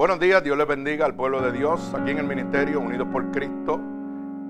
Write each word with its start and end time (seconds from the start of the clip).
Buenos 0.00 0.16
días, 0.18 0.42
Dios 0.42 0.56
les 0.56 0.66
bendiga 0.66 1.04
al 1.04 1.14
pueblo 1.14 1.42
de 1.42 1.52
Dios 1.52 1.92
aquí 1.92 2.12
en 2.12 2.16
el 2.16 2.26
Ministerio 2.26 2.80
Unidos 2.80 3.06
por 3.12 3.30
Cristo 3.30 3.78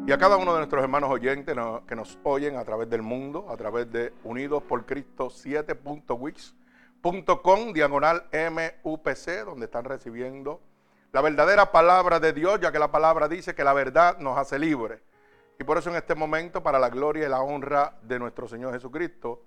y 0.07 0.13
a 0.13 0.17
cada 0.17 0.37
uno 0.37 0.53
de 0.53 0.59
nuestros 0.59 0.81
hermanos 0.81 1.11
oyentes 1.11 1.57
que 1.89 1.97
nos 1.97 2.21
oyen 2.23 2.57
a 2.57 2.65
través 2.65 2.89
del 2.89 3.03
mundo, 3.03 3.47
a 3.51 3.57
través 3.57 3.91
de 3.91 4.13
Unidos 4.23 4.63
por 4.63 4.87
Cristo 4.87 5.27
7.wix.com, 5.27 7.73
diagonal 7.73 8.27
MUPC, 8.33 9.45
donde 9.45 9.65
están 9.65 9.87
recibiendo 9.87 10.61
la 11.11 11.21
verdadera 11.21 11.73
palabra 11.73 12.21
de 12.21 12.33
Dios, 12.33 12.61
ya 12.61 12.71
que 12.71 12.79
la 12.79 12.93
palabra 12.93 13.27
dice 13.27 13.53
que 13.53 13.65
la 13.65 13.73
verdad 13.73 14.19
nos 14.19 14.39
hace 14.39 14.57
libres. 14.57 15.01
Y 15.59 15.65
por 15.65 15.79
eso 15.79 15.91
en 15.91 15.97
este 15.97 16.15
momento, 16.15 16.63
para 16.63 16.79
la 16.79 16.91
gloria 16.91 17.27
y 17.27 17.29
la 17.29 17.41
honra 17.41 17.99
de 18.03 18.21
nuestro 18.21 18.47
Señor 18.47 18.73
Jesucristo, 18.73 19.43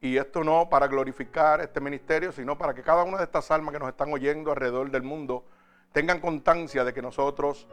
y 0.00 0.16
esto 0.16 0.44
no 0.44 0.68
para 0.68 0.86
glorificar 0.86 1.60
este 1.60 1.80
ministerio, 1.80 2.30
sino 2.32 2.56
para 2.56 2.74
que 2.74 2.82
cada 2.82 3.02
una 3.02 3.18
de 3.18 3.24
estas 3.24 3.50
almas 3.50 3.72
que 3.72 3.80
nos 3.80 3.88
están 3.88 4.12
oyendo 4.12 4.50
alrededor 4.50 4.90
del 4.90 5.02
mundo 5.02 5.44
tengan 5.92 6.20
constancia 6.20 6.84
de 6.84 6.94
que 6.94 7.02
nosotros 7.02 7.66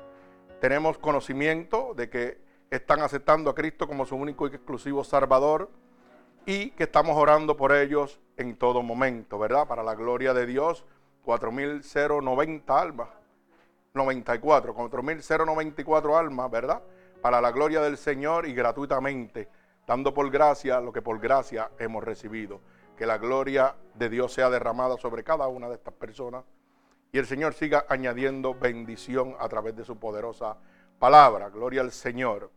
tenemos 0.60 0.98
conocimiento 0.98 1.94
de 1.96 2.10
que 2.10 2.42
están 2.72 3.02
aceptando 3.02 3.50
a 3.52 3.56
Cristo 3.56 3.88
como 3.88 4.06
su 4.06 4.16
único 4.16 4.48
y 4.48 4.50
exclusivo 4.50 5.04
Salvador 5.04 5.70
y 6.46 6.72
que 6.72 6.84
estamos 6.84 7.16
orando 7.16 7.56
por 7.56 7.72
ellos 7.72 8.20
en 8.38 8.58
todo 8.58 8.82
momento, 8.82 9.38
¿verdad? 9.38 9.68
Para 9.68 9.84
la 9.84 9.94
gloria 9.94 10.34
de 10.34 10.46
Dios, 10.46 10.84
4.090 11.26 12.64
almas, 12.70 13.10
94, 13.94 14.76
4.094 14.76 16.20
almas, 16.20 16.52
¿verdad? 16.52 16.82
Para 17.22 17.42
la 17.42 17.52
gloria 17.52 17.82
del 17.82 17.98
Señor 17.98 18.48
y 18.48 18.54
gratuitamente 18.54 19.48
dando 19.88 20.14
por 20.14 20.30
gracia 20.30 20.80
lo 20.80 20.92
que 20.92 21.02
por 21.02 21.20
gracia 21.20 21.72
hemos 21.80 22.04
recibido. 22.04 22.62
Que 22.98 23.06
la 23.06 23.18
gloria 23.18 23.76
de 23.94 24.10
Dios 24.10 24.34
sea 24.34 24.50
derramada 24.50 24.98
sobre 24.98 25.24
cada 25.24 25.48
una 25.48 25.68
de 25.68 25.76
estas 25.76 25.94
personas 25.94 26.44
y 27.12 27.18
el 27.18 27.26
Señor 27.26 27.54
siga 27.54 27.86
añadiendo 27.88 28.54
bendición 28.54 29.36
a 29.40 29.48
través 29.48 29.76
de 29.76 29.86
su 29.86 29.98
poderosa 29.98 30.58
palabra. 31.00 31.50
Gloria 31.50 31.82
al 31.82 31.92
Señor. 31.92 32.52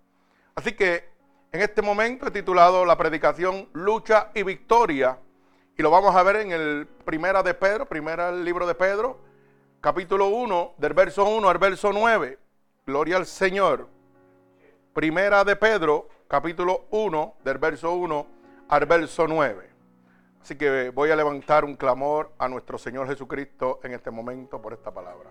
Así 0.55 0.72
que 0.72 1.09
en 1.53 1.62
este 1.62 1.83
momento 1.83 2.27
he 2.27 2.31
titulado 2.31 2.84
la 2.84 2.97
predicación 2.97 3.69
Lucha 3.72 4.31
y 4.34 4.43
Victoria 4.43 5.19
y 5.77 5.83
lo 5.83 5.91
vamos 5.91 6.15
a 6.16 6.25
ver 6.25 6.37
en 6.37 6.50
el 6.50 6.89
Primera 7.05 7.41
de 7.45 7.55
Pedro, 7.55 7.87
Primera 7.87 8.31
el 8.31 8.45
libro 8.45 8.66
de 8.66 8.75
Pedro, 8.75 9.21
capítulo 9.81 10.27
1, 10.27 10.75
del 10.77 10.93
verso 10.93 11.25
1 11.25 11.49
al 11.49 11.59
verso 11.59 11.93
9. 11.93 12.37
Gloria 12.84 13.16
al 13.16 13.27
Señor. 13.27 13.87
Primera 14.93 15.45
de 15.45 15.55
Pedro, 15.55 16.09
capítulo 16.28 16.84
1, 16.91 17.37
del 17.43 17.56
verso 17.56 17.94
1 17.94 18.27
al 18.69 18.84
verso 18.84 19.27
9. 19.27 19.71
Así 20.43 20.56
que 20.56 20.91
voy 20.91 21.11
a 21.11 21.16
levantar 21.16 21.65
un 21.65 21.75
clamor 21.75 22.33
a 22.39 22.49
nuestro 22.49 22.77
Señor 22.77 23.09
Jesucristo 23.09 23.81
en 23.83 23.94
este 23.94 24.11
momento 24.11 24.61
por 24.61 24.75
esta 24.75 24.91
palabra. 24.91 25.31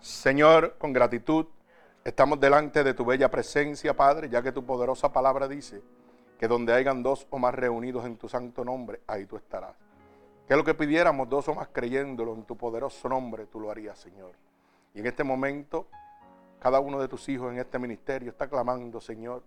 Señor, 0.00 0.76
con 0.78 0.92
gratitud, 0.92 1.46
estamos 2.04 2.38
delante 2.38 2.84
de 2.84 2.94
tu 2.94 3.04
bella 3.04 3.28
presencia, 3.28 3.96
Padre, 3.96 4.28
ya 4.28 4.42
que 4.42 4.52
tu 4.52 4.64
poderosa 4.64 5.12
palabra 5.12 5.48
dice 5.48 5.82
que 6.38 6.46
donde 6.46 6.72
hayan 6.72 7.02
dos 7.02 7.26
o 7.30 7.38
más 7.38 7.54
reunidos 7.54 8.06
en 8.06 8.16
tu 8.16 8.28
santo 8.28 8.64
nombre, 8.64 9.00
ahí 9.08 9.26
tú 9.26 9.36
estarás. 9.36 9.74
Que 10.46 10.54
lo 10.54 10.62
que 10.62 10.74
pidiéramos 10.74 11.28
dos 11.28 11.48
o 11.48 11.54
más 11.54 11.68
creyéndolo 11.72 12.32
en 12.34 12.44
tu 12.44 12.56
poderoso 12.56 13.08
nombre, 13.08 13.46
tú 13.46 13.58
lo 13.58 13.72
harías, 13.72 13.98
Señor. 13.98 14.34
Y 14.94 15.00
en 15.00 15.06
este 15.06 15.24
momento, 15.24 15.88
cada 16.60 16.78
uno 16.78 17.00
de 17.00 17.08
tus 17.08 17.28
hijos 17.28 17.52
en 17.52 17.58
este 17.58 17.80
ministerio 17.80 18.30
está 18.30 18.48
clamando, 18.48 19.00
Señor, 19.00 19.42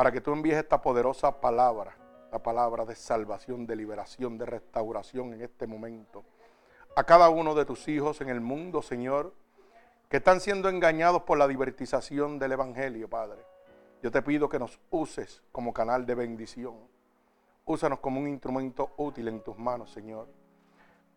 para 0.00 0.12
que 0.12 0.22
tú 0.22 0.32
envíes 0.32 0.56
esta 0.56 0.80
poderosa 0.80 1.42
palabra, 1.42 1.94
la 2.32 2.38
palabra 2.38 2.86
de 2.86 2.94
salvación, 2.94 3.66
de 3.66 3.76
liberación, 3.76 4.38
de 4.38 4.46
restauración 4.46 5.34
en 5.34 5.42
este 5.42 5.66
momento. 5.66 6.24
A 6.96 7.04
cada 7.04 7.28
uno 7.28 7.54
de 7.54 7.66
tus 7.66 7.86
hijos 7.86 8.22
en 8.22 8.30
el 8.30 8.40
mundo, 8.40 8.80
Señor, 8.80 9.34
que 10.08 10.16
están 10.16 10.40
siendo 10.40 10.70
engañados 10.70 11.24
por 11.24 11.36
la 11.36 11.46
divertización 11.46 12.38
del 12.38 12.52
Evangelio, 12.52 13.10
Padre. 13.10 13.44
Yo 14.02 14.10
te 14.10 14.22
pido 14.22 14.48
que 14.48 14.58
nos 14.58 14.80
uses 14.88 15.42
como 15.52 15.74
canal 15.74 16.06
de 16.06 16.14
bendición. 16.14 16.76
Úsanos 17.66 17.98
como 17.98 18.20
un 18.20 18.28
instrumento 18.28 18.94
útil 18.96 19.28
en 19.28 19.42
tus 19.42 19.58
manos, 19.58 19.92
Señor. 19.92 20.28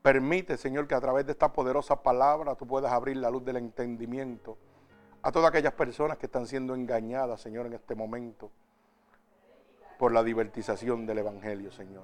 Permite, 0.01 0.57
Señor, 0.57 0.89
que 0.89 0.95
a 0.95 0.99
través 0.99 1.25
de 1.25 1.31
esta 1.31 1.53
poderosa 1.53 2.03
palabra 2.03 2.55
tú 2.55 2.67
puedas 2.67 2.91
abrir 2.91 3.15
la 3.15 3.29
luz 3.29 3.45
del 3.45 3.55
entendimiento 3.55 4.57
a 5.21 5.31
todas 5.31 5.47
aquellas 5.47 5.71
personas 5.71 6.17
que 6.17 6.25
están 6.25 6.47
siendo 6.47 6.75
engañadas, 6.75 7.39
Señor, 7.39 7.65
en 7.67 7.75
este 7.75 7.95
momento 7.95 8.51
por 10.03 10.11
la 10.11 10.21
divertización 10.21 11.05
del 11.05 11.19
Evangelio, 11.19 11.71
Señor. 11.71 12.03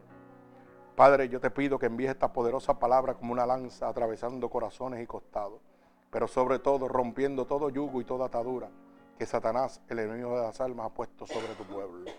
Padre, 0.96 1.28
yo 1.28 1.42
te 1.42 1.52
pido 1.52 1.78
que 1.78 1.88
envíes 1.88 2.12
esta 2.12 2.32
poderosa 2.32 2.80
palabra 2.80 3.16
como 3.16 3.34
una 3.34 3.46
lanza 3.46 3.90
atravesando 3.90 4.50
corazones 4.50 5.04
y 5.04 5.06
costados, 5.06 5.60
pero 6.10 6.26
sobre 6.26 6.60
todo 6.60 6.88
rompiendo 6.88 7.46
todo 7.46 7.70
yugo 7.70 8.00
y 8.00 8.06
toda 8.06 8.28
atadura 8.28 8.70
que 9.18 9.26
Satanás, 9.26 9.82
el 9.90 10.00
enemigo 10.00 10.34
de 10.38 10.44
las 10.44 10.62
almas, 10.62 10.86
ha 10.86 10.94
puesto 10.94 11.28
sobre 11.28 11.54
tu 11.56 11.66
pueblo. 11.66 12.10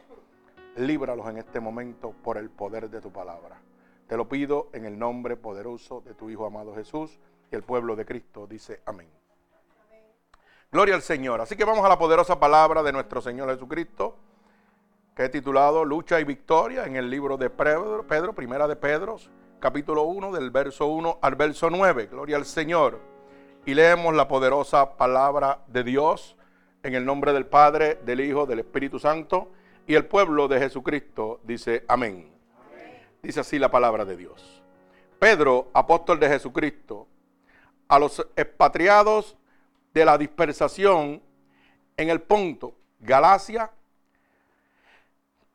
Líbralos 0.77 1.27
en 1.29 1.39
este 1.39 1.61
momento 1.61 2.13
por 2.23 2.37
el 2.37 2.51
poder 2.51 2.91
de 2.91 3.01
tu 3.01 3.11
palabra. 3.11 3.63
Te 4.07 4.19
lo 4.19 4.29
pido 4.29 4.69
en 4.75 4.85
el 4.85 4.99
nombre 4.99 5.39
poderoso 5.39 6.03
de 6.03 6.13
tu 6.13 6.29
Hijo 6.29 6.45
amado 6.45 6.75
Jesús 6.75 7.19
y 7.51 7.55
el 7.57 7.63
pueblo 7.63 7.97
de 7.97 8.05
Cristo 8.05 8.47
dice 8.47 8.83
amén. 8.85 9.09
Gloria 10.71 10.95
al 10.95 11.01
Señor. 11.01 11.41
Así 11.41 11.57
que 11.57 11.65
vamos 11.65 11.87
a 11.87 11.89
la 11.89 11.99
poderosa 11.99 12.39
palabra 12.39 12.83
de 12.83 12.93
nuestro 12.93 13.23
Señor 13.23 13.49
Jesucristo 13.49 14.19
que 15.15 15.25
he 15.25 15.29
titulado 15.29 15.85
Lucha 15.85 16.21
y 16.21 16.25
Victoria 16.25 16.87
en 16.87 16.97
el 16.97 17.11
libro 17.11 17.37
de 17.37 17.51
Pedro, 17.51 18.33
primera 18.35 18.69
de 18.69 18.77
Pedro, 18.77 19.17
capítulo 19.59 20.05
1, 20.05 20.33
del 20.33 20.51
verso 20.51 20.87
1 20.87 21.19
al 21.21 21.35
verso 21.35 21.69
9. 21.69 22.07
Gloria 22.07 22.37
al 22.37 22.45
Señor. 22.45 23.01
Y 23.67 23.75
leemos 23.75 24.15
la 24.15 24.29
poderosa 24.29 24.97
palabra 24.97 25.63
de 25.67 25.85
Dios 25.85 26.37
en 26.83 26.95
el 26.95 27.05
nombre 27.05 27.33
del 27.33 27.47
Padre, 27.47 27.99
del 28.05 28.21
Hijo, 28.21 28.47
del 28.47 28.61
Espíritu 28.61 28.99
Santo. 28.99 29.51
Y 29.87 29.95
el 29.95 30.07
pueblo 30.07 30.49
de 30.49 30.61
Jesucristo 30.61 31.41
dice 31.43 31.85
amén. 31.89 32.31
Dice 33.23 33.41
así 33.41 33.59
la 33.59 33.71
palabra 33.71 34.05
de 34.05 34.17
Dios. 34.17 34.63
Pedro, 35.19 35.69
apóstol 35.75 36.19
de 36.19 36.29
Jesucristo, 36.29 37.07
a 37.89 37.99
los 37.99 38.27
expatriados 38.37 39.37
de 39.93 40.05
la 40.05 40.17
dispersación 40.17 41.21
en 41.97 42.09
el 42.09 42.23
Ponto, 42.23 42.75
Galacia, 43.01 43.71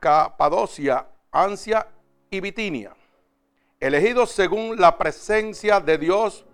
Capadocia, 0.05 1.07
Ansia 1.31 1.87
y 2.29 2.39
Bitinia, 2.39 2.95
elegidos 3.79 4.29
según 4.29 4.79
la 4.79 4.99
presencia 4.99 5.79
de 5.79 5.97
Dios 5.97 6.45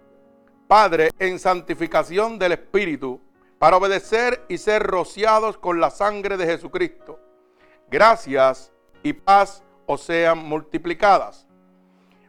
Padre 0.70 1.10
en 1.20 1.38
santificación 1.38 2.40
del 2.40 2.54
Espíritu, 2.54 3.20
para 3.60 3.76
obedecer 3.76 4.46
y 4.48 4.58
ser 4.58 4.84
rociados 4.84 5.58
con 5.58 5.82
la 5.82 5.90
sangre 5.90 6.38
de 6.38 6.46
Jesucristo. 6.46 7.20
Gracias 7.90 8.72
y 9.04 9.12
paz 9.12 9.62
os 9.86 10.02
sean 10.02 10.38
multiplicadas. 10.38 11.46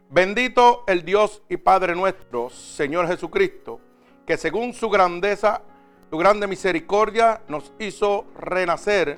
Bendito 0.09 0.83
el 0.87 1.05
Dios 1.05 1.41
y 1.47 1.55
Padre 1.55 1.95
nuestro, 1.95 2.49
Señor 2.49 3.07
Jesucristo, 3.07 3.79
que 4.27 4.35
según 4.35 4.73
su 4.73 4.89
grandeza, 4.89 5.61
su 6.09 6.17
grande 6.17 6.47
misericordia, 6.47 7.41
nos 7.47 7.71
hizo 7.79 8.25
renacer 8.37 9.17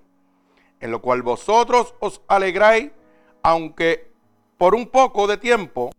en 0.81 0.91
lo 0.91 1.01
cual 1.01 1.21
vosotros 1.21 1.95
os 1.99 2.21
alegráis, 2.27 2.91
aunque 3.43 4.11
por 4.57 4.75
un 4.75 4.87
poco 4.87 5.27
de 5.27 5.37
tiempo, 5.37 5.91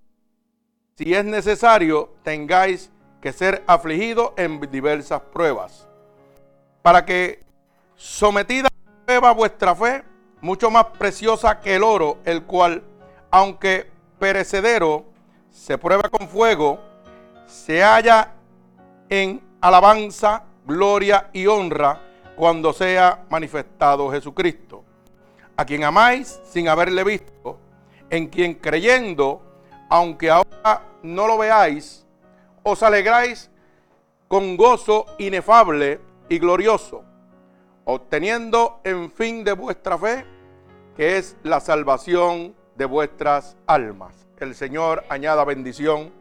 si 0.96 1.14
es 1.14 1.24
necesario, 1.24 2.10
tengáis 2.22 2.90
que 3.20 3.32
ser 3.32 3.62
afligidos 3.66 4.32
en 4.36 4.60
diversas 4.70 5.20
pruebas, 5.20 5.88
para 6.82 7.04
que 7.04 7.44
sometida 7.94 8.68
a 8.68 9.06
prueba 9.06 9.32
vuestra 9.32 9.74
fe, 9.74 10.02
mucho 10.40 10.70
más 10.70 10.86
preciosa 10.98 11.60
que 11.60 11.76
el 11.76 11.84
oro, 11.84 12.18
el 12.24 12.42
cual, 12.42 12.82
aunque 13.30 13.88
perecedero, 14.18 15.04
se 15.50 15.78
prueba 15.78 16.08
con 16.08 16.28
fuego, 16.28 16.80
se 17.46 17.82
halla 17.82 18.32
en 19.08 19.40
alabanza, 19.60 20.44
gloria 20.66 21.30
y 21.32 21.46
honra 21.46 22.11
cuando 22.36 22.72
sea 22.72 23.24
manifestado 23.28 24.10
Jesucristo, 24.10 24.84
a 25.56 25.64
quien 25.64 25.84
amáis 25.84 26.40
sin 26.44 26.68
haberle 26.68 27.04
visto, 27.04 27.58
en 28.10 28.28
quien 28.28 28.54
creyendo, 28.54 29.42
aunque 29.88 30.30
ahora 30.30 30.82
no 31.02 31.26
lo 31.26 31.38
veáis, 31.38 32.06
os 32.62 32.82
alegráis 32.82 33.50
con 34.28 34.56
gozo 34.56 35.06
inefable 35.18 36.00
y 36.28 36.38
glorioso, 36.38 37.04
obteniendo 37.84 38.80
en 38.84 39.10
fin 39.10 39.44
de 39.44 39.52
vuestra 39.52 39.98
fe, 39.98 40.24
que 40.96 41.18
es 41.18 41.36
la 41.42 41.60
salvación 41.60 42.54
de 42.76 42.84
vuestras 42.86 43.56
almas. 43.66 44.26
El 44.38 44.54
Señor 44.54 45.04
añada 45.08 45.44
bendición 45.44 46.12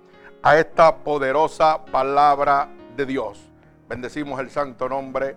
a 0.43 0.57
esta 0.57 0.97
poderosa 0.97 1.85
palabra 1.85 2.69
de 2.95 3.05
Dios. 3.05 3.39
Bendecimos 3.87 4.39
el 4.39 4.49
santo 4.49 4.89
nombre 4.89 5.35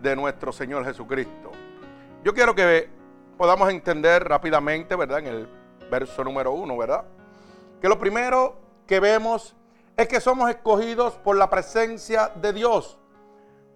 de 0.00 0.16
nuestro 0.16 0.52
Señor 0.52 0.84
Jesucristo. 0.84 1.52
Yo 2.24 2.34
quiero 2.34 2.54
que 2.54 2.88
podamos 3.36 3.70
entender 3.70 4.24
rápidamente, 4.24 4.94
¿verdad? 4.96 5.20
En 5.20 5.26
el 5.26 5.48
verso 5.90 6.22
número 6.24 6.52
uno, 6.52 6.76
¿verdad? 6.76 7.04
Que 7.80 7.88
lo 7.88 7.98
primero 7.98 8.56
que 8.86 9.00
vemos 9.00 9.56
es 9.96 10.08
que 10.08 10.20
somos 10.20 10.50
escogidos 10.50 11.14
por 11.14 11.36
la 11.36 11.48
presencia 11.48 12.30
de 12.34 12.52
Dios, 12.52 12.98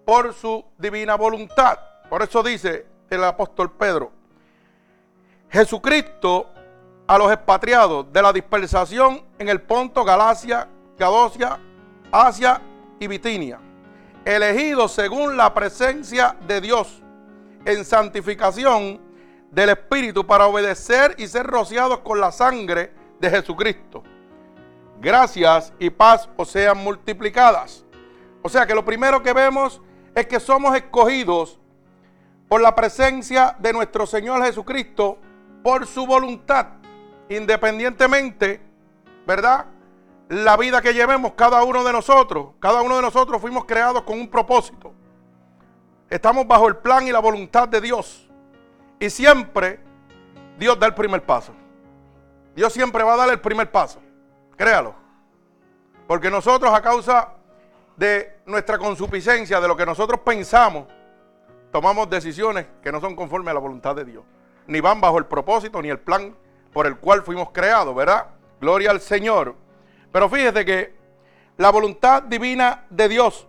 por 0.05 0.33
su 0.35 0.65
divina 0.79 1.17
voluntad. 1.17 1.79
Por 2.09 2.23
eso 2.23 2.43
dice 2.43 2.87
el 3.11 3.25
apóstol 3.25 3.73
Pedro, 3.73 4.11
Jesucristo 5.51 6.51
a 7.07 7.19
los 7.19 7.31
expatriados 7.31 8.11
de 8.13 8.23
la 8.23 8.33
dispersación 8.33 9.23
en 9.39 9.49
el 9.49 9.61
Ponto, 9.61 10.05
Galacia, 10.05 10.69
Cadocia, 10.97 11.59
Asia 12.11 12.61
y 12.99 13.07
Bitinia, 13.07 13.61
elegidos 14.25 14.93
según 14.93 15.37
la 15.37 15.53
presencia 15.53 16.37
de 16.47 16.61
Dios 16.61 17.03
en 17.65 17.85
santificación 17.85 19.01
del 19.51 19.71
Espíritu 19.71 20.27
para 20.27 20.47
obedecer 20.47 21.15
y 21.19 21.27
ser 21.27 21.47
rociados 21.47 22.01
con 22.01 22.21
la 22.21 22.33
sangre 22.33 22.93
de 23.21 23.31
Jesucristo. 23.31 24.03
Gracias 25.01 25.73
y 25.79 25.91
paz 25.91 26.29
os 26.37 26.51
sean 26.51 26.79
multiplicadas. 26.79 27.85
O 28.43 28.49
sea 28.49 28.67
que 28.67 28.75
lo 28.75 28.85
primero 28.85 29.23
que 29.23 29.33
vemos 29.33 29.81
es 30.15 30.27
que 30.27 30.41
somos 30.41 30.75
escogidos 30.77 31.59
por 32.49 32.61
la 32.61 32.75
presencia 32.75 33.57
de 33.59 33.73
nuestro 33.73 34.07
Señor 34.07 34.45
Jesucristo, 34.45 35.19
por 35.63 35.87
su 35.87 36.07
voluntad, 36.07 36.67
independientemente, 37.29 38.61
¿verdad? 39.27 39.67
La 40.29 40.57
vida 40.57 40.81
que 40.81 40.95
llevemos 40.95 41.33
cada 41.33 41.63
uno 41.63 41.85
de 41.85 41.93
nosotros, 41.93 42.49
cada 42.59 42.81
uno 42.83 42.97
de 42.97 43.03
nosotros 43.03 43.41
fuimos 43.41 43.65
creados 43.65 44.03
con 44.03 44.19
un 44.19 44.29
propósito. 44.29 44.93
Estamos 46.09 46.47
bajo 46.47 46.69
el 46.69 46.77
plan 46.77 47.07
y 47.07 47.13
la 47.13 47.19
voluntad 47.19 47.69
de 47.69 47.81
Dios. 47.81 48.29
Y 48.99 49.11
siempre 49.11 49.81
Dios 50.59 50.79
da 50.79 50.87
el 50.87 50.95
primer 50.95 51.23
paso. 51.23 51.53
Dios 52.55 52.73
siempre 52.73 53.03
va 53.03 53.15
a 53.15 53.17
dar 53.17 53.31
el 53.31 53.41
primer 53.41 53.71
paso. 53.71 54.01
Créalo. 54.57 54.95
Porque 56.07 56.31
nosotros 56.31 56.73
a 56.73 56.81
causa 56.81 57.35
de 57.97 58.39
nuestra 58.47 58.79
consuficiencia, 58.79 59.61
de 59.61 59.69
lo 59.69 59.77
que 59.77 59.87
nosotros 59.87 60.21
pensamos, 60.21 60.87
tomamos 61.71 62.09
decisiones 62.09 62.67
que 62.83 62.93
no 62.93 63.01
son 63.01 63.17
conformes 63.17 63.51
a 63.51 63.55
la 63.55 63.61
voluntad 63.61 63.95
de 63.97 64.05
Dios. 64.05 64.25
Ni 64.67 64.81
van 64.81 65.01
bajo 65.01 65.19
el 65.19 65.27
propósito 65.27 65.83
ni 65.83 65.89
el 65.89 65.99
plan 65.99 66.35
por 66.73 66.87
el 66.87 66.97
cual 66.99 67.23
fuimos 67.23 67.51
creados, 67.51 67.95
¿verdad? 67.95 68.27
Gloria 68.61 68.91
al 68.91 69.01
Señor. 69.01 69.55
Pero 70.15 70.29
fíjese 70.29 70.65
que 70.65 70.95
la 71.57 71.71
voluntad 71.71 72.23
divina 72.23 72.85
de 72.89 73.09
Dios, 73.09 73.49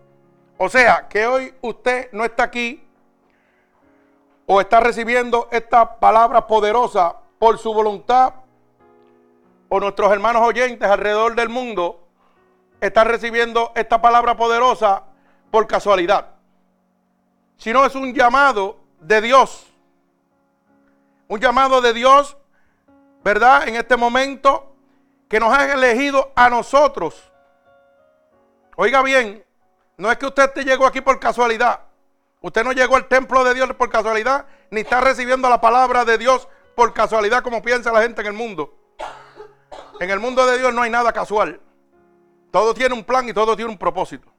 o 0.58 0.68
sea, 0.68 1.08
que 1.08 1.28
hoy 1.28 1.54
usted 1.62 2.10
no 2.12 2.26
está 2.26 2.42
aquí 2.42 2.84
o 4.48 4.60
está 4.60 4.80
recibiendo 4.80 5.48
esta 5.52 6.00
palabra 6.00 6.48
poderosa 6.48 7.18
por 7.38 7.60
su 7.60 7.72
voluntad, 7.72 8.34
o 9.70 9.80
nuestros 9.80 10.12
hermanos 10.12 10.42
oyentes 10.42 10.90
alrededor 10.90 11.36
del 11.36 11.50
mundo 11.50 12.08
están 12.82 13.10
recibiendo 13.10 13.72
esta 13.76 14.02
palabra 14.02 14.36
poderosa 14.36 15.04
por 15.52 15.68
casualidad, 15.68 16.32
sino 17.58 17.86
es 17.86 17.94
un 17.94 18.12
llamado 18.12 18.80
de 19.02 19.22
Dios. 19.22 19.72
Un 21.28 21.40
llamado 21.40 21.80
de 21.82 21.94
Dios, 21.94 22.36
¿verdad? 23.24 23.68
En 23.68 23.76
este 23.76 23.98
momento 23.98 24.75
que 25.36 25.40
nos 25.42 25.52
ha 25.52 25.74
elegido 25.74 26.32
a 26.34 26.50
nosotros. 26.50 27.30
Oiga 28.78 29.04
bien, 29.04 29.44
no 29.98 30.09
es 30.09 30.18
que 30.18 30.28
usted 30.28 30.50
te 30.52 30.64
llegó 30.64 30.86
aquí 30.86 31.02
por 31.02 31.19
casualidad. 31.19 31.81
Usted 32.40 32.64
no 32.64 32.71
llegó 32.71 32.95
al 32.95 33.09
templo 33.09 33.44
de 33.44 33.54
Dios 33.54 33.69
por 33.74 33.90
casualidad, 33.90 34.45
ni 34.69 34.80
está 34.80 35.02
recibiendo 35.02 35.50
la 35.50 35.59
palabra 35.59 36.06
de 36.06 36.18
Dios 36.18 36.48
por 36.74 36.94
casualidad 36.94 37.44
como 37.44 37.62
piensa 37.62 37.92
la 37.92 38.02
gente 38.02 38.21
en 38.21 38.28
el 38.28 38.31
mundo. 38.31 38.74
En 40.00 40.09
el 40.09 40.21
mundo 40.21 40.45
de 40.45 40.57
Dios 40.57 40.74
no 40.74 40.83
hay 40.83 40.90
nada 40.90 41.12
casual. 41.12 41.59
Todo 42.50 42.74
tiene 42.74 42.95
un 42.95 43.04
plan 43.04 43.28
y 43.28 43.33
todo 43.33 43.57
tiene 43.57 43.69
un 43.69 43.78
propósito. 43.78 44.31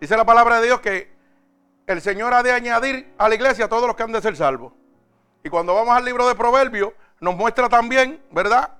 Dice 0.00 0.16
la 0.16 0.24
palabra 0.24 0.58
de 0.58 0.68
Dios 0.68 0.80
que 0.80 1.14
el 1.86 2.00
Señor 2.00 2.32
ha 2.32 2.42
de 2.42 2.52
añadir 2.52 3.12
a 3.18 3.28
la 3.28 3.34
iglesia 3.34 3.66
a 3.66 3.68
todos 3.68 3.86
los 3.86 3.94
que 3.94 4.04
han 4.04 4.12
de 4.12 4.22
ser 4.22 4.36
salvos. 4.36 4.72
Y 5.44 5.50
cuando 5.50 5.74
vamos 5.74 5.94
al 5.94 6.06
libro 6.06 6.26
de 6.26 6.34
Proverbios, 6.34 6.94
nos 7.20 7.36
muestra 7.36 7.68
también, 7.68 8.24
¿verdad? 8.30 8.78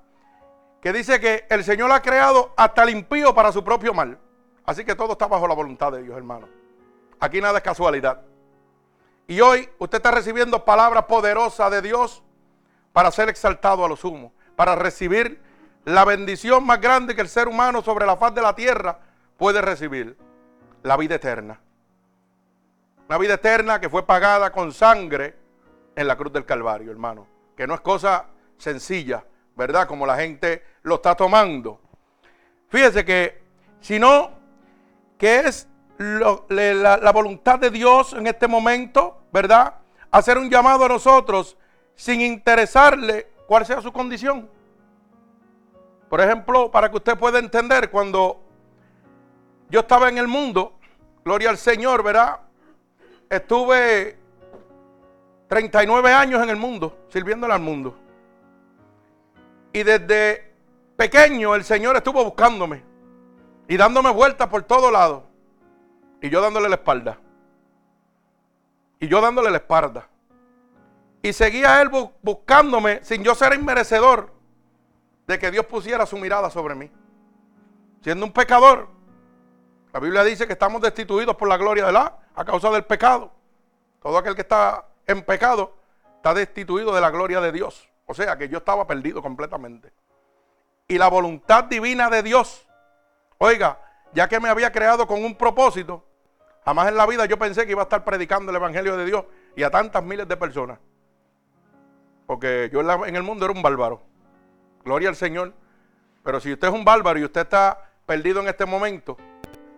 Que 0.83 0.93
dice 0.93 1.21
que 1.21 1.47
el 1.49 1.63
Señor 1.63 1.93
ha 1.93 2.03
creado 2.03 2.53
hasta 2.57 2.83
el 2.83 2.91
impío 2.91 3.33
para 3.35 3.53
su 3.53 3.63
propio 3.63 3.95
mal. 3.95 4.19
Así 4.65 4.85
que 4.85 4.97
todo 4.97 5.13
está 5.13 5.29
bajo 5.29 5.47
la 5.47 5.55
voluntad 5.55 5.93
de 5.93 6.03
Dios, 6.03 6.17
hermano. 6.17 6.49
Aquí 7.21 7.41
nada 7.41 7.59
es 7.59 7.65
casualidad. 7.65 8.21
Y 9.29 9.41
hoy 9.41 9.69
usted 9.79 9.99
está 9.99 10.11
recibiendo 10.11 10.65
palabras 10.65 11.05
poderosas 11.05 11.71
de 11.71 11.83
Dios 11.83 12.25
para 12.93 13.13
ser 13.13 13.29
exaltado 13.29 13.85
a 13.85 13.89
lo 13.89 13.95
sumo, 13.95 14.33
para 14.57 14.75
recibir 14.75 15.41
la 15.85 16.05
bendición 16.05 16.67
más 16.67 16.81
grande 16.81 17.15
que 17.15 17.21
el 17.21 17.29
ser 17.29 17.47
humano 17.47 17.81
sobre 17.83 18.05
la 18.05 18.17
faz 18.17 18.35
de 18.35 18.43
la 18.43 18.55
tierra 18.55 18.99
puede 19.37 19.63
recibir, 19.63 20.17
la 20.83 20.97
vida 20.97 21.15
eterna. 21.15 21.61
Una 23.09 23.19
vida 23.19 23.35
eterna 23.35 23.81
que 23.81 23.89
fue 23.89 24.05
pagada 24.05 24.51
con 24.51 24.73
sangre 24.73 25.37
en 25.95 26.09
la 26.09 26.17
cruz 26.17 26.33
del 26.33 26.45
Calvario, 26.45 26.91
hermano. 26.91 27.29
Que 27.57 27.69
no 27.69 27.75
es 27.75 27.81
cosa 27.81 28.27
sencilla, 28.59 29.25
¿verdad? 29.57 29.87
Como 29.87 30.07
la 30.07 30.17
gente 30.17 30.63
lo 30.83 30.97
está 30.97 31.15
tomando. 31.15 31.81
Fíjese 32.69 33.05
que, 33.05 33.43
sino 33.81 34.31
que 35.19 35.41
es 35.41 35.69
la, 35.99 37.13
voluntad 37.13 37.59
de 37.59 37.71
Dios 37.71 38.13
en 38.15 38.27
este 38.27 38.49
momento, 38.49 39.23
¿verdad? 39.33 39.75
Hacer 40.11 40.39
un 40.39 40.51
llamado 40.51 40.85
a 40.85 40.89
nosotros 40.89 41.57
sin 41.95 42.21
interesarle 42.21 43.29
cuál 43.47 43.67
sea 43.67 43.81
su 43.81 43.93
condición. 43.93 44.49
Por 46.09 46.21
ejemplo, 46.21 46.71
para 46.71 46.91
que 46.91 46.97
usted 46.97 47.17
pueda 47.19 47.39
entender, 47.39 47.91
cuando 47.91 48.43
yo 49.71 49.81
estaba 49.81 50.09
en 50.09 50.19
el 50.19 50.29
mundo, 50.29 50.79
gloria 51.25 51.51
al 51.51 51.59
Señor, 51.59 52.03
¿verdad? 52.03 52.41
Estuve 53.31 54.19
39 55.49 56.13
años 56.13 56.43
en 56.43 56.51
el 56.51 56.57
mundo, 56.57 57.07
sirviéndole 57.09 57.55
al 57.55 57.61
mundo. 57.61 58.02
Y 59.73 59.83
desde 59.83 60.55
pequeño 60.97 61.55
el 61.55 61.65
Señor 61.65 61.97
estuvo 61.97 62.23
buscándome 62.25 62.83
y 63.69 63.77
dándome 63.77 64.11
vueltas 64.11 64.49
por 64.49 64.63
todos 64.65 64.93
lados. 64.93 65.25
Y 66.21 66.29
yo 66.29 66.41
dándole 66.41 66.69
la 66.69 66.77
espalda. 66.77 67.19
Y 69.01 69.09
yo 69.09 69.21
dándole 69.21 69.51
la 69.51 69.57
espalda. 69.57 70.09
Y 71.23 71.33
seguía 71.33 71.81
él 71.81 71.91
buscándome 72.23 73.03
sin 73.03 73.23
yo 73.25 73.35
ser 73.35 73.55
inmerecedor 73.55 74.33
de 75.27 75.39
que 75.39 75.51
Dios 75.51 75.67
pusiera 75.67 76.05
su 76.07 76.19
mirada 76.19 76.51
sobre 76.51 76.75
mí. 76.75 76.91
Siendo 78.03 78.27
un 78.27 78.33
pecador. 78.33 78.89
La 79.93 80.01
Biblia 80.01 80.25
dice 80.25 80.47
que 80.47 80.55
estamos 80.55 80.83
destituidos 80.83 81.37
por 81.37 81.49
la 81.49 81.57
gloria 81.57 81.87
de 81.87 81.93
la 81.93 82.19
a 82.35 82.45
causa 82.45 82.71
del 82.71 82.85
pecado. 82.85 83.33
Todo 84.03 84.19
aquel 84.19 84.35
que 84.35 84.43
está 84.43 84.87
en 85.07 85.23
pecado 85.23 85.77
está 86.17 86.35
destituido 86.35 86.95
de 86.95 87.01
la 87.01 87.11
gloria 87.11 87.41
de 87.41 87.53
Dios. 87.53 87.92
O 88.07 88.15
sea 88.15 88.37
que 88.37 88.49
yo 88.49 88.59
estaba 88.59 88.87
perdido 88.87 89.23
completamente. 89.23 89.93
Y 90.89 90.99
la 90.99 91.09
voluntad 91.09 91.65
divina 91.65 92.11
de 92.11 92.23
Dios, 92.23 92.69
oiga, 93.39 93.81
ya 94.13 94.29
que 94.29 94.41
me 94.41 94.49
había 94.49 94.73
creado 94.73 95.07
con 95.07 95.25
un 95.25 95.35
propósito, 95.35 96.05
Jamás 96.65 96.89
en 96.89 96.97
la 96.97 97.07
vida 97.07 97.27
yo 97.27 97.39
pensé 97.39 97.67
que 97.67 97.73
iba 97.73 97.83
a 97.83 97.85
estar 97.85 98.05
predicando 98.05 98.51
el 98.51 98.57
Evangelio 98.57 98.97
de 98.97 99.05
Dios 99.05 99.25
y 99.57 99.63
a 99.65 99.71
tantas 99.71 100.03
miles 100.03 100.29
de 100.29 100.37
personas. 100.37 100.79
Porque 102.27 102.71
yo 102.73 102.81
en 103.05 103.17
el 103.17 103.23
mundo 103.23 103.45
era 103.45 103.53
un 103.53 103.63
bárbaro. 103.63 104.01
Gloria 104.85 105.09
al 105.09 105.17
Señor. 105.17 105.53
Pero 106.23 106.39
si 106.39 106.53
usted 106.53 106.69
es 106.69 106.75
un 106.75 106.85
bárbaro 106.85 107.19
y 107.19 107.25
usted 107.25 107.41
está 107.43 107.91
perdido 108.07 108.41
en 108.41 108.49
este 108.49 108.65
momento, 108.65 109.17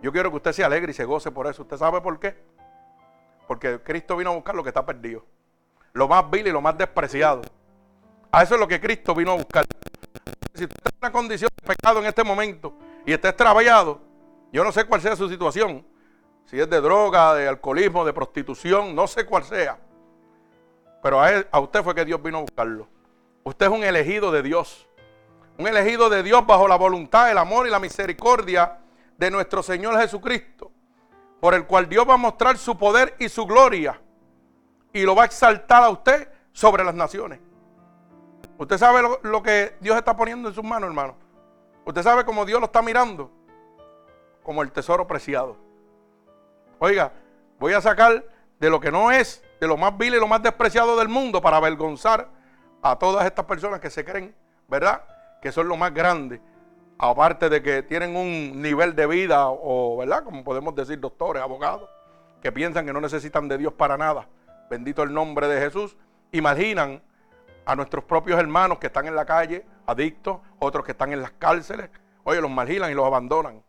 yo 0.02 0.12
quiero 0.12 0.30
que 0.30 0.36
usted 0.36 0.52
se 0.52 0.62
alegre 0.62 0.90
y 0.90 0.94
se 0.94 1.06
goce 1.06 1.30
por 1.30 1.46
eso. 1.46 1.62
¿Usted 1.62 1.78
sabe 1.78 2.02
por 2.02 2.20
qué? 2.20 2.36
Porque 3.48 3.80
Cristo 3.82 4.16
vino 4.16 4.30
a 4.30 4.34
buscar 4.34 4.54
lo 4.54 4.62
que 4.62 4.68
está 4.68 4.84
perdido. 4.84 5.24
Lo 5.94 6.06
más 6.06 6.30
vil 6.30 6.46
y 6.46 6.52
lo 6.52 6.60
más 6.60 6.76
despreciado. 6.76 7.42
A 8.34 8.42
eso 8.42 8.54
es 8.54 8.60
lo 8.60 8.66
que 8.66 8.80
Cristo 8.80 9.14
vino 9.14 9.30
a 9.30 9.36
buscar. 9.36 9.64
Si 10.54 10.64
usted 10.64 10.76
está 10.76 10.90
en 10.90 10.96
una 11.02 11.12
condición 11.12 11.48
de 11.56 11.68
pecado 11.68 12.00
en 12.00 12.06
este 12.06 12.24
momento 12.24 12.76
y 13.06 13.12
está 13.12 13.28
extraviado, 13.28 14.00
yo 14.52 14.64
no 14.64 14.72
sé 14.72 14.84
cuál 14.86 15.00
sea 15.00 15.14
su 15.14 15.28
situación, 15.28 15.86
si 16.44 16.58
es 16.58 16.68
de 16.68 16.80
droga, 16.80 17.32
de 17.34 17.46
alcoholismo, 17.46 18.04
de 18.04 18.12
prostitución, 18.12 18.92
no 18.92 19.06
sé 19.06 19.24
cuál 19.24 19.44
sea. 19.44 19.78
Pero 21.00 21.22
a, 21.22 21.44
a 21.48 21.60
usted 21.60 21.84
fue 21.84 21.94
que 21.94 22.04
Dios 22.04 22.20
vino 22.20 22.38
a 22.38 22.40
buscarlo. 22.40 22.88
Usted 23.44 23.66
es 23.66 23.72
un 23.72 23.84
elegido 23.84 24.32
de 24.32 24.42
Dios. 24.42 24.88
Un 25.56 25.68
elegido 25.68 26.10
de 26.10 26.24
Dios 26.24 26.44
bajo 26.44 26.66
la 26.66 26.74
voluntad, 26.74 27.30
el 27.30 27.38
amor 27.38 27.68
y 27.68 27.70
la 27.70 27.78
misericordia 27.78 28.80
de 29.16 29.30
nuestro 29.30 29.62
Señor 29.62 29.96
Jesucristo, 30.00 30.72
por 31.40 31.54
el 31.54 31.66
cual 31.66 31.88
Dios 31.88 32.04
va 32.08 32.14
a 32.14 32.16
mostrar 32.16 32.58
su 32.58 32.76
poder 32.76 33.14
y 33.20 33.28
su 33.28 33.46
gloria 33.46 34.00
y 34.92 35.02
lo 35.02 35.14
va 35.14 35.22
a 35.22 35.26
exaltar 35.26 35.84
a 35.84 35.90
usted 35.90 36.28
sobre 36.52 36.82
las 36.82 36.96
naciones. 36.96 37.38
Usted 38.56 38.78
sabe 38.78 39.02
lo, 39.22 39.42
que 39.42 39.76
Dios 39.80 39.96
está 39.96 40.16
poniendo 40.16 40.48
en 40.48 40.54
sus 40.54 40.64
manos, 40.64 40.88
hermano. 40.88 41.16
Usted 41.84 42.02
sabe 42.02 42.24
cómo 42.24 42.44
Dios 42.44 42.60
lo 42.60 42.66
está 42.66 42.82
mirando, 42.82 43.30
como 44.42 44.62
el 44.62 44.70
tesoro 44.70 45.06
preciado. 45.06 45.56
Oiga, 46.78 47.12
voy 47.58 47.72
a 47.72 47.80
sacar 47.80 48.24
de 48.60 48.70
lo 48.70 48.80
que 48.80 48.92
no 48.92 49.10
es, 49.10 49.42
de 49.60 49.66
lo 49.66 49.76
más 49.76 49.96
vil 49.98 50.14
y 50.14 50.20
lo 50.20 50.28
más 50.28 50.42
despreciado 50.42 50.96
del 50.96 51.08
mundo 51.08 51.42
para 51.42 51.56
avergonzar 51.56 52.28
a 52.80 52.96
todas 52.96 53.26
estas 53.26 53.44
personas 53.44 53.80
que 53.80 53.90
se 53.90 54.04
creen, 54.04 54.34
¿verdad? 54.68 55.02
Que 55.42 55.50
son 55.50 55.68
lo 55.68 55.76
más 55.76 55.92
grande. 55.92 56.40
Aparte 56.96 57.48
de 57.48 57.60
que 57.60 57.82
tienen 57.82 58.14
un 58.14 58.62
nivel 58.62 58.94
de 58.94 59.06
vida 59.06 59.48
o, 59.48 59.96
¿verdad? 59.96 60.22
Como 60.22 60.44
podemos 60.44 60.74
decir, 60.74 61.00
doctores, 61.00 61.42
abogados, 61.42 61.90
que 62.40 62.52
piensan 62.52 62.86
que 62.86 62.92
no 62.92 63.00
necesitan 63.00 63.48
de 63.48 63.58
Dios 63.58 63.72
para 63.72 63.96
nada. 63.96 64.28
Bendito 64.70 65.02
el 65.02 65.12
nombre 65.12 65.48
de 65.48 65.60
Jesús. 65.60 65.96
Imaginan 66.30 67.02
a 67.66 67.76
nuestros 67.76 68.04
propios 68.04 68.38
hermanos 68.38 68.78
que 68.78 68.88
están 68.88 69.06
en 69.06 69.14
la 69.14 69.24
calle, 69.24 69.64
adictos, 69.86 70.38
otros 70.58 70.84
que 70.84 70.92
están 70.92 71.12
en 71.12 71.22
las 71.22 71.32
cárceles. 71.32 71.90
Oye, 72.24 72.40
los 72.40 72.50
marginan 72.50 72.90
y 72.90 72.94
los 72.94 73.06
abandonan. 73.06 73.62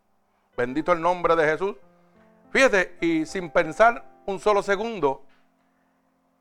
Bendito 0.56 0.92
el 0.92 1.00
nombre 1.00 1.36
de 1.36 1.44
Jesús. 1.44 1.76
Fíjate, 2.50 2.96
y 3.00 3.26
sin 3.26 3.50
pensar 3.50 4.04
un 4.26 4.38
solo 4.38 4.62
segundo, 4.62 5.22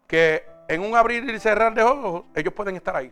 que 0.07 0.45
en 0.67 0.81
un 0.81 0.95
abrir 0.95 1.23
y 1.29 1.39
cerrar 1.39 1.73
de 1.73 1.83
ojos, 1.83 2.23
ellos 2.35 2.53
pueden 2.53 2.75
estar 2.75 2.95
ahí. 2.95 3.11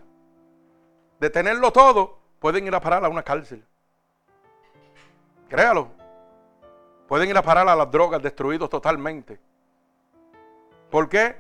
De 1.19 1.29
tenerlo 1.29 1.71
todo, 1.71 2.19
pueden 2.39 2.65
ir 2.65 2.75
a 2.75 2.79
parar 2.79 3.03
a 3.05 3.09
una 3.09 3.23
cárcel. 3.23 3.63
Créalo. 5.49 5.87
Pueden 7.07 7.29
ir 7.29 7.37
a 7.37 7.41
parar 7.41 7.67
a 7.67 7.75
las 7.75 7.91
drogas, 7.91 8.21
destruidos 8.21 8.69
totalmente. 8.69 9.39
¿Por 10.89 11.09
qué? 11.09 11.35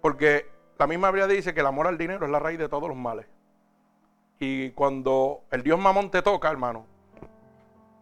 Porque 0.00 0.50
la 0.80 0.86
misma 0.86 1.10
Biblia 1.10 1.26
dice 1.26 1.54
que 1.54 1.60
el 1.60 1.66
amor 1.66 1.86
al 1.86 1.98
dinero 1.98 2.24
es 2.24 2.32
la 2.32 2.38
raíz 2.38 2.58
de 2.58 2.68
todos 2.68 2.88
los 2.88 2.96
males. 2.96 3.26
Y 4.38 4.70
cuando 4.70 5.42
el 5.50 5.62
Dios 5.62 5.78
mamón 5.78 6.10
te 6.10 6.22
toca, 6.22 6.50
hermano, 6.50 6.86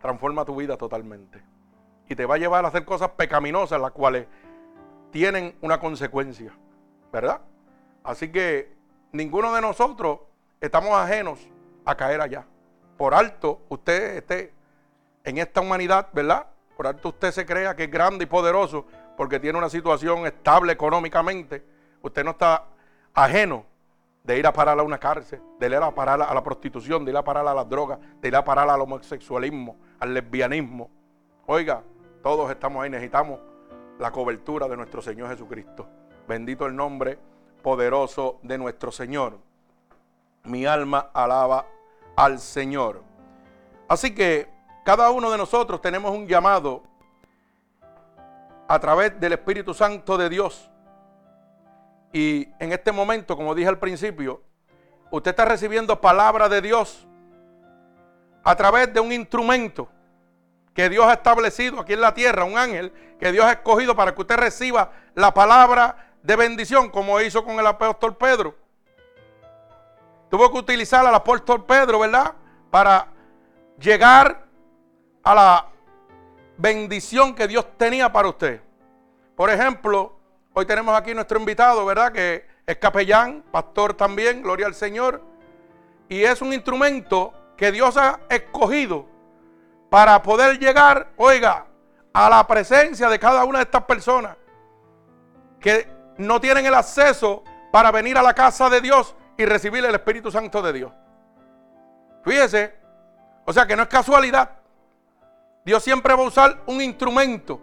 transforma 0.00 0.44
tu 0.44 0.54
vida 0.54 0.76
totalmente. 0.76 1.42
Y 2.08 2.14
te 2.14 2.25
va 2.25 2.37
a 2.37 2.38
llevar 2.38 2.64
a 2.64 2.68
hacer 2.68 2.85
cosas 2.85 3.11
pecaminosas, 3.11 3.80
las 3.80 3.90
cuales 3.90 4.28
tienen 5.11 5.56
una 5.61 5.80
consecuencia. 5.80 6.52
¿verdad? 7.12 7.40
Así 8.04 8.30
que 8.30 8.73
ninguno 9.12 9.52
de 9.54 9.61
nosotros 9.61 10.20
estamos 10.61 10.92
ajenos 10.92 11.40
a 11.85 11.97
caer 11.97 12.20
allá. 12.20 12.47
Por 12.97 13.14
alto 13.14 13.62
usted 13.68 14.18
esté 14.18 14.52
en 15.25 15.38
esta 15.38 15.61
humanidad, 15.61 16.08
¿verdad? 16.12 16.47
Por 16.76 16.87
alto 16.87 17.08
usted 17.08 17.32
se 17.32 17.44
crea 17.44 17.75
que 17.75 17.85
es 17.85 17.90
grande 17.90 18.25
y 18.25 18.26
poderoso 18.26 18.87
porque 19.16 19.40
tiene 19.40 19.58
una 19.58 19.68
situación 19.68 20.26
estable 20.26 20.73
económicamente. 20.73 21.77
Usted 22.02 22.25
no 22.25 22.33
está 22.33 22.64
ajeno 23.14 23.64
de 24.23 24.38
ir 24.38 24.47
a 24.47 24.52
parar 24.52 24.78
a 24.78 24.83
una 24.83 24.99
cárcel, 24.99 25.40
de 25.59 25.67
ir 25.67 25.75
a 25.75 25.90
parar 25.95 26.21
a 26.21 26.35
la 26.35 26.43
prostitución, 26.43 27.05
de 27.05 27.12
ir 27.12 27.17
a 27.17 27.25
parar 27.25 27.47
a 27.47 27.55
las 27.55 27.69
drogas, 27.69 27.99
de 28.21 28.28
ir 28.28 28.37
a 28.37 28.45
parar 28.45 28.69
al 28.69 28.81
homosexualismo, 28.81 29.76
al 29.99 30.12
lesbianismo. 30.12 30.90
Oiga, 31.47 31.83
todos 32.23 32.50
estamos 32.50 32.83
ahí, 32.83 32.90
necesitamos 32.90 33.40
la 33.99 34.11
cobertura 34.12 34.69
de 34.69 34.76
nuestro 34.76 35.00
Señor 35.00 35.31
Jesucristo. 35.31 35.88
Bendito 36.26 36.67
el 36.67 36.76
nombre 36.76 37.19
poderoso 37.62 38.38
de 38.43 38.59
nuestro 38.59 38.93
Señor. 38.93 39.38
Mi 40.45 40.67
alma 40.67 41.11
alaba 41.14 41.67
al 42.14 42.38
Señor. 42.38 43.02
Así 43.88 44.14
que 44.14 44.49
cada 44.85 45.11
uno 45.11 45.31
de 45.31 45.38
nosotros 45.38 45.81
tenemos 45.81 46.12
un 46.12 46.26
llamado 46.26 46.83
a 48.69 48.78
través 48.78 49.19
del 49.19 49.33
Espíritu 49.33 49.73
Santo 49.73 50.19
de 50.19 50.28
Dios. 50.28 50.71
Y 52.12 52.48
en 52.58 52.72
este 52.72 52.92
momento, 52.92 53.36
como 53.36 53.54
dije 53.54 53.68
al 53.68 53.78
principio, 53.78 54.42
usted 55.10 55.30
está 55.30 55.44
recibiendo 55.44 56.00
palabra 56.00 56.48
de 56.48 56.60
Dios 56.60 57.06
a 58.44 58.56
través 58.56 58.92
de 58.92 59.00
un 59.00 59.12
instrumento 59.12 59.88
que 60.74 60.88
Dios 60.88 61.06
ha 61.06 61.14
establecido 61.14 61.80
aquí 61.80 61.92
en 61.92 62.00
la 62.00 62.14
tierra, 62.14 62.44
un 62.44 62.56
ángel 62.56 62.92
que 63.18 63.32
Dios 63.32 63.44
ha 63.44 63.52
escogido 63.52 63.96
para 63.96 64.14
que 64.14 64.20
usted 64.20 64.36
reciba 64.36 64.92
la 65.14 65.34
palabra 65.34 66.12
de 66.22 66.36
bendición, 66.36 66.90
como 66.90 67.20
hizo 67.20 67.44
con 67.44 67.58
el 67.58 67.66
apóstol 67.66 68.16
Pedro. 68.16 68.54
Tuvo 70.30 70.50
que 70.52 70.58
utilizar 70.58 71.04
al 71.04 71.14
apóstol 71.14 71.64
Pedro, 71.64 72.00
¿verdad? 72.00 72.34
Para 72.70 73.08
llegar 73.78 74.46
a 75.22 75.34
la 75.34 75.66
bendición 76.56 77.34
que 77.34 77.48
Dios 77.48 77.66
tenía 77.76 78.12
para 78.12 78.28
usted. 78.28 78.60
Por 79.34 79.50
ejemplo, 79.50 80.17
hoy 80.58 80.66
tenemos 80.66 80.98
aquí 80.98 81.14
nuestro 81.14 81.38
invitado, 81.38 81.86
¿verdad? 81.86 82.10
Que 82.10 82.44
es 82.66 82.76
capellán, 82.78 83.44
pastor 83.52 83.94
también, 83.94 84.42
gloria 84.42 84.66
al 84.66 84.74
Señor. 84.74 85.22
Y 86.08 86.24
es 86.24 86.42
un 86.42 86.52
instrumento 86.52 87.32
que 87.56 87.70
Dios 87.70 87.96
ha 87.96 88.18
escogido 88.28 89.06
para 89.88 90.20
poder 90.20 90.58
llegar, 90.58 91.10
oiga, 91.16 91.66
a 92.12 92.28
la 92.28 92.44
presencia 92.44 93.08
de 93.08 93.20
cada 93.20 93.44
una 93.44 93.58
de 93.58 93.64
estas 93.64 93.84
personas 93.84 94.36
que 95.60 95.88
no 96.16 96.40
tienen 96.40 96.66
el 96.66 96.74
acceso 96.74 97.44
para 97.70 97.92
venir 97.92 98.18
a 98.18 98.22
la 98.22 98.34
casa 98.34 98.68
de 98.68 98.80
Dios 98.80 99.14
y 99.36 99.44
recibir 99.44 99.84
el 99.84 99.94
Espíritu 99.94 100.32
Santo 100.32 100.60
de 100.60 100.72
Dios. 100.72 100.92
Fíjese, 102.24 102.74
o 103.44 103.52
sea 103.52 103.64
que 103.64 103.76
no 103.76 103.84
es 103.84 103.88
casualidad. 103.88 104.50
Dios 105.64 105.84
siempre 105.84 106.14
va 106.16 106.24
a 106.24 106.26
usar 106.26 106.62
un 106.66 106.82
instrumento 106.82 107.60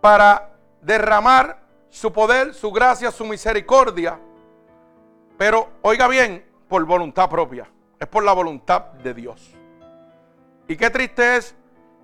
para 0.00 0.55
derramar 0.86 1.58
su 1.90 2.12
poder, 2.12 2.54
su 2.54 2.70
gracia, 2.70 3.10
su 3.10 3.26
misericordia. 3.26 4.18
Pero 5.36 5.68
oiga 5.82 6.06
bien, 6.06 6.46
por 6.68 6.84
voluntad 6.84 7.28
propia. 7.28 7.68
Es 7.98 8.06
por 8.06 8.22
la 8.22 8.32
voluntad 8.32 8.92
de 8.92 9.12
Dios. 9.12 9.54
Y 10.68 10.76
qué 10.76 10.90
triste 10.90 11.36
es 11.36 11.56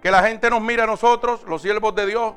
que 0.02 0.10
la 0.10 0.22
gente 0.22 0.50
nos 0.50 0.60
mire 0.60 0.82
a 0.82 0.86
nosotros, 0.86 1.44
los 1.44 1.62
siervos 1.62 1.94
de 1.94 2.06
Dios, 2.06 2.34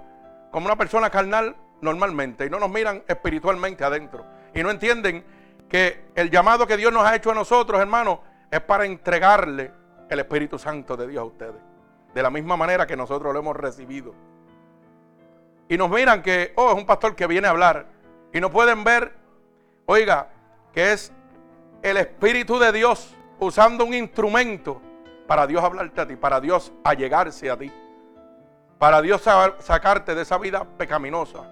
como 0.52 0.68
una 0.68 0.76
persona 0.76 1.10
carnal 1.10 1.56
normalmente 1.82 2.46
y 2.46 2.50
no 2.50 2.60
nos 2.60 2.70
miran 2.70 3.04
espiritualmente 3.08 3.84
adentro. 3.84 4.24
Y 4.54 4.62
no 4.62 4.70
entienden 4.70 5.26
que 5.68 6.06
el 6.16 6.30
llamado 6.30 6.68
que 6.68 6.78
Dios 6.78 6.94
nos 6.94 7.06
ha 7.06 7.16
hecho 7.16 7.32
a 7.32 7.36
nosotros, 7.36 7.82
hermanos, 7.82 8.20
es 8.52 8.62
para 8.62 8.86
entregarle 8.86 9.72
el 10.10 10.20
Espíritu 10.20 10.60
Santo 10.60 10.96
de 10.96 11.08
Dios 11.08 11.22
a 11.22 11.26
ustedes. 11.26 11.62
De 12.14 12.22
la 12.22 12.30
misma 12.30 12.56
manera 12.56 12.86
que 12.86 12.96
nosotros 12.96 13.34
lo 13.34 13.40
hemos 13.40 13.56
recibido. 13.56 14.14
Y 15.68 15.78
nos 15.78 15.90
miran 15.90 16.22
que, 16.22 16.54
oh, 16.56 16.72
es 16.72 16.78
un 16.78 16.86
pastor 16.86 17.16
que 17.16 17.28
viene 17.28 17.48
a 17.48 17.52
hablar. 17.52 17.88
Y 18.34 18.40
no 18.40 18.52
pueden 18.52 18.84
ver, 18.84 19.16
oiga, 19.86 20.30
que 20.74 20.94
es 20.94 21.12
el 21.82 21.98
Espíritu 21.98 22.60
de 22.60 22.72
Dios 22.72 23.16
usando 23.40 23.86
un 23.86 23.94
instrumento 23.94 24.82
para 25.28 25.48
Dios 25.48 25.64
hablarte 25.64 26.02
a 26.02 26.08
ti, 26.08 26.16
para 26.16 26.40
Dios 26.40 26.72
allegarse 26.84 27.50
a 27.50 27.58
ti, 27.58 27.72
para 28.78 29.02
Dios 29.02 29.22
sacarte 29.60 30.14
de 30.14 30.22
esa 30.22 30.38
vida 30.38 30.66
pecaminosa. 30.78 31.50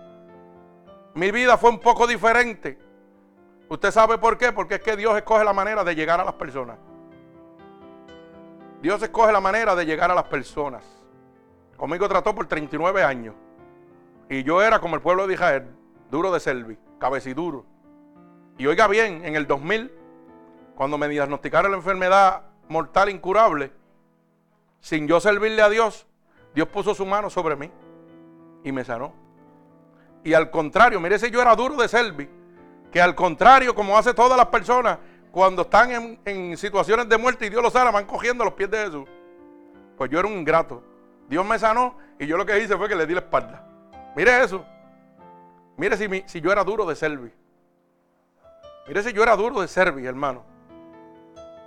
Mi 1.15 1.31
vida 1.31 1.57
fue 1.57 1.69
un 1.69 1.79
poco 1.79 2.07
diferente. 2.07 2.77
¿Usted 3.69 3.91
sabe 3.91 4.17
por 4.17 4.37
qué? 4.37 4.51
Porque 4.51 4.75
es 4.75 4.81
que 4.81 4.95
Dios 4.95 5.15
escoge 5.15 5.43
la 5.43 5.53
manera 5.53 5.83
de 5.83 5.95
llegar 5.95 6.19
a 6.19 6.23
las 6.23 6.33
personas. 6.33 6.77
Dios 8.81 9.01
escoge 9.01 9.31
la 9.31 9.39
manera 9.39 9.75
de 9.75 9.85
llegar 9.85 10.11
a 10.11 10.15
las 10.15 10.25
personas. 10.25 10.83
Conmigo 11.77 12.07
trató 12.09 12.35
por 12.35 12.45
39 12.45 13.03
años. 13.03 13.35
Y 14.33 14.43
yo 14.43 14.63
era 14.63 14.79
como 14.79 14.95
el 14.95 15.01
pueblo 15.03 15.27
de 15.27 15.35
Israel, 15.35 15.67
duro 16.09 16.31
de 16.31 16.39
servi, 16.39 16.75
cabeciduro. 16.97 17.67
Y 18.57 18.65
oiga 18.65 18.87
bien, 18.87 19.23
en 19.23 19.35
el 19.35 19.45
2000, 19.45 19.91
cuando 20.73 20.97
me 20.97 21.07
diagnosticaron 21.07 21.69
la 21.69 21.77
enfermedad 21.77 22.41
mortal 22.67 23.09
incurable, 23.09 23.71
sin 24.79 25.07
yo 25.07 25.19
servirle 25.19 25.61
a 25.61 25.69
Dios, 25.69 26.07
Dios 26.55 26.67
puso 26.69 26.95
su 26.95 27.05
mano 27.05 27.29
sobre 27.29 27.55
mí 27.55 27.69
y 28.63 28.71
me 28.71 28.83
sanó. 28.83 29.13
Y 30.23 30.33
al 30.33 30.49
contrario, 30.49 30.99
mire 30.99 31.19
si 31.19 31.29
yo 31.29 31.39
era 31.39 31.55
duro 31.55 31.75
de 31.75 31.87
servi, 31.87 32.27
que 32.91 32.99
al 32.99 33.13
contrario, 33.13 33.75
como 33.75 33.95
hace 33.95 34.15
todas 34.15 34.35
las 34.35 34.47
personas, 34.47 34.97
cuando 35.29 35.61
están 35.61 36.17
en, 36.25 36.57
situaciones 36.57 37.07
de 37.07 37.19
muerte 37.19 37.45
y 37.45 37.49
Dios 37.51 37.61
los 37.61 37.73
sana, 37.73 37.91
van 37.91 38.07
cogiendo 38.07 38.43
los 38.43 38.55
pies 38.55 38.71
de 38.71 38.85
Jesús. 38.85 39.07
Pues 39.95 40.09
yo 40.09 40.17
era 40.17 40.27
un 40.27 40.39
ingrato. 40.39 40.83
Dios 41.29 41.45
me 41.45 41.59
sanó 41.59 41.99
y 42.17 42.25
yo 42.25 42.35
lo 42.35 42.47
que 42.47 42.57
hice 42.57 42.75
fue 42.75 42.89
que 42.89 42.95
le 42.95 43.05
di 43.05 43.13
la 43.13 43.19
espalda. 43.19 43.69
Mire 44.15 44.43
eso. 44.43 44.65
Mire 45.77 45.97
si, 45.97 46.23
si 46.27 46.41
yo 46.41 46.51
era 46.51 46.63
duro 46.63 46.85
de 46.85 46.95
servi. 46.95 47.31
Mire 48.87 49.03
si 49.03 49.13
yo 49.13 49.23
era 49.23 49.35
duro 49.35 49.61
de 49.61 49.67
servi, 49.67 50.05
hermano. 50.05 50.43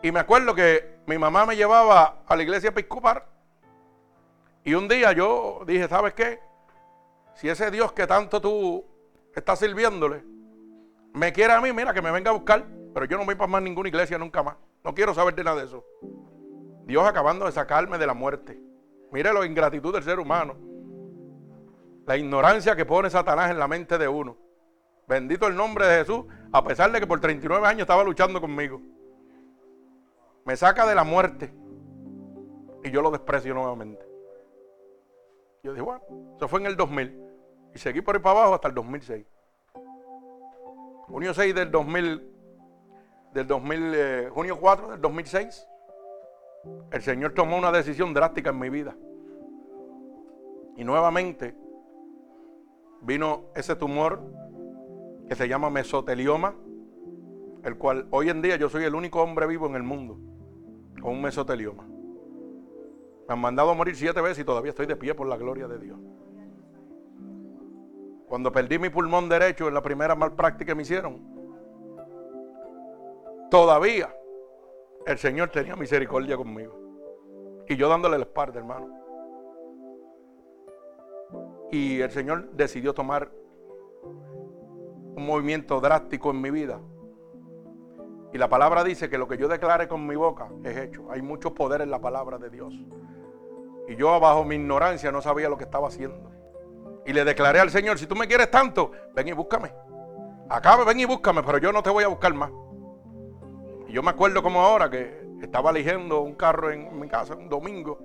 Y 0.03 0.13
me 0.13 0.21
acuerdo 0.21 0.55
que 0.55 0.99
mi 1.07 1.19
mamá 1.19 1.47
me 1.47 1.57
llevaba 1.57 2.23
a 2.27 2.37
la 2.37 2.43
iglesia 2.43 2.71
episcopal. 2.71 3.23
Y 4.65 4.75
un 4.75 4.89
día 4.89 5.13
yo 5.13 5.63
dije, 5.67 5.89
¿sabes 5.89 6.15
qué? 6.15 6.41
Si 7.35 7.49
ese 7.49 7.71
Dios 7.71 7.93
que 7.93 8.07
tanto 8.07 8.41
tú 8.41 8.85
estás 9.35 9.59
sirviéndole 9.59 10.37
me 11.17 11.33
quiere 11.33 11.55
a 11.55 11.63
mí, 11.63 11.73
mira, 11.73 11.95
que 11.95 12.03
me 12.03 12.11
venga 12.11 12.31
a 12.31 12.35
buscar. 12.35 12.67
Pero 12.93 13.07
yo 13.07 13.17
no 13.17 13.25
voy 13.25 13.35
para 13.35 13.51
más 13.51 13.63
ninguna 13.63 13.89
iglesia 13.89 14.19
nunca 14.19 14.43
más. 14.43 14.57
No 14.85 14.95
quiero 14.95 15.15
saber 15.15 15.35
de 15.35 15.43
nada 15.43 15.57
de 15.57 15.65
eso. 15.65 15.83
Dios 16.85 17.09
acabando 17.09 17.47
de 17.47 17.53
sacarme 17.53 17.97
de 17.97 18.07
la 18.07 18.13
muerte. 18.13 18.61
Mire 19.13 19.33
la 19.33 19.47
ingratitud 19.47 19.95
del 19.95 20.03
ser 20.03 20.19
humano. 20.19 20.57
La 22.07 22.17
ignorancia 22.17 22.77
que 22.77 22.87
pone 22.87 23.11
Satanás 23.11 23.51
en 23.51 23.59
la 23.59 23.67
mente 23.67 23.99
de 23.99 24.07
uno. 24.07 24.37
Bendito 25.09 25.49
el 25.49 25.57
nombre 25.57 25.87
de 25.87 25.99
Jesús, 25.99 26.25
a 26.53 26.63
pesar 26.63 26.91
de 26.93 27.01
que 27.01 27.07
por 27.07 27.21
39 27.21 27.67
años 27.67 27.83
estaba 27.83 28.05
luchando 28.05 28.41
conmigo. 28.41 28.81
Me 30.45 30.57
saca 30.57 30.87
de 30.87 30.95
la 30.95 31.03
muerte 31.03 31.53
y 32.85 32.91
yo 32.91 33.03
lo 33.03 33.11
desprecio 33.11 33.55
nuevamente. 33.55 34.07
Yo 35.65 35.73
dije, 35.73 35.83
bueno, 35.83 36.03
eso 36.37 36.47
fue 36.47 36.61
en 36.61 36.67
el 36.67 36.77
2000 36.77 37.21
y 37.75 37.79
seguí 37.79 38.01
por 38.01 38.15
ahí 38.15 38.23
para 38.23 38.39
abajo 38.39 38.55
hasta 38.55 38.69
el 38.69 38.75
2006. 38.75 39.27
Junio 41.09 41.35
6 41.35 41.55
del 41.55 41.71
2000, 41.73 42.33
del 43.33 43.47
2000, 43.47 43.93
eh, 43.95 44.29
junio 44.33 44.59
4 44.61 44.89
del 44.93 45.01
2006, 45.01 45.69
el 46.93 47.03
Señor 47.03 47.33
tomó 47.33 47.57
una 47.57 47.73
decisión 47.73 48.15
drástica 48.15 48.51
en 48.51 48.59
mi 48.61 48.71
vida. 48.71 48.97
Y 50.77 50.85
nuevamente 50.85 51.66
vino 53.07 53.45
ese 53.55 53.77
tumor 53.77 54.21
que 55.29 55.35
se 55.35 55.49
llama 55.49 55.71
mesotelioma, 55.71 56.55
el 57.65 57.79
cual 57.79 58.07
hoy 58.11 58.29
en 58.29 58.43
día 58.43 58.57
yo 58.57 58.69
soy 58.69 58.85
el 58.85 58.95
único 58.95 59.23
hombre 59.23 59.47
vivo 59.47 59.67
en 59.67 59.77
el 59.77 59.83
mundo 59.83 60.19
con 61.01 61.13
un 61.13 61.23
mesotelioma. 61.23 61.85
Me 63.29 63.35
han 63.35 63.41
mandado 63.41 63.71
a 63.71 63.75
morir 63.75 63.97
siete 63.97 64.21
veces 64.21 64.41
y 64.41 64.45
todavía 64.45 64.71
estoy 64.71 64.87
de 64.87 64.97
pie 64.97 65.15
por 65.15 65.27
la 65.27 65.37
gloria 65.37 65.67
de 65.67 65.79
Dios. 65.79 65.99
Cuando 68.29 68.51
perdí 68.51 68.79
mi 68.79 68.91
pulmón 68.91 69.29
derecho 69.29 69.69
en 69.69 69.75
la 69.75 69.83
primera 69.83 70.15
malpráctica 70.15 70.73
que 70.73 70.75
me 70.75 70.83
hicieron, 70.83 71.21
todavía 73.51 74.13
el 75.07 75.19
Señor 75.19 75.51
tenía 75.51 75.77
misericordia 75.77 76.37
conmigo. 76.37 76.77
Y 77.69 77.77
yo 77.77 77.89
dándole 77.89 78.19
la 78.19 78.25
espalda, 78.25 78.59
hermano. 78.59 79.06
Y 81.71 82.01
el 82.01 82.11
Señor 82.11 82.51
decidió 82.53 82.95
tomar 82.95 83.31
un 85.17 85.27
movimiento 85.27 85.81
drástico 85.81 86.31
en 86.31 86.41
mi 86.41 86.51
vida. 86.51 86.79
Y 88.33 88.39
la 88.39 88.49
palabra 88.49 88.85
dice 88.85 89.09
que 89.09 89.19
lo 89.19 89.27
que 89.27 89.39
yo 89.39 89.49
declare 89.49 89.89
con 89.89 90.07
mi 90.07 90.15
boca 90.15 90.49
es 90.63 90.77
hecho. 90.77 91.11
Hay 91.11 91.23
mucho 91.23 91.55
poder 91.55 91.81
en 91.81 91.91
la 91.91 92.01
palabra 92.01 92.39
de 92.39 92.51
Dios. 92.51 92.75
Y 93.89 93.97
yo 93.97 94.19
bajo 94.21 94.45
mi 94.45 94.57
ignorancia 94.57 95.11
no 95.11 95.23
sabía 95.23 95.49
lo 95.49 95.57
que 95.57 95.65
estaba 95.65 95.89
haciendo. 95.89 96.31
Y 97.07 97.13
le 97.13 97.25
declaré 97.25 97.61
al 97.61 97.71
Señor, 97.71 97.99
si 97.99 98.07
tú 98.07 98.15
me 98.15 98.27
quieres 98.27 98.51
tanto, 98.51 98.91
ven 99.15 99.29
y 99.29 99.33
búscame. 99.33 99.73
Acá 100.49 100.77
ven 100.85 101.01
y 101.01 101.05
búscame, 101.05 101.43
pero 101.43 101.59
yo 101.59 101.73
no 101.73 101.83
te 101.83 101.91
voy 101.91 102.05
a 102.05 102.09
buscar 102.09 102.35
más. 102.35 102.51
Y 103.89 103.93
yo 103.93 104.03
me 104.03 104.11
acuerdo 104.11 104.43
como 104.43 104.61
ahora 104.61 104.91
que 104.91 105.25
estaba 105.41 105.71
eligiendo 105.71 106.21
un 106.21 106.35
carro 106.35 106.71
en 106.71 106.99
mi 106.99 107.09
casa 107.09 107.35
un 107.35 107.49
domingo. 107.49 107.99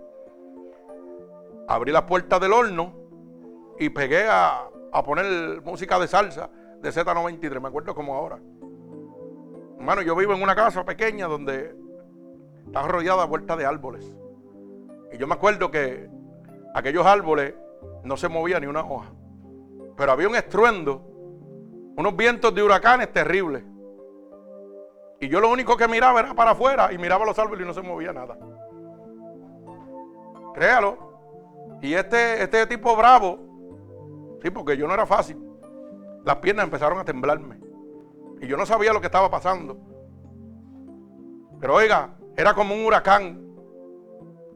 Abrí 1.68 1.92
la 1.92 2.06
puerta 2.06 2.40
del 2.40 2.54
horno 2.54 3.01
y 3.82 3.90
pegué 3.90 4.28
a, 4.28 4.62
a 4.92 5.04
poner 5.04 5.60
música 5.64 5.98
de 5.98 6.08
salsa 6.08 6.52
de 6.82 6.92
Z93, 6.92 7.60
me 7.60 7.68
acuerdo 7.68 7.96
como 7.96 8.14
ahora. 8.14 8.38
Hermano, 9.80 10.04
yo 10.04 10.16
vivo 10.16 10.34
en 10.34 10.44
una 10.44 10.56
casa 10.56 10.86
pequeña 10.86 11.26
donde 11.26 11.76
está 12.68 12.84
rodeada 12.84 13.24
a 13.24 13.26
vuelta 13.26 13.56
de 13.56 13.66
árboles. 13.66 14.06
Y 15.12 15.18
yo 15.18 15.26
me 15.26 15.34
acuerdo 15.34 15.72
que 15.72 16.08
aquellos 16.76 17.08
árboles 17.08 17.56
no 18.04 18.18
se 18.18 18.30
movían 18.30 18.62
ni 18.62 18.68
una 18.68 18.82
hoja. 18.82 19.12
Pero 19.98 20.12
había 20.12 20.28
un 20.28 20.36
estruendo, 20.36 21.02
unos 21.98 22.16
vientos 22.16 22.54
de 22.54 22.62
huracanes 22.62 23.12
terribles. 23.12 23.64
Y 25.20 25.28
yo 25.28 25.40
lo 25.40 25.50
único 25.50 25.76
que 25.76 25.88
miraba 25.88 26.20
era 26.20 26.36
para 26.36 26.52
afuera 26.52 26.94
y 26.94 27.00
miraba 27.00 27.26
los 27.26 27.40
árboles 27.40 27.64
y 27.64 27.68
no 27.68 27.74
se 27.74 27.82
movía 27.82 28.14
nada. 28.14 28.38
Créalo. 30.54 31.80
Y 31.82 31.96
este, 31.96 32.44
este 32.44 32.68
tipo 32.68 32.96
bravo, 32.96 33.51
sí, 34.42 34.50
porque 34.50 34.78
yo 34.78 34.88
no 34.88 34.94
era 34.94 35.06
fácil. 35.06 35.38
Las 36.24 36.38
piernas 36.38 36.66
empezaron 36.66 37.00
a 37.00 37.06
temblarme. 37.06 37.60
Y 38.42 38.48
yo 38.48 38.58
no 38.58 38.66
sabía 38.66 38.94
lo 38.94 39.02
que 39.02 39.08
estaba 39.08 39.30
pasando. 39.30 39.78
Pero 41.60 41.76
oiga, 41.76 42.16
era 42.36 42.54
como 42.54 42.74
un 42.74 42.86
huracán. 42.86 43.40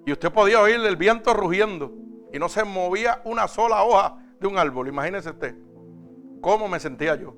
Y 0.05 0.11
usted 0.11 0.31
podía 0.31 0.61
oír 0.61 0.75
el 0.75 0.95
viento 0.95 1.33
rugiendo. 1.33 1.93
Y 2.33 2.39
no 2.39 2.49
se 2.49 2.63
movía 2.63 3.21
una 3.25 3.47
sola 3.47 3.83
hoja 3.83 4.17
de 4.39 4.47
un 4.47 4.57
árbol. 4.57 4.87
Imagínese 4.87 5.29
usted 5.29 5.55
cómo 6.45 6.67
me 6.67 6.79
sentía 6.79 7.15
yo. 7.15 7.33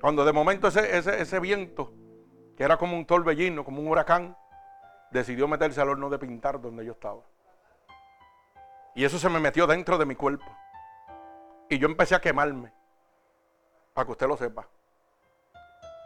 Cuando 0.00 0.24
de 0.24 0.32
momento 0.32 0.68
ese, 0.68 0.96
ese, 0.96 1.20
ese 1.20 1.40
viento, 1.40 1.92
que 2.56 2.64
era 2.64 2.78
como 2.78 2.96
un 2.96 3.04
torbellino, 3.04 3.66
como 3.66 3.82
un 3.82 3.88
huracán, 3.88 4.34
decidió 5.10 5.46
meterse 5.46 5.78
al 5.80 5.90
horno 5.90 6.08
de 6.08 6.18
pintar 6.18 6.58
donde 6.58 6.86
yo 6.86 6.92
estaba. 6.92 7.20
Y 8.94 9.04
eso 9.04 9.18
se 9.18 9.28
me 9.28 9.40
metió 9.40 9.66
dentro 9.66 9.98
de 9.98 10.06
mi 10.06 10.14
cuerpo. 10.14 10.46
Y 11.68 11.78
yo 11.78 11.86
empecé 11.86 12.14
a 12.14 12.20
quemarme. 12.20 12.72
Para 13.92 14.06
que 14.06 14.12
usted 14.12 14.26
lo 14.26 14.36
sepa. 14.36 14.68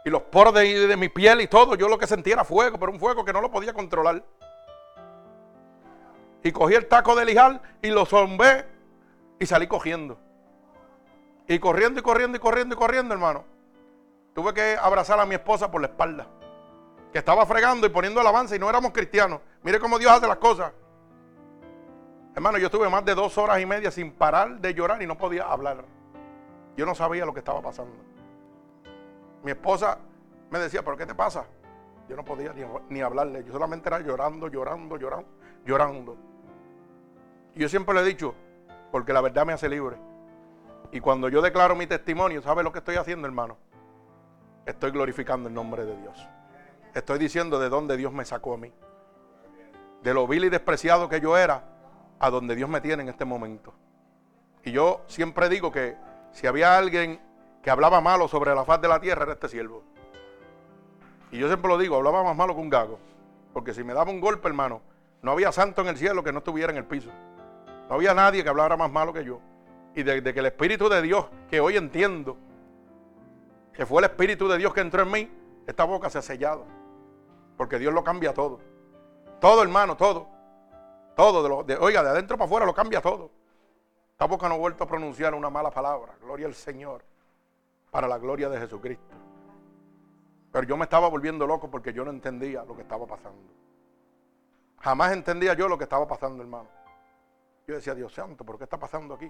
Y 0.05 0.09
los 0.09 0.23
poros 0.23 0.53
de, 0.53 0.87
de, 0.87 0.97
mi 0.97 1.09
piel 1.09 1.41
y 1.41 1.47
todo, 1.47 1.75
yo 1.75 1.89
lo 1.89 1.97
que 1.97 2.07
sentía 2.07 2.33
era 2.33 2.45
fuego, 2.45 2.79
pero 2.79 2.91
un 2.91 2.99
fuego 2.99 3.25
que 3.25 3.33
no 3.33 3.41
lo 3.41 3.51
podía 3.51 3.73
controlar. 3.73 4.23
Y 6.43 6.51
cogí 6.51 6.75
el 6.75 6.87
taco 6.87 7.15
de 7.15 7.25
lijal 7.25 7.61
y 7.81 7.89
lo 7.89 8.05
zombé 8.05 8.65
y 9.39 9.45
salí 9.45 9.67
cogiendo. 9.67 10.17
Y 11.47 11.59
corriendo 11.59 11.99
y 11.99 12.03
corriendo 12.03 12.37
y 12.37 12.39
corriendo 12.39 12.75
y 12.75 12.77
corriendo, 12.77 13.13
hermano. 13.13 13.43
Tuve 14.33 14.53
que 14.53 14.77
abrazar 14.79 15.19
a 15.19 15.25
mi 15.25 15.35
esposa 15.35 15.69
por 15.69 15.81
la 15.81 15.87
espalda. 15.87 16.27
Que 17.11 17.17
estaba 17.19 17.45
fregando 17.45 17.87
y 17.87 17.89
poniendo 17.89 18.21
alabanza 18.21 18.55
y 18.55 18.59
no 18.59 18.69
éramos 18.69 18.91
cristianos. 18.91 19.41
Mire 19.63 19.79
cómo 19.79 19.97
Dios 19.97 20.11
hace 20.11 20.27
las 20.27 20.37
cosas. 20.37 20.71
Hermano, 22.39 22.57
yo 22.57 22.67
estuve 22.67 22.87
más 22.87 23.03
de 23.03 23.15
dos 23.15 23.37
horas 23.37 23.59
y 23.59 23.65
media 23.65 23.91
sin 23.91 24.13
parar 24.13 24.61
de 24.61 24.73
llorar 24.73 25.01
y 25.01 25.05
no 25.05 25.17
podía 25.17 25.43
hablar. 25.43 25.83
Yo 26.77 26.85
no 26.85 26.95
sabía 26.95 27.25
lo 27.25 27.33
que 27.33 27.39
estaba 27.39 27.61
pasando. 27.61 27.93
Mi 29.43 29.51
esposa 29.51 29.97
me 30.49 30.57
decía, 30.57 30.81
¿pero 30.81 30.95
qué 30.95 31.05
te 31.05 31.13
pasa? 31.13 31.43
Yo 32.07 32.15
no 32.15 32.23
podía 32.23 32.53
ni, 32.87 33.01
hablarle. 33.01 33.43
Yo 33.43 33.51
solamente 33.51 33.89
era 33.89 33.99
llorando, 33.99 34.47
llorando, 34.47 34.95
llorando, 34.95 35.27
llorando. 35.65 36.17
Y 37.55 37.59
yo 37.59 37.67
siempre 37.67 37.93
le 37.93 38.03
he 38.03 38.05
dicho, 38.05 38.33
porque 38.89 39.11
la 39.11 39.19
verdad 39.19 39.45
me 39.45 39.51
hace 39.51 39.67
libre. 39.67 39.97
Y 40.93 41.01
cuando 41.01 41.27
yo 41.27 41.41
declaro 41.41 41.75
mi 41.75 41.87
testimonio, 41.87 42.41
¿sabe 42.41 42.63
lo 42.63 42.71
que 42.71 42.79
estoy 42.79 42.95
haciendo, 42.95 43.27
hermano? 43.27 43.57
Estoy 44.65 44.91
glorificando 44.91 45.49
el 45.49 45.55
nombre 45.55 45.83
de 45.83 45.97
Dios. 45.97 46.25
Estoy 46.93 47.19
diciendo 47.19 47.59
de 47.59 47.67
dónde 47.67 47.97
Dios 47.97 48.13
me 48.13 48.23
sacó 48.23 48.53
a 48.53 48.57
mí. 48.57 48.71
De 50.03 50.13
lo 50.13 50.25
vil 50.25 50.45
y 50.45 50.49
despreciado 50.49 51.09
que 51.09 51.19
yo 51.19 51.35
era, 51.35 51.78
a 52.19 52.29
donde 52.29 52.55
Dios 52.55 52.69
me 52.69 52.81
tiene 52.81 53.03
en 53.03 53.09
este 53.09 53.25
momento. 53.25 53.73
Y 54.63 54.71
yo 54.71 55.01
siempre 55.07 55.49
digo 55.49 55.71
que 55.71 55.95
si 56.31 56.47
había 56.47 56.77
alguien 56.77 57.19
que 57.63 57.69
hablaba 57.69 58.01
malo 58.01 58.27
sobre 58.27 58.53
la 58.53 58.65
faz 58.65 58.81
de 58.81 58.87
la 58.87 58.99
tierra, 58.99 59.23
era 59.23 59.33
este 59.33 59.49
siervo. 59.49 59.83
Y 61.31 61.37
yo 61.37 61.47
siempre 61.47 61.69
lo 61.69 61.77
digo, 61.77 61.95
hablaba 61.95 62.23
más 62.23 62.35
malo 62.35 62.55
que 62.55 62.61
un 62.61 62.69
gago. 62.69 62.99
Porque 63.53 63.73
si 63.73 63.83
me 63.83 63.93
daba 63.93 64.11
un 64.11 64.19
golpe, 64.19 64.47
hermano, 64.47 64.81
no 65.21 65.31
había 65.31 65.51
santo 65.51 65.81
en 65.81 65.87
el 65.87 65.97
cielo 65.97 66.23
que 66.23 66.31
no 66.31 66.39
estuviera 66.39 66.71
en 66.71 66.77
el 66.77 66.85
piso. 66.85 67.09
No 67.87 67.95
había 67.95 68.13
nadie 68.13 68.43
que 68.43 68.49
hablara 68.49 68.77
más 68.77 68.91
malo 68.91 69.13
que 69.13 69.23
yo. 69.23 69.39
Y 69.95 70.03
desde 70.03 70.33
que 70.33 70.39
el 70.39 70.45
Espíritu 70.45 70.89
de 70.89 71.01
Dios, 71.01 71.25
que 71.49 71.59
hoy 71.59 71.77
entiendo, 71.77 72.37
que 73.73 73.85
fue 73.85 73.99
el 73.99 74.05
Espíritu 74.05 74.47
de 74.47 74.57
Dios 74.57 74.73
que 74.73 74.81
entró 74.81 75.03
en 75.03 75.11
mí, 75.11 75.31
esta 75.67 75.83
boca 75.83 76.09
se 76.09 76.19
ha 76.19 76.21
sellado. 76.21 76.65
Porque 77.57 77.79
Dios 77.79 77.93
lo 77.93 78.03
cambia 78.03 78.33
todo. 78.33 78.59
Todo, 79.39 79.63
hermano, 79.63 79.97
todo. 79.97 80.27
Todo, 81.15 81.43
de, 81.43 81.49
lo, 81.49 81.63
de 81.63 81.77
oiga, 81.77 82.03
de 82.03 82.09
adentro 82.09 82.37
para 82.37 82.45
afuera 82.45 82.65
lo 82.65 82.73
cambia 82.73 83.01
todo. 83.01 83.29
Esta 84.11 84.25
boca 84.25 84.49
no 84.49 84.55
ha 84.55 84.57
vuelto 84.57 84.83
a 84.83 84.87
pronunciar 84.87 85.33
una 85.33 85.49
mala 85.49 85.71
palabra. 85.71 86.13
Gloria 86.21 86.47
al 86.47 86.53
Señor. 86.53 87.03
Para 87.91 88.07
la 88.07 88.17
gloria 88.17 88.49
de 88.49 88.59
Jesucristo. 88.59 89.15
Pero 90.51 90.67
yo 90.67 90.77
me 90.77 90.83
estaba 90.83 91.07
volviendo 91.07 91.45
loco 91.45 91.69
porque 91.69 91.93
yo 91.93 92.03
no 92.03 92.11
entendía 92.11 92.63
lo 92.63 92.75
que 92.75 92.81
estaba 92.81 93.05
pasando. 93.05 93.51
Jamás 94.81 95.13
entendía 95.13 95.53
yo 95.53 95.67
lo 95.67 95.77
que 95.77 95.83
estaba 95.83 96.07
pasando, 96.07 96.41
hermano. 96.41 96.69
Yo 97.67 97.75
decía, 97.75 97.93
Dios 97.93 98.13
santo, 98.13 98.43
¿por 98.43 98.57
qué 98.57 98.63
está 98.63 98.79
pasando 98.79 99.13
aquí? 99.13 99.27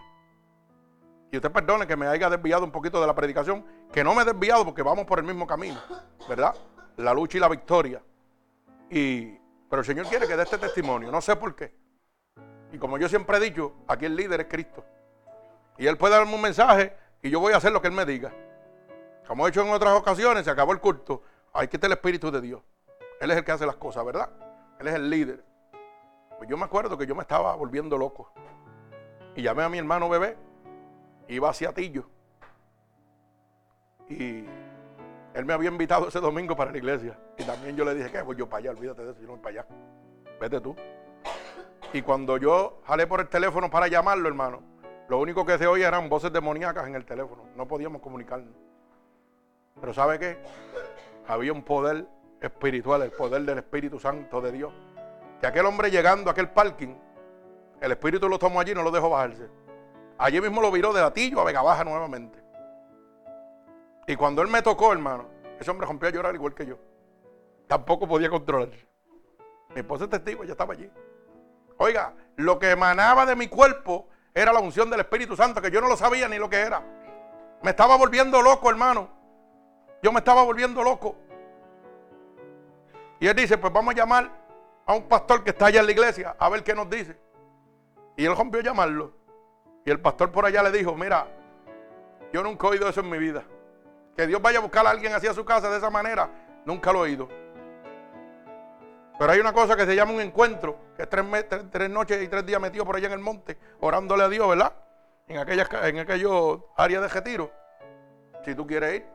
Y 1.31 1.37
usted 1.37 1.51
perdone 1.51 1.85
que 1.85 1.95
me 1.95 2.07
haya 2.07 2.29
desviado 2.29 2.63
un 2.63 2.71
poquito 2.71 2.99
de 2.99 3.07
la 3.07 3.13
predicación, 3.13 3.65
que 3.91 4.03
no 4.03 4.15
me 4.15 4.23
he 4.23 4.25
desviado 4.25 4.65
porque 4.65 4.81
vamos 4.81 5.05
por 5.05 5.19
el 5.19 5.25
mismo 5.25 5.45
camino, 5.45 5.79
¿verdad? 6.27 6.55
La 6.97 7.13
lucha 7.13 7.37
y 7.37 7.41
la 7.41 7.49
victoria. 7.49 8.01
Y, 8.89 9.38
pero 9.69 9.82
el 9.82 9.86
Señor 9.86 10.08
quiere 10.08 10.27
que 10.27 10.36
dé 10.36 10.43
este 10.43 10.58
testimonio, 10.58 11.12
no 11.12 11.21
sé 11.21 11.36
por 11.36 11.55
qué. 11.55 11.75
Y 12.71 12.77
como 12.77 12.97
yo 12.97 13.08
siempre 13.08 13.38
he 13.38 13.39
dicho, 13.39 13.73
aquí 13.88 14.05
el 14.05 14.15
líder 14.15 14.41
es 14.41 14.47
Cristo. 14.47 14.84
Y 15.77 15.88
Él 15.88 15.97
puede 15.97 16.15
darme 16.15 16.34
un 16.34 16.41
mensaje 16.41 16.95
y 17.21 17.29
yo 17.29 17.39
voy 17.39 17.53
a 17.53 17.58
hacer 17.58 17.71
lo 17.71 17.82
que 17.82 17.88
Él 17.88 17.93
me 17.93 18.05
diga. 18.05 18.34
Como 19.27 19.45
he 19.45 19.49
hecho 19.49 19.62
en 19.62 19.71
otras 19.71 19.93
ocasiones, 19.93 20.43
se 20.43 20.51
acabó 20.51 20.73
el 20.73 20.79
culto. 20.79 21.21
Que 21.53 21.67
tener 21.67 21.86
el 21.86 21.91
Espíritu 21.93 22.32
de 22.32 22.41
Dios. 22.41 22.62
Él 23.19 23.32
es 23.32 23.38
el 23.38 23.43
que 23.43 23.51
hace 23.51 23.65
las 23.65 23.75
cosas, 23.75 24.05
¿verdad? 24.05 24.29
Él 24.79 24.88
es 24.88 24.95
el 24.95 25.10
líder. 25.10 25.43
Pues 26.38 26.49
yo 26.49 26.58
me 26.58 26.63
acuerdo 26.63 26.97
que 26.97 27.05
yo 27.05 27.15
me 27.15 27.21
estaba 27.21 27.55
volviendo 27.55 27.97
loco. 27.97 28.32
Y 29.36 29.41
llamé 29.41 29.63
a 29.63 29.69
mi 29.69 29.77
hermano 29.77 30.08
bebé. 30.10 30.38
Iba 31.27 31.49
hacia 31.49 31.73
Tillo. 31.73 32.10
Y 34.08 34.45
Él 35.39 35.45
me 35.45 35.54
había 35.54 35.69
invitado 35.69 36.10
ese 36.10 36.19
domingo 36.19 36.54
para 36.54 36.69
la 36.69 36.78
iglesia. 36.78 37.17
Y 37.38 37.45
también 37.45 37.73
yo 37.78 37.86
le 37.86 37.95
dije, 37.95 38.12
¿qué? 38.12 38.21
Voy 38.21 38.36
yo 38.36 38.49
para 38.49 38.60
allá, 38.60 38.71
olvídate 38.71 39.06
de 39.06 39.12
eso, 39.12 39.21
yo 39.21 39.28
no 39.28 39.34
voy 39.38 39.41
para 39.41 39.62
allá. 39.62 39.67
Vete 40.38 40.60
tú. 40.60 40.75
Y 41.93 42.02
cuando 42.02 42.36
yo 42.36 42.82
jalé 42.86 43.08
por 43.08 43.21
el 43.21 43.30
teléfono 43.30 43.69
para 43.69 43.88
llamarlo, 43.88 44.28
hermano, 44.28 44.62
lo 45.08 45.17
único 45.17 45.45
que 45.45 45.58
se 45.58 45.65
oía 45.65 45.88
eran 45.88 46.10
voces 46.10 46.34
demoníacas 46.34 46.88
en 46.88 46.95
el 46.95 47.06
teléfono. 47.06 47.43
No 47.56 47.69
podíamos 47.69 48.02
comunicarnos. 48.02 48.54
Pero 49.80 49.93
¿sabe 49.93 50.19
qué? 50.19 50.39
Había 51.25 51.54
un 51.54 51.63
poder 51.63 52.06
espiritual, 52.41 53.02
el 53.04 53.12
poder 53.12 53.43
del 53.43 53.60
Espíritu 53.60 53.97
Santo 53.97 54.41
de 54.41 54.52
Dios. 54.52 54.73
Que 55.39 55.47
aquel 55.47 55.65
hombre 55.65 55.89
llegando 55.89 56.30
a 56.30 56.34
aquel 56.34 56.49
parking, 56.49 56.95
el 57.80 57.91
Espíritu 57.93 58.28
lo 58.28 58.38
tomó 58.38 58.60
allí 58.60 58.73
y 58.73 58.75
no 58.75 58.84
lo 58.84 58.91
dejó 58.91 59.10
bajarse. 59.10 59.47
Allí 60.17 60.41
mismo 60.41 60.62
lo 60.62 60.69
viró 60.69 60.91
de 60.91 60.99
latillo 60.99 61.39
a 61.39 61.45
Vega 61.45 61.62
Baja 61.62 61.86
nuevamente. 61.86 62.48
Y 64.09 64.15
cuando 64.15 64.41
él 64.41 64.47
me 64.47 64.63
tocó, 64.63 64.91
hermano, 64.91 65.27
ese 65.59 65.69
hombre 65.69 65.85
rompió 65.85 66.09
a 66.09 66.11
llorar 66.11 66.33
igual 66.33 66.55
que 66.55 66.65
yo. 66.65 66.79
Tampoco 67.67 68.07
podía 68.07 68.27
controlarse. 68.27 68.87
Mi 69.75 69.81
esposa 69.81 70.05
es 70.05 70.09
testigo, 70.09 70.43
ella 70.43 70.53
estaba 70.53 70.73
allí. 70.73 70.89
Oiga, 71.77 72.15
lo 72.35 72.57
que 72.57 72.71
emanaba 72.71 73.27
de 73.27 73.35
mi 73.35 73.47
cuerpo 73.47 74.07
era 74.33 74.51
la 74.51 74.61
unción 74.61 74.89
del 74.89 75.01
Espíritu 75.01 75.35
Santo, 75.35 75.61
que 75.61 75.69
yo 75.69 75.79
no 75.79 75.87
lo 75.87 75.95
sabía 75.95 76.27
ni 76.27 76.39
lo 76.39 76.49
que 76.49 76.57
era. 76.57 76.81
Me 77.61 77.69
estaba 77.69 77.97
volviendo 77.97 78.41
loco, 78.41 78.71
hermano. 78.71 79.11
Yo 80.01 80.11
me 80.11 80.17
estaba 80.17 80.41
volviendo 80.41 80.81
loco. 80.81 81.15
Y 83.19 83.27
él 83.27 83.35
dice, 83.35 83.59
pues 83.59 83.71
vamos 83.71 83.93
a 83.93 83.97
llamar 83.97 84.31
a 84.87 84.95
un 84.95 85.07
pastor 85.07 85.43
que 85.43 85.51
está 85.51 85.67
allá 85.67 85.81
en 85.81 85.85
la 85.85 85.91
iglesia 85.91 86.35
a 86.39 86.49
ver 86.49 86.63
qué 86.63 86.73
nos 86.73 86.89
dice. 86.89 87.15
Y 88.17 88.25
él 88.25 88.35
rompió 88.35 88.59
a 88.59 88.63
llamarlo. 88.63 89.13
Y 89.85 89.91
el 89.91 89.99
pastor 89.99 90.31
por 90.31 90.47
allá 90.47 90.63
le 90.63 90.71
dijo, 90.71 90.95
mira, 90.95 91.27
yo 92.33 92.41
nunca 92.41 92.65
he 92.65 92.71
oído 92.71 92.89
eso 92.89 93.01
en 93.01 93.09
mi 93.11 93.19
vida. 93.19 93.43
Que 94.19 94.27
Dios 94.27 94.41
vaya 94.41 94.60
a 94.60 94.62
buscar 94.62 94.86
a 94.86 94.89
alguien 94.89 95.13
así 95.13 95.27
a 95.27 95.34
su 95.34 95.45
casa 95.45 95.69
de 95.69 95.77
esa 95.77 95.89
manera, 95.89 96.29
nunca 96.65 96.91
lo 96.91 96.99
he 96.99 97.10
oído. 97.10 97.29
Pero 99.17 99.32
hay 99.32 99.39
una 99.39 99.53
cosa 99.53 99.77
que 99.77 99.86
se 99.86 99.95
llama 99.95 100.12
un 100.12 100.19
encuentro, 100.19 100.77
que 100.97 101.03
es 101.03 101.10
tres, 101.10 101.89
noches 101.89 102.21
y 102.21 102.27
tres 102.27 102.45
días 102.45 102.60
metido 102.60 102.84
por 102.84 102.97
allá 102.97 103.08
en 103.08 103.13
el 103.13 103.19
monte, 103.19 103.58
orándole 103.79 104.23
a 104.23 104.27
Dios, 104.27 104.45
¿verdad? 104.49 104.73
En, 105.29 105.38
aquellas, 105.38 105.69
en 105.84 105.99
aquellos 105.99 106.60
áreas 106.75 107.01
de 107.01 107.08
retiro. 107.08 107.49
Si 108.43 108.53
tú 108.55 108.67
quieres 108.67 108.95
ir 108.95 109.05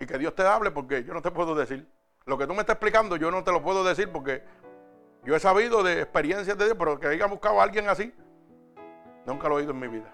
y 0.00 0.06
que 0.06 0.18
Dios 0.18 0.34
te 0.34 0.42
hable, 0.42 0.72
porque 0.72 1.04
yo 1.04 1.14
no 1.14 1.22
te 1.22 1.30
puedo 1.30 1.54
decir. 1.54 1.88
Lo 2.26 2.36
que 2.36 2.48
tú 2.48 2.54
me 2.54 2.62
estás 2.62 2.74
explicando, 2.74 3.14
yo 3.14 3.30
no 3.30 3.44
te 3.44 3.52
lo 3.52 3.62
puedo 3.62 3.84
decir 3.84 4.10
porque 4.10 4.42
yo 5.22 5.36
he 5.36 5.38
sabido 5.38 5.84
de 5.84 6.00
experiencias 6.00 6.58
de 6.58 6.64
Dios, 6.64 6.76
pero 6.76 6.98
que 6.98 7.06
haya 7.06 7.26
buscado 7.26 7.60
a 7.60 7.62
alguien 7.62 7.88
así, 7.88 8.12
nunca 9.24 9.48
lo 9.48 9.54
he 9.54 9.58
oído 9.58 9.70
en 9.70 9.78
mi 9.78 9.86
vida. 9.86 10.12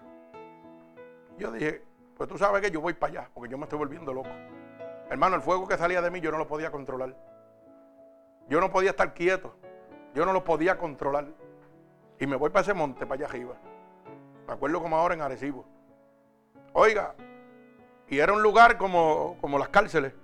Yo 1.39 1.51
dije, 1.51 1.83
pues 2.17 2.29
tú 2.29 2.39
sabes 2.39 2.63
que 2.63 2.71
yo 2.71 2.81
voy 2.81 2.95
para 2.95 3.13
allá, 3.21 3.31
porque 3.35 3.51
yo 3.51 3.59
me 3.59 3.65
estoy 3.65 3.79
volviendo 3.79 4.13
loco. 4.13 4.31
Hermano, 5.11 5.37
el 5.37 5.43
fuego 5.43 5.69
que 5.69 5.77
salía 5.77 6.01
de 6.01 6.11
mí 6.11 6.21
yo 6.21 6.31
no 6.33 6.39
lo 6.39 6.49
podía 6.49 6.71
controlar. 6.71 7.15
Yo 8.49 8.61
no 8.61 8.71
podía 8.71 8.91
estar 8.91 9.13
quieto. 9.13 9.55
Yo 10.15 10.25
no 10.25 10.33
lo 10.33 10.43
podía 10.43 10.79
controlar. 10.79 11.27
Y 12.19 12.27
me 12.27 12.37
voy 12.37 12.51
para 12.51 12.63
ese 12.63 12.75
monte, 12.75 13.07
para 13.07 13.17
allá 13.17 13.27
arriba. 13.27 13.55
Me 14.47 14.55
acuerdo 14.55 14.81
como 14.81 14.97
ahora 14.97 15.15
en 15.15 15.21
Arecibo. 15.21 15.67
Oiga, 16.73 17.15
y 18.09 18.19
era 18.19 18.33
un 18.33 18.43
lugar 18.43 18.79
como, 18.79 19.37
como 19.41 19.59
las 19.59 19.69
cárceles, 19.69 20.15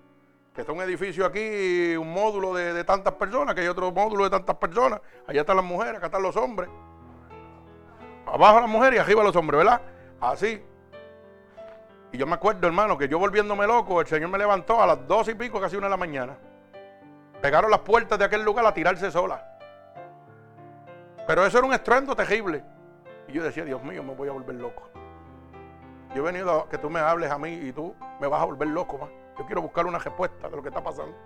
que 0.55 0.63
está 0.63 0.73
un 0.73 0.81
edificio 0.81 1.27
aquí, 1.27 1.95
un 1.97 2.13
módulo 2.13 2.55
de, 2.55 2.73
de, 2.73 2.85
tantas 2.85 3.15
personas, 3.15 3.55
que 3.55 3.63
hay 3.63 3.69
otro 3.69 3.93
módulo 3.93 4.25
de 4.25 4.31
tantas 4.31 4.57
personas. 4.57 5.01
Allá 5.27 5.41
están 5.43 5.57
las 5.57 5.65
mujeres, 5.65 5.97
acá 5.97 6.07
están 6.07 6.23
los 6.23 6.37
hombres. 6.37 6.71
Abajo 8.27 8.61
las 8.61 8.71
mujeres 8.71 8.99
y 8.99 9.01
arriba 9.01 9.23
los 9.23 9.37
hombres, 9.37 9.59
¿verdad? 9.59 9.83
Así. 10.21 10.63
Y 12.13 12.19
yo 12.19 12.27
me 12.27 12.35
acuerdo, 12.35 12.67
hermano, 12.67 12.99
que 12.99 13.09
yo 13.09 13.19
volviéndome 13.19 13.67
loco, 13.67 14.01
el 14.01 14.07
Señor 14.07 14.29
me 14.29 14.37
levantó 14.37 14.83
a 14.83 14.87
las 14.87 15.09
dos 15.09 15.29
y 15.29 15.35
pico, 15.35 15.59
casi 15.59 15.77
una 15.77 15.87
de 15.87 15.91
la 15.93 15.97
mañana. 15.97 16.37
Pegaron 17.41 17.71
las 17.71 17.81
puertas 17.81 18.19
de 18.19 18.27
aquel 18.27 18.45
lugar 18.45 18.67
a 18.67 18.75
tirarse 18.75 19.11
sola. 19.11 19.43
Pero 21.27 21.47
eso 21.47 21.59
era 21.59 21.67
un 21.67 21.73
estruendo 21.73 22.15
terrible. 22.15 22.63
Y 23.29 23.33
yo 23.33 23.43
decía, 23.43 23.65
Dios 23.65 23.83
mío, 23.83 24.03
me 24.03 24.15
voy 24.15 24.29
a 24.29 24.33
volver 24.33 24.57
loco. 24.57 24.91
Yo 26.15 26.23
he 26.23 26.33
venido 26.33 26.51
a 26.51 26.69
que 26.69 26.77
tú 26.77 26.91
me 26.91 27.01
hables 27.01 27.31
a 27.31 27.39
mí 27.39 27.49
y 27.55 27.73
tú 27.73 27.95
me 28.21 28.27
vas 28.27 28.43
a 28.43 28.45
volver 28.45 28.69
loco 28.69 28.99
más. 28.99 29.09
Yo 29.39 29.47
quiero 29.47 29.63
buscar 29.63 29.87
una 29.87 29.99
respuesta 29.99 30.51
de 30.51 30.57
lo 30.57 30.63
que 30.63 30.69
está 30.69 30.83
pasando. 30.83 31.17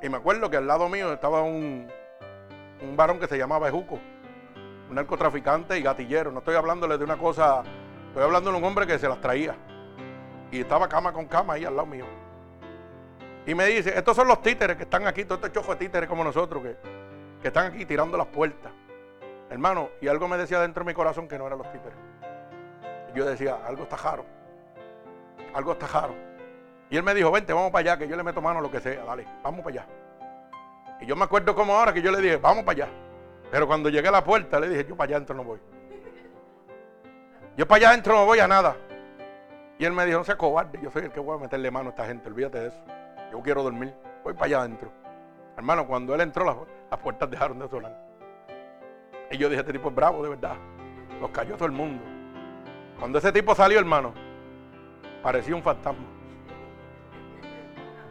Y 0.00 0.08
me 0.08 0.18
acuerdo 0.18 0.48
que 0.48 0.58
al 0.58 0.66
lado 0.68 0.88
mío 0.88 1.12
estaba 1.12 1.42
un, 1.42 1.90
un 2.80 2.96
varón 2.96 3.18
que 3.18 3.26
se 3.26 3.36
llamaba 3.36 3.68
Ejuco, 3.68 3.98
un 4.88 4.94
narcotraficante 4.94 5.76
y 5.76 5.82
gatillero. 5.82 6.30
No 6.30 6.38
estoy 6.38 6.54
hablándole 6.54 6.96
de 6.96 7.04
una 7.04 7.16
cosa, 7.16 7.64
estoy 8.10 8.24
hablando 8.24 8.50
de 8.50 8.58
un 8.58 8.64
hombre 8.64 8.86
que 8.86 8.98
se 8.98 9.08
las 9.08 9.20
traía. 9.20 9.56
Y 10.50 10.60
estaba 10.60 10.88
cama 10.88 11.12
con 11.12 11.26
cama 11.26 11.54
ahí 11.54 11.64
al 11.64 11.76
lado 11.76 11.86
mío. 11.86 12.04
Y 13.46 13.54
me 13.54 13.66
dice, 13.66 13.96
estos 13.96 14.16
son 14.16 14.28
los 14.28 14.42
títeres 14.42 14.76
que 14.76 14.82
están 14.82 15.06
aquí, 15.06 15.24
todos 15.24 15.38
estos 15.38 15.52
chojos 15.52 15.78
de 15.78 15.86
títeres 15.86 16.08
como 16.08 16.24
nosotros, 16.24 16.62
que, 16.62 16.76
que 17.40 17.48
están 17.48 17.72
aquí 17.72 17.86
tirando 17.86 18.18
las 18.18 18.26
puertas. 18.26 18.72
Hermano, 19.48 19.90
y 20.00 20.08
algo 20.08 20.28
me 20.28 20.36
decía 20.36 20.60
dentro 20.60 20.84
de 20.84 20.90
mi 20.90 20.94
corazón 20.94 21.26
que 21.28 21.38
no 21.38 21.46
eran 21.46 21.58
los 21.58 21.70
títeres. 21.72 21.98
Yo 23.14 23.24
decía, 23.24 23.58
algo 23.64 23.84
está 23.84 23.96
jaro. 23.96 24.24
Algo 25.54 25.72
está 25.72 25.86
jaro. 25.86 26.14
Y 26.90 26.96
él 26.96 27.02
me 27.04 27.14
dijo, 27.14 27.30
vente, 27.30 27.52
vamos 27.52 27.70
para 27.70 27.92
allá, 27.92 27.98
que 27.98 28.08
yo 28.08 28.16
le 28.16 28.22
meto 28.22 28.40
mano 28.40 28.58
a 28.58 28.62
lo 28.62 28.70
que 28.70 28.80
sea, 28.80 29.04
dale, 29.04 29.24
vamos 29.42 29.64
para 29.64 29.82
allá. 29.82 29.86
Y 31.00 31.06
yo 31.06 31.16
me 31.16 31.24
acuerdo 31.24 31.54
como 31.54 31.74
ahora 31.74 31.92
que 31.92 32.02
yo 32.02 32.10
le 32.10 32.20
dije, 32.20 32.36
vamos 32.36 32.64
para 32.64 32.84
allá. 32.84 32.92
Pero 33.50 33.66
cuando 33.66 33.88
llegué 33.88 34.08
a 34.08 34.12
la 34.12 34.24
puerta 34.24 34.60
le 34.60 34.68
dije, 34.68 34.84
yo 34.88 34.96
para 34.96 35.08
allá 35.08 35.16
adentro 35.16 35.36
no 35.36 35.44
voy. 35.44 35.60
Yo 37.60 37.66
para 37.66 37.76
allá 37.76 37.88
adentro 37.90 38.14
no 38.14 38.24
voy 38.24 38.38
a 38.38 38.48
nada. 38.48 38.74
Y 39.78 39.84
él 39.84 39.92
me 39.92 40.06
dijo, 40.06 40.16
no 40.16 40.24
seas 40.24 40.38
cobarde, 40.38 40.80
yo 40.82 40.90
soy 40.90 41.04
el 41.04 41.12
que 41.12 41.20
voy 41.20 41.36
a 41.36 41.42
meterle 41.42 41.70
mano 41.70 41.88
a 41.88 41.90
esta 41.90 42.06
gente, 42.06 42.26
olvídate 42.30 42.58
de 42.58 42.68
eso. 42.68 42.80
Yo 43.30 43.42
quiero 43.42 43.62
dormir, 43.62 43.94
voy 44.24 44.32
para 44.32 44.46
allá 44.46 44.60
adentro. 44.60 44.90
Hermano, 45.58 45.86
cuando 45.86 46.14
él 46.14 46.22
entró, 46.22 46.66
las, 46.90 46.98
puertas 47.00 47.30
dejaron 47.30 47.58
de 47.58 47.68
sonar. 47.68 47.94
Y 49.30 49.36
yo 49.36 49.50
dije, 49.50 49.60
este 49.60 49.74
tipo 49.74 49.90
es 49.90 49.94
bravo, 49.94 50.22
de 50.22 50.30
verdad. 50.30 50.56
Los 51.20 51.28
cayó 51.32 51.54
todo 51.56 51.66
el 51.66 51.72
mundo. 51.72 52.02
Cuando 52.98 53.18
ese 53.18 53.30
tipo 53.30 53.54
salió, 53.54 53.78
hermano, 53.78 54.14
parecía 55.22 55.54
un 55.54 55.62
fantasma. 55.62 56.06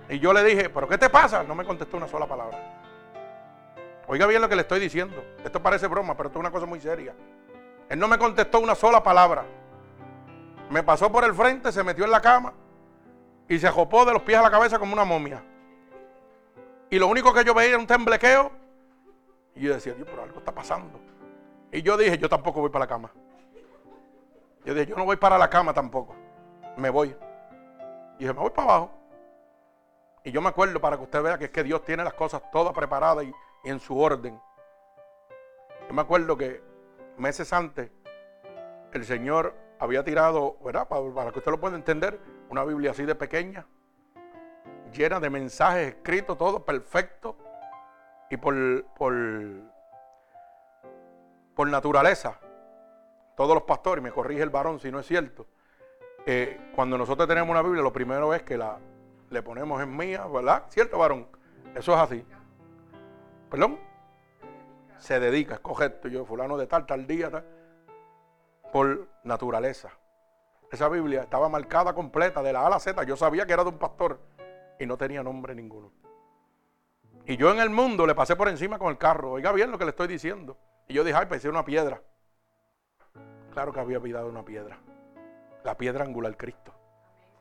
Y 0.09 0.19
yo 0.19 0.31
le 0.31 0.43
dije, 0.43 0.69
¿pero 0.69 0.87
qué 0.87 0.99
te 0.99 1.09
pasa? 1.09 1.41
No 1.41 1.55
me 1.55 1.65
contestó 1.65 1.97
una 1.97 2.07
sola 2.07 2.27
palabra. 2.27 2.55
Oiga 4.05 4.27
bien 4.27 4.43
lo 4.43 4.47
que 4.47 4.55
le 4.55 4.61
estoy 4.61 4.79
diciendo. 4.79 5.23
Esto 5.43 5.59
parece 5.59 5.87
broma, 5.87 6.15
pero 6.15 6.29
esto 6.29 6.37
es 6.37 6.41
una 6.41 6.51
cosa 6.51 6.67
muy 6.67 6.79
seria. 6.79 7.15
Él 7.89 7.99
no 7.99 8.07
me 8.07 8.17
contestó 8.17 8.59
una 8.59 8.75
sola 8.75 9.01
palabra. 9.03 9.45
Me 10.69 10.83
pasó 10.83 11.11
por 11.11 11.23
el 11.23 11.33
frente, 11.33 11.71
se 11.71 11.83
metió 11.83 12.05
en 12.05 12.11
la 12.11 12.21
cama 12.21 12.53
y 13.47 13.57
se 13.57 13.67
ajopó 13.67 14.05
de 14.05 14.13
los 14.13 14.21
pies 14.21 14.37
a 14.37 14.43
la 14.43 14.51
cabeza 14.51 14.77
como 14.77 14.93
una 14.93 15.03
momia. 15.03 15.43
Y 16.91 16.99
lo 16.99 17.07
único 17.07 17.33
que 17.33 17.43
yo 17.43 17.53
veía 17.53 17.69
era 17.69 17.79
un 17.79 17.87
temblequeo. 17.87 18.51
Y 19.55 19.61
yo 19.61 19.73
decía, 19.73 19.93
Dios, 19.93 20.07
pero 20.09 20.23
algo 20.23 20.37
está 20.37 20.53
pasando. 20.53 20.99
Y 21.71 21.81
yo 21.81 21.97
dije, 21.97 22.17
yo 22.19 22.29
tampoco 22.29 22.61
voy 22.61 22.69
para 22.69 22.85
la 22.85 22.89
cama. 22.89 23.11
Yo 24.65 24.73
dije, 24.73 24.85
yo 24.85 24.95
no 24.95 25.05
voy 25.05 25.17
para 25.17 25.37
la 25.37 25.49
cama 25.49 25.73
tampoco. 25.73 26.15
Me 26.77 26.91
voy. 26.91 27.15
Y 28.17 28.19
dije, 28.19 28.33
me 28.33 28.39
voy 28.39 28.51
para 28.51 28.69
abajo. 28.69 28.91
Y 30.23 30.31
yo 30.31 30.41
me 30.41 30.49
acuerdo 30.49 30.79
para 30.79 30.97
que 30.97 31.03
usted 31.03 31.23
vea 31.23 31.37
que 31.39 31.45
es 31.45 31.51
que 31.51 31.63
Dios 31.63 31.83
tiene 31.83 32.03
las 32.03 32.13
cosas 32.13 32.41
todas 32.51 32.73
preparadas 32.73 33.25
y, 33.25 33.33
en 33.63 33.79
su 33.79 33.99
orden. 33.99 34.39
Yo 35.87 35.93
me 35.93 36.01
acuerdo 36.01 36.37
que 36.37 36.68
meses 37.19 37.51
antes 37.53 37.91
el 38.93 39.05
Señor 39.05 39.53
había 39.79 40.03
tirado, 40.03 40.57
¿verdad? 40.63 40.87
Para, 40.87 41.31
que 41.31 41.39
usted 41.39 41.51
lo 41.51 41.59
pueda 41.59 41.75
entender, 41.75 42.19
una 42.49 42.63
Biblia 42.63 42.91
así 42.91 43.05
de 43.05 43.15
pequeña, 43.15 43.65
llena 44.93 45.19
de 45.19 45.29
mensajes 45.29 45.95
escritos, 45.95 46.37
todo 46.37 46.65
perfecto. 46.65 47.37
Y 48.31 48.37
por, 48.37 48.85
por, 48.95 49.13
por 51.55 51.67
naturaleza, 51.67 52.39
todos 53.35 53.55
los 53.55 53.63
pastores, 53.63 54.03
me 54.03 54.11
corrige 54.11 54.43
el 54.43 54.49
varón 54.49 54.79
si 54.79 54.91
no 54.91 54.99
es 54.99 55.07
cierto, 55.07 55.47
eh, 56.25 56.71
cuando 56.75 56.97
nosotros 56.97 57.27
tenemos 57.27 57.49
una 57.49 57.61
Biblia, 57.61 57.81
lo 57.81 57.93
primero 57.93 58.33
es 58.33 58.43
que 58.43 58.57
la, 58.57 58.77
le 59.29 59.41
ponemos 59.41 59.81
en 59.81 59.95
mía, 59.95 60.27
¿verdad? 60.27 60.65
¿Cierto, 60.69 60.99
varón? 60.99 61.27
Eso 61.75 61.93
es 61.93 61.99
así. 61.99 62.25
¿Perdón? 63.49 63.79
Se 64.99 65.19
dedica, 65.19 65.55
es 65.55 65.59
correcto. 65.59 66.07
Yo, 66.07 66.25
fulano 66.25 66.57
de 66.57 66.67
tal, 66.67 66.85
tal 66.85 67.07
día, 67.07 67.31
tal. 67.31 67.45
Por 68.71 69.07
naturaleza. 69.23 69.89
Esa 70.71 70.87
Biblia 70.87 71.23
estaba 71.23 71.49
marcada 71.49 71.93
completa 71.93 72.43
de 72.43 72.53
la 72.53 72.61
A 72.61 72.67
a 72.67 72.69
la 72.69 72.79
Z. 72.79 73.03
Yo 73.03 73.15
sabía 73.15 73.45
que 73.45 73.53
era 73.53 73.63
de 73.63 73.69
un 73.69 73.79
pastor 73.79 74.19
y 74.79 74.85
no 74.85 74.97
tenía 74.97 75.23
nombre 75.23 75.55
ninguno. 75.55 75.91
Y 77.25 77.37
yo 77.37 77.51
en 77.51 77.59
el 77.59 77.69
mundo 77.69 78.05
le 78.05 78.15
pasé 78.15 78.35
por 78.35 78.49
encima 78.49 78.77
con 78.77 78.89
el 78.89 78.97
carro. 78.97 79.31
Oiga 79.31 79.51
bien 79.51 79.71
lo 79.71 79.77
que 79.77 79.85
le 79.85 79.91
estoy 79.91 80.07
diciendo. 80.07 80.57
Y 80.87 80.93
yo 80.93 81.03
dije, 81.03 81.17
ay, 81.17 81.25
pensé 81.27 81.49
una 81.49 81.65
piedra. 81.65 82.01
Claro 83.53 83.73
que 83.73 83.79
había 83.79 83.97
olvidado 83.97 84.27
una 84.27 84.43
piedra. 84.43 84.79
La 85.63 85.75
piedra 85.77 86.03
angular 86.03 86.35
Cristo. 86.37 86.73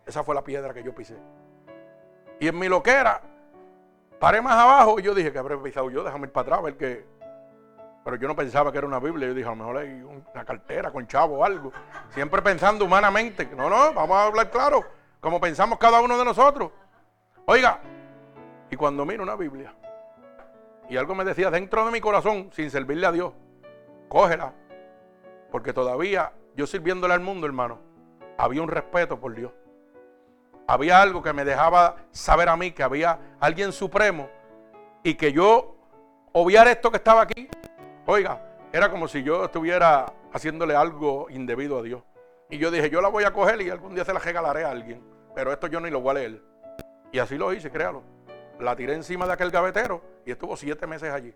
Esa 0.07 0.23
fue 0.23 0.35
la 0.35 0.43
piedra 0.43 0.73
que 0.73 0.83
yo 0.83 0.95
pisé. 0.95 1.17
Y 2.41 2.49
en 2.49 2.59
mi 2.59 2.69
loquera, 2.69 3.21
paré 4.19 4.41
más 4.41 4.55
abajo 4.55 4.99
y 4.99 5.03
yo 5.03 5.15
dije 5.15 5.33
que 5.33 5.39
habré 5.39 5.57
pisado 5.59 5.91
yo, 5.91 6.03
déjame 6.05 6.27
ir 6.27 6.33
para 6.33 6.43
atrás, 6.43 6.63
ver 6.63 6.77
que. 6.77 7.18
Pero 8.09 8.23
yo 8.23 8.27
no 8.27 8.35
pensaba 8.35 8.73
que 8.73 8.79
era 8.79 8.87
una 8.87 9.01
Biblia. 9.01 9.29
Yo 9.29 9.35
dije, 9.35 9.47
a 9.47 9.51
lo 9.51 9.57
mejor 9.57 9.77
hay 9.77 10.01
una 10.01 10.43
cartera 10.43 10.91
con 10.91 11.07
chavo 11.07 11.41
o 11.41 11.45
algo. 11.45 11.75
Siempre 12.09 12.41
pensando 12.41 12.87
humanamente. 12.87 13.47
No, 13.55 13.69
no, 13.69 13.93
vamos 13.93 14.17
a 14.17 14.25
hablar 14.25 14.51
claro. 14.51 14.83
como 15.21 15.39
pensamos 15.39 15.79
cada 15.79 16.01
uno 16.01 16.17
de 16.17 16.25
nosotros. 16.25 16.73
Oiga, 17.45 17.81
y 18.71 18.77
cuando 18.77 19.05
miro 19.05 19.23
una 19.23 19.37
Biblia 19.37 19.75
y 20.89 20.97
algo 20.97 21.15
me 21.15 21.23
decía 21.23 21.51
dentro 21.51 21.85
de 21.85 21.93
mi 21.93 22.01
corazón, 22.01 22.49
sin 22.55 22.71
servirle 22.71 23.07
a 23.07 23.13
Dios, 23.13 23.35
cógela, 24.09 24.55
porque 25.53 25.75
todavía 25.75 26.33
yo 26.57 26.67
sirviéndole 26.67 27.13
al 27.13 27.21
mundo, 27.21 27.47
hermano, 27.47 27.79
había 28.39 28.63
un 28.63 28.69
respeto 28.69 29.21
por 29.21 29.35
Dios. 29.35 29.53
Había 30.67 31.03
algo 31.03 31.23
que 31.23 31.35
me 31.35 31.45
dejaba 31.45 31.97
saber 32.11 32.49
a 32.49 32.57
mí 32.57 32.71
que 32.71 32.83
había 32.83 33.19
alguien 33.39 33.71
supremo 33.71 34.31
y 35.03 35.13
que 35.13 35.31
yo 35.31 35.77
obviar 36.33 36.69
esto 36.69 36.91
que 36.91 36.97
estaba 36.97 37.21
aquí, 37.21 37.51
oiga, 38.11 38.41
era 38.73 38.91
como 38.91 39.07
si 39.07 39.23
yo 39.23 39.45
estuviera 39.45 40.11
haciéndole 40.33 40.75
algo 40.75 41.27
indebido 41.29 41.79
a 41.79 41.83
Dios. 41.83 42.03
Y 42.49 42.57
yo 42.57 42.71
dije, 42.71 42.89
yo 42.89 43.03
la 43.03 43.09
voy 43.09 43.25
a 43.25 43.33
coger 43.35 43.61
y 43.61 43.69
algún 43.69 43.95
día 43.95 44.05
se 44.05 44.15
la 44.15 44.19
regalaré 44.19 44.65
a 44.65 44.71
alguien. 44.71 45.03
Pero 45.35 45.53
esto 45.53 45.67
yo 45.67 45.79
ni 45.79 45.91
lo 45.91 46.01
voy 46.01 46.13
a 46.13 46.15
leer. 46.15 46.43
Y 47.13 47.19
así 47.19 47.37
lo 47.37 47.53
hice, 47.53 47.71
créalo. 47.71 48.03
La 48.61 48.75
tiré 48.75 48.95
encima 48.95 49.27
de 49.27 49.35
aquel 49.35 49.51
gavetero 49.51 50.03
y 50.25 50.31
estuvo 50.31 50.57
siete 50.57 50.87
meses 50.87 51.13
allí. 51.13 51.35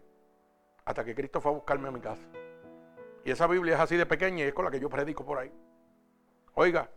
Hasta 0.87 1.05
que 1.05 1.15
Cristo 1.15 1.43
fue 1.43 1.53
a 1.53 1.55
buscarme 1.55 1.89
a 1.89 1.91
mi 1.91 2.01
casa. 2.01 2.23
Y 3.23 3.31
esa 3.31 3.47
Biblia 3.47 3.75
es 3.75 3.81
así 3.81 3.97
de 3.97 4.07
pequeña 4.07 4.45
y 4.45 4.49
es 4.49 4.55
con 4.55 4.65
la 4.65 4.71
que 4.71 4.81
yo 4.81 4.89
predico 4.89 5.27
por 5.27 5.39
ahí. 5.39 5.53
Oiga, 6.55 6.89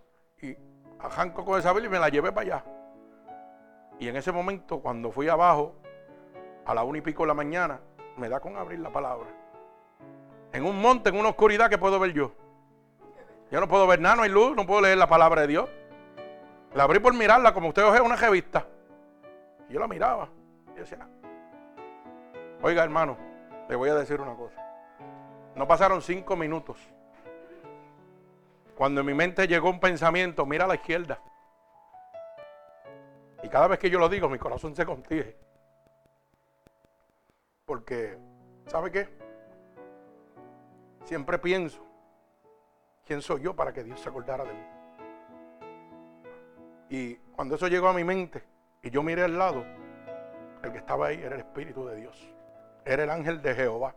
y 0.41 0.55
arranco 0.99 1.43
con 1.43 1.59
esa 1.59 1.73
Biblia 1.73 1.89
y 1.89 1.91
me 1.91 1.99
la 1.99 2.07
llevé 2.07 2.31
para 2.31 2.41
allá. 2.41 2.65
Y 3.99 4.07
en 4.07 4.15
ese 4.15 4.31
momento, 4.31 4.79
cuando 4.79 5.11
fui 5.11 5.27
abajo, 5.27 5.75
a 6.65 6.73
la 6.73 6.83
una 6.83 6.97
y 6.97 7.01
pico 7.01 7.23
de 7.23 7.27
la 7.27 7.33
mañana, 7.33 7.81
me 8.15 8.29
da 8.29 8.39
con 8.39 8.55
abrir 8.55 8.79
la 8.79 8.89
palabra. 8.89 9.44
En 10.55 10.65
un 10.65 10.81
monte, 10.81 11.09
en 11.09 11.17
una 11.17 11.29
oscuridad 11.29 11.69
que 11.69 11.77
puedo 11.77 11.99
ver 11.99 12.13
yo. 12.13 12.31
Yo 13.51 13.59
no 13.59 13.67
puedo 13.67 13.85
ver 13.87 13.99
nada, 13.99 14.15
no 14.15 14.21
hay 14.21 14.29
luz, 14.29 14.55
no 14.55 14.65
puedo 14.65 14.79
leer 14.79 14.97
la 14.97 15.05
palabra 15.05 15.41
de 15.41 15.47
Dios. 15.47 15.69
La 16.73 16.83
abrí 16.83 16.99
por 16.99 17.13
mirarla 17.13 17.53
como 17.53 17.67
usted 17.67 17.83
oye 17.83 17.99
una 17.99 18.15
revista. 18.15 18.65
Y 19.67 19.73
yo 19.73 19.81
la 19.81 19.87
miraba. 19.89 20.29
Y 20.73 20.79
decía, 20.79 21.05
oiga 22.61 22.85
hermano, 22.85 23.17
le 23.67 23.75
voy 23.75 23.89
a 23.89 23.95
decir 23.95 24.21
una 24.21 24.33
cosa. 24.33 24.55
No 25.55 25.67
pasaron 25.67 26.01
cinco 26.01 26.37
minutos. 26.37 26.77
Cuando 28.77 29.01
en 29.01 29.07
mi 29.07 29.13
mente 29.13 29.49
llegó 29.49 29.69
un 29.69 29.81
pensamiento, 29.81 30.45
mira 30.45 30.63
a 30.63 30.69
la 30.69 30.75
izquierda. 30.75 31.19
Y 33.43 33.49
cada 33.49 33.67
vez 33.67 33.77
que 33.77 33.89
yo 33.89 33.99
lo 33.99 34.07
digo, 34.07 34.29
mi 34.29 34.37
corazón 34.37 34.73
se 34.73 34.85
contige. 34.85 35.35
Porque, 37.65 38.17
¿sabe 38.67 38.89
qué? 38.89 39.24
Siempre 41.05 41.37
pienso, 41.37 41.85
¿quién 43.05 43.21
soy 43.21 43.41
yo 43.41 43.55
para 43.55 43.71
que 43.71 43.83
Dios 43.83 44.01
se 44.01 44.09
acordara 44.09 44.43
de 44.43 44.53
mí? 44.53 44.65
Y 46.89 47.15
cuando 47.35 47.55
eso 47.55 47.67
llegó 47.67 47.87
a 47.87 47.93
mi 47.93 48.03
mente 48.03 48.43
y 48.81 48.89
yo 48.89 49.03
miré 49.03 49.23
al 49.23 49.37
lado, 49.37 49.63
el 50.63 50.71
que 50.71 50.79
estaba 50.79 51.07
ahí 51.07 51.21
era 51.21 51.35
el 51.35 51.41
Espíritu 51.41 51.85
de 51.85 51.95
Dios. 51.97 52.33
Era 52.83 53.03
el 53.03 53.11
ángel 53.11 53.39
de 53.41 53.53
Jehová. 53.53 53.95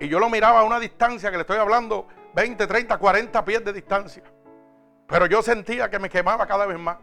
Y 0.00 0.08
yo 0.08 0.18
lo 0.18 0.28
miraba 0.28 0.60
a 0.60 0.64
una 0.64 0.80
distancia 0.80 1.30
que 1.30 1.36
le 1.36 1.42
estoy 1.42 1.58
hablando, 1.58 2.08
20, 2.34 2.66
30, 2.66 2.98
40 2.98 3.44
pies 3.44 3.64
de 3.64 3.72
distancia. 3.72 4.24
Pero 5.06 5.26
yo 5.26 5.42
sentía 5.42 5.88
que 5.88 6.00
me 6.00 6.10
quemaba 6.10 6.44
cada 6.46 6.66
vez 6.66 6.78
más. 6.78 6.98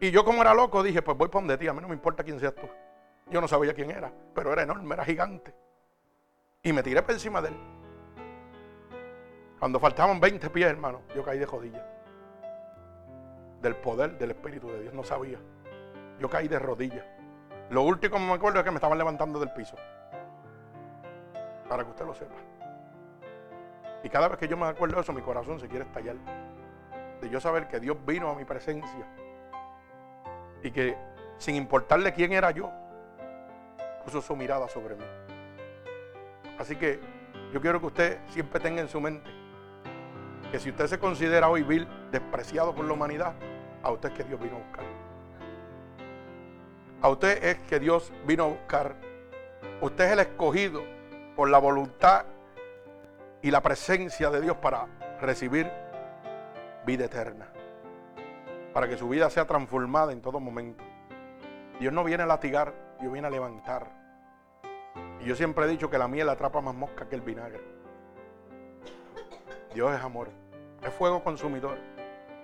Y 0.00 0.10
yo 0.10 0.24
como 0.24 0.42
era 0.42 0.52
loco 0.52 0.82
dije, 0.82 1.00
pues 1.00 1.16
voy 1.16 1.28
por 1.28 1.42
donde 1.42 1.56
ti, 1.58 1.68
a 1.68 1.72
mí 1.72 1.80
no 1.80 1.88
me 1.88 1.94
importa 1.94 2.24
quién 2.24 2.40
seas 2.40 2.54
tú. 2.56 2.68
Yo 3.30 3.40
no 3.40 3.48
sabía 3.48 3.72
quién 3.72 3.90
era, 3.90 4.12
pero 4.34 4.52
era 4.52 4.62
enorme, 4.62 4.94
era 4.94 5.04
gigante. 5.04 5.54
Y 6.62 6.72
me 6.72 6.82
tiré 6.82 7.02
por 7.02 7.12
encima 7.12 7.40
de 7.40 7.48
él. 7.48 7.56
Cuando 9.58 9.78
faltaban 9.78 10.18
20 10.18 10.50
pies, 10.50 10.68
hermano, 10.68 11.02
yo 11.14 11.22
caí 11.22 11.38
de 11.38 11.46
rodillas. 11.46 11.84
Del 13.62 13.76
poder 13.76 14.18
del 14.18 14.32
Espíritu 14.32 14.68
de 14.68 14.82
Dios, 14.82 14.94
no 14.94 15.04
sabía. 15.04 15.38
Yo 16.18 16.28
caí 16.28 16.48
de 16.48 16.58
rodillas. 16.58 17.04
Lo 17.70 17.82
último 17.82 18.16
que 18.16 18.22
me 18.22 18.32
acuerdo 18.32 18.58
es 18.58 18.64
que 18.64 18.70
me 18.70 18.76
estaban 18.76 18.98
levantando 18.98 19.38
del 19.38 19.52
piso. 19.52 19.76
Para 21.68 21.84
que 21.84 21.90
usted 21.90 22.04
lo 22.04 22.14
sepa. 22.14 22.34
Y 24.02 24.08
cada 24.08 24.28
vez 24.28 24.38
que 24.38 24.48
yo 24.48 24.56
me 24.56 24.66
acuerdo 24.66 24.96
de 24.96 25.02
eso, 25.02 25.12
mi 25.12 25.22
corazón 25.22 25.60
se 25.60 25.68
quiere 25.68 25.84
estallar. 25.84 26.16
De 27.20 27.28
yo 27.28 27.38
saber 27.40 27.68
que 27.68 27.78
Dios 27.78 27.96
vino 28.04 28.30
a 28.30 28.34
mi 28.34 28.44
presencia. 28.44 29.06
Y 30.62 30.70
que 30.72 30.96
sin 31.38 31.54
importarle 31.54 32.12
quién 32.12 32.32
era 32.32 32.50
yo, 32.50 32.70
puso 34.04 34.20
su 34.20 34.36
mirada 34.36 34.68
sobre 34.68 34.96
mí. 34.96 35.04
Así 36.58 36.76
que 36.76 37.00
yo 37.52 37.60
quiero 37.60 37.80
que 37.80 37.86
usted 37.86 38.18
siempre 38.28 38.60
tenga 38.60 38.80
en 38.80 38.88
su 38.88 39.00
mente 39.00 39.30
que 40.50 40.58
si 40.58 40.70
usted 40.70 40.86
se 40.88 40.98
considera 40.98 41.48
hoy 41.48 41.62
vil, 41.62 41.86
despreciado 42.10 42.74
por 42.74 42.84
la 42.84 42.92
humanidad, 42.92 43.34
a 43.82 43.90
usted 43.90 44.10
es 44.10 44.14
que 44.16 44.24
Dios 44.24 44.40
vino 44.40 44.56
a 44.56 44.58
buscar. 44.58 44.84
A 47.02 47.08
usted 47.08 47.44
es 47.44 47.58
que 47.60 47.78
Dios 47.78 48.12
vino 48.26 48.44
a 48.44 48.48
buscar. 48.48 48.94
Usted 49.80 50.04
es 50.04 50.12
el 50.12 50.18
escogido 50.18 50.82
por 51.36 51.48
la 51.48 51.58
voluntad 51.58 52.26
y 53.42 53.50
la 53.50 53.62
presencia 53.62 54.28
de 54.30 54.40
Dios 54.40 54.56
para 54.56 54.86
recibir 55.20 55.70
vida 56.84 57.04
eterna. 57.04 57.48
Para 58.74 58.88
que 58.88 58.96
su 58.96 59.08
vida 59.08 59.30
sea 59.30 59.46
transformada 59.46 60.12
en 60.12 60.20
todo 60.20 60.40
momento. 60.40 60.84
Dios 61.78 61.92
no 61.92 62.04
viene 62.04 62.24
a 62.24 62.26
latigar, 62.26 62.74
Dios 63.00 63.12
viene 63.12 63.28
a 63.28 63.30
levantar. 63.30 63.86
Y 65.20 65.24
yo 65.24 65.34
siempre 65.34 65.64
he 65.64 65.68
dicho 65.68 65.90
que 65.90 65.98
la 65.98 66.08
miel 66.08 66.28
atrapa 66.28 66.60
más 66.60 66.74
mosca 66.74 67.08
que 67.08 67.14
el 67.14 67.22
vinagre. 67.22 67.62
Dios 69.74 69.94
es 69.94 70.02
amor 70.02 70.28
es 70.82 70.94
fuego 70.94 71.22
consumidor, 71.22 71.78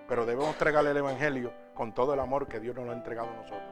pero 0.08 0.26
debemos 0.26 0.50
entregarle 0.50 0.90
el 0.90 0.98
Evangelio 0.98 1.52
con 1.74 1.92
todo 1.92 2.14
el 2.14 2.20
amor 2.20 2.46
que 2.46 2.60
Dios 2.60 2.76
nos 2.76 2.86
lo 2.86 2.92
ha 2.92 2.94
entregado 2.94 3.30
a 3.30 3.36
nosotros. 3.36 3.70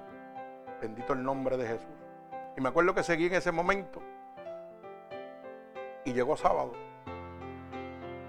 Bendito 0.80 1.12
el 1.12 1.22
nombre 1.22 1.56
de 1.56 1.66
Jesús. 1.66 1.88
Y 2.56 2.60
me 2.60 2.68
acuerdo 2.68 2.94
que 2.94 3.02
seguí 3.02 3.26
en 3.26 3.34
ese 3.34 3.52
momento 3.52 4.00
y 6.04 6.12
llegó 6.12 6.36
sábado 6.36 6.72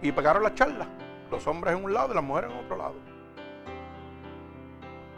y 0.02 0.12
pegaron 0.12 0.44
las 0.44 0.56
charlas, 0.56 0.88
los 1.30 1.46
hombres 1.48 1.76
en 1.76 1.84
un 1.84 1.94
lado 1.94 2.12
y 2.12 2.16
las 2.16 2.24
mujeres 2.24 2.52
en 2.52 2.58
otro 2.58 2.78
lado. 2.78 2.96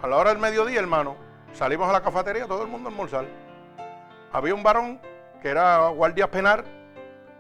A 0.02 0.08
la 0.08 0.18
hora 0.18 0.30
del 0.30 0.40
mediodía, 0.40 0.80
hermano, 0.80 1.16
salimos 1.54 1.90
a 1.90 1.94
la 1.94 2.02
cafetería, 2.02 2.46
todo 2.46 2.64
el 2.64 2.68
mundo 2.68 2.90
a 2.90 2.92
almorzar. 2.92 3.26
Había 4.32 4.54
un 4.54 4.64
varón 4.64 5.00
que 5.42 5.50
era 5.50 5.88
guardia 5.90 6.30
penal 6.30 6.64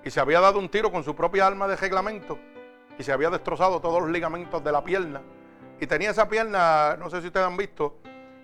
y 0.03 0.09
se 0.09 0.19
había 0.19 0.39
dado 0.39 0.59
un 0.59 0.69
tiro 0.69 0.91
con 0.91 1.03
su 1.03 1.15
propia 1.15 1.47
arma 1.47 1.67
de 1.67 1.75
reglamento 1.75 2.39
y 2.97 3.03
se 3.03 3.11
había 3.11 3.29
destrozado 3.29 3.79
todos 3.79 4.01
los 4.01 4.09
ligamentos 4.09 4.63
de 4.63 4.71
la 4.71 4.83
pierna. 4.83 5.21
Y 5.79 5.85
tenía 5.85 6.11
esa 6.11 6.27
pierna, 6.27 6.95
no 6.97 7.09
sé 7.09 7.21
si 7.21 7.27
ustedes 7.27 7.45
han 7.45 7.57
visto, 7.57 7.99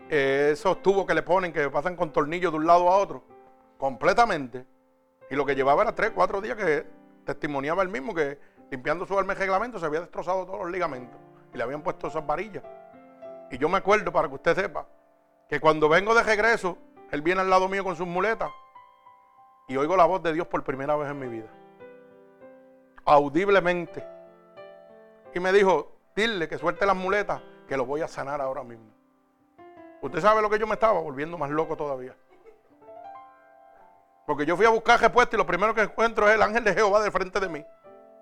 eh, 0.09 0.49
esos 0.53 0.81
tubos 0.83 1.05
que 1.05 1.13
le 1.13 1.23
ponen 1.23 1.51
que 1.51 1.69
pasan 1.69 1.95
con 1.95 2.11
tornillos 2.11 2.51
de 2.51 2.57
un 2.57 2.67
lado 2.67 2.89
a 2.89 2.97
otro, 2.97 3.23
completamente. 3.77 4.65
Y 5.31 5.35
lo 5.35 5.45
que 5.45 5.55
llevaba 5.55 5.81
era 5.81 5.95
tres, 5.95 6.11
cuatro 6.13 6.41
días 6.41 6.55
que 6.55 6.85
testimoniaba 7.25 7.81
el 7.81 7.89
mismo 7.89 8.13
que 8.13 8.37
limpiando 8.69 9.05
su 9.05 9.17
arma 9.17 9.33
de 9.33 9.39
reglamento 9.39 9.79
se 9.79 9.85
había 9.85 10.01
destrozado 10.01 10.45
todos 10.45 10.61
los 10.61 10.71
ligamentos 10.71 11.19
y 11.53 11.57
le 11.57 11.63
habían 11.63 11.81
puesto 11.81 12.07
esas 12.07 12.25
varillas. 12.25 12.63
Y 13.51 13.57
yo 13.57 13.69
me 13.69 13.77
acuerdo, 13.77 14.11
para 14.11 14.27
que 14.27 14.35
usted 14.35 14.55
sepa, 14.55 14.87
que 15.53 15.59
cuando 15.59 15.87
vengo 15.87 16.15
de 16.15 16.23
regreso, 16.23 16.79
él 17.11 17.21
viene 17.21 17.41
al 17.41 17.49
lado 17.51 17.69
mío 17.69 17.83
con 17.83 17.95
sus 17.95 18.07
muletas 18.07 18.49
y 19.67 19.77
oigo 19.77 19.95
la 19.95 20.05
voz 20.05 20.23
de 20.23 20.33
Dios 20.33 20.47
por 20.47 20.63
primera 20.63 20.95
vez 20.95 21.11
en 21.11 21.19
mi 21.19 21.27
vida. 21.27 21.47
Audiblemente. 23.05 24.03
Y 25.31 25.39
me 25.39 25.53
dijo, 25.53 25.95
dile 26.15 26.47
que 26.47 26.57
suelte 26.57 26.87
las 26.87 26.95
muletas, 26.95 27.39
que 27.67 27.77
lo 27.77 27.85
voy 27.85 28.01
a 28.01 28.07
sanar 28.07 28.41
ahora 28.41 28.63
mismo. 28.63 28.87
Usted 30.01 30.21
sabe 30.21 30.41
lo 30.41 30.49
que 30.49 30.57
yo 30.57 30.65
me 30.65 30.73
estaba 30.73 30.99
volviendo 30.99 31.37
más 31.37 31.51
loco 31.51 31.77
todavía. 31.77 32.15
Porque 34.25 34.47
yo 34.47 34.57
fui 34.57 34.65
a 34.65 34.69
buscar 34.69 34.99
respuesta 34.99 35.35
y 35.35 35.37
lo 35.37 35.45
primero 35.45 35.75
que 35.75 35.81
encuentro 35.81 36.27
es 36.27 36.33
el 36.33 36.41
ángel 36.41 36.63
de 36.63 36.73
Jehová 36.73 36.99
de 36.99 37.11
frente 37.11 37.39
de 37.39 37.49
mí. 37.49 37.63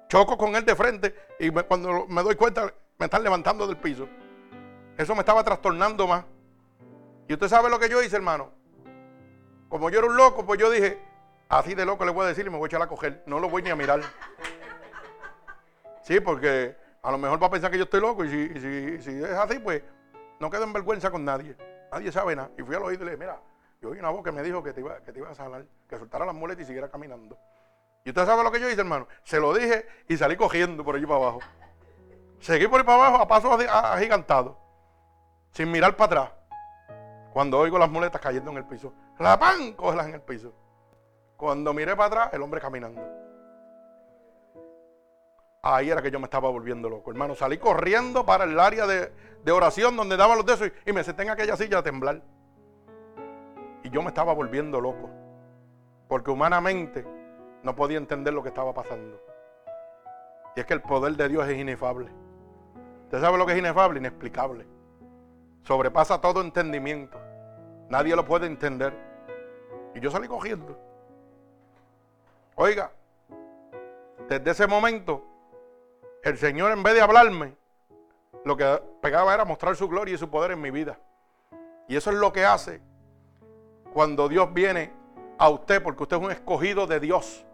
Choco 0.09 0.37
con 0.37 0.53
él 0.57 0.65
de 0.65 0.75
frente 0.75 1.15
y 1.39 1.49
cuando 1.49 2.07
me 2.09 2.23
doy 2.23 2.35
cuenta 2.35 2.73
me 2.99 3.05
están 3.05 3.23
levantando 3.23 3.65
del 3.67 3.77
piso. 3.77 4.05
Eso 4.97 5.15
me 5.15 5.21
estaba 5.21 5.45
trastornando 5.45 6.05
más. 6.07 6.25
Y 7.31 7.33
usted 7.33 7.47
sabe 7.47 7.69
lo 7.69 7.79
que 7.79 7.87
yo 7.87 8.03
hice, 8.03 8.17
hermano. 8.17 8.51
Como 9.69 9.89
yo 9.89 9.99
era 9.99 10.07
un 10.09 10.17
loco, 10.17 10.45
pues 10.45 10.59
yo 10.59 10.69
dije, 10.69 11.01
así 11.47 11.73
de 11.75 11.85
loco 11.85 12.03
le 12.03 12.11
voy 12.11 12.25
a 12.25 12.27
decir 12.27 12.45
y 12.45 12.49
me 12.49 12.57
voy 12.57 12.65
a 12.65 12.67
echar 12.67 12.81
a 12.81 12.87
coger. 12.87 13.23
No 13.25 13.39
lo 13.39 13.47
voy 13.47 13.61
ni 13.61 13.69
a 13.69 13.75
mirar. 13.77 14.01
Sí, 16.01 16.19
porque 16.19 16.75
a 17.01 17.09
lo 17.09 17.17
mejor 17.17 17.41
va 17.41 17.47
a 17.47 17.49
pensar 17.49 17.71
que 17.71 17.77
yo 17.77 17.85
estoy 17.85 18.01
loco 18.01 18.25
y 18.25 18.29
si, 18.29 19.01
si, 19.01 19.11
es 19.23 19.31
así, 19.31 19.59
pues 19.59 19.81
no 20.41 20.49
quedo 20.49 20.65
en 20.65 20.73
vergüenza 20.73 21.09
con 21.09 21.23
nadie. 21.23 21.55
Nadie 21.89 22.11
sabe 22.11 22.35
nada. 22.35 22.51
Y 22.57 22.63
fui 22.63 22.75
al 22.75 22.83
oído 22.83 23.03
y 23.03 23.05
le 23.05 23.11
dije, 23.11 23.23
mira, 23.23 23.39
yo 23.81 23.91
oí 23.91 23.99
una 23.99 24.09
voz 24.09 24.25
que 24.25 24.33
me 24.33 24.43
dijo 24.43 24.61
que 24.61 24.73
te 24.73 24.81
iba, 24.81 24.99
que 24.99 25.13
te 25.13 25.19
iba 25.19 25.29
a 25.29 25.33
sanar, 25.33 25.63
que 25.87 25.97
soltara 25.97 26.25
las 26.25 26.35
muletas 26.35 26.63
y 26.63 26.65
siguiera 26.65 26.89
caminando. 26.89 27.37
¿Y 28.03 28.09
usted 28.09 28.25
sabe 28.25 28.43
lo 28.43 28.51
que 28.51 28.59
yo 28.59 28.69
hice, 28.69 28.81
hermano? 28.81 29.07
Se 29.23 29.39
lo 29.39 29.53
dije 29.53 29.87
y 30.09 30.17
salí 30.17 30.35
cogiendo 30.35 30.83
por 30.83 30.97
allí 30.97 31.05
para 31.05 31.19
abajo. 31.19 31.39
Seguí 32.41 32.67
por 32.67 32.81
ahí 32.81 32.85
para 32.85 33.07
abajo 33.07 33.23
a 33.23 33.27
paso 33.29 33.53
agigantado, 33.53 34.59
sin 35.53 35.71
mirar 35.71 35.95
para 35.95 36.23
atrás. 36.23 36.40
Cuando 37.33 37.59
oigo 37.59 37.77
las 37.77 37.89
muletas 37.89 38.19
cayendo 38.19 38.51
en 38.51 38.57
el 38.57 38.65
piso, 38.65 38.93
la 39.19 39.39
pan, 39.39 39.73
cógelas 39.73 40.07
en 40.07 40.15
el 40.15 40.21
piso. 40.21 40.53
Cuando 41.37 41.73
miré 41.73 41.95
para 41.95 42.07
atrás, 42.07 42.33
el 42.33 42.41
hombre 42.41 42.59
caminando. 42.59 43.01
Ahí 45.63 45.89
era 45.89 46.01
que 46.01 46.11
yo 46.11 46.19
me 46.19 46.25
estaba 46.25 46.49
volviendo 46.49 46.89
loco, 46.89 47.11
hermano. 47.11 47.35
Salí 47.35 47.57
corriendo 47.57 48.25
para 48.25 48.43
el 48.43 48.59
área 48.59 48.85
de, 48.85 49.11
oración 49.51 49.95
donde 49.95 50.17
daban 50.17 50.37
los 50.37 50.45
dedos 50.45 50.71
y, 50.85 50.89
y 50.89 50.93
me 50.93 51.03
senté 51.03 51.23
en 51.23 51.29
aquella 51.29 51.55
silla 51.55 51.79
a 51.79 51.83
temblar. 51.83 52.21
Y 53.83 53.89
yo 53.89 54.01
me 54.01 54.09
estaba 54.09 54.33
volviendo 54.33 54.81
loco. 54.81 55.09
Porque 56.07 56.31
humanamente 56.31 57.05
no 57.63 57.75
podía 57.75 57.97
entender 57.97 58.33
lo 58.33 58.43
que 58.43 58.49
estaba 58.49 58.73
pasando. 58.73 59.21
Y 60.55 60.59
es 60.59 60.65
que 60.65 60.73
el 60.73 60.81
poder 60.81 61.15
de 61.15 61.29
Dios 61.29 61.47
es 61.47 61.57
inefable. 61.57 62.09
¿Usted 63.03 63.21
sabe 63.21 63.37
lo 63.37 63.45
que 63.45 63.53
es 63.53 63.59
inefable? 63.59 63.99
Inexplicable. 63.99 64.65
Sobrepasa 65.63 66.19
todo 66.19 66.41
entendimiento. 66.41 67.19
Nadie 67.89 68.15
lo 68.15 68.25
puede 68.25 68.47
entender. 68.47 68.93
Y 69.93 69.99
yo 69.99 70.09
salí 70.09 70.27
cogiendo. 70.27 70.77
Oiga, 72.55 72.91
desde 74.29 74.51
ese 74.51 74.67
momento, 74.67 75.23
el 76.23 76.37
Señor 76.37 76.71
en 76.71 76.83
vez 76.83 76.93
de 76.93 77.01
hablarme, 77.01 77.55
lo 78.45 78.55
que 78.55 78.81
pegaba 79.01 79.33
era 79.33 79.45
mostrar 79.45 79.75
su 79.75 79.87
gloria 79.87 80.15
y 80.15 80.17
su 80.17 80.29
poder 80.29 80.51
en 80.51 80.61
mi 80.61 80.71
vida. 80.71 80.97
Y 81.87 81.95
eso 81.95 82.11
es 82.11 82.17
lo 82.17 82.31
que 82.31 82.45
hace 82.45 82.81
cuando 83.93 84.29
Dios 84.29 84.53
viene 84.53 84.93
a 85.37 85.49
usted, 85.49 85.81
porque 85.83 86.03
usted 86.03 86.17
es 86.17 86.23
un 86.23 86.31
escogido 86.31 86.87
de 86.87 86.99
Dios. 86.99 87.45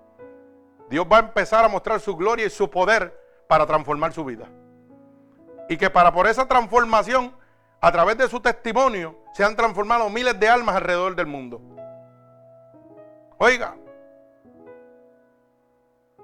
Dios 0.90 1.06
va 1.12 1.18
a 1.18 1.22
empezar 1.22 1.66
a 1.66 1.68
mostrar 1.68 2.00
su 2.00 2.16
gloria 2.16 2.46
y 2.46 2.50
su 2.50 2.70
poder 2.70 3.18
para 3.48 3.66
transformar 3.66 4.14
su 4.14 4.24
vida. 4.24 4.48
Y 5.70 5.78
que 5.78 5.90
para 5.90 6.14
por 6.14 6.28
esa 6.28 6.48
transformación, 6.48 7.34
a 7.80 7.92
través 7.92 8.18
de 8.18 8.28
su 8.28 8.40
testimonio, 8.40 9.18
se 9.34 9.44
han 9.44 9.56
transformado 9.56 10.10
miles 10.10 10.40
de 10.40 10.50
almas 10.50 10.76
alrededor 10.76 11.16
del 11.16 11.28
mundo. 11.28 11.62
Oiga, 13.38 13.76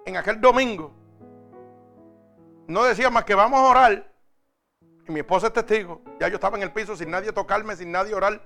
en 0.05 0.17
aquel 0.17 0.41
domingo, 0.41 0.91
no 2.67 2.83
decía 2.83 3.09
más 3.09 3.23
que 3.23 3.35
vamos 3.35 3.59
a 3.59 3.69
orar. 3.69 4.11
Y 5.07 5.11
mi 5.11 5.19
esposa 5.19 5.47
es 5.47 5.53
testigo. 5.53 6.01
Ya 6.19 6.27
yo 6.29 6.35
estaba 6.35 6.57
en 6.57 6.63
el 6.63 6.71
piso 6.71 6.95
sin 6.95 7.11
nadie 7.11 7.31
tocarme, 7.31 7.75
sin 7.75 7.91
nadie 7.91 8.15
orar. 8.15 8.41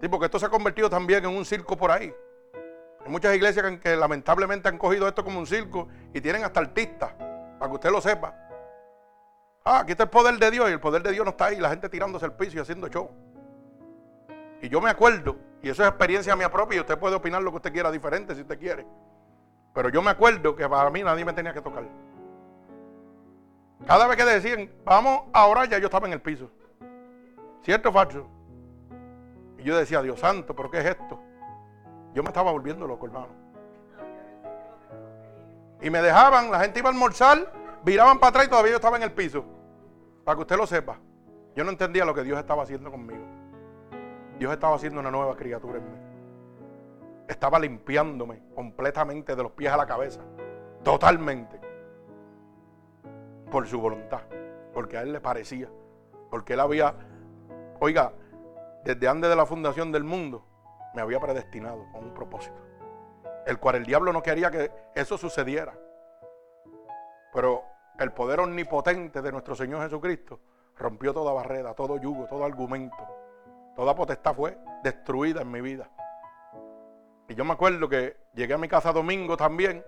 Sí, 0.00 0.08
porque 0.08 0.26
esto 0.26 0.38
se 0.38 0.46
ha 0.46 0.50
convertido 0.50 0.90
también 0.90 1.24
en 1.24 1.30
un 1.30 1.44
circo 1.44 1.76
por 1.76 1.90
ahí. 1.90 2.12
Hay 3.04 3.10
muchas 3.10 3.34
iglesias 3.34 3.78
que, 3.78 3.96
lamentablemente 3.96 4.68
han 4.68 4.78
cogido 4.78 5.08
esto 5.08 5.24
como 5.24 5.38
un 5.38 5.46
circo 5.46 5.88
y 6.12 6.20
tienen 6.20 6.44
hasta 6.44 6.60
artistas, 6.60 7.12
para 7.58 7.70
que 7.70 7.74
usted 7.74 7.90
lo 7.90 8.00
sepa. 8.00 8.49
Ah, 9.64 9.80
aquí 9.80 9.92
está 9.92 10.04
el 10.04 10.10
poder 10.10 10.38
de 10.38 10.50
Dios 10.50 10.68
y 10.70 10.72
el 10.72 10.80
poder 10.80 11.02
de 11.02 11.12
Dios 11.12 11.24
no 11.24 11.30
está 11.30 11.46
ahí, 11.46 11.58
la 11.58 11.68
gente 11.68 11.88
tirándose 11.88 12.26
el 12.26 12.32
piso 12.32 12.56
y 12.56 12.60
haciendo 12.60 12.88
show. 12.88 13.10
Y 14.62 14.68
yo 14.68 14.80
me 14.80 14.90
acuerdo, 14.90 15.36
y 15.62 15.68
eso 15.68 15.82
es 15.82 15.88
experiencia 15.88 16.34
mía 16.36 16.50
propia, 16.50 16.78
y 16.78 16.80
usted 16.80 16.98
puede 16.98 17.16
opinar 17.16 17.42
lo 17.42 17.50
que 17.50 17.56
usted 17.56 17.72
quiera 17.72 17.90
diferente 17.90 18.34
si 18.34 18.42
usted 18.42 18.58
quiere. 18.58 18.86
Pero 19.74 19.88
yo 19.88 20.02
me 20.02 20.10
acuerdo 20.10 20.56
que 20.56 20.68
para 20.68 20.90
mí 20.90 21.02
nadie 21.02 21.24
me 21.24 21.32
tenía 21.32 21.52
que 21.52 21.60
tocar. 21.60 21.84
Cada 23.86 24.06
vez 24.06 24.16
que 24.16 24.24
decían, 24.24 24.70
vamos 24.84 25.22
a 25.32 25.46
orar, 25.46 25.68
ya 25.68 25.78
yo 25.78 25.86
estaba 25.86 26.06
en 26.06 26.12
el 26.12 26.20
piso. 26.20 26.50
¿Cierto 27.62 27.90
o 27.90 27.92
falso? 27.92 28.26
Y 29.58 29.62
yo 29.62 29.76
decía, 29.76 30.02
Dios 30.02 30.20
santo, 30.20 30.54
¿pero 30.54 30.70
qué 30.70 30.78
es 30.78 30.86
esto? 30.86 31.18
Yo 32.14 32.22
me 32.22 32.28
estaba 32.28 32.50
volviendo 32.50 32.86
loco, 32.86 33.06
hermano. 33.06 33.28
Y 35.80 35.88
me 35.88 36.02
dejaban, 36.02 36.50
la 36.50 36.60
gente 36.60 36.80
iba 36.80 36.88
a 36.88 36.92
almorzar, 36.92 37.52
viraban 37.84 38.18
para 38.18 38.30
atrás 38.30 38.46
y 38.46 38.50
todavía 38.50 38.72
yo 38.72 38.76
estaba 38.76 38.96
en 38.96 39.02
el 39.02 39.12
piso. 39.12 39.44
Para 40.24 40.36
que 40.36 40.42
usted 40.42 40.56
lo 40.56 40.66
sepa. 40.66 40.98
Yo 41.54 41.64
no 41.64 41.70
entendía 41.70 42.04
lo 42.04 42.14
que 42.14 42.22
Dios 42.22 42.38
estaba 42.38 42.62
haciendo 42.62 42.90
conmigo. 42.90 43.24
Dios 44.38 44.52
estaba 44.52 44.76
haciendo 44.76 45.00
una 45.00 45.10
nueva 45.10 45.36
criatura 45.36 45.78
en 45.78 45.90
mí. 45.90 45.98
Estaba 47.28 47.58
limpiándome 47.58 48.42
completamente 48.54 49.36
de 49.36 49.42
los 49.42 49.52
pies 49.52 49.72
a 49.72 49.76
la 49.76 49.86
cabeza. 49.86 50.20
Totalmente. 50.82 51.60
Por 53.50 53.66
su 53.66 53.80
voluntad. 53.80 54.22
Porque 54.72 54.96
a 54.96 55.02
Él 55.02 55.12
le 55.12 55.20
parecía. 55.20 55.68
Porque 56.30 56.54
Él 56.54 56.60
había, 56.60 56.94
oiga, 57.80 58.12
desde 58.84 59.08
antes 59.08 59.28
de 59.28 59.36
la 59.36 59.46
fundación 59.46 59.92
del 59.92 60.04
mundo, 60.04 60.44
me 60.94 61.02
había 61.02 61.20
predestinado 61.20 61.86
con 61.92 62.04
un 62.04 62.14
propósito, 62.14 62.56
el 63.46 63.58
cual 63.58 63.76
el 63.76 63.84
diablo 63.84 64.12
no 64.12 64.22
quería 64.22 64.50
que 64.50 64.70
eso 64.94 65.18
sucediera. 65.18 65.74
Pero 67.32 67.62
el 68.04 68.12
poder 68.12 68.40
omnipotente 68.40 69.20
de 69.20 69.30
nuestro 69.30 69.54
Señor 69.54 69.82
Jesucristo 69.82 70.40
rompió 70.76 71.12
toda 71.12 71.32
barrera, 71.32 71.74
todo 71.74 71.98
yugo, 71.98 72.26
todo 72.26 72.44
argumento. 72.44 72.96
Toda 73.76 73.94
potestad 73.94 74.34
fue 74.34 74.58
destruida 74.82 75.42
en 75.42 75.50
mi 75.50 75.60
vida. 75.60 75.90
Y 77.28 77.34
yo 77.34 77.44
me 77.44 77.52
acuerdo 77.52 77.88
que 77.88 78.16
llegué 78.34 78.54
a 78.54 78.58
mi 78.58 78.68
casa 78.68 78.92
domingo 78.92 79.36
también 79.36 79.84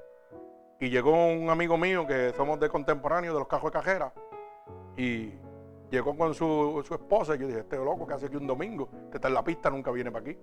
y 0.78 0.90
llegó 0.90 1.26
un 1.26 1.50
amigo 1.50 1.76
mío 1.76 2.06
que 2.06 2.32
somos 2.36 2.60
de 2.60 2.68
contemporáneo 2.68 3.32
de 3.32 3.38
los 3.38 3.48
cajos 3.48 3.72
de 3.72 3.78
cajera 3.78 4.12
y 4.96 5.32
llegó 5.90 6.16
con 6.16 6.34
su, 6.34 6.84
esposa 6.90 7.34
y 7.34 7.38
yo 7.38 7.46
dije, 7.46 7.60
este 7.60 7.76
loco 7.76 8.06
que 8.06 8.14
hace 8.14 8.26
aquí 8.26 8.36
un 8.36 8.46
domingo, 8.46 8.88
este 9.04 9.16
está 9.16 9.28
en 9.28 9.34
la 9.34 9.44
pista, 9.44 9.70
nunca 9.70 9.90
viene 9.90 10.10
para 10.10 10.24
aquí. 10.24 10.38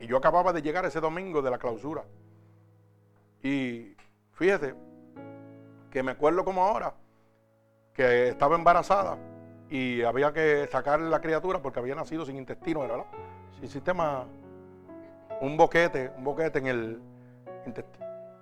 Y 0.00 0.06
yo 0.06 0.16
acababa 0.16 0.52
de 0.52 0.62
llegar 0.62 0.84
ese 0.86 1.00
domingo 1.00 1.42
de 1.42 1.50
la 1.50 1.58
clausura. 1.58 2.04
Y 3.42 3.94
fíjese 4.32 4.74
que 5.90 6.02
me 6.02 6.12
acuerdo 6.12 6.44
como 6.44 6.64
ahora 6.64 6.94
que 7.92 8.28
estaba 8.28 8.56
embarazada 8.56 9.18
y 9.68 10.02
había 10.02 10.32
que 10.32 10.68
sacarle 10.70 11.08
la 11.08 11.20
criatura 11.20 11.60
porque 11.60 11.78
había 11.78 11.94
nacido 11.94 12.24
sin 12.24 12.36
intestino, 12.36 12.80
¿verdad? 12.80 13.04
Sin 13.58 13.68
sistema, 13.68 14.26
un 15.40 15.56
boquete, 15.56 16.12
un 16.16 16.24
boquete 16.24 16.58
en, 16.58 16.66
el, 16.66 17.02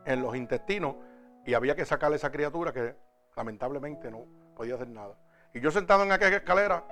en 0.04 0.22
los 0.22 0.36
intestinos 0.36 0.96
y 1.44 1.54
había 1.54 1.74
que 1.74 1.84
sacarle 1.84 2.16
esa 2.16 2.30
criatura 2.30 2.72
que 2.72 2.94
lamentablemente 3.36 4.10
no 4.10 4.24
podía 4.54 4.74
hacer 4.74 4.88
nada. 4.88 5.14
Y 5.52 5.60
yo 5.60 5.70
sentado 5.70 6.04
en 6.04 6.12
aquella 6.12 6.36
escalera, 6.38 6.84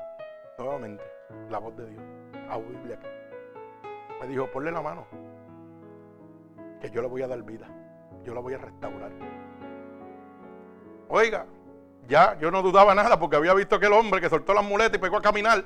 nuevamente, 0.58 1.04
la 1.50 1.58
voz 1.58 1.76
de 1.76 1.90
Dios, 1.90 2.02
audible 2.48 2.94
aquí 2.94 3.06
me 4.20 4.26
dijo, 4.28 4.50
ponle 4.50 4.70
la 4.70 4.82
mano, 4.82 5.06
que 6.80 6.90
yo 6.90 7.02
le 7.02 7.08
voy 7.08 7.22
a 7.22 7.28
dar 7.28 7.42
vida, 7.42 7.66
yo 8.24 8.34
la 8.34 8.40
voy 8.40 8.54
a 8.54 8.58
restaurar. 8.58 9.12
Oiga, 11.08 11.46
ya 12.06 12.38
yo 12.38 12.50
no 12.50 12.62
dudaba 12.62 12.94
nada 12.94 13.18
porque 13.18 13.36
había 13.36 13.54
visto 13.54 13.76
aquel 13.76 13.92
hombre 13.92 14.20
que 14.20 14.28
soltó 14.28 14.54
las 14.54 14.64
muletas 14.64 14.96
y 14.96 15.00
pegó 15.00 15.16
a 15.16 15.22
caminar. 15.22 15.64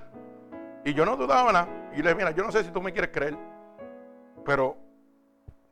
Y 0.84 0.94
yo 0.94 1.04
no 1.04 1.16
dudaba 1.16 1.52
nada. 1.52 1.68
Y 1.92 1.96
le 1.96 2.02
dije, 2.02 2.14
mira, 2.14 2.30
yo 2.30 2.42
no 2.42 2.52
sé 2.52 2.64
si 2.64 2.70
tú 2.70 2.80
me 2.80 2.92
quieres 2.92 3.10
creer, 3.12 3.36
pero 4.44 4.76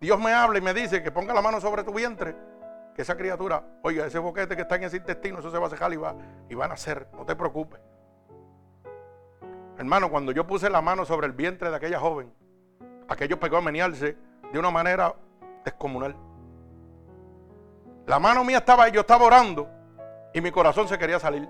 Dios 0.01 0.19
me 0.19 0.33
habla 0.33 0.59
y 0.59 0.62
me 0.62 0.75
dice 0.75 1.03
que 1.03 1.11
ponga 1.11 1.33
la 1.33 1.41
mano 1.41 1.61
sobre 1.61 1.85
tu 1.85 1.93
vientre, 1.93 2.37
que 2.95 3.03
esa 3.03 3.16
criatura, 3.16 3.62
oiga, 3.83 4.07
ese 4.07 4.19
boquete 4.19 4.57
que 4.57 4.62
está 4.62 4.77
en 4.77 4.85
ese 4.85 4.97
intestino, 4.99 5.39
eso 5.39 5.51
se 5.51 5.59
va 5.59 5.69
a 5.69 5.71
cejar 5.71 5.93
y 5.93 5.97
va, 5.97 6.14
y 6.49 6.61
a 6.61 6.69
nacer, 6.69 7.09
no 7.14 7.25
te 7.25 7.35
preocupes. 7.35 7.81
Hermano, 9.79 10.11
cuando 10.11 10.33
yo 10.33 10.47
puse 10.47 10.69
la 10.69 10.81
mano 10.83 11.05
sobre 11.05 11.29
el 11.29 11.33
vientre 11.33 11.71
de 11.71 11.77
aquella 11.77 12.01
joven, 12.01 12.33
aquello 13.09 13.39
pegó 13.39 13.57
a 13.59 13.61
menearse 13.61 14.16
de 14.53 14.59
una 14.59 14.71
manera 14.71 15.14
descomunal. 15.64 16.16
La 18.07 18.19
mano 18.19 18.43
mía 18.43 18.59
estaba 18.59 18.85
ahí, 18.85 18.93
yo 18.93 19.01
estaba 19.01 19.25
orando 19.25 19.78
y 20.39 20.41
mi 20.41 20.51
corazón 20.53 20.89
se 20.89 20.99
quería 20.99 21.18
salir. 21.18 21.49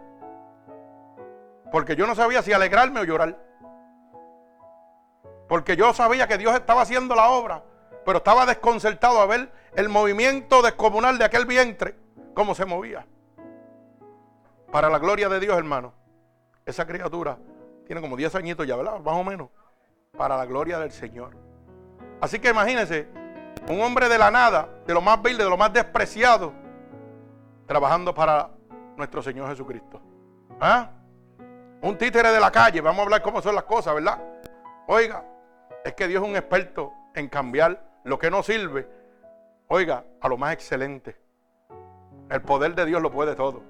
Porque 1.71 1.95
yo 1.95 2.07
no 2.07 2.15
sabía 2.15 2.43
si 2.43 2.53
alegrarme 2.53 3.01
o 3.01 3.05
llorar. 3.05 3.39
Porque 5.47 5.77
yo 5.77 5.93
sabía 5.93 6.27
que 6.27 6.39
Dios 6.39 6.55
estaba 6.55 6.83
haciendo 6.83 7.15
la 7.15 7.29
obra, 7.29 7.63
pero 8.05 8.19
estaba 8.19 8.47
desconcertado 8.47 9.21
a 9.21 9.27
ver 9.27 9.53
el 9.75 9.89
movimiento 9.89 10.63
descomunal 10.63 11.19
de 11.19 11.25
aquel 11.25 11.45
vientre, 11.45 11.97
cómo 12.35 12.55
se 12.55 12.65
movía. 12.65 13.07
Para 14.73 14.89
la 14.91 14.99
gloria 14.99 15.29
de 15.29 15.41
Dios, 15.41 15.57
hermano, 15.57 15.93
esa 16.65 16.87
criatura 16.87 17.39
tiene 17.87 18.01
como 18.01 18.17
10 18.17 18.35
añitos 18.35 18.67
ya, 18.67 18.77
¿verdad? 18.77 19.01
Más 19.01 19.15
o 19.15 19.25
menos. 19.25 19.49
Para 20.17 20.37
la 20.37 20.47
gloria 20.47 20.79
del 20.79 20.93
Señor. 20.93 21.37
Así 22.21 22.39
que 22.39 22.51
imagínense, 22.51 23.09
un 23.69 23.81
hombre 23.81 24.09
de 24.09 24.19
la 24.19 24.31
nada, 24.31 24.69
de 24.87 24.95
lo 24.95 25.01
más 25.01 25.23
vil, 25.23 25.37
de 25.37 25.45
lo 25.45 25.57
más 25.57 25.73
despreciado, 25.73 26.53
trabajando 27.67 28.15
para 28.15 28.58
nuestro 28.99 29.23
Señor 29.23 29.49
Jesucristo. 29.49 30.01
¿Ah? 30.61 30.91
Un 31.81 31.97
títere 31.97 32.31
de 32.31 32.41
la 32.41 32.51
calle, 32.51 32.81
vamos 32.81 33.01
a 33.01 33.03
hablar 33.05 33.23
cómo 33.23 33.41
son 33.41 33.55
las 33.55 33.65
cosas, 33.65 33.95
¿verdad? 33.95 34.19
Oiga, 34.89 35.25
es 35.85 35.95
que 35.95 36.09
Dios 36.09 36.23
es 36.23 36.29
un 36.29 36.37
experto 36.37 36.93
en 37.15 37.29
cambiar 37.29 37.83
lo 38.05 38.19
que 38.19 38.31
no 38.31 38.43
sirve, 38.43 38.89
oiga, 39.69 40.05
a 40.21 40.29
lo 40.29 40.37
más 40.37 40.53
excelente. 40.53 41.17
El 42.29 42.43
poder 42.43 42.75
de 42.75 42.85
Dios 42.85 43.01
lo 43.01 43.11
puede 43.11 43.35
todo. 43.35 43.63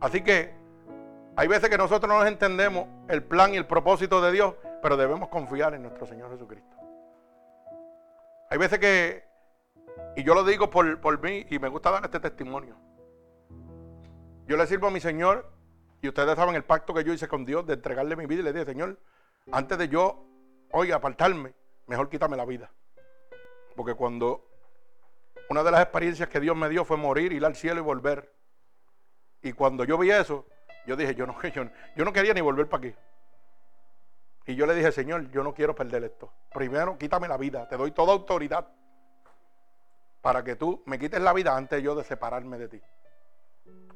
Así 0.00 0.20
que 0.22 0.54
hay 1.36 1.46
veces 1.46 1.70
que 1.70 1.78
nosotros 1.78 2.12
no 2.12 2.26
entendemos 2.26 2.86
el 3.08 3.22
plan 3.22 3.54
y 3.54 3.56
el 3.56 3.66
propósito 3.66 4.20
de 4.20 4.32
Dios, 4.32 4.54
pero 4.82 4.96
debemos 4.96 5.28
confiar 5.28 5.74
en 5.74 5.82
nuestro 5.82 6.06
Señor 6.06 6.30
Jesucristo. 6.30 6.76
Hay 8.50 8.58
veces 8.58 8.78
que, 8.78 9.24
y 10.16 10.24
yo 10.24 10.34
lo 10.34 10.42
digo 10.44 10.68
por, 10.68 11.00
por 11.00 11.22
mí, 11.22 11.46
y 11.48 11.58
me 11.58 11.68
gusta 11.68 11.90
dar 11.90 12.04
este 12.04 12.18
testimonio. 12.18 12.74
Yo 14.48 14.56
le 14.56 14.66
sirvo 14.66 14.86
a 14.86 14.90
mi 14.90 14.98
Señor, 14.98 15.46
y 16.00 16.08
ustedes 16.08 16.34
saben 16.34 16.54
el 16.54 16.64
pacto 16.64 16.94
que 16.94 17.04
yo 17.04 17.12
hice 17.12 17.28
con 17.28 17.44
Dios 17.44 17.66
de 17.66 17.74
entregarle 17.74 18.16
mi 18.16 18.24
vida, 18.24 18.40
y 18.40 18.44
le 18.44 18.54
dije, 18.54 18.64
Señor, 18.64 18.98
antes 19.52 19.76
de 19.76 19.88
yo, 19.88 20.24
oiga, 20.72 20.96
apartarme, 20.96 21.52
mejor 21.86 22.08
quítame 22.08 22.34
la 22.34 22.46
vida. 22.46 22.72
Porque 23.76 23.94
cuando 23.94 24.46
Una 25.50 25.62
de 25.62 25.70
las 25.70 25.82
experiencias 25.82 26.28
que 26.28 26.40
Dios 26.40 26.56
me 26.56 26.68
dio 26.68 26.84
fue 26.84 26.96
morir, 26.96 27.32
ir 27.32 27.44
al 27.44 27.56
cielo 27.56 27.80
y 27.80 27.82
volver. 27.82 28.34
Y 29.42 29.52
cuando 29.52 29.84
yo 29.84 29.96
vi 29.96 30.10
eso, 30.10 30.46
yo 30.86 30.96
dije, 30.96 31.14
yo 31.14 31.26
no, 31.26 31.40
yo, 31.54 31.64
yo 31.94 32.04
no 32.04 32.12
quería 32.12 32.32
ni 32.32 32.40
volver 32.40 32.68
para 32.68 32.88
aquí. 32.88 32.96
Y 34.46 34.54
yo 34.54 34.64
le 34.64 34.74
dije, 34.74 34.92
Señor, 34.92 35.30
yo 35.30 35.42
no 35.42 35.52
quiero 35.52 35.74
perder 35.74 36.04
esto. 36.04 36.32
Primero, 36.52 36.96
quítame 36.96 37.28
la 37.28 37.36
vida. 37.36 37.68
Te 37.68 37.76
doy 37.76 37.92
toda 37.92 38.14
autoridad 38.14 38.66
para 40.22 40.42
que 40.42 40.56
tú 40.56 40.82
me 40.86 40.98
quites 40.98 41.20
la 41.20 41.34
vida 41.34 41.54
antes 41.54 41.82
yo 41.82 41.94
de 41.94 42.04
separarme 42.04 42.58
de 42.58 42.68
ti. 42.68 42.82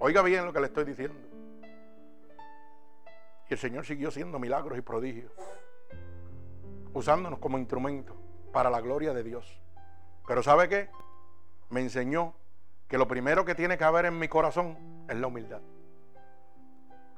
Oiga 0.05 0.21
bien 0.23 0.45
lo 0.45 0.53
que 0.53 0.59
le 0.59 0.67
estoy 0.67 0.85
diciendo. 0.85 1.15
Y 3.49 3.53
el 3.53 3.59
Señor 3.59 3.87
siguió 3.87 4.09
haciendo 4.09 4.41
milagros 4.41 4.77
y 4.77 4.81
prodigios, 4.81 5.31
usándonos 6.93 7.39
como 7.39 7.57
instrumento 7.57 8.17
para 8.53 8.69
la 8.69 8.81
gloria 8.81 9.15
de 9.15 9.23
Dios. 9.23 9.61
Pero 10.27 10.43
¿sabe 10.43 10.69
qué? 10.69 10.91
Me 11.71 11.83
enseñó 11.83 12.35
que 12.89 12.99
lo 12.99 13.07
primero 13.07 13.45
que 13.45 13.55
tiene 13.55 13.79
que 13.79 13.85
haber 13.85 14.07
en 14.07 14.19
mi 14.19 14.27
corazón 14.27 15.07
es 15.09 15.15
la 15.15 15.29
humildad. 15.29 15.61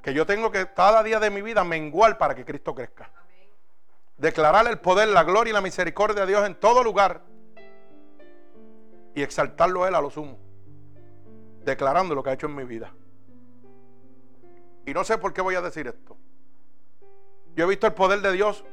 Que 0.03 0.13
yo 0.13 0.27
tengo 0.27 0.51
que 0.51 0.71
cada 0.75 1.03
día 1.03 1.19
de 1.21 1.31
mi 1.31 1.41
vida 1.41 1.65
menguar 1.65 2.19
para 2.19 2.35
que 2.35 2.45
Cristo 2.45 2.75
crezca. 2.75 3.11
Declarar 4.19 4.67
el 4.67 4.79
poder, 4.79 5.09
la 5.09 5.25
gloria 5.25 5.53
y 5.53 5.55
la 5.55 5.63
misericordia 5.63 6.27
de 6.27 6.33
Dios 6.33 6.47
en 6.47 6.55
todo 6.57 6.85
lugar. 6.85 7.23
Y 9.15 9.23
exaltarlo 9.23 9.85
a 9.85 9.89
Él 9.89 9.95
a 9.95 10.03
lo 10.03 10.11
sumo. 10.11 10.44
Declarando 11.65 12.15
lo 12.15 12.23
que 12.23 12.31
ha 12.31 12.35
hecho 12.35 12.47
en 12.47 12.55
mi 12.55 12.65
vida. 12.65 12.93
Y 14.87 14.93
no 14.93 15.03
sé 15.05 15.19
por 15.19 15.33
qué 15.33 15.41
voy 15.41 15.55
a 15.55 15.63
decir 15.63 15.87
esto. 15.87 16.17
Yo 17.57 17.65
he 17.65 17.69
visto 17.69 17.87
el 17.87 17.95
poder 17.95 18.21
de 18.21 18.33
Dios 18.33 18.65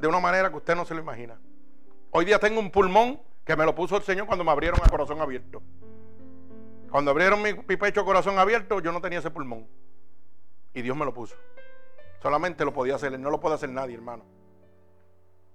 de 0.00 0.08
una 0.08 0.20
manera 0.20 0.50
que 0.50 0.56
usted 0.56 0.74
no 0.74 0.84
se 0.84 0.94
lo 0.94 1.00
imagina. 1.00 1.38
Hoy 2.10 2.24
día 2.24 2.38
tengo 2.38 2.60
un 2.60 2.70
pulmón 2.70 3.20
que 3.44 3.56
me 3.56 3.64
lo 3.64 3.74
puso 3.74 3.96
el 3.96 4.02
Señor 4.02 4.26
cuando 4.26 4.44
me 4.44 4.50
abrieron 4.50 4.80
a 4.82 4.88
corazón 4.88 5.20
abierto. 5.20 5.62
Cuando 6.90 7.10
abrieron 7.10 7.42
mi, 7.42 7.52
pecho 7.54 8.00
a 8.00 8.04
corazón 8.04 8.38
abierto, 8.38 8.80
yo 8.80 8.90
no 8.90 9.00
tenía 9.00 9.18
ese 9.18 9.30
pulmón. 9.30 9.68
Y 10.74 10.82
Dios 10.82 10.96
me 10.96 11.04
lo 11.04 11.14
puso. 11.14 11.36
Solamente 12.22 12.64
lo 12.64 12.72
podía 12.72 12.96
hacer, 12.96 13.18
no 13.18 13.30
lo 13.30 13.38
puede 13.38 13.54
hacer 13.54 13.68
nadie, 13.68 13.94
hermano. 13.94 14.24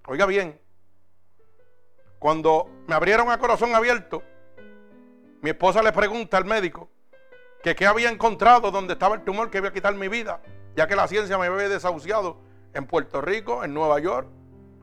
Oiga 0.06 0.26
bien, 0.26 0.60
cuando 2.18 2.68
me 2.86 2.94
abrieron 2.94 3.30
a 3.30 3.38
corazón 3.38 3.74
abierto, 3.74 4.22
mi 5.42 5.50
esposa 5.50 5.82
le 5.82 5.92
pregunta 5.92 6.36
al 6.36 6.44
médico 6.44 6.88
que 7.62 7.74
qué 7.74 7.86
había 7.86 8.08
encontrado 8.10 8.70
donde 8.70 8.94
estaba 8.94 9.16
el 9.16 9.22
tumor 9.22 9.50
que 9.50 9.58
iba 9.58 9.68
a 9.68 9.72
quitar 9.72 9.94
mi 9.94 10.08
vida, 10.08 10.40
ya 10.76 10.86
que 10.86 10.96
la 10.96 11.06
ciencia 11.08 11.36
me 11.36 11.46
había 11.46 11.68
desahuciado 11.68 12.38
en 12.72 12.86
Puerto 12.86 13.20
Rico, 13.20 13.64
en 13.64 13.74
Nueva 13.74 13.98
York, 13.98 14.28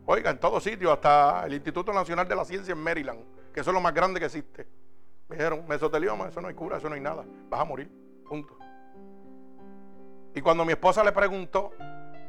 oiga, 0.05 0.29
en 0.31 0.37
todos 0.37 0.63
sitios, 0.63 0.91
hasta 0.91 1.45
el 1.45 1.53
Instituto 1.53 1.93
Nacional 1.93 2.27
de 2.27 2.35
la 2.35 2.43
Ciencia 2.43 2.73
en 2.73 2.79
Maryland, 2.79 3.21
que 3.53 3.61
eso 3.61 3.69
es 3.69 3.73
lo 3.73 3.79
más 3.79 3.93
grande 3.93 4.19
que 4.19 4.25
existe. 4.25 4.67
Me 5.29 5.37
dijeron, 5.37 5.63
mesotelioma, 5.67 6.27
eso 6.27 6.41
no 6.41 6.49
hay 6.49 6.55
cura, 6.55 6.77
eso 6.77 6.89
no 6.89 6.95
hay 6.95 7.01
nada. 7.01 7.23
Vas 7.49 7.61
a 7.61 7.65
morir. 7.65 7.89
Punto. 8.27 8.57
Y 10.35 10.41
cuando 10.41 10.65
mi 10.65 10.73
esposa 10.73 11.03
le 11.03 11.11
preguntó 11.11 11.71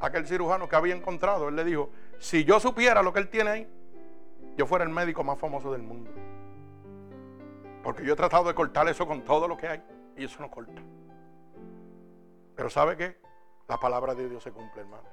a 0.00 0.06
aquel 0.06 0.26
cirujano 0.26 0.68
que 0.68 0.76
había 0.76 0.94
encontrado, 0.94 1.48
él 1.48 1.56
le 1.56 1.64
dijo, 1.64 1.90
si 2.18 2.44
yo 2.44 2.60
supiera 2.60 3.02
lo 3.02 3.12
que 3.12 3.20
él 3.20 3.28
tiene 3.28 3.50
ahí, 3.50 3.68
yo 4.56 4.66
fuera 4.66 4.84
el 4.84 4.90
médico 4.90 5.24
más 5.24 5.38
famoso 5.38 5.72
del 5.72 5.82
mundo. 5.82 6.10
Porque 7.82 8.04
yo 8.04 8.12
he 8.12 8.16
tratado 8.16 8.44
de 8.44 8.54
cortar 8.54 8.88
eso 8.88 9.06
con 9.06 9.22
todo 9.22 9.48
lo 9.48 9.56
que 9.56 9.68
hay 9.68 9.82
y 10.16 10.24
eso 10.24 10.40
no 10.40 10.50
corta. 10.50 10.82
Pero 12.54 12.68
¿sabe 12.68 12.96
qué? 12.96 13.16
La 13.68 13.78
palabra 13.78 14.14
de 14.14 14.28
Dios 14.28 14.42
se 14.42 14.52
cumple, 14.52 14.82
hermano. 14.82 15.08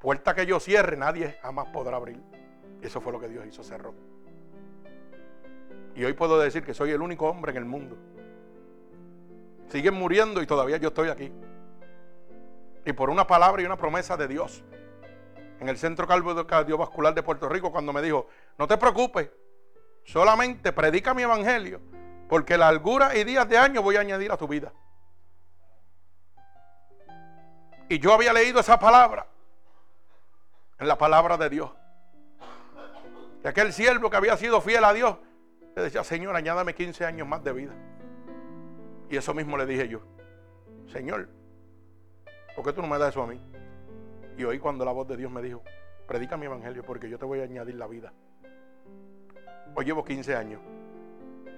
Puerta 0.00 0.34
que 0.34 0.46
yo 0.46 0.60
cierre, 0.60 0.96
nadie 0.96 1.38
jamás 1.42 1.68
podrá 1.68 1.96
abrir. 1.96 2.20
Eso 2.82 3.00
fue 3.00 3.12
lo 3.12 3.20
que 3.20 3.28
Dios 3.28 3.46
hizo, 3.46 3.64
cerró. 3.64 3.94
Y 5.94 6.04
hoy 6.04 6.12
puedo 6.12 6.38
decir 6.38 6.62
que 6.62 6.74
soy 6.74 6.90
el 6.92 7.02
único 7.02 7.28
hombre 7.28 7.50
en 7.52 7.58
el 7.58 7.64
mundo. 7.64 7.96
Siguen 9.68 9.94
muriendo 9.94 10.40
y 10.42 10.46
todavía 10.46 10.76
yo 10.76 10.88
estoy 10.88 11.08
aquí. 11.08 11.32
Y 12.84 12.92
por 12.92 13.10
una 13.10 13.26
palabra 13.26 13.62
y 13.62 13.64
una 13.64 13.76
promesa 13.76 14.16
de 14.16 14.28
Dios. 14.28 14.62
En 15.60 15.68
el 15.68 15.76
Centro 15.76 16.06
Cardiovascular 16.06 17.14
de 17.14 17.22
Puerto 17.22 17.48
Rico, 17.48 17.72
cuando 17.72 17.92
me 17.92 18.00
dijo, 18.00 18.28
no 18.58 18.68
te 18.68 18.78
preocupes, 18.78 19.30
solamente 20.08 20.72
predica 20.72 21.12
mi 21.12 21.22
evangelio, 21.22 21.80
porque 22.28 22.56
la 22.56 22.72
largura 22.72 23.14
y 23.14 23.24
días 23.24 23.46
de 23.46 23.58
año 23.58 23.82
voy 23.82 23.96
a 23.96 24.00
añadir 24.00 24.32
a 24.32 24.38
tu 24.38 24.48
vida. 24.48 24.72
Y 27.90 27.98
yo 27.98 28.14
había 28.14 28.32
leído 28.32 28.60
esa 28.60 28.78
palabra 28.78 29.26
en 30.78 30.88
la 30.88 30.96
palabra 30.96 31.36
de 31.36 31.50
Dios. 31.50 31.70
De 33.42 33.50
aquel 33.50 33.72
siervo 33.72 34.08
que 34.08 34.16
había 34.16 34.36
sido 34.36 34.60
fiel 34.60 34.84
a 34.84 34.92
Dios 34.94 35.16
le 35.76 35.82
decía, 35.82 36.02
Señor, 36.02 36.34
añádame 36.34 36.74
15 36.74 37.04
años 37.04 37.28
más 37.28 37.44
de 37.44 37.52
vida. 37.52 37.72
Y 39.10 39.16
eso 39.16 39.34
mismo 39.34 39.56
le 39.58 39.66
dije 39.66 39.88
yo. 39.88 40.00
Señor, 40.90 41.28
¿por 42.56 42.64
qué 42.64 42.72
tú 42.72 42.80
no 42.80 42.88
me 42.88 42.98
das 42.98 43.10
eso 43.10 43.22
a 43.22 43.26
mí? 43.26 43.40
Y 44.38 44.44
hoy 44.44 44.58
cuando 44.58 44.84
la 44.86 44.92
voz 44.92 45.06
de 45.06 45.18
Dios 45.18 45.30
me 45.30 45.42
dijo, 45.42 45.62
predica 46.06 46.38
mi 46.38 46.46
evangelio 46.46 46.82
porque 46.82 47.10
yo 47.10 47.18
te 47.18 47.26
voy 47.26 47.40
a 47.40 47.44
añadir 47.44 47.74
la 47.74 47.86
vida. 47.86 48.12
Hoy 49.78 49.84
llevo 49.84 50.04
15 50.04 50.34
años. 50.34 50.60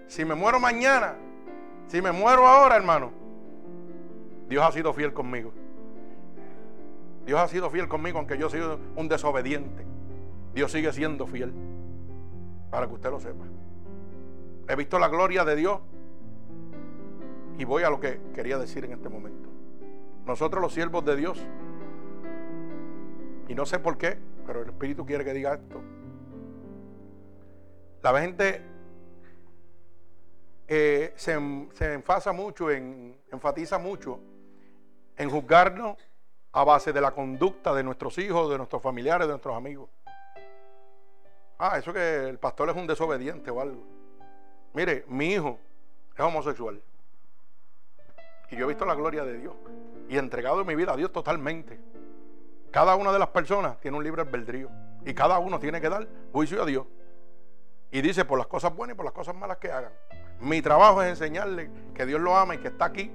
Si 0.07 0.27
me 0.27 0.35
muero 0.35 0.61
mañana, 0.61 1.15
si 1.87 2.03
me 2.03 2.13
muero 2.13 2.47
ahora, 2.47 2.77
hermano, 2.77 3.11
Dios 4.47 4.63
ha 4.63 4.71
sido 4.73 4.93
fiel 4.93 5.15
conmigo. 5.15 5.55
Dios 7.25 7.41
ha 7.41 7.49
sido 7.49 7.71
fiel 7.71 7.89
conmigo 7.89 8.19
aunque 8.19 8.37
yo 8.37 8.51
soy 8.51 8.61
un 8.95 9.09
desobediente. 9.09 9.87
Dios 10.53 10.71
sigue 10.71 10.93
siendo 10.93 11.27
fiel. 11.27 11.51
Para 12.71 12.87
que 12.89 12.93
usted 12.93 13.11
lo 13.11 13.21
sepa. 13.21 13.47
He 14.69 14.77
visto 14.77 14.99
la 14.99 15.09
gloria 15.09 15.47
de 15.47 15.57
Dios. 15.57 15.81
Y 17.57 17.65
voy 17.65 17.85
a 17.85 17.89
lo 17.89 18.01
que 18.01 18.21
quería 18.35 18.59
decir 18.59 18.85
en 18.85 18.93
este 18.93 19.09
momento. 19.09 19.49
Nosotros 20.27 20.61
los 20.61 20.75
siervos 20.75 21.07
de 21.07 21.17
Dios, 21.17 21.43
y 23.49 23.55
no 23.55 23.65
sé 23.65 23.79
por 23.79 23.97
qué, 23.97 24.19
pero 24.47 24.61
el 24.61 24.69
Espíritu 24.69 25.07
quiere 25.07 25.25
que 25.25 25.33
diga 25.33 25.55
esto. 25.55 25.81
La 28.03 28.19
gente 28.21 28.63
eh, 30.67 31.13
se, 31.17 31.69
se 31.73 31.95
enfasa 31.95 32.33
mucho, 32.33 32.71
en, 32.71 33.19
enfatiza 33.31 33.79
mucho 33.79 34.21
en 35.17 35.29
juzgarnos 35.29 35.97
a 36.53 36.65
base 36.65 36.93
de 36.93 37.01
la 37.01 37.11
conducta 37.11 37.75
de 37.75 37.83
nuestros 37.83 38.17
hijos, 38.19 38.51
de 38.51 38.57
nuestros 38.57 38.83
familiares, 38.83 39.27
de 39.27 39.33
nuestros 39.33 39.55
amigos. 39.55 39.91
Ah, 41.59 41.77
eso 41.79 41.93
que 41.93 42.29
el 42.29 42.39
pastor 42.39 42.71
es 42.71 42.77
un 42.77 42.87
desobediente 42.87 43.51
o 43.51 43.61
algo. 43.61 43.85
Mire, 44.73 45.05
mi 45.09 45.35
hijo 45.35 45.59
es 46.15 46.21
homosexual. 46.21 46.81
Y 48.51 48.57
yo 48.57 48.65
he 48.65 48.69
visto 48.69 48.87
la 48.87 48.95
gloria 48.95 49.25
de 49.25 49.39
Dios. 49.39 49.55
Y 50.09 50.17
he 50.17 50.19
entregado 50.19 50.65
mi 50.65 50.75
vida 50.75 50.93
a 50.93 50.97
Dios 50.97 51.13
totalmente. 51.13 51.79
Cada 52.71 52.97
una 52.97 53.13
de 53.13 53.19
las 53.19 53.29
personas 53.29 53.79
tiene 53.81 53.97
un 53.97 54.05
libre 54.05 54.23
albedrío. 54.23 54.71
Y 55.05 55.13
cada 55.13 55.39
uno 55.39 55.59
tiene 55.59 55.81
que 55.81 55.89
dar 55.89 56.09
juicio 56.33 56.63
a 56.63 56.67
Dios. 56.67 56.87
Y 57.91 58.01
dice 58.03 58.25
por 58.25 58.39
las 58.39 58.47
cosas 58.47 58.75
buenas 58.75 58.95
y 58.95 58.97
por 58.97 59.05
las 59.05 59.15
cosas 59.15 59.35
malas 59.35 59.59
que 59.59 59.71
hagan. 59.71 59.93
Mi 60.41 60.63
trabajo 60.63 61.03
es 61.03 61.11
enseñarle 61.11 61.71
que 61.95 62.07
Dios 62.07 62.21
lo 62.21 62.37
ama 62.37 62.55
y 62.55 62.59
que 62.59 62.69
está 62.69 62.87
aquí 62.87 63.11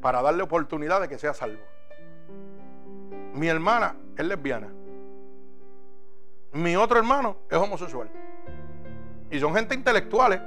para 0.00 0.22
darle 0.22 0.42
oportunidad 0.42 1.00
de 1.00 1.08
que 1.08 1.18
sea 1.18 1.34
salvo. 1.34 1.62
Mi 3.34 3.48
hermana 3.48 3.96
es 4.16 4.24
lesbiana. 4.24 4.68
Mi 6.52 6.76
otro 6.76 6.98
hermano 6.98 7.36
es 7.50 7.58
homosexual. 7.58 8.08
Y 9.30 9.40
son 9.40 9.54
gente 9.54 9.74
intelectuales. 9.74 10.40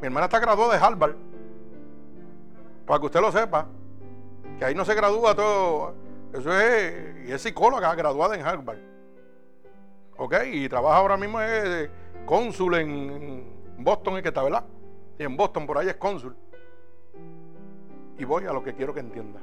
Mi 0.00 0.06
hermana 0.06 0.26
está 0.26 0.38
graduada 0.38 0.74
de 0.74 0.84
Harvard. 0.84 1.16
Para 2.86 3.00
que 3.00 3.06
usted 3.06 3.20
lo 3.20 3.32
sepa. 3.32 3.66
Que 4.58 4.64
ahí 4.64 4.74
no 4.74 4.84
se 4.84 4.94
gradúa 4.94 5.34
todo. 5.34 5.94
Eso 6.32 6.58
es. 6.58 7.28
Y 7.28 7.32
es 7.32 7.42
psicóloga 7.42 7.94
graduada 7.94 8.34
en 8.36 8.46
Harvard. 8.46 8.78
¿Ok? 10.16 10.34
Y 10.52 10.68
trabaja 10.68 10.96
ahora 10.96 11.16
mismo 11.16 11.40
es 11.40 11.88
cónsul 12.28 12.74
en 12.74 13.42
Boston, 13.78 14.18
y 14.18 14.22
que 14.22 14.28
está, 14.28 14.42
¿verdad? 14.42 14.62
Y 15.18 15.22
en 15.22 15.34
Boston, 15.34 15.66
por 15.66 15.78
ahí 15.78 15.88
es 15.88 15.96
cónsul. 15.96 16.36
Y 18.18 18.24
voy 18.24 18.44
a 18.44 18.52
lo 18.52 18.62
que 18.62 18.74
quiero 18.74 18.92
que 18.92 19.00
entienda. 19.00 19.40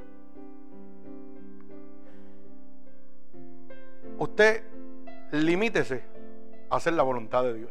Usted 4.18 4.62
limítese 5.32 6.04
a 6.70 6.76
hacer 6.76 6.92
la 6.92 7.02
voluntad 7.02 7.42
de 7.42 7.54
Dios. 7.54 7.70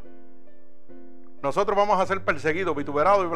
Nosotros 1.42 1.78
vamos 1.78 1.98
a 1.98 2.06
ser 2.06 2.22
perseguidos, 2.26 2.76
vituperados 2.76 3.26
y 3.26 3.30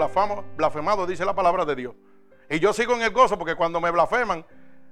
blasfemados, 0.58 1.08
dice 1.08 1.24
la 1.24 1.34
palabra 1.34 1.64
de 1.64 1.76
Dios. 1.76 1.96
Y 2.50 2.60
yo 2.60 2.74
sigo 2.74 2.94
en 2.94 3.04
el 3.04 3.12
gozo 3.12 3.38
porque 3.38 3.56
cuando 3.56 3.80
me 3.80 3.90
blasfeman 3.90 4.46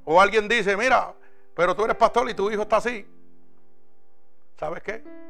o 0.06 0.22
alguien 0.22 0.48
dice, 0.48 0.78
mira, 0.78 1.14
pero 1.54 1.76
tú 1.76 1.84
eres 1.84 1.98
pastor 1.98 2.30
y 2.30 2.34
tu 2.34 2.50
hijo 2.50 2.62
está 2.62 2.78
así. 2.78 3.06
¿Sabes 4.56 4.82
qué? 4.82 5.27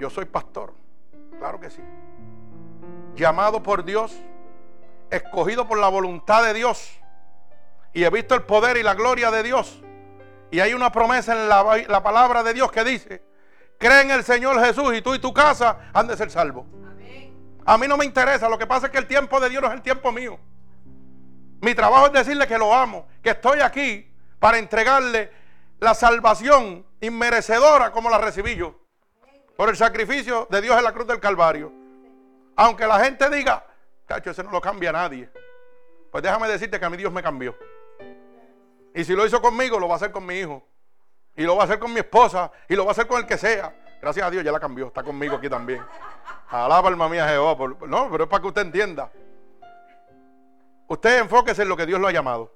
Yo 0.00 0.08
soy 0.08 0.24
pastor, 0.24 0.72
claro 1.38 1.60
que 1.60 1.68
sí. 1.68 1.82
Llamado 3.14 3.62
por 3.62 3.84
Dios, 3.84 4.16
escogido 5.10 5.68
por 5.68 5.78
la 5.78 5.88
voluntad 5.88 6.42
de 6.42 6.54
Dios. 6.54 6.90
Y 7.92 8.04
he 8.04 8.10
visto 8.10 8.34
el 8.34 8.42
poder 8.44 8.78
y 8.78 8.82
la 8.82 8.94
gloria 8.94 9.30
de 9.30 9.42
Dios. 9.42 9.82
Y 10.50 10.60
hay 10.60 10.72
una 10.72 10.90
promesa 10.90 11.34
en 11.34 11.50
la, 11.50 11.84
la 11.86 12.02
palabra 12.02 12.42
de 12.42 12.54
Dios 12.54 12.72
que 12.72 12.82
dice, 12.82 13.22
Cree 13.78 14.00
en 14.00 14.10
el 14.10 14.24
Señor 14.24 14.58
Jesús 14.64 14.94
y 14.96 15.02
tú 15.02 15.14
y 15.14 15.18
tu 15.18 15.34
casa 15.34 15.90
han 15.92 16.06
de 16.06 16.16
ser 16.16 16.30
salvos. 16.30 16.66
A 17.66 17.76
mí 17.76 17.86
no 17.86 17.98
me 17.98 18.06
interesa. 18.06 18.48
Lo 18.48 18.56
que 18.56 18.66
pasa 18.66 18.86
es 18.86 18.92
que 18.92 18.98
el 18.98 19.06
tiempo 19.06 19.38
de 19.38 19.50
Dios 19.50 19.60
no 19.60 19.68
es 19.68 19.74
el 19.74 19.82
tiempo 19.82 20.10
mío. 20.12 20.38
Mi 21.60 21.74
trabajo 21.74 22.06
es 22.06 22.12
decirle 22.12 22.46
que 22.46 22.56
lo 22.56 22.74
amo, 22.74 23.06
que 23.22 23.30
estoy 23.30 23.60
aquí 23.60 24.10
para 24.38 24.56
entregarle 24.56 25.30
la 25.78 25.92
salvación 25.92 26.86
inmerecedora 27.02 27.92
como 27.92 28.08
la 28.08 28.16
recibí 28.16 28.56
yo. 28.56 28.79
Por 29.60 29.68
el 29.68 29.76
sacrificio 29.76 30.46
de 30.48 30.62
Dios 30.62 30.74
en 30.78 30.82
la 30.82 30.90
cruz 30.90 31.06
del 31.06 31.20
Calvario. 31.20 31.70
Aunque 32.56 32.86
la 32.86 32.98
gente 33.04 33.28
diga, 33.28 33.62
cacho, 34.06 34.30
ese 34.30 34.42
no 34.42 34.50
lo 34.50 34.58
cambia 34.58 34.90
nadie. 34.90 35.28
Pues 36.10 36.24
déjame 36.24 36.48
decirte 36.48 36.80
que 36.80 36.86
a 36.86 36.88
mí 36.88 36.96
Dios 36.96 37.12
me 37.12 37.22
cambió. 37.22 37.54
Y 38.94 39.04
si 39.04 39.12
lo 39.12 39.26
hizo 39.26 39.42
conmigo, 39.42 39.78
lo 39.78 39.86
va 39.86 39.92
a 39.92 39.96
hacer 39.96 40.12
con 40.12 40.24
mi 40.24 40.36
hijo. 40.36 40.66
Y 41.36 41.42
lo 41.42 41.56
va 41.56 41.64
a 41.64 41.66
hacer 41.66 41.78
con 41.78 41.92
mi 41.92 42.00
esposa. 42.00 42.50
Y 42.70 42.74
lo 42.74 42.86
va 42.86 42.92
a 42.92 42.92
hacer 42.92 43.06
con 43.06 43.20
el 43.20 43.26
que 43.26 43.36
sea. 43.36 43.74
Gracias 44.00 44.26
a 44.26 44.30
Dios 44.30 44.42
ya 44.42 44.50
la 44.50 44.60
cambió. 44.60 44.86
Está 44.86 45.02
conmigo 45.02 45.36
aquí 45.36 45.50
también. 45.50 45.82
Alaba 46.48 46.88
alma 46.88 47.10
mía 47.10 47.28
Jehová. 47.28 47.76
No, 47.86 48.10
pero 48.10 48.24
es 48.24 48.30
para 48.30 48.40
que 48.40 48.48
usted 48.48 48.62
entienda. 48.62 49.12
Usted 50.88 51.18
enfóquese 51.18 51.64
en 51.64 51.68
lo 51.68 51.76
que 51.76 51.84
Dios 51.84 52.00
lo 52.00 52.08
ha 52.08 52.12
llamado. 52.12 52.50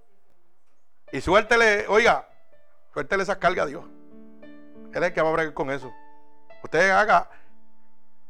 Y 1.13 1.21
suéltele, 1.21 1.85
oiga, 1.87 2.27
suéltele 2.95 3.25
esa 3.25 3.39
carga 3.39 3.65
a 3.65 3.67
Dios. 3.67 3.85
Él 4.95 5.03
es 5.03 5.09
el 5.09 5.13
que 5.13 5.21
va 5.21 5.29
a 5.29 5.33
bregar 5.33 5.53
con 5.53 5.71
eso. 5.71 5.93
Usted 6.65 6.91
haga 6.91 7.29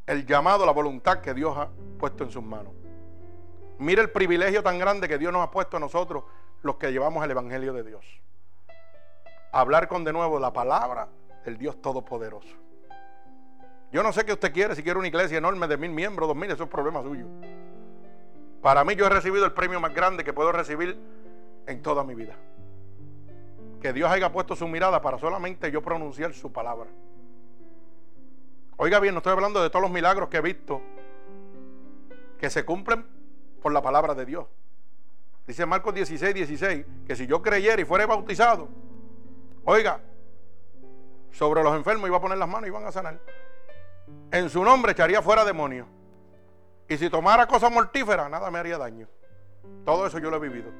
el 0.05 0.25
llamado, 0.25 0.65
la 0.65 0.73
voluntad 0.73 1.21
que 1.21 1.33
Dios 1.33 1.57
ha 1.57 1.69
puesto 1.97 2.25
en 2.25 2.31
sus 2.31 2.43
manos. 2.43 2.73
Mire 3.79 4.01
el 4.01 4.09
privilegio 4.11 4.61
tan 4.61 4.77
grande 4.77 5.07
que 5.07 5.17
Dios 5.17 5.31
nos 5.31 5.41
ha 5.41 5.49
puesto 5.49 5.77
a 5.77 5.79
nosotros, 5.79 6.25
los 6.61 6.75
que 6.75 6.91
llevamos 6.91 7.23
el 7.23 7.31
Evangelio 7.31 7.71
de 7.71 7.83
Dios. 7.83 8.05
Hablar 9.53 9.87
con 9.87 10.03
de 10.03 10.11
nuevo 10.11 10.37
la 10.37 10.51
palabra 10.51 11.07
del 11.45 11.57
Dios 11.57 11.81
Todopoderoso. 11.81 12.53
Yo 13.93 14.03
no 14.03 14.11
sé 14.11 14.25
qué 14.25 14.33
usted 14.33 14.51
quiere, 14.51 14.75
si 14.75 14.83
quiere 14.83 14.99
una 14.99 15.07
iglesia 15.07 15.37
enorme 15.37 15.65
de 15.67 15.77
mil 15.77 15.91
miembros, 15.91 16.27
dos 16.27 16.35
mil, 16.35 16.51
eso 16.51 16.63
es 16.63 16.69
problema 16.69 17.01
suyo. 17.01 17.25
Para 18.61 18.83
mí 18.83 18.95
yo 18.95 19.05
he 19.05 19.09
recibido 19.09 19.45
el 19.45 19.53
premio 19.53 19.79
más 19.79 19.93
grande 19.93 20.25
que 20.25 20.33
puedo 20.33 20.51
recibir 20.51 20.99
en 21.67 21.81
toda 21.81 22.03
mi 22.03 22.15
vida. 22.15 22.35
Que 23.81 23.93
Dios 23.93 24.11
haya 24.11 24.33
puesto 24.33 24.57
su 24.57 24.67
mirada 24.67 25.01
para 25.01 25.17
solamente 25.19 25.71
yo 25.71 25.81
pronunciar 25.81 26.33
su 26.33 26.51
palabra. 26.51 26.89
Oiga 28.77 28.99
bien, 28.99 29.13
no 29.13 29.19
estoy 29.19 29.31
hablando 29.31 29.61
de 29.63 29.69
todos 29.69 29.81
los 29.81 29.91
milagros 29.91 30.29
que 30.29 30.37
he 30.37 30.41
visto 30.41 30.81
que 32.37 32.49
se 32.49 32.65
cumplen 32.65 33.05
por 33.61 33.71
la 33.71 33.81
palabra 33.81 34.13
de 34.13 34.25
Dios. 34.25 34.45
Dice 35.47 35.65
Marcos 35.65 35.93
16, 35.93 36.33
16, 36.33 36.85
que 37.07 37.15
si 37.15 37.27
yo 37.27 37.41
creyera 37.41 37.81
y 37.81 37.85
fuera 37.85 38.05
bautizado, 38.05 38.67
oiga, 39.63 40.01
sobre 41.31 41.63
los 41.63 41.75
enfermos 41.75 42.07
iba 42.07 42.17
a 42.17 42.21
poner 42.21 42.37
las 42.37 42.49
manos 42.49 42.67
y 42.67 42.71
iban 42.71 42.85
a 42.85 42.91
sanar. 42.91 43.19
En 44.31 44.49
su 44.49 44.63
nombre 44.63 44.91
echaría 44.91 45.21
fuera 45.21 45.45
demonios. 45.45 45.87
Y 46.87 46.97
si 46.97 47.09
tomara 47.09 47.47
cosas 47.47 47.71
mortíferas, 47.71 48.29
nada 48.29 48.51
me 48.51 48.59
haría 48.59 48.77
daño. 48.77 49.07
Todo 49.83 50.05
eso 50.05 50.19
yo 50.19 50.29
lo 50.29 50.37
he 50.37 50.39
vivido. 50.39 50.71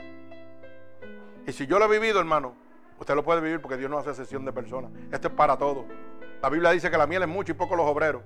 Y 1.47 1.51
si 1.51 1.65
yo 1.67 1.79
lo 1.79 1.85
he 1.85 1.99
vivido, 1.99 2.19
hermano, 2.19 2.55
usted 2.99 3.15
lo 3.15 3.23
puede 3.23 3.41
vivir 3.41 3.61
porque 3.61 3.77
Dios 3.77 3.89
no 3.89 3.97
hace 3.97 4.13
sesión 4.13 4.45
de 4.45 4.53
personas. 4.53 4.91
Esto 5.11 5.27
es 5.29 5.33
para 5.33 5.57
todos. 5.57 5.85
La 6.45 6.51
Biblia 6.51 6.69
dice 6.69 6.91
que 6.91 6.97
la 6.99 7.07
miel 7.07 7.23
es 7.23 7.27
mucho 7.27 7.53
y 7.53 7.55
poco 7.55 7.75
los 7.75 7.87
obreros. 7.87 8.21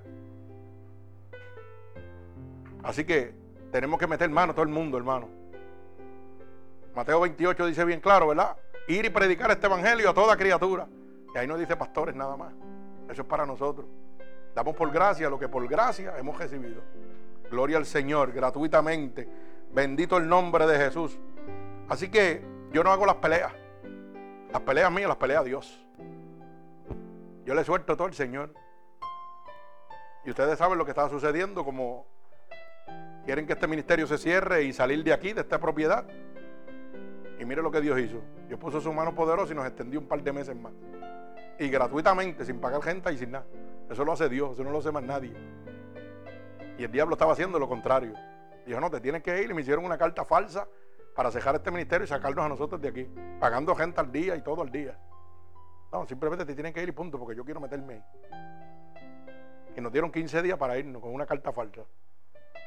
Así 2.82 3.02
que 3.02 3.32
tenemos 3.72 3.98
que 3.98 4.06
meter 4.06 4.28
mano 4.28 4.52
todo 4.52 4.62
el 4.62 4.68
mundo, 4.68 4.98
hermano. 4.98 5.26
Mateo 6.94 7.20
28 7.20 7.64
dice 7.64 7.82
bien 7.86 7.98
claro, 7.98 8.28
¿verdad? 8.28 8.58
Ir 8.88 9.06
y 9.06 9.08
predicar 9.08 9.50
este 9.52 9.68
evangelio 9.68 10.10
a 10.10 10.12
toda 10.12 10.36
criatura. 10.36 10.86
Y 11.34 11.38
ahí 11.38 11.46
no 11.46 11.56
dice 11.56 11.76
pastores 11.76 12.14
nada 12.14 12.36
más. 12.36 12.52
Eso 13.08 13.22
es 13.22 13.26
para 13.26 13.46
nosotros. 13.46 13.86
Damos 14.54 14.76
por 14.76 14.90
gracia 14.90 15.30
lo 15.30 15.38
que 15.38 15.48
por 15.48 15.66
gracia 15.66 16.12
hemos 16.18 16.36
recibido. 16.36 16.82
Gloria 17.50 17.78
al 17.78 17.86
Señor, 17.86 18.32
gratuitamente. 18.32 19.26
Bendito 19.72 20.18
el 20.18 20.28
nombre 20.28 20.66
de 20.66 20.76
Jesús. 20.76 21.18
Así 21.88 22.10
que 22.10 22.44
yo 22.70 22.84
no 22.84 22.92
hago 22.92 23.06
las 23.06 23.16
peleas. 23.16 23.54
Las 24.52 24.60
peleas 24.60 24.92
mías 24.92 25.08
las 25.08 25.16
pelea 25.16 25.42
Dios. 25.42 25.86
Yo 27.50 27.56
le 27.56 27.64
suelto 27.64 27.96
todo 27.96 28.06
al 28.06 28.14
Señor. 28.14 28.54
Y 30.24 30.30
ustedes 30.30 30.56
saben 30.56 30.78
lo 30.78 30.84
que 30.84 30.92
está 30.92 31.08
sucediendo, 31.08 31.64
como 31.64 32.06
quieren 33.24 33.44
que 33.44 33.54
este 33.54 33.66
ministerio 33.66 34.06
se 34.06 34.18
cierre 34.18 34.62
y 34.62 34.72
salir 34.72 35.02
de 35.02 35.12
aquí, 35.12 35.32
de 35.32 35.40
esta 35.40 35.58
propiedad. 35.58 36.06
Y 37.40 37.44
mire 37.44 37.60
lo 37.60 37.72
que 37.72 37.80
Dios 37.80 37.98
hizo. 37.98 38.22
Dios 38.46 38.60
puso 38.60 38.80
su 38.80 38.92
mano 38.92 39.16
poderosa 39.16 39.52
y 39.52 39.56
nos 39.56 39.66
extendió 39.66 39.98
un 39.98 40.06
par 40.06 40.22
de 40.22 40.32
meses 40.32 40.54
más. 40.54 40.72
Y 41.58 41.68
gratuitamente, 41.70 42.44
sin 42.44 42.60
pagar 42.60 42.82
gente 42.82 43.12
y 43.12 43.18
sin 43.18 43.32
nada. 43.32 43.46
Eso 43.90 44.04
lo 44.04 44.12
hace 44.12 44.28
Dios, 44.28 44.52
eso 44.52 44.62
no 44.62 44.70
lo 44.70 44.78
hace 44.78 44.92
más 44.92 45.02
nadie. 45.02 45.34
Y 46.78 46.84
el 46.84 46.92
diablo 46.92 47.14
estaba 47.14 47.32
haciendo 47.32 47.58
lo 47.58 47.68
contrario. 47.68 48.14
Dijo, 48.64 48.78
no, 48.78 48.88
te 48.92 49.00
tienes 49.00 49.24
que 49.24 49.42
ir. 49.42 49.50
Y 49.50 49.54
me 49.54 49.62
hicieron 49.62 49.84
una 49.84 49.98
carta 49.98 50.24
falsa 50.24 50.68
para 51.16 51.32
cejar 51.32 51.56
este 51.56 51.72
ministerio 51.72 52.04
y 52.04 52.08
sacarnos 52.08 52.44
a 52.44 52.48
nosotros 52.48 52.80
de 52.80 52.90
aquí. 52.90 53.10
Pagando 53.40 53.74
gente 53.74 54.00
al 54.00 54.12
día 54.12 54.36
y 54.36 54.42
todo 54.42 54.62
al 54.62 54.70
día. 54.70 54.96
No, 55.92 56.06
simplemente 56.06 56.44
te 56.44 56.54
tienen 56.54 56.72
que 56.72 56.82
ir 56.82 56.88
y 56.88 56.92
punto, 56.92 57.18
porque 57.18 57.36
yo 57.36 57.44
quiero 57.44 57.60
meterme 57.60 57.94
ahí. 57.94 58.04
Y 59.76 59.80
nos 59.80 59.92
dieron 59.92 60.10
15 60.10 60.42
días 60.42 60.58
para 60.58 60.78
irnos 60.78 61.02
con 61.02 61.12
una 61.12 61.26
carta 61.26 61.52
falsa. 61.52 61.82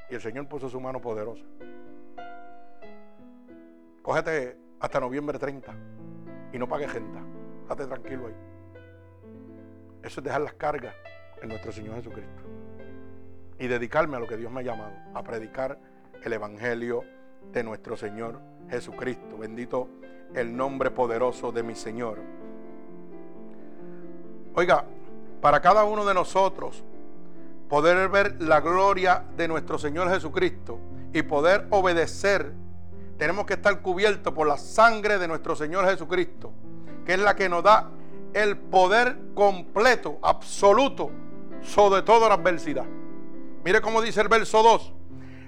Y 0.10 0.16
el 0.16 0.22
Señor 0.22 0.48
puso 0.48 0.70
su 0.70 0.80
mano 0.80 1.00
poderosa. 1.00 1.44
Cógete 4.02 4.58
hasta 4.80 5.00
noviembre 5.00 5.40
30 5.40 5.74
y 6.52 6.58
no 6.58 6.68
pagues 6.68 6.92
gente. 6.92 7.18
Date 7.68 7.88
tranquilo 7.88 8.28
ahí. 8.28 8.36
Eso 10.04 10.20
es 10.20 10.24
dejar 10.26 10.42
las 10.42 10.54
cargas 10.54 10.94
en 11.42 11.48
nuestro 11.48 11.72
Señor 11.72 11.96
Jesucristo. 11.96 12.44
Y 13.58 13.68
dedicarme 13.68 14.18
a 14.18 14.20
lo 14.20 14.28
que 14.28 14.36
Dios 14.36 14.52
me 14.52 14.60
ha 14.60 14.64
llamado, 14.64 14.94
a 15.14 15.24
predicar 15.24 15.80
el 16.22 16.34
Evangelio 16.34 17.04
de 17.54 17.64
nuestro 17.64 17.96
Señor 17.96 18.42
Jesucristo. 18.70 19.38
Bendito 19.38 19.88
el 20.36 20.56
nombre 20.56 20.92
poderoso 20.92 21.54
de 21.54 21.64
mi 21.64 21.76
Señor. 21.76 22.20
Oiga, 24.56 24.86
para 25.42 25.62
cada 25.62 25.84
uno 25.84 26.06
de 26.06 26.14
nosotros 26.14 26.84
poder 27.68 28.08
ver 28.10 28.40
la 28.40 28.62
gloria 28.62 29.24
de 29.36 29.48
nuestro 29.48 29.80
Señor 29.80 30.10
Jesucristo 30.12 30.80
y 31.12 31.24
poder 31.24 31.66
obedecer, 31.72 32.54
tenemos 33.18 33.46
que 33.46 33.56
estar 33.56 33.82
cubiertos 33.82 34.32
por 34.34 34.48
la 34.48 34.58
sangre 34.58 35.18
de 35.18 35.28
nuestro 35.28 35.56
Señor 35.56 35.86
Jesucristo, 35.86 36.52
que 37.04 37.14
es 37.14 37.20
la 37.20 37.36
que 37.36 37.50
nos 37.50 37.64
da 37.64 37.90
el 38.34 38.58
poder 38.58 39.18
completo, 39.34 40.20
absoluto, 40.22 41.10
sobre 41.62 42.04
toda 42.04 42.30
la 42.30 42.36
adversidad. 42.36 42.86
Mire 43.64 43.82
cómo 43.82 44.02
dice 44.02 44.22
el 44.22 44.28
verso 44.28 44.62
2. 44.62 44.94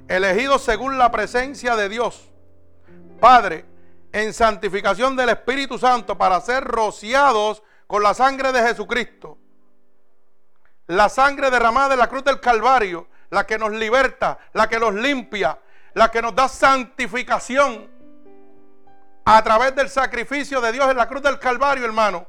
Elegidos 0.08 0.64
según 0.64 0.97
la 0.97 1.12
presencia 1.12 1.76
de 1.76 1.89
Dios, 1.89 2.32
Padre, 3.20 3.66
en 4.12 4.34
santificación 4.34 5.16
del 5.16 5.30
Espíritu 5.30 5.78
Santo 5.78 6.18
para 6.18 6.39
ser 6.41 6.64
rociados 6.64 7.62
con 7.88 8.03
la 8.03 8.13
sangre 8.13 8.51
de 8.51 8.61
Jesucristo. 8.61 9.38
La 10.88 11.09
sangre 11.09 11.49
derramada 11.49 11.93
en 11.93 11.99
la 11.99 12.07
cruz 12.07 12.23
del 12.23 12.39
Calvario, 12.39 13.07
la 13.29 13.45
que 13.45 13.57
nos 13.57 13.71
liberta, 13.71 14.38
la 14.53 14.67
que 14.67 14.79
nos 14.79 14.93
limpia, 14.93 15.59
la 15.93 16.11
que 16.11 16.21
nos 16.21 16.36
da 16.36 16.47
santificación 16.47 17.89
a 19.25 19.43
través 19.43 19.75
del 19.75 19.89
sacrificio 19.89 20.61
de 20.61 20.71
Dios 20.71 20.89
en 20.89 20.97
la 20.97 21.07
cruz 21.07 21.23
del 21.23 21.39
Calvario, 21.39 21.86
hermano. 21.86 22.27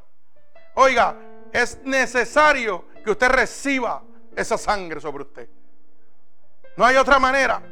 Oiga, 0.75 1.17
es 1.53 1.79
necesario 1.85 2.87
que 3.05 3.11
usted 3.11 3.29
reciba 3.29 4.03
esa 4.35 4.57
sangre 4.57 5.01
sobre 5.01 5.25
usted. 5.25 5.49
No 6.77 6.85
hay 6.85 6.97
otra 6.97 7.19
manera. 7.19 7.63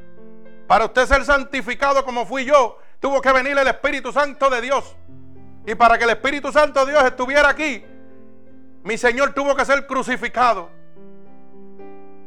Para 0.67 0.87
usted 0.87 1.07
ser 1.07 1.25
santificado 1.25 2.05
como 2.05 2.27
fui 2.27 2.45
yo, 2.45 2.79
tuvo 3.01 3.21
que 3.21 3.33
venir 3.33 3.57
el 3.57 3.69
Espíritu 3.69 4.13
Santo 4.13 4.49
de 4.49 4.61
Dios. 4.61 4.97
Y 5.67 5.75
para 5.75 5.97
que 5.99 6.05
el 6.05 6.11
Espíritu 6.11 6.53
Santo 6.53 6.85
de 6.85 6.93
Dios 6.93 7.05
estuviera 7.05 7.49
aquí, 7.49 7.85
mi 8.83 8.99
Señor 8.99 9.33
tuvo 9.33 9.57
que 9.57 9.65
ser 9.65 9.87
crucificado. 9.87 10.71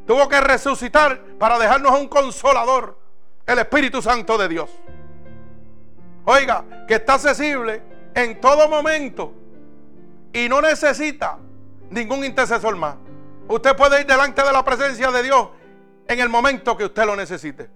Tuvo 0.07 0.27
que 0.27 0.39
resucitar 0.41 1.21
para 1.37 1.59
dejarnos 1.59 1.99
un 1.99 2.07
consolador, 2.07 2.97
el 3.45 3.59
Espíritu 3.59 4.01
Santo 4.01 4.37
de 4.37 4.47
Dios. 4.47 4.69
Oiga, 6.25 6.65
que 6.87 6.95
está 6.95 7.13
accesible 7.13 7.81
en 8.15 8.41
todo 8.41 8.67
momento 8.67 9.33
y 10.33 10.49
no 10.49 10.61
necesita 10.61 11.37
ningún 11.89 12.25
intercesor 12.25 12.75
más. 12.75 12.95
Usted 13.47 13.75
puede 13.75 14.01
ir 14.01 14.07
delante 14.07 14.43
de 14.43 14.51
la 14.51 14.63
presencia 14.65 15.11
de 15.11 15.23
Dios 15.23 15.49
en 16.07 16.19
el 16.19 16.29
momento 16.29 16.75
que 16.75 16.85
usted 16.85 17.05
lo 17.05 17.15
necesite. 17.15 17.69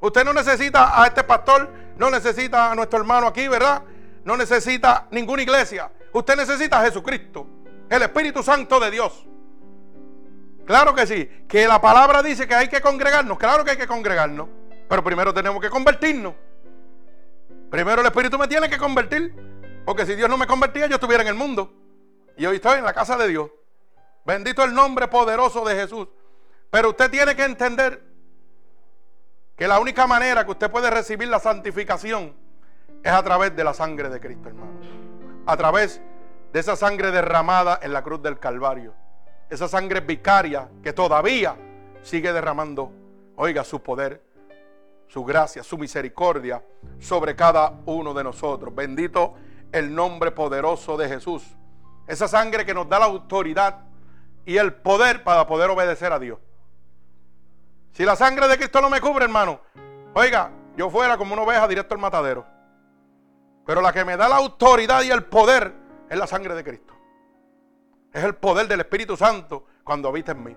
Usted 0.00 0.24
no 0.24 0.32
necesita 0.32 1.00
a 1.00 1.06
este 1.06 1.24
pastor, 1.24 1.70
no 1.96 2.10
necesita 2.10 2.72
a 2.72 2.74
nuestro 2.74 2.98
hermano 2.98 3.26
aquí, 3.26 3.48
¿verdad? 3.48 3.82
No 4.24 4.36
necesita 4.36 5.06
ninguna 5.10 5.42
iglesia. 5.42 5.90
Usted 6.12 6.36
necesita 6.36 6.80
a 6.80 6.84
Jesucristo, 6.84 7.46
el 7.88 8.02
Espíritu 8.02 8.42
Santo 8.42 8.80
de 8.80 8.90
Dios. 8.90 9.26
Claro 10.66 10.94
que 10.94 11.06
sí, 11.06 11.28
que 11.46 11.66
la 11.66 11.80
palabra 11.80 12.22
dice 12.22 12.48
que 12.48 12.54
hay 12.54 12.68
que 12.68 12.80
congregarnos, 12.80 13.38
claro 13.38 13.64
que 13.64 13.72
hay 13.72 13.76
que 13.76 13.86
congregarnos, 13.86 14.48
pero 14.88 15.04
primero 15.04 15.34
tenemos 15.34 15.60
que 15.60 15.68
convertirnos. 15.68 16.34
Primero 17.70 18.00
el 18.00 18.06
Espíritu 18.06 18.38
me 18.38 18.48
tiene 18.48 18.70
que 18.70 18.78
convertir, 18.78 19.34
porque 19.84 20.06
si 20.06 20.14
Dios 20.14 20.30
no 20.30 20.38
me 20.38 20.46
convertía 20.46 20.86
yo 20.86 20.94
estuviera 20.94 21.22
en 21.22 21.28
el 21.28 21.34
mundo. 21.34 21.72
Y 22.36 22.46
hoy 22.46 22.56
estoy 22.56 22.78
en 22.78 22.84
la 22.84 22.92
casa 22.92 23.16
de 23.16 23.28
Dios. 23.28 23.50
Bendito 24.24 24.64
el 24.64 24.74
nombre 24.74 25.08
poderoso 25.08 25.64
de 25.64 25.74
Jesús. 25.74 26.08
Pero 26.70 26.90
usted 26.90 27.10
tiene 27.10 27.36
que 27.36 27.44
entender 27.44 28.02
que 29.56 29.68
la 29.68 29.78
única 29.78 30.06
manera 30.06 30.44
que 30.44 30.50
usted 30.50 30.70
puede 30.70 30.90
recibir 30.90 31.28
la 31.28 31.38
santificación 31.38 32.34
es 33.04 33.12
a 33.12 33.22
través 33.22 33.54
de 33.54 33.62
la 33.62 33.74
sangre 33.74 34.08
de 34.08 34.18
Cristo, 34.18 34.48
hermano. 34.48 34.72
A 35.44 35.56
través 35.58 36.00
de 36.52 36.58
esa 36.58 36.74
sangre 36.74 37.10
derramada 37.10 37.78
en 37.82 37.92
la 37.92 38.02
cruz 38.02 38.22
del 38.22 38.38
Calvario. 38.38 38.94
Esa 39.50 39.68
sangre 39.68 40.00
vicaria 40.00 40.70
que 40.82 40.94
todavía 40.94 41.54
sigue 42.02 42.32
derramando, 42.32 42.90
oiga, 43.36 43.62
su 43.62 43.82
poder, 43.82 44.22
su 45.06 45.22
gracia, 45.22 45.62
su 45.62 45.76
misericordia 45.76 46.64
sobre 46.98 47.36
cada 47.36 47.74
uno 47.84 48.14
de 48.14 48.24
nosotros. 48.24 48.74
Bendito 48.74 49.34
el 49.70 49.94
nombre 49.94 50.30
poderoso 50.30 50.96
de 50.96 51.06
Jesús. 51.06 51.44
Esa 52.06 52.26
sangre 52.26 52.64
que 52.64 52.72
nos 52.72 52.88
da 52.88 53.00
la 53.00 53.04
autoridad 53.04 53.80
y 54.46 54.56
el 54.56 54.72
poder 54.72 55.24
para 55.24 55.46
poder 55.46 55.68
obedecer 55.68 56.10
a 56.10 56.18
Dios. 56.18 56.38
Si 57.92 58.02
la 58.04 58.16
sangre 58.16 58.48
de 58.48 58.56
Cristo 58.56 58.80
no 58.80 58.88
me 58.88 59.02
cubre, 59.02 59.24
hermano, 59.24 59.60
oiga, 60.14 60.50
yo 60.74 60.88
fuera 60.88 61.18
como 61.18 61.34
una 61.34 61.42
oveja 61.42 61.68
directo 61.68 61.94
al 61.94 62.00
matadero. 62.00 62.53
Pero 63.66 63.80
la 63.80 63.92
que 63.92 64.04
me 64.04 64.16
da 64.16 64.28
la 64.28 64.36
autoridad 64.36 65.02
y 65.02 65.10
el 65.10 65.24
poder 65.24 65.72
es 66.08 66.18
la 66.18 66.26
sangre 66.26 66.54
de 66.54 66.64
Cristo. 66.64 66.94
Es 68.12 68.22
el 68.22 68.34
poder 68.34 68.68
del 68.68 68.80
Espíritu 68.80 69.16
Santo 69.16 69.66
cuando 69.82 70.08
habita 70.08 70.32
en 70.32 70.44
mí. 70.44 70.56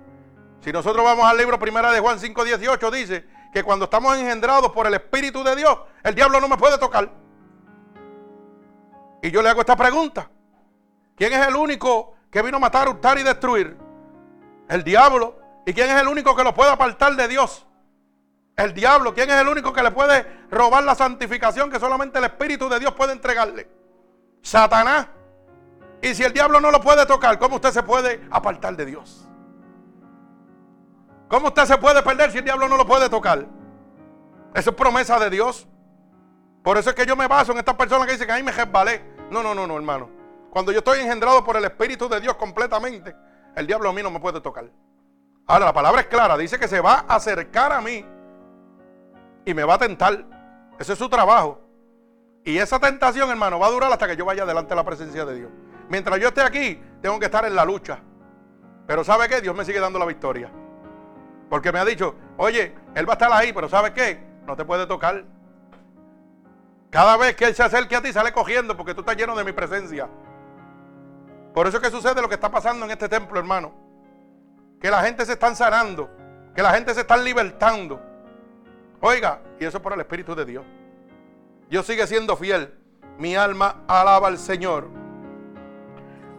Si 0.62 0.72
nosotros 0.72 1.04
vamos 1.04 1.26
al 1.26 1.38
libro 1.38 1.58
primera 1.60 1.92
de 1.92 2.00
Juan 2.00 2.20
5:18 2.20 2.92
dice 2.92 3.26
que 3.54 3.64
cuando 3.64 3.86
estamos 3.86 4.18
engendrados 4.18 4.72
por 4.72 4.88
el 4.88 4.94
Espíritu 4.94 5.44
de 5.44 5.56
Dios, 5.56 5.78
el 6.04 6.16
diablo 6.16 6.40
no 6.40 6.48
me 6.48 6.58
puede 6.58 6.78
tocar. 6.78 7.10
Y 9.22 9.32
yo 9.32 9.42
le 9.42 9.50
hago 9.50 9.62
esta 9.62 9.76
pregunta. 9.76 10.30
¿Quién 11.16 11.34
es 11.34 11.48
el 11.48 11.56
único 11.56 12.16
que 12.30 12.42
vino 12.42 12.58
a 12.58 12.60
matar, 12.60 12.88
hurtar 12.88 13.18
y 13.18 13.24
destruir? 13.24 13.78
El 14.70 14.84
diablo. 14.84 15.40
¿Y 15.66 15.74
quién 15.74 15.90
es 15.90 16.02
el 16.02 16.08
único 16.08 16.36
que 16.36 16.44
lo 16.44 16.54
puede 16.54 16.72
apartar 16.72 17.16
de 17.16 17.28
Dios? 17.28 17.67
El 18.58 18.74
diablo. 18.74 19.14
¿Quién 19.14 19.30
es 19.30 19.40
el 19.40 19.48
único 19.48 19.72
que 19.72 19.84
le 19.84 19.92
puede 19.92 20.26
robar 20.50 20.84
la 20.84 20.96
santificación 20.96 21.70
que 21.70 21.80
solamente 21.80 22.18
el 22.18 22.26
Espíritu 22.26 22.68
de 22.68 22.80
Dios 22.80 22.92
puede 22.94 23.14
entregarle? 23.14 23.70
Satanás. 24.42 25.08
Y 26.02 26.16
si 26.16 26.24
el 26.24 26.34
diablo 26.34 26.60
no 26.60 26.72
lo 26.72 26.82
puede 26.82 27.06
tocar, 27.06 27.38
¿cómo 27.38 27.56
usted 27.56 27.72
se 27.72 27.84
puede 27.84 28.28
apartar 28.32 28.76
de 28.76 28.86
Dios? 28.86 29.28
¿Cómo 31.28 31.48
usted 31.48 31.66
se 31.66 31.78
puede 31.78 32.02
perder 32.02 32.32
si 32.32 32.40
el 32.40 32.46
diablo 32.46 32.68
no 32.68 32.78
lo 32.78 32.88
puede 32.88 33.10
tocar? 33.10 33.46
Eso 34.56 34.70
es 34.72 34.76
promesa 34.76 35.20
de 35.20 35.30
Dios. 35.30 35.68
Por 36.64 36.78
eso 36.78 36.90
es 36.90 36.96
que 36.96 37.06
yo 37.06 37.16
me 37.16 37.28
baso 37.28 37.52
en 37.52 37.60
estas 37.60 37.76
personas 37.76 38.08
que 38.08 38.14
dicen 38.14 38.26
que 38.26 38.34
ahí 38.34 38.44
me 38.44 38.52
resbalé. 38.52 39.04
No, 39.30 39.44
no, 39.44 39.54
no, 39.54 39.68
no, 39.68 39.76
hermano. 39.76 40.10
Cuando 40.50 40.72
yo 40.72 40.80
estoy 40.80 41.00
engendrado 41.00 41.44
por 41.44 41.58
el 41.58 41.66
Espíritu 41.66 42.10
de 42.10 42.20
Dios 42.20 42.36
completamente, 42.36 43.16
el 43.56 43.68
diablo 43.68 43.90
a 43.90 43.94
mí 43.94 44.02
no 44.02 44.10
me 44.10 44.20
puede 44.20 44.42
tocar. 44.42 44.66
Ahora, 45.46 45.66
la 45.66 45.74
palabra 45.74 46.02
es 46.02 46.08
clara. 46.08 46.36
Dice 46.38 46.58
que 46.58 46.68
se 46.68 46.82
va 46.82 47.06
a 47.08 47.16
acercar 47.16 47.72
a 47.72 47.82
mí 47.82 48.04
y 49.48 49.54
me 49.54 49.64
va 49.64 49.76
a 49.76 49.78
tentar. 49.80 50.26
Ese 50.78 50.94
es 50.94 51.00
su 51.00 51.08
trabajo. 51.08 51.62
Y 52.44 52.58
esa 52.58 52.80
tentación, 52.80 53.30
hermano, 53.30 53.58
va 53.58 53.68
a 53.68 53.72
durar 53.72 53.92
hasta 53.92 54.06
que 54.06 54.18
yo 54.18 54.26
vaya 54.26 54.46
delante 54.46 54.70
de 54.70 54.76
la 54.76 54.84
presencia 54.84 55.26
de 55.26 55.36
Dios. 55.36 55.52
Mientras 55.90 56.20
yo 56.20 56.28
esté 56.28 56.42
aquí, 56.42 56.82
tengo 57.02 57.18
que 57.18 57.26
estar 57.26 57.46
en 57.46 57.56
la 57.56 57.64
lucha. 57.64 58.00
Pero 58.86 59.06
¿sabe 59.06 59.30
qué? 59.30 59.40
Dios 59.40 59.56
me 59.56 59.64
sigue 59.64 59.80
dando 59.80 60.00
la 60.00 60.06
victoria. 60.06 60.52
Porque 61.50 61.72
me 61.72 61.80
ha 61.80 61.86
dicho, 61.86 62.14
oye, 62.36 62.76
Él 62.94 63.08
va 63.08 63.14
a 63.14 63.16
estar 63.16 63.32
ahí, 63.32 63.54
pero 63.54 63.70
¿sabe 63.70 63.94
qué? 63.94 64.22
No 64.46 64.58
te 64.58 64.66
puede 64.66 64.86
tocar. 64.86 65.24
Cada 66.90 67.16
vez 67.16 67.38
que 67.38 67.46
Él 67.46 67.56
se 67.56 67.64
acerque 67.64 67.96
a 67.96 68.02
ti, 68.02 68.12
sale 68.12 68.34
cogiendo 68.34 68.76
porque 68.76 68.94
tú 68.94 69.00
estás 69.00 69.16
lleno 69.16 69.34
de 69.34 69.46
mi 69.46 69.54
presencia. 69.54 70.10
Por 71.54 71.68
eso 71.68 71.78
es 71.78 71.84
que 71.84 71.90
sucede 71.90 72.22
lo 72.22 72.28
que 72.28 72.36
está 72.36 72.52
pasando 72.52 72.84
en 72.84 72.92
este 72.92 73.08
templo, 73.08 73.40
hermano. 73.40 73.74
Que 74.82 74.92
la 74.92 75.02
gente 75.04 75.26
se 75.26 75.34
está 75.34 75.56
sanando, 75.56 76.10
que 76.54 76.62
la 76.62 76.74
gente 76.74 76.94
se 76.94 77.02
está 77.02 77.16
libertando. 77.16 78.07
Oiga, 79.02 79.42
y 79.60 79.66
eso 79.66 79.82
por 79.82 79.94
el 79.94 80.00
Espíritu 80.00 80.34
de 80.34 80.46
Dios. 80.46 80.66
Dios 81.70 81.86
sigue 81.86 82.08
siendo 82.08 82.36
fiel. 82.36 82.74
Mi 83.18 83.36
alma 83.36 83.84
alaba 83.88 84.28
al 84.28 84.38
Señor. 84.38 84.88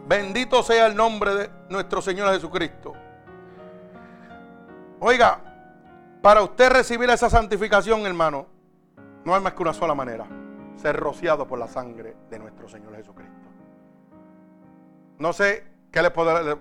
Bendito 0.07 0.63
sea 0.63 0.87
el 0.87 0.95
nombre 0.95 1.35
de 1.35 1.49
nuestro 1.69 2.01
Señor 2.01 2.33
Jesucristo. 2.33 2.93
Oiga, 4.99 5.39
para 6.21 6.41
usted 6.41 6.69
recibir 6.71 7.09
esa 7.09 7.29
santificación, 7.29 8.05
hermano, 8.05 8.47
no 9.23 9.35
hay 9.35 9.41
más 9.41 9.53
que 9.53 9.61
una 9.61 9.73
sola 9.73 9.95
manera. 9.95 10.25
Ser 10.75 10.97
rociado 10.97 11.47
por 11.47 11.59
la 11.59 11.67
sangre 11.67 12.15
de 12.29 12.39
nuestro 12.39 12.67
Señor 12.67 12.95
Jesucristo. 12.95 13.35
No 15.17 15.31
sé 15.31 15.65
qué 15.91 16.01
le, 16.01 16.11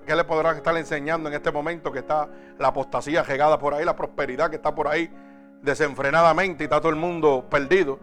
qué 0.05 0.17
le 0.17 0.25
podrán 0.25 0.57
estar 0.57 0.77
enseñando 0.77 1.29
en 1.29 1.35
este 1.35 1.51
momento 1.51 1.91
que 1.91 2.01
está 2.01 2.29
la 2.59 2.69
apostasía 2.69 3.23
regada 3.23 3.59
por 3.59 3.75
ahí, 3.75 3.85
la 3.85 3.97
prosperidad 3.97 4.51
que 4.51 4.57
está 4.57 4.75
por 4.75 4.89
ahí 4.89 5.11
desenfrenadamente 5.63 6.65
y 6.65 6.67
está 6.67 6.81
todo 6.81 6.91
el 6.91 6.97
mundo 6.97 7.47
perdido. 7.51 7.99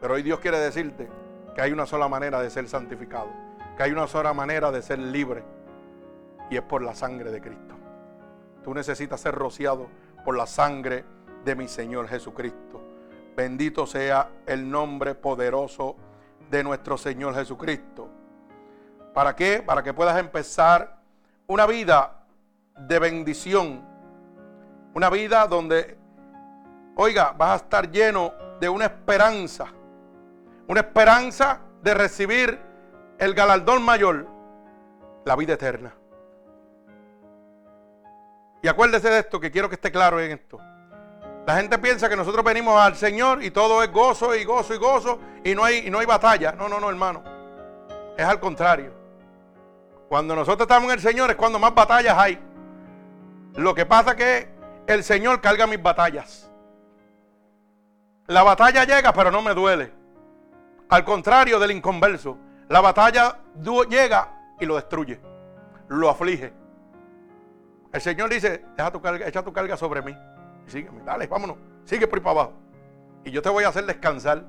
Pero 0.00 0.14
hoy 0.14 0.22
Dios 0.22 0.40
quiere 0.40 0.58
decirte 0.58 1.08
que 1.54 1.62
hay 1.62 1.72
una 1.72 1.86
sola 1.86 2.08
manera 2.08 2.40
de 2.40 2.50
ser 2.50 2.68
santificado, 2.68 3.28
que 3.76 3.82
hay 3.82 3.92
una 3.92 4.06
sola 4.06 4.34
manera 4.34 4.70
de 4.70 4.82
ser 4.82 4.98
libre 4.98 5.42
y 6.50 6.56
es 6.56 6.62
por 6.62 6.82
la 6.82 6.94
sangre 6.94 7.30
de 7.30 7.40
Cristo. 7.40 7.74
Tú 8.62 8.74
necesitas 8.74 9.20
ser 9.20 9.34
rociado 9.34 9.88
por 10.24 10.36
la 10.36 10.46
sangre 10.46 11.04
de 11.44 11.54
mi 11.54 11.68
Señor 11.68 12.08
Jesucristo. 12.08 12.82
Bendito 13.36 13.86
sea 13.86 14.30
el 14.46 14.68
nombre 14.70 15.14
poderoso 15.14 15.96
de 16.50 16.64
nuestro 16.64 16.98
Señor 16.98 17.34
Jesucristo. 17.34 18.08
¿Para 19.14 19.34
qué? 19.34 19.62
Para 19.64 19.82
que 19.82 19.94
puedas 19.94 20.18
empezar 20.18 20.98
una 21.46 21.66
vida 21.66 22.24
de 22.76 22.98
bendición. 22.98 23.82
Una 24.94 25.10
vida 25.10 25.46
donde 25.46 25.96
oiga, 26.96 27.32
vas 27.36 27.50
a 27.50 27.64
estar 27.64 27.90
lleno 27.90 28.32
de 28.60 28.68
una 28.68 28.86
esperanza. 28.86 29.66
Una 30.66 30.80
esperanza 30.80 31.60
de 31.82 31.94
recibir 31.94 32.58
el 33.18 33.34
galardón 33.34 33.82
mayor, 33.82 34.26
la 35.24 35.36
vida 35.36 35.54
eterna. 35.54 35.94
Y 38.62 38.68
acuérdese 38.68 39.08
de 39.08 39.20
esto, 39.20 39.38
que 39.38 39.50
quiero 39.50 39.68
que 39.68 39.76
esté 39.76 39.92
claro 39.92 40.18
en 40.20 40.32
esto. 40.32 40.58
La 41.46 41.54
gente 41.54 41.78
piensa 41.78 42.08
que 42.08 42.16
nosotros 42.16 42.44
venimos 42.44 42.80
al 42.80 42.96
Señor 42.96 43.44
y 43.44 43.52
todo 43.52 43.82
es 43.82 43.92
gozo 43.92 44.34
y 44.34 44.44
gozo 44.44 44.74
y 44.74 44.78
gozo 44.78 45.20
y 45.44 45.54
no 45.54 45.62
hay, 45.62 45.86
y 45.86 45.90
no 45.90 46.00
hay 46.00 46.06
batalla. 46.06 46.52
No, 46.52 46.68
no, 46.68 46.80
no, 46.80 46.90
hermano. 46.90 47.22
Es 48.16 48.24
al 48.24 48.40
contrario. 48.40 48.92
Cuando 50.08 50.34
nosotros 50.34 50.66
estamos 50.66 50.90
en 50.90 50.98
el 50.98 51.00
Señor 51.00 51.30
es 51.30 51.36
cuando 51.36 51.60
más 51.60 51.72
batallas 51.72 52.18
hay. 52.18 52.40
Lo 53.54 53.74
que 53.74 53.86
pasa 53.86 54.10
es 54.10 54.16
que 54.16 54.48
el 54.88 55.04
Señor 55.04 55.40
carga 55.40 55.68
mis 55.68 55.80
batallas. 55.80 56.45
La 58.28 58.42
batalla 58.42 58.84
llega, 58.84 59.12
pero 59.12 59.30
no 59.30 59.40
me 59.40 59.54
duele. 59.54 59.92
Al 60.88 61.04
contrario 61.04 61.58
del 61.58 61.70
inconverso, 61.70 62.38
la 62.68 62.80
batalla 62.80 63.38
llega 63.88 64.54
y 64.58 64.66
lo 64.66 64.76
destruye, 64.76 65.20
lo 65.88 66.10
aflige. 66.10 66.52
El 67.92 68.00
Señor 68.00 68.28
dice, 68.28 68.64
deja 68.76 68.90
tu 68.90 69.00
carga, 69.00 69.26
echa 69.26 69.42
tu 69.42 69.52
carga 69.52 69.76
sobre 69.76 70.02
mí. 70.02 70.16
Y 70.66 70.70
sígueme, 70.70 71.02
dale, 71.04 71.26
vámonos, 71.26 71.56
sigue 71.84 72.06
por 72.06 72.18
ahí 72.18 72.24
para 72.24 72.40
abajo. 72.40 72.52
Y 73.24 73.30
yo 73.30 73.42
te 73.42 73.48
voy 73.48 73.64
a 73.64 73.68
hacer 73.68 73.86
descansar. 73.86 74.44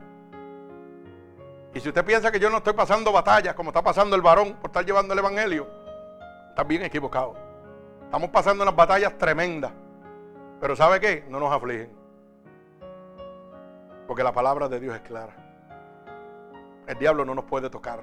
Y 1.73 1.79
si 1.79 1.89
usted 1.89 2.03
piensa 2.03 2.31
que 2.31 2.39
yo 2.39 2.49
no 2.49 2.57
estoy 2.57 2.73
pasando 2.73 3.11
batallas 3.11 3.53
como 3.53 3.69
está 3.69 3.83
pasando 3.83 4.15
el 4.15 4.21
varón 4.21 4.55
por 4.55 4.69
estar 4.69 4.85
llevando 4.85 5.13
el 5.13 5.19
Evangelio, 5.19 5.67
está 6.49 6.63
bien 6.63 6.83
equivocado. 6.83 7.35
Estamos 8.05 8.29
pasando 8.31 8.63
unas 8.63 8.75
batallas 8.75 9.17
tremendas. 9.17 9.71
Pero 10.59 10.75
¿sabe 10.75 10.99
qué? 10.99 11.25
No 11.29 11.39
nos 11.39 11.51
afligen. 11.51 11.96
Porque 14.07 14.23
la 14.23 14.31
palabra 14.31 14.69
de 14.69 14.79
Dios 14.79 14.95
es 14.95 15.01
clara. 15.01 15.35
El 16.87 16.97
diablo 16.97 17.25
no 17.25 17.35
nos 17.35 17.45
puede 17.45 17.69
tocar. 17.69 18.01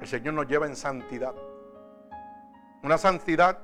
El 0.00 0.06
Señor 0.06 0.34
nos 0.34 0.46
lleva 0.46 0.66
en 0.66 0.76
santidad. 0.76 1.34
Una 2.82 2.98
santidad 2.98 3.58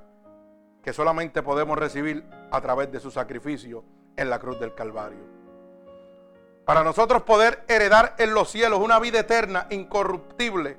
que 0.83 0.93
solamente 0.93 1.43
podemos 1.43 1.77
recibir 1.77 2.25
a 2.51 2.61
través 2.61 2.91
de 2.91 3.01
su 3.01 3.11
sacrificio 3.11 3.85
en 4.17 4.31
la 4.31 4.39
cruz 4.39 4.59
del 4.59 4.75
Calvario. 4.75 5.39
Para 6.65 6.85
nosotros 6.85 7.23
poder 7.23 7.65
heredar 7.69 8.15
en 8.19 8.35
los 8.35 8.51
cielos 8.51 8.79
una 8.79 8.99
vida 8.99 9.21
eterna, 9.21 9.67
incorruptible, 9.71 10.79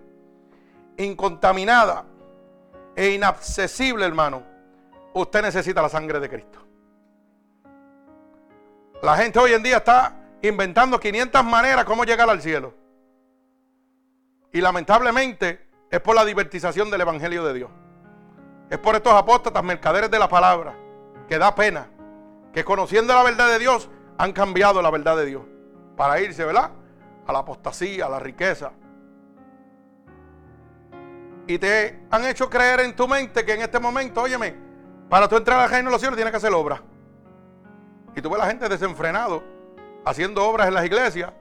incontaminada 0.97 2.05
e 2.95 3.09
inaccesible, 3.09 4.05
hermano, 4.05 4.43
usted 5.13 5.41
necesita 5.41 5.81
la 5.81 5.89
sangre 5.89 6.19
de 6.19 6.29
Cristo. 6.29 6.68
La 9.01 9.15
gente 9.15 9.39
hoy 9.39 9.53
en 9.53 9.63
día 9.63 9.77
está 9.77 10.13
inventando 10.41 10.99
500 10.99 11.45
maneras 11.45 11.85
cómo 11.85 12.03
llegar 12.03 12.29
al 12.29 12.41
cielo. 12.41 12.73
Y 14.51 14.59
lamentablemente 14.59 15.69
es 15.89 16.01
por 16.01 16.15
la 16.15 16.25
divertización 16.25 16.91
del 16.91 17.01
Evangelio 17.01 17.45
de 17.45 17.53
Dios. 17.53 17.71
Es 18.69 18.77
por 18.77 18.95
estos 18.95 19.13
apóstatas, 19.13 19.63
mercaderes 19.63 20.11
de 20.11 20.19
la 20.19 20.27
palabra, 20.27 20.75
que 21.29 21.37
da 21.37 21.55
pena, 21.55 21.87
que 22.53 22.65
conociendo 22.65 23.13
la 23.13 23.23
verdad 23.23 23.47
de 23.47 23.59
Dios 23.59 23.89
han 24.17 24.33
cambiado 24.33 24.81
la 24.81 24.91
verdad 24.91 25.15
de 25.15 25.25
Dios 25.25 25.43
para 25.95 26.19
irse, 26.19 26.43
¿verdad? 26.43 26.71
A 27.25 27.31
la 27.31 27.39
apostasía, 27.39 28.05
a 28.05 28.09
la 28.09 28.19
riqueza. 28.19 28.73
Y 31.47 31.57
te 31.57 32.01
han 32.11 32.25
hecho 32.25 32.49
creer 32.49 32.81
en 32.81 32.95
tu 32.95 33.07
mente 33.07 33.45
que 33.45 33.53
en 33.53 33.61
este 33.61 33.79
momento, 33.79 34.21
óyeme, 34.21 34.55
para 35.09 35.29
tú 35.29 35.37
entrar 35.37 35.61
al 35.61 35.69
reino 35.69 35.89
de 35.89 35.93
los 35.93 36.01
cielos 36.01 36.17
tienes 36.17 36.31
que 36.31 36.37
hacer 36.37 36.53
obra. 36.53 36.83
Y 38.19 38.21
tú 38.21 38.29
ves 38.29 38.41
a 38.41 38.43
la 38.43 38.49
gente 38.49 38.67
desenfrenado 38.67 39.41
haciendo 40.03 40.45
obras 40.45 40.67
en 40.67 40.73
las 40.73 40.83
iglesias. 40.83 41.31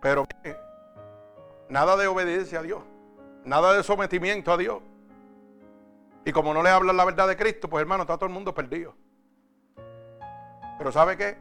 Pero 0.00 0.26
nada 1.68 1.94
de 1.98 2.06
obediencia 2.06 2.60
a 2.60 2.62
Dios. 2.62 2.82
Nada 3.44 3.74
de 3.74 3.82
sometimiento 3.82 4.50
a 4.50 4.56
Dios. 4.56 4.78
Y 6.24 6.32
como 6.32 6.54
no 6.54 6.62
le 6.62 6.70
hablan 6.70 6.96
la 6.96 7.04
verdad 7.04 7.28
de 7.28 7.36
Cristo, 7.36 7.68
pues 7.68 7.82
hermano, 7.82 8.04
está 8.04 8.16
todo 8.16 8.28
el 8.28 8.32
mundo 8.32 8.54
perdido. 8.54 8.94
Pero 10.78 10.90
¿sabe 10.90 11.18
qué? 11.18 11.36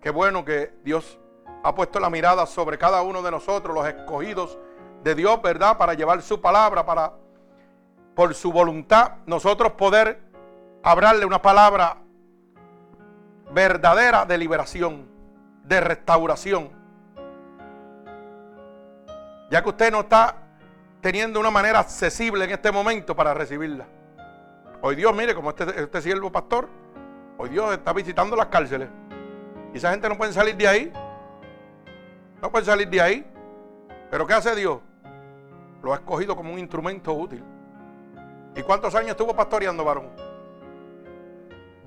Qué 0.00 0.10
bueno 0.10 0.44
que 0.44 0.72
Dios 0.84 1.18
ha 1.64 1.74
puesto 1.74 1.98
la 1.98 2.10
mirada 2.10 2.46
sobre 2.46 2.78
cada 2.78 3.02
uno 3.02 3.22
de 3.22 3.32
nosotros, 3.32 3.74
los 3.74 3.88
escogidos 3.88 4.56
de 5.02 5.16
Dios, 5.16 5.42
¿verdad? 5.42 5.78
Para 5.78 5.94
llevar 5.94 6.22
su 6.22 6.40
palabra, 6.40 6.86
para, 6.86 7.12
por 8.14 8.36
su 8.36 8.52
voluntad, 8.52 9.14
nosotros 9.26 9.72
poder 9.72 10.22
hablarle 10.84 11.26
una 11.26 11.42
palabra 11.42 12.03
verdadera 13.54 14.26
de 14.26 14.36
liberación, 14.36 15.08
de 15.62 15.80
restauración. 15.80 16.70
Ya 19.50 19.62
que 19.62 19.68
usted 19.68 19.92
no 19.92 20.00
está 20.00 20.36
teniendo 21.00 21.38
una 21.38 21.50
manera 21.50 21.78
accesible 21.78 22.44
en 22.44 22.50
este 22.50 22.72
momento 22.72 23.14
para 23.14 23.32
recibirla. 23.32 23.86
Hoy 24.82 24.96
Dios, 24.96 25.14
mire, 25.14 25.34
como 25.34 25.50
este, 25.50 25.80
este 25.80 26.02
siervo 26.02 26.32
pastor, 26.32 26.68
hoy 27.38 27.50
Dios 27.50 27.72
está 27.72 27.92
visitando 27.92 28.34
las 28.34 28.46
cárceles. 28.46 28.88
Y 29.72 29.78
esa 29.78 29.90
gente 29.90 30.08
no 30.08 30.18
puede 30.18 30.32
salir 30.32 30.56
de 30.56 30.68
ahí. 30.68 30.92
No 32.42 32.50
puede 32.50 32.64
salir 32.64 32.88
de 32.88 33.00
ahí. 33.00 33.26
Pero 34.10 34.26
¿qué 34.26 34.34
hace 34.34 34.54
Dios? 34.54 34.80
Lo 35.82 35.92
ha 35.92 35.96
escogido 35.96 36.34
como 36.34 36.52
un 36.52 36.58
instrumento 36.58 37.12
útil. 37.12 37.44
¿Y 38.56 38.62
cuántos 38.62 38.94
años 38.94 39.10
estuvo 39.10 39.34
pastoreando, 39.34 39.84
varón? 39.84 40.10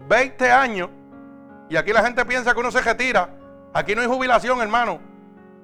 20 0.07 0.51
años. 0.51 0.89
Y 1.69 1.75
aquí 1.75 1.91
la 1.91 2.03
gente 2.03 2.25
piensa 2.25 2.53
que 2.53 2.59
uno 2.59 2.71
se 2.71 2.81
retira. 2.81 3.29
Aquí 3.73 3.93
no 3.93 4.01
hay 4.01 4.07
jubilación, 4.07 4.61
hermano. 4.61 4.99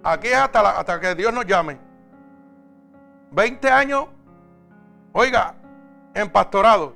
Aquí 0.03 0.27
es 0.27 0.35
hasta, 0.35 0.79
hasta 0.79 0.99
que 0.99 1.15
Dios 1.15 1.33
nos 1.33 1.45
llame. 1.45 1.79
20 3.31 3.69
años, 3.69 4.07
oiga, 5.13 5.55
en 6.13 6.29
pastorado. 6.29 6.93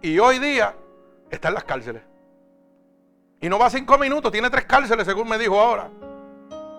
Y 0.00 0.18
hoy 0.18 0.38
día 0.38 0.74
está 1.28 1.48
en 1.48 1.54
las 1.54 1.64
cárceles. 1.64 2.02
Y 3.40 3.48
no 3.48 3.58
va 3.58 3.68
cinco 3.70 3.98
minutos, 3.98 4.30
tiene 4.30 4.48
tres 4.50 4.64
cárceles, 4.64 5.06
según 5.06 5.28
me 5.28 5.38
dijo 5.38 5.58
ahora. 5.58 5.90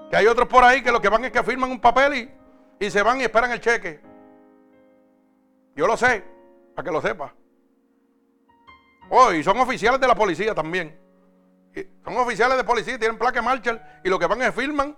Que 0.09 0.15
hay 0.15 0.27
otros 0.27 0.47
por 0.47 0.63
ahí 0.63 0.81
que 0.81 0.91
lo 0.91 1.01
que 1.01 1.09
van 1.09 1.25
es 1.25 1.31
que 1.31 1.43
firman 1.43 1.71
un 1.71 1.79
papel 1.79 2.13
y, 2.15 2.85
y 2.85 2.89
se 2.89 3.03
van 3.03 3.19
y 3.19 3.23
esperan 3.23 3.51
el 3.51 3.59
cheque. 3.59 3.99
Yo 5.75 5.87
lo 5.87 5.97
sé, 5.97 6.23
para 6.75 6.85
que 6.85 6.91
lo 6.91 7.01
sepa. 7.01 7.33
Oh, 9.13 9.33
y 9.33 9.43
son 9.43 9.59
oficiales 9.59 9.99
de 9.99 10.07
la 10.07 10.15
policía 10.15 10.55
también. 10.55 10.97
son 12.01 12.15
oficiales 12.15 12.55
de 12.55 12.63
policía, 12.63 12.97
tienen 12.97 13.17
placa 13.17 13.41
Marshall 13.41 13.81
y 14.05 14.09
lo 14.09 14.17
que 14.17 14.25
van 14.25 14.41
es 14.41 14.55
firman. 14.55 14.95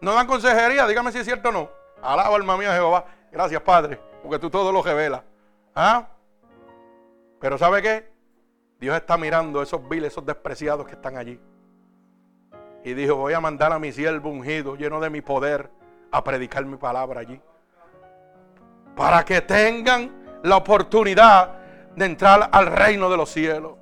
No 0.00 0.12
dan 0.12 0.26
consejería, 0.26 0.88
dígame 0.88 1.12
si 1.12 1.18
es 1.18 1.24
cierto 1.24 1.50
o 1.50 1.52
no. 1.52 1.70
Alaba 2.02 2.34
alma 2.34 2.56
mía 2.56 2.72
Jehová. 2.72 3.04
Gracias, 3.30 3.62
Padre, 3.62 4.00
porque 4.24 4.40
tú 4.40 4.50
todo 4.50 4.72
lo 4.72 4.82
revelas. 4.82 5.22
¿Ah? 5.72 6.08
Pero 7.40 7.56
¿sabe 7.58 7.80
qué? 7.80 8.10
Dios 8.80 8.96
está 8.96 9.16
mirando 9.16 9.62
esos 9.62 9.88
viles, 9.88 10.10
esos 10.12 10.26
despreciados 10.26 10.84
que 10.84 10.94
están 10.94 11.16
allí. 11.16 11.40
Y 12.82 12.94
dijo, 12.94 13.14
voy 13.14 13.34
a 13.34 13.40
mandar 13.40 13.72
a 13.72 13.78
mi 13.78 13.92
siervo 13.92 14.30
ungido, 14.30 14.74
lleno 14.74 14.98
de 14.98 15.10
mi 15.10 15.20
poder, 15.20 15.70
a 16.10 16.24
predicar 16.24 16.64
mi 16.64 16.76
palabra 16.76 17.20
allí. 17.20 17.40
Para 18.96 19.24
que 19.24 19.40
tengan 19.42 20.40
la 20.42 20.56
oportunidad 20.56 21.57
de 21.98 22.06
entrar 22.06 22.48
al 22.52 22.66
reino 22.66 23.10
de 23.10 23.16
los 23.16 23.30
cielos. 23.30 23.74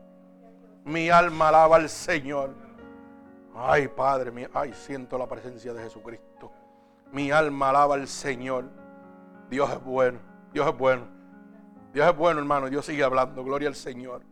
Mi 0.84 1.10
alma 1.10 1.48
alaba 1.48 1.76
al 1.76 1.88
Señor. 1.88 2.54
Ay, 3.54 3.88
Padre 3.88 4.30
mío, 4.30 4.48
ay, 4.52 4.72
siento 4.74 5.16
la 5.18 5.26
presencia 5.26 5.72
de 5.72 5.82
Jesucristo. 5.82 6.52
Mi 7.12 7.30
alma 7.30 7.70
alaba 7.70 7.94
al 7.94 8.08
Señor. 8.08 8.64
Dios 9.48 9.70
es 9.70 9.82
bueno, 9.82 10.18
Dios 10.52 10.66
es 10.68 10.76
bueno. 10.76 11.04
Dios 11.92 12.08
es 12.08 12.16
bueno, 12.16 12.40
hermano. 12.40 12.68
Dios 12.68 12.84
sigue 12.84 13.02
hablando. 13.02 13.42
Gloria 13.42 13.68
al 13.68 13.74
Señor. 13.74 14.22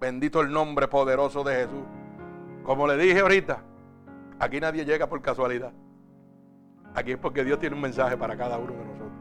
Bendito 0.00 0.40
el 0.40 0.50
nombre 0.50 0.88
poderoso 0.88 1.44
de 1.44 1.54
Jesús. 1.54 1.84
Como 2.64 2.86
le 2.86 2.96
dije 2.96 3.20
ahorita, 3.20 3.62
aquí 4.40 4.58
nadie 4.58 4.84
llega 4.84 5.06
por 5.06 5.22
casualidad. 5.22 5.72
Aquí 6.94 7.12
es 7.12 7.18
porque 7.18 7.44
Dios 7.44 7.58
tiene 7.58 7.76
un 7.76 7.82
mensaje 7.82 8.16
para 8.16 8.36
cada 8.36 8.58
uno 8.58 8.72
de 8.72 8.84
nosotros. 8.84 9.12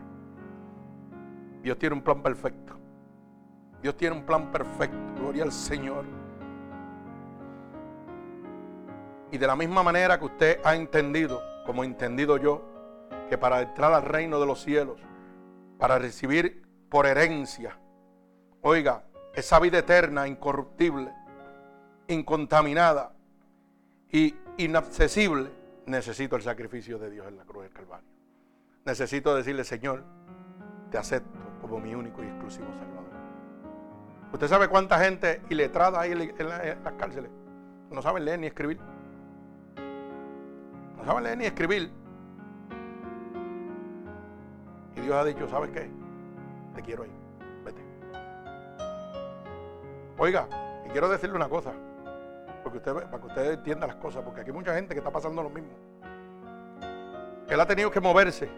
Dios 1.62 1.78
tiene 1.78 1.95
un 1.95 2.01
plan 2.01 2.24
perfecto. 2.24 2.76
Dios 3.86 3.97
tiene 3.97 4.15
un 4.15 4.23
plan 4.23 4.51
perfecto. 4.51 4.97
Gloria 5.15 5.43
al 5.43 5.51
Señor. 5.51 6.05
Y 9.31 9.38
de 9.38 9.45
la 9.45 9.55
misma 9.55 9.83
manera 9.83 10.17
que 10.17 10.25
usted 10.25 10.59
ha 10.63 10.73
entendido, 10.73 11.39
como 11.67 11.83
he 11.83 11.86
entendido 11.86 12.38
yo, 12.38 12.63
que 13.29 13.38
para 13.38 13.61
entrar 13.61 13.93
al 13.93 14.01
reino 14.01 14.39
de 14.39 14.47
los 14.47 14.63
cielos, 14.63 14.99
para 15.77 15.99
recibir 15.99 16.63
por 16.89 17.05
herencia, 17.05 17.77
oiga, 18.61 19.03
esa 19.36 19.59
vida 19.59 19.77
eterna, 19.77 20.27
incorruptible, 20.27 21.13
incontaminada 22.07 23.13
y 24.11 24.33
inaccesible, 24.57 25.51
necesito 25.86 26.36
el 26.36 26.41
sacrificio 26.41 26.97
de 26.97 27.11
Dios 27.11 27.27
en 27.27 27.38
la 27.38 27.45
cruz 27.45 27.61
del 27.61 27.71
Calvario. 27.71 28.09
Necesito 28.83 29.36
decirle, 29.36 29.63
Señor, 29.63 30.03
te 30.89 30.97
acepto 30.97 31.38
como 31.61 31.79
mi 31.79 31.93
único 31.93 32.23
y 32.23 32.25
exclusivo 32.25 32.65
Salvador. 32.79 33.14
¿Usted 34.36 34.49
sabe 34.49 34.67
cuánta 34.67 34.99
gente 34.99 35.41
iletrada 35.49 36.01
hay 36.01 36.11
en, 36.11 36.49
las 36.49 36.93
cárceles? 36.97 37.31
No 37.89 38.01
saben 38.01 38.25
leer 38.25 38.38
ni 38.38 38.47
escribir. 38.47 38.77
No 40.97 41.05
saben 41.05 41.23
leer 41.23 41.38
ni 41.38 41.45
escribir. 41.45 41.89
Y 44.93 44.99
Dios 44.99 45.15
ha 45.15 45.23
dicho, 45.23 45.47
¿sabes 45.47 45.69
qué? 45.69 45.89
Te 46.75 46.81
quiero 46.81 47.03
ahí. 47.03 47.11
Vete. 47.63 47.81
Oiga, 50.17 50.49
y 50.86 50.89
quiero 50.89 51.07
decirle 51.07 51.38
una 51.38 51.47
cosa. 51.47 51.71
Porque 52.61 52.79
usted, 52.79 52.93
para 52.93 53.19
que 53.21 53.27
usted 53.27 53.53
entienda 53.53 53.88
las 53.88 53.95
cosas. 53.95 54.21
Porque 54.21 54.41
aquí 54.41 54.49
hay 54.49 54.57
mucha 54.57 54.75
gente 54.75 54.93
que 54.93 54.99
está 54.99 55.11
pasando 55.11 55.43
lo 55.43 55.49
mismo. 55.49 55.71
Él 57.47 57.57
ha 57.57 57.65
tenido 57.65 57.89
que 57.89 58.01
moverse 58.01 58.49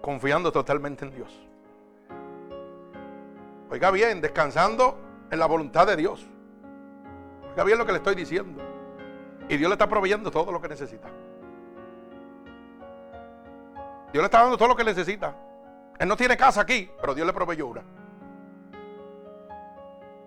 confiando 0.00 0.52
totalmente 0.52 1.04
en 1.04 1.10
Dios. 1.10 1.48
Oiga 3.74 3.90
bien, 3.90 4.20
descansando 4.20 4.96
en 5.32 5.38
la 5.40 5.46
voluntad 5.46 5.84
de 5.84 5.96
Dios. 5.96 6.24
Oiga 7.50 7.64
bien 7.64 7.76
lo 7.76 7.84
que 7.84 7.90
le 7.90 7.98
estoy 7.98 8.14
diciendo. 8.14 8.62
Y 9.48 9.56
Dios 9.56 9.68
le 9.68 9.74
está 9.74 9.88
proveyendo 9.88 10.30
todo 10.30 10.52
lo 10.52 10.60
que 10.60 10.68
necesita. 10.68 11.08
Dios 14.12 14.22
le 14.22 14.24
está 14.26 14.42
dando 14.42 14.56
todo 14.56 14.68
lo 14.68 14.76
que 14.76 14.84
necesita. 14.84 15.34
Él 15.98 16.06
no 16.06 16.16
tiene 16.16 16.36
casa 16.36 16.60
aquí, 16.60 16.88
pero 17.00 17.16
Dios 17.16 17.26
le 17.26 17.32
proveyó 17.32 17.66
una. 17.66 17.82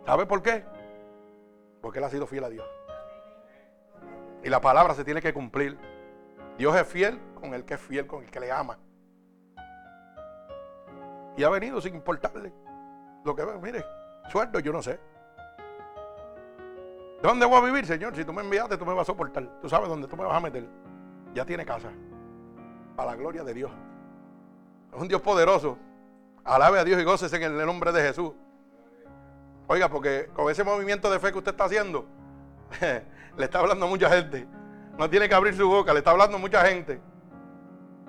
¿Sabe 0.06 0.26
por 0.26 0.42
qué? 0.42 0.66
Porque 1.82 2.00
él 2.00 2.04
ha 2.04 2.10
sido 2.10 2.28
fiel 2.28 2.44
a 2.44 2.50
Dios. 2.50 2.68
Y 4.44 4.50
la 4.50 4.60
palabra 4.60 4.94
se 4.94 5.06
tiene 5.06 5.22
que 5.22 5.34
cumplir. 5.34 5.78
Dios 6.58 6.76
es 6.76 6.86
fiel 6.86 7.18
con 7.40 7.54
el 7.54 7.64
que 7.64 7.76
es 7.76 7.80
fiel, 7.80 8.08
con 8.08 8.26
el 8.26 8.30
que 8.30 8.42
le 8.42 8.52
ama. 8.52 8.78
Y 11.38 11.46
ha 11.46 11.50
venido 11.50 11.80
sin 11.80 11.96
importarle. 11.96 12.52
Lo 13.24 13.36
que 13.36 13.46
mire, 13.62 13.86
sueldo 14.30 14.60
yo 14.60 14.72
no 14.72 14.82
sé. 14.82 15.00
¿Dónde 17.22 17.46
voy 17.46 17.58
a 17.58 17.62
vivir, 17.62 17.86
Señor? 17.86 18.16
Si 18.16 18.24
tú 18.24 18.32
me 18.32 18.42
enviaste, 18.42 18.78
tú 18.78 18.86
me 18.86 18.94
vas 18.94 19.02
a 19.02 19.06
soportar. 19.06 19.44
Tú 19.62 19.68
sabes 19.68 19.90
dónde 19.90 20.08
tú 20.08 20.16
me 20.16 20.24
vas 20.24 20.38
a 20.38 20.40
meter. 20.40 20.68
Ya 21.34 21.46
tiene 21.46 21.66
casa. 21.66 21.90
Para 22.96 23.12
la 23.12 23.18
gloria 23.18 23.44
de 23.44 23.54
Dios. 23.54 23.72
Es 24.94 25.02
un 25.02 25.08
Dios 25.08 25.22
poderoso. 25.22 25.78
Alabe 26.44 26.80
a 26.80 26.84
Dios 26.84 27.02
y 27.02 27.04
gócese 27.04 27.36
en 27.38 27.60
el 27.60 27.66
nombre 27.66 27.92
de 27.92 28.02
Jesús. 28.02 28.34
Oiga, 29.68 29.90
porque 29.90 30.30
con 30.34 30.50
ese 30.50 30.64
movimiento 30.64 31.12
de 31.12 31.20
fe 31.20 31.32
que 31.32 31.40
usted 31.40 31.52
está 31.52 31.66
haciendo, 31.66 32.06
le 33.38 33.44
está 33.44 33.60
hablando 33.60 33.86
a 33.86 33.90
mucha 33.90 34.10
gente. 34.10 34.48
No 34.98 35.10
tiene 35.10 35.28
que 35.28 35.36
abrir 35.36 35.56
su 35.56 35.68
boca, 35.68 35.92
le 35.94 36.00
está 36.00 36.12
hablando 36.12 36.38
a 36.38 36.40
mucha 36.40 36.64
gente. 36.66 37.02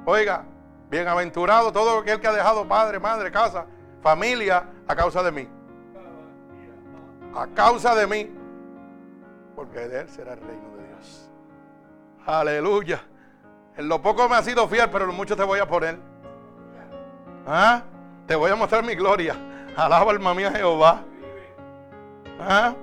Oiga, 0.04 0.44
bienaventurado 0.88 1.72
todo 1.72 1.98
aquel 1.98 2.20
que 2.20 2.28
ha 2.28 2.32
dejado 2.32 2.66
padre, 2.68 3.00
madre, 3.00 3.30
casa, 3.30 3.66
familia 4.02 4.64
a 4.86 4.96
causa 4.96 5.22
de 5.22 5.32
mí. 5.32 5.48
A 7.34 7.46
causa 7.48 7.94
de 7.94 8.06
mí. 8.06 8.30
Porque 9.54 9.80
de 9.88 10.00
Él 10.00 10.08
será 10.08 10.34
el 10.34 10.40
reino 10.40 10.76
de 10.76 10.86
Dios. 10.88 11.30
Aleluya. 12.24 13.02
En 13.76 13.88
lo 13.88 14.02
poco 14.02 14.28
me 14.28 14.36
ha 14.36 14.42
sido 14.42 14.66
fiel, 14.68 14.88
pero 14.90 15.04
en 15.04 15.10
lo 15.10 15.16
mucho 15.16 15.36
te 15.36 15.42
voy 15.42 15.60
a 15.60 15.66
poner. 15.66 15.98
¿Ah? 17.46 17.82
Te 18.26 18.34
voy 18.34 18.50
a 18.50 18.56
mostrar 18.56 18.84
mi 18.84 18.94
gloria. 18.94 19.36
Alaba 19.76 20.10
alma 20.10 20.34
mía 20.34 20.50
Jehová. 20.50 21.02
¿Ah? 22.40 22.74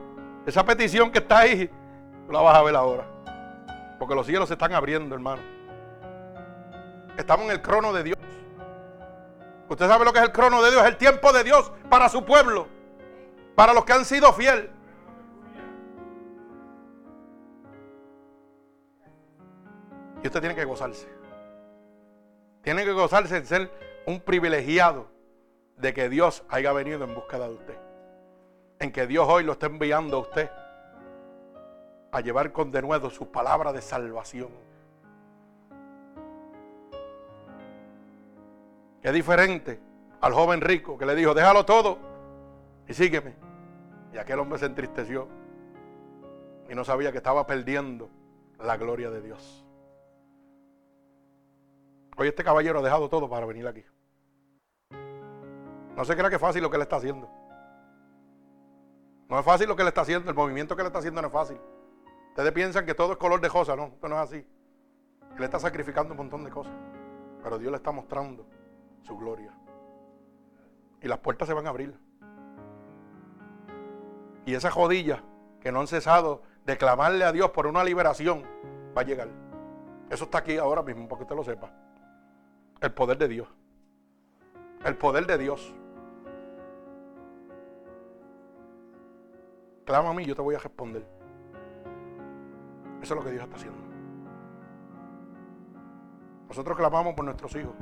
Esa 0.45 0.63
petición 0.63 1.11
que 1.11 1.19
está 1.19 1.39
ahí, 1.39 1.69
tú 2.25 2.31
la 2.31 2.41
vas 2.41 2.55
a 2.55 2.61
ver 2.61 2.75
ahora. 2.75 3.05
Porque 3.99 4.15
los 4.15 4.25
cielos 4.25 4.47
se 4.47 4.53
están 4.53 4.73
abriendo, 4.73 5.15
hermano. 5.15 5.41
Estamos 7.17 7.45
en 7.45 7.51
el 7.51 7.61
crono 7.61 7.93
de 7.93 8.03
Dios. 8.03 8.14
Usted 9.67 9.87
sabe 9.87 10.05
lo 10.05 10.13
que 10.13 10.19
es 10.19 10.25
el 10.25 10.31
crono 10.31 10.61
de 10.61 10.71
Dios, 10.71 10.85
el 10.85 10.97
tiempo 10.97 11.33
de 11.33 11.43
Dios 11.43 11.71
para 11.89 12.07
su 12.09 12.23
pueblo, 12.23 12.67
para 13.55 13.73
los 13.73 13.83
que 13.85 13.93
han 13.93 14.05
sido 14.05 14.31
fiel. 14.33 14.69
Y 20.21 20.27
usted 20.27 20.39
tiene 20.39 20.55
que 20.55 20.65
gozarse. 20.65 21.07
Tiene 22.61 22.83
que 22.83 22.93
gozarse 22.93 23.41
de 23.41 23.45
ser 23.45 23.71
un 24.05 24.21
privilegiado 24.21 25.07
de 25.77 25.93
que 25.93 26.09
Dios 26.09 26.43
haya 26.49 26.71
venido 26.73 27.03
en 27.03 27.13
búsqueda 27.13 27.47
de 27.47 27.53
usted. 27.53 27.77
En 28.79 28.91
que 28.91 29.07
Dios 29.07 29.27
hoy 29.29 29.43
lo 29.43 29.53
está 29.53 29.67
enviando 29.67 30.17
a 30.17 30.19
usted 30.21 30.49
a 32.11 32.21
llevar 32.21 32.51
con 32.51 32.71
denuedo 32.71 33.09
su 33.09 33.31
palabra 33.31 33.73
de 33.73 33.81
salvación. 33.81 34.49
Es 39.05 39.13
diferente 39.13 39.79
al 40.19 40.33
joven 40.33 40.61
rico 40.61 40.97
que 40.97 41.05
le 41.05 41.13
dijo, 41.13 41.35
déjalo 41.35 41.63
todo 41.63 41.99
y 42.87 42.93
sígueme. 42.95 43.35
Y 44.11 44.17
aquel 44.17 44.39
hombre 44.39 44.57
se 44.57 44.65
entristeció 44.65 45.27
y 46.67 46.73
no 46.73 46.83
sabía 46.83 47.11
que 47.11 47.19
estaba 47.19 47.45
perdiendo 47.45 48.09
la 48.57 48.77
gloria 48.77 49.11
de 49.11 49.21
Dios. 49.21 49.63
Hoy 52.17 52.29
este 52.29 52.43
caballero 52.43 52.79
ha 52.79 52.81
dejado 52.81 53.07
todo 53.07 53.29
para 53.29 53.45
venir 53.45 53.67
aquí. 53.67 53.85
No 55.95 56.03
se 56.03 56.15
crea 56.15 56.29
que 56.29 56.37
es 56.37 56.41
fácil 56.41 56.63
lo 56.63 56.71
que 56.71 56.77
le 56.77 56.83
está 56.83 56.95
haciendo. 56.95 57.29
No 59.29 59.37
es 59.37 59.45
fácil 59.45 59.67
lo 59.67 59.75
que 59.75 59.83
le 59.83 59.89
está 59.89 60.01
haciendo, 60.01 60.31
el 60.31 60.35
movimiento 60.35 60.75
que 60.75 60.81
le 60.81 60.87
está 60.87 60.97
haciendo 60.97 61.21
no 61.21 61.27
es 61.27 61.33
fácil. 61.33 61.59
Ustedes 62.29 62.51
piensan 62.53 62.87
que 62.87 62.95
todo 62.95 63.11
es 63.11 63.19
color 63.19 63.39
de 63.39 63.49
rosa, 63.49 63.75
no, 63.75 63.85
esto 63.85 64.09
no 64.09 64.15
es 64.15 64.21
así. 64.21 64.47
Él 65.37 65.43
está 65.43 65.59
sacrificando 65.59 66.13
un 66.13 66.17
montón 66.17 66.43
de 66.43 66.49
cosas, 66.49 66.73
pero 67.43 67.59
Dios 67.59 67.69
le 67.69 67.77
está 67.77 67.91
mostrando 67.91 68.47
su 69.05 69.15
gloria. 69.17 69.53
Y 71.01 71.07
las 71.07 71.19
puertas 71.19 71.47
se 71.47 71.53
van 71.53 71.67
a 71.67 71.69
abrir. 71.69 71.97
Y 74.45 74.53
esa 74.55 74.71
jodilla 74.71 75.23
que 75.61 75.71
no 75.71 75.79
han 75.79 75.87
cesado 75.87 76.41
de 76.65 76.77
clamarle 76.77 77.23
a 77.23 77.31
Dios 77.31 77.51
por 77.51 77.67
una 77.67 77.83
liberación 77.83 78.43
va 78.95 79.01
a 79.01 79.05
llegar. 79.05 79.29
Eso 80.09 80.25
está 80.25 80.39
aquí 80.39 80.57
ahora 80.57 80.81
mismo, 80.81 81.07
para 81.07 81.19
que 81.19 81.23
usted 81.23 81.35
lo 81.35 81.43
sepa. 81.43 81.71
El 82.81 82.93
poder 82.93 83.17
de 83.17 83.27
Dios. 83.27 83.47
El 84.83 84.97
poder 84.97 85.25
de 85.25 85.37
Dios. 85.37 85.73
Clama 89.85 90.09
a 90.09 90.13
mí, 90.13 90.25
yo 90.25 90.35
te 90.35 90.41
voy 90.41 90.55
a 90.55 90.59
responder. 90.59 91.07
Eso 93.01 93.13
es 93.13 93.19
lo 93.19 93.23
que 93.23 93.31
Dios 93.31 93.43
está 93.43 93.55
haciendo. 93.55 93.79
Nosotros 96.47 96.77
clamamos 96.77 97.13
por 97.13 97.25
nuestros 97.25 97.55
hijos. 97.55 97.73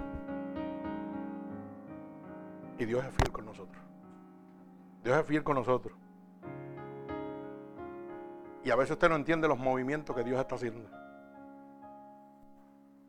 Y 2.78 2.86
Dios 2.86 3.04
es 3.06 3.12
fiel 3.14 3.32
con 3.32 3.46
nosotros. 3.46 3.84
Dios 5.04 5.18
es 5.18 5.26
fiel 5.26 5.44
con 5.44 5.56
nosotros. 5.56 5.98
Y 8.64 8.72
a 8.72 8.76
veces 8.76 8.92
usted 8.92 9.10
no 9.10 9.16
entiende 9.16 9.48
los 9.48 9.58
movimientos 9.58 10.16
que 10.16 10.24
Dios 10.24 10.40
está 10.40 10.56
haciendo. 10.56 10.90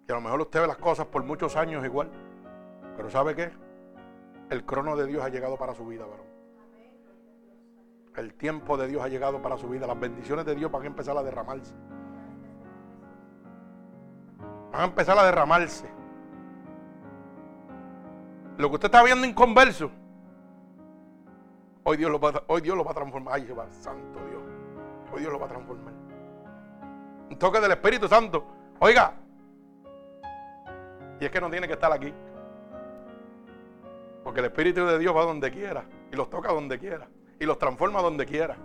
Y 0.06 0.12
a 0.12 0.16
lo 0.16 0.20
mejor 0.20 0.40
usted 0.42 0.60
ve 0.60 0.66
las 0.66 0.76
cosas 0.76 1.06
por 1.06 1.22
muchos 1.22 1.56
años 1.56 1.84
igual. 1.84 2.10
Pero 2.96 3.08
¿sabe 3.10 3.34
qué? 3.34 3.52
El 4.50 4.64
crono 4.64 4.96
de 4.96 5.06
Dios 5.06 5.24
ha 5.24 5.28
llegado 5.28 5.56
para 5.56 5.74
su 5.74 5.86
vida, 5.86 6.04
varón. 6.04 6.26
El 8.16 8.34
tiempo 8.34 8.76
de 8.76 8.86
Dios 8.86 9.02
ha 9.02 9.08
llegado 9.08 9.40
para 9.42 9.56
su 9.56 9.68
vida. 9.68 9.86
Las 9.86 9.98
bendiciones 9.98 10.44
de 10.44 10.54
Dios 10.54 10.70
van 10.70 10.82
a 10.82 10.86
empezar 10.86 11.16
a 11.16 11.22
derramarse. 11.22 11.74
Van 14.72 14.80
a 14.80 14.84
empezar 14.84 15.18
a 15.18 15.24
derramarse. 15.24 15.88
Lo 18.56 18.68
que 18.68 18.74
usted 18.74 18.86
está 18.86 19.02
viendo 19.02 19.26
inconverso, 19.26 19.90
hoy 21.82 21.96
Dios 21.96 22.10
lo 22.10 22.20
va, 22.20 22.42
hoy 22.46 22.60
Dios 22.60 22.76
lo 22.76 22.84
va 22.84 22.92
a 22.92 22.94
transformar. 22.94 23.34
Ay, 23.34 23.50
va, 23.50 23.66
santo 23.72 24.20
Dios. 24.28 24.42
Hoy 25.12 25.20
Dios 25.20 25.32
lo 25.32 25.38
va 25.38 25.46
a 25.46 25.48
transformar. 25.48 25.92
Un 27.30 27.38
toque 27.38 27.60
del 27.60 27.72
Espíritu 27.72 28.06
Santo. 28.06 28.44
Oiga. 28.78 29.14
Y 31.20 31.24
es 31.24 31.30
que 31.30 31.40
no 31.40 31.50
tiene 31.50 31.66
que 31.66 31.74
estar 31.74 31.92
aquí. 31.92 32.12
Porque 34.22 34.40
el 34.40 34.46
Espíritu 34.46 34.86
de 34.86 34.98
Dios 34.98 35.14
va 35.16 35.24
donde 35.24 35.50
quiera. 35.50 35.84
Y 36.12 36.16
los 36.16 36.30
toca 36.30 36.52
donde 36.52 36.78
quiera. 36.78 37.08
Y 37.40 37.46
los 37.46 37.58
transforma 37.58 38.00
donde 38.02 38.24
quiera. 38.26 38.56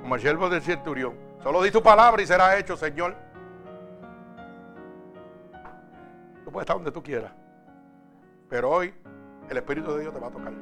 Como 0.00 0.14
el 0.14 0.20
siervo 0.20 0.48
del 0.48 0.62
centurión. 0.62 1.14
Solo 1.42 1.62
di 1.62 1.70
tu 1.70 1.82
palabra 1.82 2.22
y 2.22 2.26
será 2.26 2.56
hecho, 2.58 2.76
Señor. 2.76 3.16
Tú 6.52 6.56
puedes 6.56 6.64
estar 6.64 6.76
donde 6.76 6.92
tú 6.92 7.02
quieras. 7.02 7.32
Pero 8.50 8.68
hoy 8.68 8.92
el 9.48 9.56
Espíritu 9.56 9.90
de 9.94 10.02
Dios 10.02 10.12
te 10.12 10.20
va 10.20 10.26
a 10.26 10.30
tocar. 10.30 10.52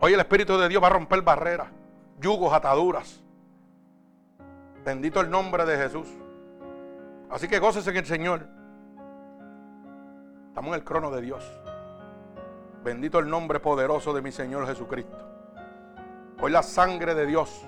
Hoy 0.00 0.14
el 0.14 0.20
Espíritu 0.20 0.56
de 0.56 0.66
Dios 0.70 0.82
va 0.82 0.86
a 0.86 0.92
romper 0.92 1.20
barreras, 1.20 1.68
yugos, 2.18 2.54
ataduras. 2.54 3.22
Bendito 4.82 5.20
el 5.20 5.28
nombre 5.28 5.66
de 5.66 5.76
Jesús. 5.76 6.08
Así 7.28 7.48
que 7.48 7.58
gócese 7.58 7.90
en 7.90 7.96
el 7.98 8.06
Señor. 8.06 8.46
Estamos 10.48 10.68
en 10.68 10.74
el 10.76 10.84
crono 10.84 11.10
de 11.10 11.20
Dios. 11.20 11.44
Bendito 12.82 13.18
el 13.18 13.28
nombre 13.28 13.60
poderoso 13.60 14.14
de 14.14 14.22
mi 14.22 14.32
Señor 14.32 14.66
Jesucristo. 14.66 15.18
Hoy 16.40 16.50
la 16.50 16.62
sangre 16.62 17.14
de 17.14 17.26
Dios 17.26 17.62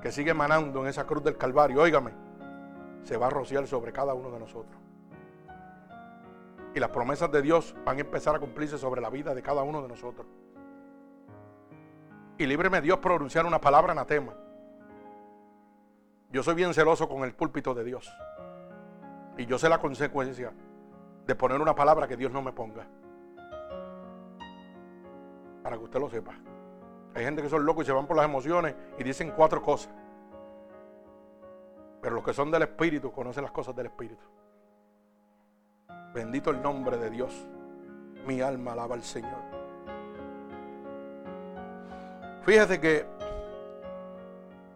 que 0.00 0.12
sigue 0.12 0.30
emanando 0.30 0.82
en 0.82 0.86
esa 0.86 1.04
cruz 1.04 1.24
del 1.24 1.36
Calvario, 1.36 1.82
óigame, 1.82 2.12
se 3.02 3.16
va 3.16 3.26
a 3.26 3.30
rociar 3.30 3.66
sobre 3.66 3.92
cada 3.92 4.14
uno 4.14 4.30
de 4.30 4.38
nosotros. 4.38 4.81
Y 6.74 6.80
las 6.80 6.90
promesas 6.90 7.30
de 7.30 7.42
Dios 7.42 7.74
van 7.84 7.98
a 7.98 8.00
empezar 8.00 8.34
a 8.34 8.38
cumplirse 8.38 8.78
sobre 8.78 9.00
la 9.00 9.10
vida 9.10 9.34
de 9.34 9.42
cada 9.42 9.62
uno 9.62 9.82
de 9.82 9.88
nosotros. 9.88 10.26
Y 12.38 12.46
líbreme 12.46 12.80
Dios 12.80 12.98
pronunciar 12.98 13.44
una 13.46 13.60
palabra 13.60 13.92
anatema. 13.92 14.32
Yo 16.30 16.42
soy 16.42 16.54
bien 16.54 16.72
celoso 16.72 17.08
con 17.08 17.24
el 17.24 17.34
púlpito 17.34 17.74
de 17.74 17.84
Dios. 17.84 18.10
Y 19.36 19.44
yo 19.44 19.58
sé 19.58 19.68
la 19.68 19.78
consecuencia 19.78 20.52
de 21.26 21.34
poner 21.34 21.60
una 21.60 21.74
palabra 21.74 22.08
que 22.08 22.16
Dios 22.16 22.32
no 22.32 22.40
me 22.40 22.52
ponga. 22.52 22.86
Para 25.62 25.76
que 25.76 25.84
usted 25.84 26.00
lo 26.00 26.08
sepa. 26.08 26.34
Hay 27.14 27.24
gente 27.24 27.42
que 27.42 27.50
son 27.50 27.66
locos 27.66 27.84
y 27.84 27.86
se 27.86 27.92
van 27.92 28.06
por 28.06 28.16
las 28.16 28.24
emociones 28.24 28.74
y 28.98 29.04
dicen 29.04 29.32
cuatro 29.36 29.62
cosas. 29.62 29.92
Pero 32.00 32.14
los 32.14 32.24
que 32.24 32.32
son 32.32 32.50
del 32.50 32.62
Espíritu 32.62 33.12
conocen 33.12 33.42
las 33.44 33.52
cosas 33.52 33.76
del 33.76 33.86
Espíritu. 33.86 34.24
Bendito 36.14 36.50
el 36.50 36.62
nombre 36.62 36.98
de 36.98 37.10
Dios. 37.10 37.32
Mi 38.26 38.40
alma 38.40 38.72
alaba 38.72 38.94
al 38.94 39.02
Señor. 39.02 39.38
Fíjese 42.44 42.80
que 42.80 43.06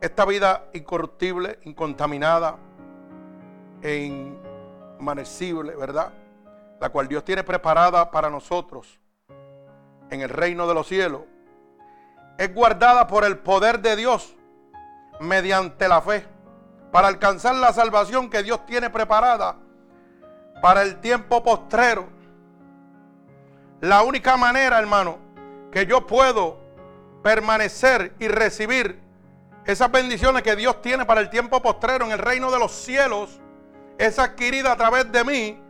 esta 0.01 0.25
vida 0.25 0.65
incorruptible, 0.73 1.59
incontaminada 1.65 2.57
e 3.83 4.05
inmanecible, 4.99 5.75
¿verdad? 5.75 6.13
La 6.81 6.91
cual 6.91 7.09
Dios 7.09 7.25
tiene 7.25 7.43
preparada 7.43 8.11
para 8.11 8.31
nosotros 8.31 9.01
en 10.11 10.21
el 10.21 10.29
reino 10.29 10.69
de 10.69 10.75
los 10.75 10.87
cielos, 10.87 11.23
es 12.39 12.55
guardada 12.55 13.07
por 13.07 13.25
el 13.25 13.39
poder 13.39 13.81
de 13.81 13.97
Dios 13.97 14.37
mediante 15.21 15.89
la 15.89 16.01
fe 16.01 16.27
para 16.93 17.09
alcanzar 17.09 17.55
la 17.57 17.73
salvación 17.73 18.31
que 18.31 18.43
Dios 18.43 18.65
tiene 18.67 18.91
preparada 18.91 19.57
para 20.61 20.83
el 20.83 21.01
tiempo 21.01 21.43
postrero. 21.43 22.09
La 23.81 24.03
única 24.03 24.37
manera, 24.37 24.79
hermano, 24.79 25.19
que 25.71 25.87
yo 25.87 26.07
puedo 26.07 26.59
permanecer 27.23 28.15
y 28.19 28.29
recibir 28.29 29.01
esas 29.65 29.91
bendiciones 29.91 30.43
que 30.43 30.57
Dios 30.57 30.81
tiene 30.81 31.05
para 31.05 31.21
el 31.21 31.29
tiempo 31.29 31.61
postrero 31.61 32.05
en 32.07 32.13
el 32.13 32.19
reino 32.19 32.51
de 32.51 32.59
los 32.59 32.73
cielos 32.73 33.41
es 33.99 34.19
adquirida 34.19 34.73
a 34.73 34.77
través 34.77 35.11
de 35.11 35.25
mí 35.25 35.61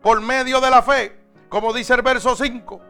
por 0.00 0.20
medio 0.20 0.60
de 0.60 0.70
la 0.70 0.82
fe, 0.82 1.18
como 1.48 1.72
dice 1.72 1.94
el 1.94 2.02
verso 2.02 2.34
5, 2.34 2.80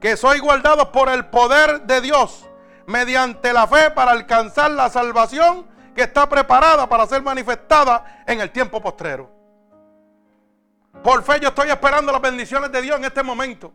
que 0.00 0.16
soy 0.16 0.40
guardado 0.40 0.90
por 0.90 1.08
el 1.08 1.26
poder 1.26 1.82
de 1.82 2.00
Dios 2.00 2.46
mediante 2.86 3.52
la 3.52 3.66
fe 3.66 3.90
para 3.90 4.10
alcanzar 4.10 4.72
la 4.72 4.90
salvación 4.90 5.66
que 5.94 6.02
está 6.02 6.28
preparada 6.28 6.88
para 6.88 7.06
ser 7.06 7.22
manifestada 7.22 8.22
en 8.26 8.40
el 8.40 8.50
tiempo 8.50 8.80
postrero. 8.80 9.39
Por 11.02 11.22
fe 11.22 11.40
yo 11.40 11.48
estoy 11.48 11.70
esperando 11.70 12.12
las 12.12 12.20
bendiciones 12.20 12.70
de 12.70 12.82
Dios 12.82 12.98
en 12.98 13.04
este 13.04 13.22
momento. 13.22 13.72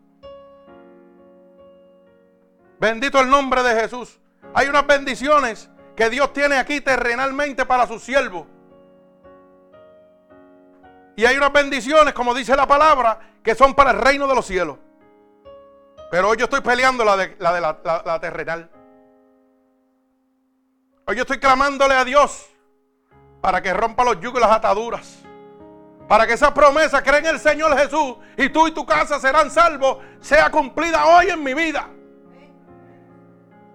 Bendito 2.79 3.19
el 3.19 3.29
nombre 3.29 3.63
de 3.63 3.81
Jesús. 3.81 4.19
Hay 4.53 4.67
unas 4.67 4.85
bendiciones 4.85 5.69
que 5.95 6.09
Dios 6.09 6.33
tiene 6.33 6.57
aquí 6.57 6.81
terrenalmente 6.81 7.65
para 7.65 7.87
sus 7.87 8.03
siervos. 8.03 8.45
Y 11.15 11.25
hay 11.25 11.37
unas 11.37 11.51
bendiciones, 11.51 12.13
como 12.13 12.33
dice 12.33 12.55
la 12.55 12.67
palabra, 12.67 13.19
que 13.41 13.55
son 13.55 13.73
para 13.73 13.91
el 13.91 13.97
reino 13.99 14.27
de 14.27 14.35
los 14.35 14.45
cielos. 14.45 14.77
Pero 16.11 16.29
hoy 16.29 16.37
yo 16.37 16.43
estoy 16.43 16.61
peleando 16.61 17.03
la 17.03 17.17
de 17.17 17.35
la, 17.39 17.79
la 18.05 18.19
terrenal. 18.19 18.69
Hoy 21.07 21.15
yo 21.15 21.21
estoy 21.21 21.39
clamándole 21.39 21.95
a 21.95 22.03
Dios 22.03 22.47
para 23.41 23.61
que 23.61 23.73
rompa 23.73 24.03
los 24.03 24.19
yugos 24.19 24.39
y 24.39 24.41
las 24.41 24.51
ataduras. 24.51 25.24
Para 26.07 26.27
que 26.27 26.33
esa 26.33 26.53
promesa 26.53 27.01
cree 27.01 27.19
en 27.19 27.25
el 27.27 27.39
Señor 27.39 27.75
Jesús 27.77 28.17
y 28.37 28.49
tú 28.49 28.67
y 28.67 28.71
tu 28.71 28.85
casa 28.85 29.19
serán 29.19 29.49
salvos, 29.49 29.97
sea 30.19 30.51
cumplida 30.51 31.05
hoy 31.05 31.29
en 31.29 31.43
mi 31.43 31.53
vida. 31.53 31.89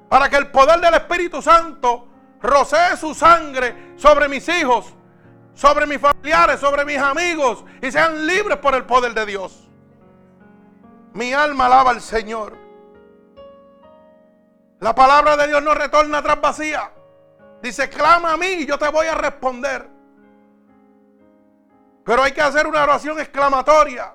Para 0.09 0.29
que 0.29 0.37
el 0.37 0.51
poder 0.51 0.81
del 0.81 0.95
Espíritu 0.95 1.43
Santo 1.43 2.09
rocee 2.41 2.97
su 2.97 3.15
sangre 3.15 3.95
sobre 3.97 4.29
mis 4.29 4.49
hijos. 4.49 4.95
sobre 5.53 5.87
mis 5.87 6.01
familiares, 6.01 6.59
sobre 6.59 6.87
mis 6.87 6.97
amigos 6.97 7.65
y 7.83 7.91
sean 7.93 8.27
libres 8.27 8.57
por 8.59 8.75
el 8.75 8.87
poder 8.87 9.13
de 9.13 9.27
Dios. 9.27 9.69
Mi 11.13 11.35
alma 11.35 11.67
alaba 11.67 11.91
al 11.91 12.01
Señor. 12.01 12.57
La 14.79 14.95
palabra 14.95 15.37
de 15.37 15.49
Dios 15.49 15.63
no 15.63 15.75
retorna 15.75 16.19
atrás 16.19 16.41
vacía. 16.41 16.91
Dice, 17.61 17.91
clama 17.91 18.33
a 18.33 18.37
mí 18.39 18.47
y 18.47 18.67
yo 18.67 18.79
te 18.79 18.89
voy 18.89 19.07
a 19.07 19.15
responder. 19.15 19.87
Pero 22.05 22.23
hay 22.23 22.33
que 22.33 22.43
hacer 22.43 22.67
una 22.67 22.83
oración 22.83 23.19
exclamatoria. 23.21 24.15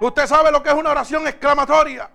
Usted 0.00 0.26
sabe 0.26 0.50
lo 0.50 0.62
que 0.62 0.70
es 0.70 0.74
una 0.74 0.90
oración 0.90 1.26
exclamatoria. 1.26 2.10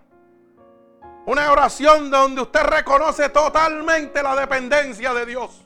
Una 1.25 1.51
oración 1.51 2.11
donde 2.11 2.41
usted 2.41 2.63
reconoce 2.63 3.29
totalmente 3.29 4.21
la 4.21 4.35
dependencia 4.35 5.13
de 5.13 5.25
Dios. 5.25 5.65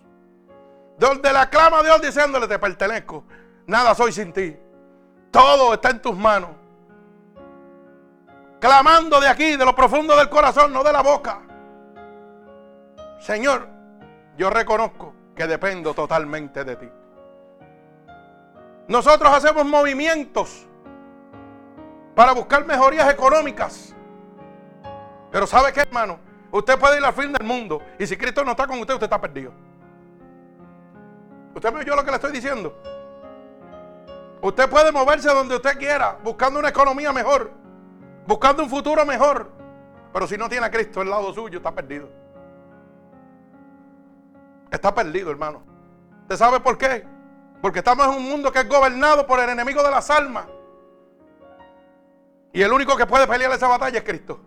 Donde 0.98 1.32
le 1.32 1.40
aclama 1.40 1.80
a 1.80 1.84
Dios 1.84 2.02
diciéndole, 2.02 2.48
te 2.48 2.60
pertenezco. 2.60 3.24
Nada 3.68 3.96
soy 3.96 4.12
sin 4.12 4.34
ti. 4.34 4.58
Todo 5.32 5.74
está 5.74 5.92
en 5.92 6.02
tus 6.02 6.16
manos. 6.16 6.52
Clamando 8.60 9.22
de 9.22 9.28
aquí, 9.28 9.56
de 9.56 9.66
lo 9.66 9.74
profundo 9.74 10.16
del 10.18 10.30
corazón, 10.30 10.74
no 10.74 10.84
de 10.84 10.92
la 10.92 11.02
boca. 11.02 11.42
Señor, 13.20 13.68
yo 14.38 14.50
reconozco 14.50 15.14
que 15.36 15.48
dependo 15.48 15.94
totalmente 15.94 16.66
de 16.66 16.76
ti. 16.76 16.90
Nosotros 18.90 19.32
hacemos 19.32 19.64
movimientos 19.66 20.68
para 22.16 22.34
buscar 22.34 22.66
mejorías 22.66 23.08
económicas. 23.14 23.96
Pero 25.32 25.46
¿sabe 25.46 25.72
qué, 25.72 25.82
hermano? 25.82 26.20
Usted 26.52 26.78
puede 26.80 26.98
ir 26.98 27.06
al 27.06 27.14
fin 27.14 27.32
del 27.32 27.46
mundo 27.46 27.84
y 28.00 28.08
si 28.08 28.18
Cristo 28.18 28.44
no 28.44 28.52
está 28.52 28.66
con 28.66 28.80
usted, 28.80 28.96
usted 28.96 29.06
está 29.06 29.22
perdido. 29.22 29.54
¿Usted 31.54 31.72
me 31.72 31.82
oyó 31.82 31.96
lo 31.96 32.04
que 32.04 32.10
le 32.10 32.16
estoy 32.16 32.32
diciendo? 32.32 32.76
Usted 34.42 34.68
puede 34.68 34.92
moverse 34.92 35.30
donde 35.30 35.58
usted 35.58 35.78
quiera, 35.78 36.18
buscando 36.24 36.58
una 36.58 36.70
economía 36.70 37.14
mejor, 37.14 37.52
buscando 38.26 38.64
un 38.64 38.70
futuro 38.72 39.06
mejor. 39.06 39.52
Pero 40.12 40.26
si 40.26 40.36
no 40.36 40.50
tiene 40.50 40.66
a 40.66 40.72
Cristo 40.72 41.02
al 41.02 41.12
lado 41.12 41.32
suyo, 41.32 41.60
está 41.60 41.72
perdido. 41.72 42.10
Está 44.72 44.96
perdido, 44.96 45.30
hermano. 45.30 45.62
¿Usted 46.24 46.38
sabe 46.38 46.60
por 46.60 46.76
qué? 46.76 47.19
Porque 47.62 47.80
estamos 47.80 48.08
en 48.08 48.14
un 48.14 48.30
mundo 48.30 48.52
que 48.52 48.60
es 48.60 48.70
gobernado 48.70 49.28
por 49.28 49.40
el 49.40 49.50
enemigo 49.50 49.84
de 49.84 49.92
las 49.92 50.10
almas. 50.10 50.48
Y 52.54 52.62
el 52.62 52.72
único 52.72 52.96
que 52.96 53.06
puede 53.06 53.28
pelear 53.28 53.52
esa 53.52 53.68
batalla 53.68 54.00
es 54.00 54.04
Cristo. 54.04 54.40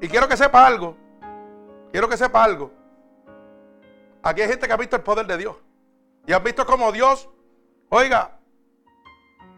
Y 0.00 0.08
quiero 0.08 0.28
que 0.28 0.36
sepa 0.36 0.66
algo. 0.66 0.96
Quiero 1.90 2.08
que 2.08 2.16
sepa 2.16 2.44
algo. 2.44 2.70
Aquí 4.22 4.42
hay 4.42 4.48
gente 4.48 4.66
que 4.66 4.72
ha 4.72 4.76
visto 4.76 4.96
el 4.96 5.02
poder 5.02 5.26
de 5.26 5.36
Dios. 5.36 5.56
Y 6.26 6.32
ha 6.32 6.38
visto 6.38 6.64
cómo 6.64 6.92
Dios, 6.92 7.28
oiga, 7.88 8.38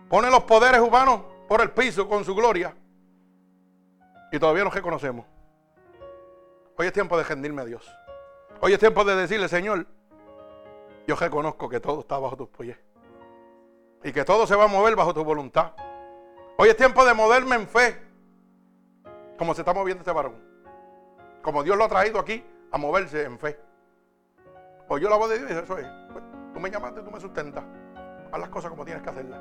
pone 0.08 0.30
los 0.30 0.44
poderes 0.44 0.80
humanos 0.80 1.22
por 1.48 1.60
el 1.60 1.70
piso 1.70 2.08
con 2.08 2.24
su 2.24 2.34
gloria. 2.34 2.74
Y 4.32 4.38
todavía 4.38 4.64
nos 4.64 4.74
reconocemos. 4.74 5.26
Hoy 6.76 6.86
es 6.86 6.92
tiempo 6.92 7.16
de 7.16 7.24
rendirme 7.24 7.62
a 7.62 7.64
Dios. 7.64 7.90
Hoy 8.60 8.72
es 8.72 8.78
tiempo 8.78 9.04
de 9.04 9.16
decirle, 9.16 9.48
Señor, 9.48 9.86
yo 11.06 11.14
reconozco 11.14 11.68
que 11.68 11.80
todo 11.80 12.00
está 12.00 12.18
bajo 12.18 12.36
tus 12.36 12.48
pies. 12.48 12.76
Y 14.02 14.12
que 14.12 14.24
todo 14.24 14.46
se 14.46 14.56
va 14.56 14.64
a 14.64 14.68
mover 14.68 14.96
bajo 14.96 15.14
tu 15.14 15.24
voluntad. 15.24 15.72
Hoy 16.58 16.68
es 16.68 16.76
tiempo 16.76 17.04
de 17.04 17.14
moverme 17.14 17.56
en 17.56 17.68
fe. 17.68 18.02
Como 19.38 19.54
se 19.54 19.62
está 19.62 19.72
moviendo 19.72 20.00
este 20.02 20.12
varón. 20.12 20.34
Como 21.42 21.62
Dios 21.62 21.76
lo 21.76 21.84
ha 21.84 21.88
traído 21.88 22.18
aquí 22.18 22.44
a 22.72 22.78
moverse 22.78 23.24
en 23.24 23.38
fe. 23.38 23.58
Pues 24.88 25.02
yo 25.02 25.08
la 25.08 25.16
voz 25.16 25.30
de 25.30 25.38
Dios 25.38 25.50
eso 25.50 25.78
es. 25.78 25.86
Pues, 26.12 26.24
tú 26.54 26.60
me 26.60 26.70
llamaste, 26.70 27.02
tú 27.02 27.10
me 27.10 27.20
sustentas. 27.20 27.64
Haz 28.32 28.40
las 28.40 28.48
cosas 28.48 28.70
como 28.70 28.84
tienes 28.84 29.02
que 29.02 29.10
hacerlas. 29.10 29.40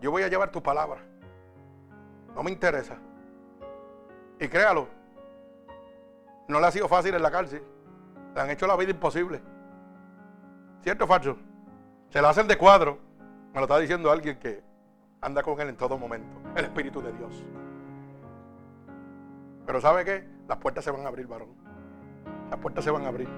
Yo 0.00 0.10
voy 0.10 0.22
a 0.22 0.28
llevar 0.28 0.50
tu 0.50 0.62
palabra. 0.62 1.00
No 2.34 2.42
me 2.42 2.50
interesa. 2.50 2.96
Y 4.38 4.48
créalo. 4.48 4.88
No 6.48 6.60
le 6.60 6.66
ha 6.66 6.70
sido 6.70 6.88
fácil 6.88 7.14
en 7.14 7.22
la 7.22 7.30
cárcel. 7.30 7.62
Le 8.34 8.40
han 8.40 8.50
hecho 8.50 8.66
la 8.66 8.76
vida 8.76 8.90
imposible. 8.90 9.40
¿Cierto 10.82 11.04
o 11.04 11.06
falso? 11.06 11.36
Se 12.10 12.20
la 12.20 12.30
hacen 12.30 12.48
de 12.48 12.58
cuadro. 12.58 12.98
Me 13.54 13.60
lo 13.60 13.62
está 13.62 13.78
diciendo 13.78 14.10
alguien 14.10 14.38
que 14.38 14.62
anda 15.20 15.42
con 15.42 15.60
él 15.60 15.68
en 15.68 15.76
todo 15.76 15.96
momento. 15.96 16.40
El 16.56 16.64
Espíritu 16.64 17.00
de 17.00 17.12
Dios. 17.12 17.44
Pero 19.64 19.80
¿sabe 19.80 20.04
qué? 20.04 20.28
Las 20.48 20.58
puertas 20.58 20.84
se 20.84 20.90
van 20.90 21.04
a 21.04 21.08
abrir, 21.08 21.26
varón. 21.26 21.50
Las 22.50 22.58
puertas 22.58 22.84
se 22.84 22.90
van 22.90 23.04
a 23.04 23.08
abrir. 23.08 23.28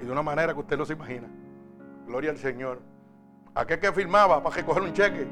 Y 0.00 0.04
de 0.04 0.10
una 0.10 0.22
manera 0.22 0.54
que 0.54 0.60
usted 0.60 0.78
no 0.78 0.86
se 0.86 0.94
imagina. 0.94 1.28
Gloria 2.06 2.30
al 2.30 2.38
Señor. 2.38 2.80
Aquel 3.54 3.78
que 3.78 3.92
firmaba 3.92 4.42
para 4.42 4.56
recoger 4.56 4.82
un 4.82 4.92
cheque. 4.94 5.28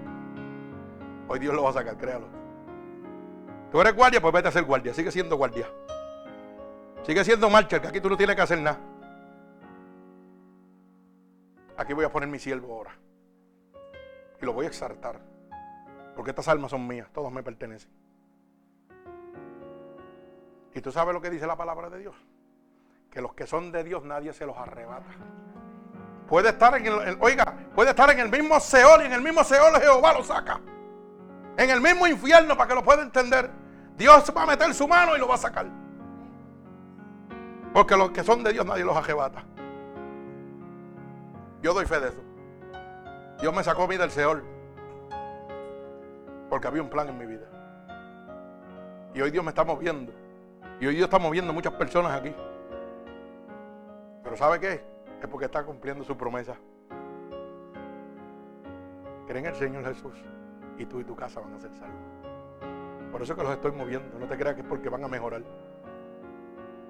Hoy 1.26 1.38
Dios 1.38 1.54
lo 1.54 1.62
va 1.62 1.70
a 1.70 1.72
sacar, 1.72 1.96
créalo. 1.96 2.26
Tú 3.72 3.80
eres 3.80 3.94
guardia, 3.94 4.20
pues 4.20 4.34
vete 4.34 4.48
a 4.48 4.52
ser 4.52 4.64
guardia. 4.64 4.92
Sigue 4.92 5.10
siendo 5.10 5.36
guardia. 5.36 5.66
Sigue 7.02 7.24
siendo 7.24 7.48
marcha, 7.48 7.80
que 7.80 7.88
aquí 7.88 8.00
tú 8.00 8.10
no 8.10 8.16
tienes 8.16 8.36
que 8.36 8.42
hacer 8.42 8.60
nada. 8.60 8.78
Aquí 11.80 11.94
voy 11.94 12.04
a 12.04 12.12
poner 12.12 12.28
mi 12.28 12.38
siervo 12.38 12.74
ahora. 12.74 12.90
Y 14.38 14.44
lo 14.44 14.52
voy 14.52 14.66
a 14.66 14.68
exaltar. 14.68 15.18
Porque 16.14 16.32
estas 16.32 16.46
almas 16.48 16.72
son 16.72 16.86
mías, 16.86 17.08
todos 17.10 17.32
me 17.32 17.42
pertenecen. 17.42 17.90
¿Y 20.74 20.80
tú 20.82 20.92
sabes 20.92 21.14
lo 21.14 21.22
que 21.22 21.30
dice 21.30 21.46
la 21.46 21.56
palabra 21.56 21.88
de 21.88 22.00
Dios? 22.00 22.14
Que 23.10 23.22
los 23.22 23.32
que 23.32 23.46
son 23.46 23.72
de 23.72 23.82
Dios 23.82 24.04
nadie 24.04 24.34
se 24.34 24.44
los 24.44 24.58
arrebata. 24.58 25.08
Puede 26.28 26.50
estar 26.50 26.76
en 26.76 26.84
el, 26.84 27.16
oiga, 27.18 27.56
puede 27.74 27.90
estar 27.90 28.10
en 28.10 28.20
el 28.20 28.30
mismo 28.30 28.60
Seol 28.60 29.00
y 29.00 29.06
en 29.06 29.14
el 29.14 29.22
mismo 29.22 29.42
Seol 29.42 29.74
Jehová 29.80 30.12
lo 30.12 30.22
saca. 30.22 30.60
En 31.56 31.70
el 31.70 31.80
mismo 31.80 32.06
infierno 32.06 32.58
para 32.58 32.68
que 32.68 32.74
lo 32.74 32.84
pueda 32.84 33.00
entender. 33.00 33.50
Dios 33.96 34.30
va 34.36 34.42
a 34.42 34.46
meter 34.46 34.74
su 34.74 34.86
mano 34.86 35.16
y 35.16 35.18
lo 35.18 35.28
va 35.28 35.36
a 35.36 35.38
sacar. 35.38 35.66
Porque 37.72 37.96
los 37.96 38.10
que 38.10 38.22
son 38.22 38.44
de 38.44 38.52
Dios 38.52 38.66
nadie 38.66 38.84
los 38.84 38.94
arrebata. 38.94 39.46
Yo 41.62 41.74
doy 41.74 41.84
fe 41.84 42.00
de 42.00 42.08
eso. 42.08 42.22
Dios 43.40 43.54
me 43.54 43.62
sacó 43.62 43.84
a 43.84 43.86
mí 43.86 43.96
del 43.96 44.10
Seol. 44.10 44.42
Porque 46.48 46.66
había 46.66 46.82
un 46.82 46.90
plan 46.90 47.08
en 47.08 47.18
mi 47.18 47.26
vida. 47.26 47.46
Y 49.14 49.20
hoy 49.20 49.30
Dios 49.30 49.44
me 49.44 49.50
está 49.50 49.64
moviendo. 49.64 50.12
Y 50.80 50.86
hoy 50.86 50.94
Dios 50.94 51.04
está 51.04 51.18
moviendo 51.18 51.52
muchas 51.52 51.74
personas 51.74 52.12
aquí. 52.12 52.34
Pero 54.22 54.36
¿sabe 54.36 54.58
qué? 54.58 54.84
Es 55.20 55.28
porque 55.28 55.46
está 55.46 55.64
cumpliendo 55.64 56.04
su 56.04 56.16
promesa. 56.16 56.56
Creen 59.26 59.46
en 59.46 59.52
el 59.52 59.58
Señor 59.58 59.84
Jesús 59.84 60.14
y 60.78 60.86
tú 60.86 61.00
y 61.00 61.04
tu 61.04 61.14
casa 61.14 61.40
van 61.40 61.54
a 61.54 61.60
ser 61.60 61.72
salvos. 61.74 62.00
Por 63.12 63.22
eso 63.22 63.36
que 63.36 63.42
los 63.42 63.52
estoy 63.52 63.72
moviendo. 63.72 64.18
No 64.18 64.26
te 64.26 64.36
creas 64.36 64.54
que 64.54 64.62
es 64.62 64.66
porque 64.66 64.88
van 64.88 65.04
a 65.04 65.08
mejorar. 65.08 65.42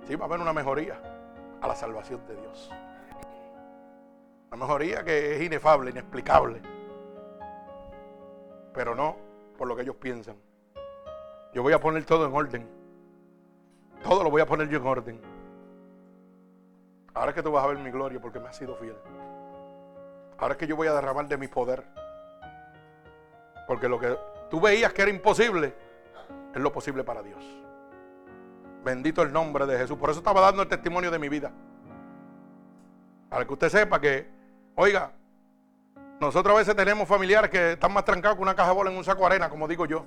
Sí, 0.06 0.14
va 0.14 0.24
a 0.24 0.28
haber 0.28 0.40
una 0.40 0.52
mejoría 0.52 1.00
a 1.60 1.66
la 1.66 1.74
salvación 1.74 2.24
de 2.26 2.36
Dios. 2.36 2.70
Una 4.50 4.66
mejoría 4.66 5.04
que 5.04 5.36
es 5.36 5.42
inefable, 5.42 5.92
inexplicable. 5.92 6.60
Pero 8.74 8.96
no 8.96 9.16
por 9.56 9.68
lo 9.68 9.76
que 9.76 9.82
ellos 9.82 9.94
piensan. 9.96 10.36
Yo 11.54 11.62
voy 11.62 11.72
a 11.72 11.80
poner 11.80 12.04
todo 12.04 12.26
en 12.26 12.34
orden. 12.34 12.68
Todo 14.02 14.24
lo 14.24 14.30
voy 14.30 14.42
a 14.42 14.46
poner 14.46 14.68
yo 14.68 14.78
en 14.78 14.86
orden. 14.86 15.20
Ahora 17.14 17.30
es 17.30 17.34
que 17.36 17.42
tú 17.42 17.52
vas 17.52 17.64
a 17.64 17.68
ver 17.68 17.78
mi 17.78 17.90
gloria 17.90 18.20
porque 18.20 18.40
me 18.40 18.48
has 18.48 18.56
sido 18.56 18.74
fiel. 18.76 18.96
Ahora 20.38 20.54
es 20.54 20.58
que 20.58 20.66
yo 20.66 20.74
voy 20.74 20.88
a 20.88 20.94
derramar 20.94 21.28
de 21.28 21.36
mi 21.36 21.46
poder. 21.46 21.84
Porque 23.68 23.88
lo 23.88 24.00
que 24.00 24.18
tú 24.48 24.60
veías 24.60 24.92
que 24.92 25.02
era 25.02 25.10
imposible 25.12 25.74
es 26.52 26.60
lo 26.60 26.72
posible 26.72 27.04
para 27.04 27.22
Dios. 27.22 27.44
Bendito 28.82 29.22
el 29.22 29.32
nombre 29.32 29.66
de 29.66 29.78
Jesús. 29.78 29.96
Por 29.96 30.10
eso 30.10 30.18
estaba 30.18 30.40
dando 30.40 30.62
el 30.62 30.68
testimonio 30.68 31.10
de 31.10 31.18
mi 31.20 31.28
vida. 31.28 31.52
Para 33.28 33.44
que 33.44 33.52
usted 33.52 33.68
sepa 33.68 34.00
que, 34.00 34.39
oiga, 34.80 35.12
nosotros 36.20 36.54
a 36.54 36.58
veces 36.58 36.74
tenemos 36.74 37.06
familiares 37.06 37.50
que 37.50 37.72
están 37.72 37.92
más 37.92 38.04
trancados 38.04 38.36
que 38.36 38.42
una 38.42 38.54
caja 38.54 38.70
de 38.70 38.74
bola 38.74 38.90
en 38.90 38.96
un 38.96 39.04
saco 39.04 39.20
de 39.20 39.26
arena, 39.26 39.50
como 39.50 39.68
digo 39.68 39.84
yo. 39.84 40.06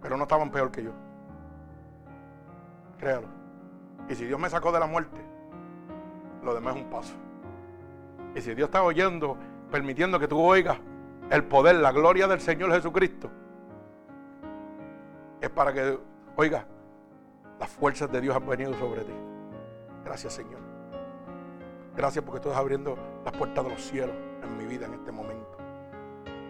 Pero 0.00 0.16
no 0.16 0.22
estaban 0.22 0.50
peor 0.52 0.70
que 0.70 0.84
yo. 0.84 0.92
Créalo. 2.98 3.26
Y 4.08 4.14
si 4.14 4.24
Dios 4.24 4.38
me 4.38 4.48
sacó 4.48 4.70
de 4.70 4.78
la 4.78 4.86
muerte, 4.86 5.20
lo 6.44 6.54
demás 6.54 6.76
es 6.76 6.82
un 6.82 6.90
paso. 6.90 7.14
Y 8.36 8.40
si 8.40 8.54
Dios 8.54 8.68
está 8.68 8.84
oyendo, 8.84 9.36
permitiendo 9.72 10.20
que 10.20 10.28
tú 10.28 10.40
oigas 10.40 10.78
el 11.30 11.42
poder, 11.42 11.76
la 11.76 11.90
gloria 11.90 12.28
del 12.28 12.40
Señor 12.40 12.72
Jesucristo, 12.72 13.30
es 15.40 15.50
para 15.50 15.72
que, 15.72 15.98
oiga, 16.36 16.66
las 17.58 17.68
fuerzas 17.68 18.12
de 18.12 18.20
Dios 18.20 18.36
han 18.36 18.46
venido 18.46 18.74
sobre 18.74 19.02
ti. 19.02 19.12
Gracias, 20.04 20.34
Señor. 20.34 20.63
Gracias 21.96 22.24
porque 22.24 22.38
estás 22.38 22.56
abriendo 22.56 22.98
las 23.24 23.36
puertas 23.36 23.64
de 23.64 23.70
los 23.70 23.82
cielos 23.82 24.16
en 24.42 24.56
mi 24.56 24.66
vida 24.66 24.86
en 24.86 24.94
este 24.94 25.12
momento. 25.12 25.56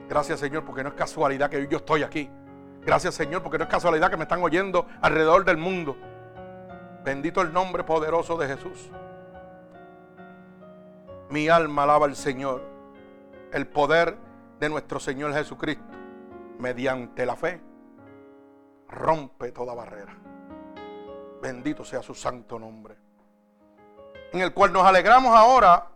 Gracias, 0.08 0.40
Señor, 0.40 0.64
porque 0.64 0.82
no 0.82 0.90
es 0.90 0.94
casualidad 0.94 1.50
que 1.50 1.66
yo 1.66 1.78
estoy 1.78 2.02
aquí. 2.02 2.30
Gracias, 2.82 3.14
Señor, 3.14 3.42
porque 3.42 3.58
no 3.58 3.64
es 3.64 3.70
casualidad 3.70 4.10
que 4.10 4.16
me 4.16 4.24
están 4.24 4.42
oyendo 4.42 4.86
alrededor 5.00 5.44
del 5.44 5.56
mundo. 5.56 5.96
Bendito 7.04 7.40
el 7.42 7.52
nombre 7.52 7.84
poderoso 7.84 8.36
de 8.36 8.48
Jesús. 8.48 8.90
Mi 11.30 11.48
alma 11.48 11.84
alaba 11.84 12.06
al 12.06 12.16
Señor. 12.16 12.62
El 13.52 13.66
poder 13.66 14.16
de 14.58 14.68
nuestro 14.68 14.98
Señor 14.98 15.32
Jesucristo, 15.32 15.84
mediante 16.58 17.24
la 17.24 17.36
fe, 17.36 17.60
rompe 18.88 19.52
toda 19.52 19.74
barrera. 19.74 20.16
Bendito 21.42 21.84
sea 21.84 22.02
su 22.02 22.14
santo 22.14 22.58
nombre. 22.58 23.03
En 24.34 24.42
el 24.42 24.52
cual 24.52 24.72
nos 24.72 24.84
alegramos 24.84 25.32
ahora, 25.32 25.86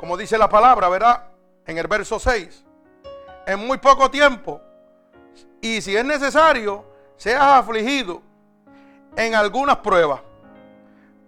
como 0.00 0.16
dice 0.16 0.38
la 0.38 0.48
palabra, 0.48 0.88
¿verdad? 0.88 1.24
En 1.66 1.76
el 1.76 1.86
verso 1.88 2.18
6. 2.18 2.64
En 3.46 3.66
muy 3.66 3.76
poco 3.76 4.10
tiempo. 4.10 4.62
Y 5.60 5.82
si 5.82 5.94
es 5.94 6.06
necesario, 6.06 6.86
seas 7.18 7.42
afligido 7.42 8.22
en 9.14 9.34
algunas 9.34 9.76
pruebas. 9.76 10.22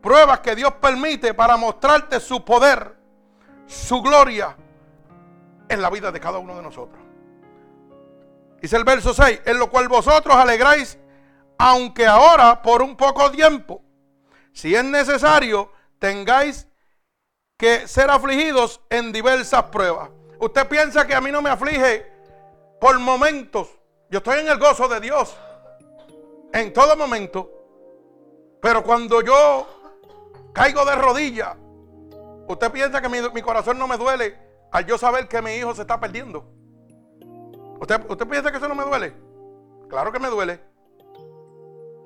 Pruebas 0.01 0.41
que 0.41 0.57
Dios 0.57 0.73
permite 0.81 1.35
para 1.35 1.59
mostrarte 1.59 2.19
su 2.19 2.43
poder, 2.47 2.97
su 3.67 4.01
gloria 4.01 4.57
en 5.69 5.83
la 5.83 5.91
vida 5.91 6.11
de 6.11 6.19
cada 6.19 6.39
uno 6.39 6.57
de 6.57 6.63
nosotros. 6.63 7.03
Dice 8.63 8.75
el 8.75 8.85
verso 8.85 9.13
6, 9.13 9.43
en 9.45 9.59
lo 9.59 9.69
cual 9.69 9.87
vosotros 9.87 10.35
alegráis, 10.35 10.99
aunque 11.59 12.07
ahora 12.07 12.63
por 12.63 12.81
un 12.81 12.97
poco 12.97 13.31
tiempo, 13.31 13.83
si 14.59 14.75
es 14.75 14.83
necesario, 14.83 15.71
tengáis 16.01 16.67
que 17.57 17.87
ser 17.87 18.11
afligidos 18.11 18.81
en 18.91 19.13
diversas 19.13 19.63
pruebas. 19.67 20.11
Usted 20.41 20.67
piensa 20.67 21.07
que 21.07 21.15
a 21.15 21.21
mí 21.21 21.31
no 21.31 21.41
me 21.41 21.49
aflige 21.49 22.05
por 22.81 22.99
momentos. 22.99 23.69
Yo 24.11 24.19
estoy 24.19 24.41
en 24.41 24.49
el 24.49 24.59
gozo 24.59 24.89
de 24.89 24.99
Dios 24.99 25.37
en 26.53 26.73
todo 26.73 26.97
momento. 26.97 27.49
Pero 28.61 28.83
cuando 28.83 29.23
yo 29.23 29.65
caigo 30.53 30.85
de 30.85 30.97
rodillas, 30.97 31.57
usted 32.49 32.73
piensa 32.73 33.01
que 33.01 33.09
mi, 33.09 33.43
corazón 33.43 33.79
no 33.79 33.87
me 33.87 33.97
duele 33.97 34.37
al 34.73 34.85
yo 34.87 34.99
saber 34.99 35.29
que 35.29 35.41
mi 35.41 35.53
hijo 35.53 35.73
se 35.73 35.83
está 35.83 36.01
perdiendo. 36.01 36.45
¿Usted, 37.81 38.11
¿Usted 38.11 38.27
piensa 38.27 38.51
que 38.51 38.57
eso 38.57 38.67
no 38.67 38.75
me 38.75 38.83
duele? 38.83 39.15
Claro 39.89 40.11
que 40.11 40.19
me 40.19 40.27
duele. 40.27 40.61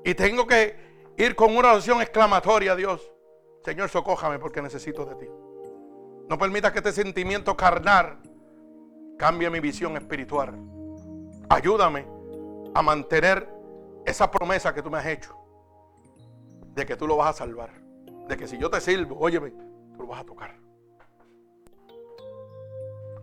Y 0.05 0.13
tengo 0.13 0.45
que 0.45 0.92
ir 1.17 1.35
con 1.35 1.55
una 1.55 1.73
oración 1.73 2.01
exclamatoria 2.01 2.73
a 2.73 2.75
Dios. 2.75 3.11
Señor, 3.63 3.89
socójame 3.89 4.39
porque 4.39 4.61
necesito 4.61 5.05
de 5.05 5.15
ti. 5.15 5.27
No 6.29 6.37
permitas 6.37 6.71
que 6.71 6.79
este 6.79 6.91
sentimiento 6.91 7.55
carnal 7.55 8.19
cambie 9.17 9.49
mi 9.49 9.59
visión 9.59 9.95
espiritual. 9.97 10.57
Ayúdame 11.49 12.07
a 12.73 12.81
mantener 12.81 13.47
esa 14.05 14.29
promesa 14.29 14.73
que 14.73 14.81
tú 14.81 14.89
me 14.89 14.97
has 14.97 15.05
hecho. 15.05 15.37
De 16.73 16.85
que 16.85 16.95
tú 16.95 17.07
lo 17.07 17.17
vas 17.17 17.35
a 17.35 17.39
salvar. 17.39 17.71
De 18.27 18.35
que 18.35 18.47
si 18.47 18.57
yo 18.57 18.69
te 18.69 18.81
sirvo, 18.81 19.17
óyeme, 19.19 19.51
tú 19.51 20.01
lo 20.01 20.07
vas 20.07 20.21
a 20.21 20.25
tocar. 20.25 20.55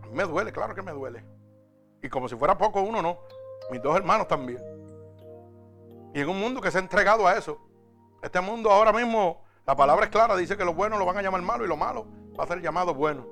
A 0.01 0.07
mí 0.07 0.13
me 0.13 0.23
duele, 0.23 0.51
claro 0.51 0.73
que 0.73 0.81
me 0.81 0.91
duele. 0.91 1.23
Y 2.01 2.09
como 2.09 2.27
si 2.29 2.35
fuera 2.35 2.57
poco 2.57 2.81
uno, 2.81 3.01
no. 3.01 3.19
Mis 3.69 3.81
dos 3.81 3.95
hermanos 3.95 4.27
también. 4.27 4.59
Y 6.13 6.21
en 6.21 6.29
un 6.29 6.39
mundo 6.39 6.61
que 6.61 6.71
se 6.71 6.77
ha 6.77 6.81
entregado 6.81 7.27
a 7.27 7.37
eso. 7.37 7.59
Este 8.21 8.39
mundo 8.39 8.69
ahora 8.69 8.93
mismo, 8.93 9.43
la 9.65 9.75
palabra 9.75 10.05
es 10.05 10.11
clara, 10.11 10.35
dice 10.35 10.55
que 10.55 10.65
lo 10.65 10.73
bueno 10.73 10.97
lo 10.97 11.05
van 11.05 11.17
a 11.17 11.21
llamar 11.21 11.41
malo 11.41 11.65
y 11.65 11.67
lo 11.67 11.75
malo 11.75 12.05
va 12.37 12.43
a 12.43 12.47
ser 12.47 12.61
llamado 12.61 12.93
bueno. 12.93 13.25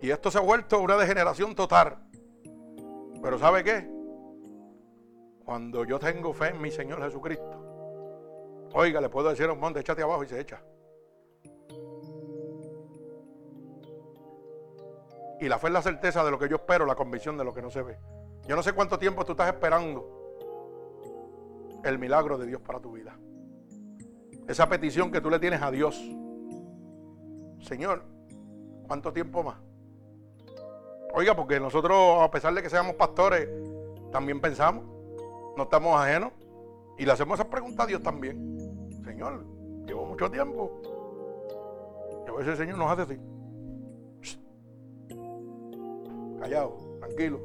Y 0.00 0.10
esto 0.10 0.30
se 0.30 0.38
ha 0.38 0.40
vuelto 0.40 0.80
una 0.80 0.96
degeneración 0.96 1.54
total. 1.54 1.98
Pero 3.22 3.38
¿sabe 3.38 3.62
qué? 3.62 3.88
Cuando 5.44 5.84
yo 5.84 5.98
tengo 5.98 6.32
fe 6.32 6.48
en 6.48 6.60
mi 6.60 6.70
Señor 6.70 7.02
Jesucristo, 7.02 8.68
oiga, 8.72 9.00
le 9.00 9.08
puedo 9.08 9.28
decir 9.28 9.46
a 9.46 9.52
un 9.52 9.60
monte, 9.60 9.80
échate 9.80 10.02
abajo 10.02 10.24
y 10.24 10.28
se 10.28 10.40
echa. 10.40 10.62
Y 15.40 15.48
la 15.48 15.58
fe 15.58 15.68
es 15.68 15.72
la 15.72 15.82
certeza 15.82 16.24
de 16.24 16.30
lo 16.30 16.38
que 16.38 16.48
yo 16.48 16.56
espero, 16.56 16.84
la 16.84 16.94
convicción 16.94 17.36
de 17.36 17.44
lo 17.44 17.54
que 17.54 17.62
no 17.62 17.70
se 17.70 17.82
ve. 17.82 17.98
Yo 18.46 18.56
no 18.56 18.62
sé 18.62 18.72
cuánto 18.72 18.98
tiempo 18.98 19.24
tú 19.24 19.32
estás 19.32 19.48
esperando 19.48 20.19
el 21.84 21.98
milagro 21.98 22.38
de 22.38 22.46
Dios 22.46 22.60
para 22.60 22.80
tu 22.80 22.92
vida. 22.92 23.16
Esa 24.48 24.68
petición 24.68 25.10
que 25.10 25.20
tú 25.20 25.30
le 25.30 25.38
tienes 25.38 25.62
a 25.62 25.70
Dios. 25.70 25.96
Señor, 27.60 28.02
¿cuánto 28.86 29.12
tiempo 29.12 29.42
más? 29.42 29.56
Oiga, 31.12 31.34
porque 31.34 31.60
nosotros, 31.60 32.22
a 32.22 32.30
pesar 32.30 32.54
de 32.54 32.62
que 32.62 32.70
seamos 32.70 32.94
pastores, 32.94 33.48
también 34.12 34.40
pensamos, 34.40 34.84
no 35.56 35.64
estamos 35.64 36.00
ajenos. 36.00 36.32
Y 36.98 37.04
le 37.04 37.12
hacemos 37.12 37.38
esa 37.38 37.48
pregunta 37.48 37.84
a 37.84 37.86
Dios 37.86 38.02
también. 38.02 38.58
Señor, 39.04 39.44
llevo 39.86 40.06
mucho 40.06 40.30
tiempo. 40.30 40.82
Y 42.26 42.30
a 42.30 42.32
veces 42.34 42.58
Señor 42.58 42.78
nos 42.78 42.90
hace 42.90 43.02
así 43.02 43.20
callado, 46.40 46.76
tranquilo. 46.98 47.38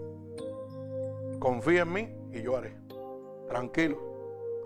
Confía 1.39 1.83
en 1.83 1.93
mí 1.93 2.09
y 2.31 2.41
yo 2.41 2.57
haré. 2.57 2.73
Tranquilo. 3.47 4.14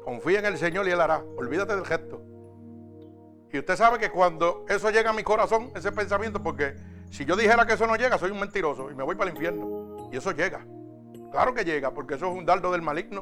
Confía 0.10 0.40
en 0.40 0.45
el 0.45 0.57
Señor 0.57 0.88
y 0.88 0.91
Él 0.91 1.02
hará. 1.02 1.23
Olvídate 1.38 1.76
del 1.76 1.86
gesto. 1.86 2.19
Y 3.53 3.60
usted 3.60 3.76
sabe 3.76 3.99
que 3.99 4.10
cuando 4.10 4.65
eso 4.68 4.90
llega 4.90 5.11
a 5.11 5.14
mi 5.14 5.22
corazón, 5.22 5.69
ese 5.76 5.91
pensamiento, 5.91 6.41
porque 6.41 6.73
si 7.11 7.26
yo 7.26 7.36
dijera 7.36 7.68
que 7.68 7.73
eso 7.73 7.86
no 7.86 7.95
llega, 7.95 8.18
soy 8.18 8.31
un 8.31 8.40
mentiroso 8.40 8.90
y 8.90 8.95
me 8.95 9.03
voy 9.03 9.15
para 9.15 9.30
el 9.30 9.36
infierno. 9.36 10.10
Y 10.11 10.18
eso 10.18 10.31
llega. 10.31 10.65
Claro 11.31 11.53
que 11.53 11.64
llega, 11.64 11.94
porque 11.94 12.15
eso 12.15 12.26
es 12.26 12.36
un 12.36 12.44
dardo 12.44 12.72
del 12.72 12.81
maligno 12.81 13.22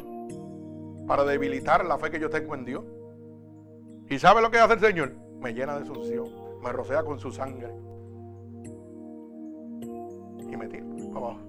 para 1.06 1.26
debilitar 1.26 1.84
la 1.84 1.98
fe 1.98 2.10
que 2.10 2.22
yo 2.22 2.30
tengo 2.30 2.56
en 2.56 2.64
Dios. 2.64 2.86
¿Y 4.10 4.18
sabe 4.18 4.42
lo 4.42 4.50
que 4.50 4.58
hace 4.58 4.76
el 4.76 4.80
Señor? 4.80 5.12
Me 5.42 5.54
llena 5.54 5.78
de 5.78 5.86
su 5.86 5.92
unción, 5.92 6.30
me 6.64 6.72
rocea 6.72 7.04
con 7.04 7.20
su 7.20 7.34
sangre 7.34 7.68
y 10.40 10.56
me 10.56 10.70
tira 10.70 10.86
abajo. 11.14 11.47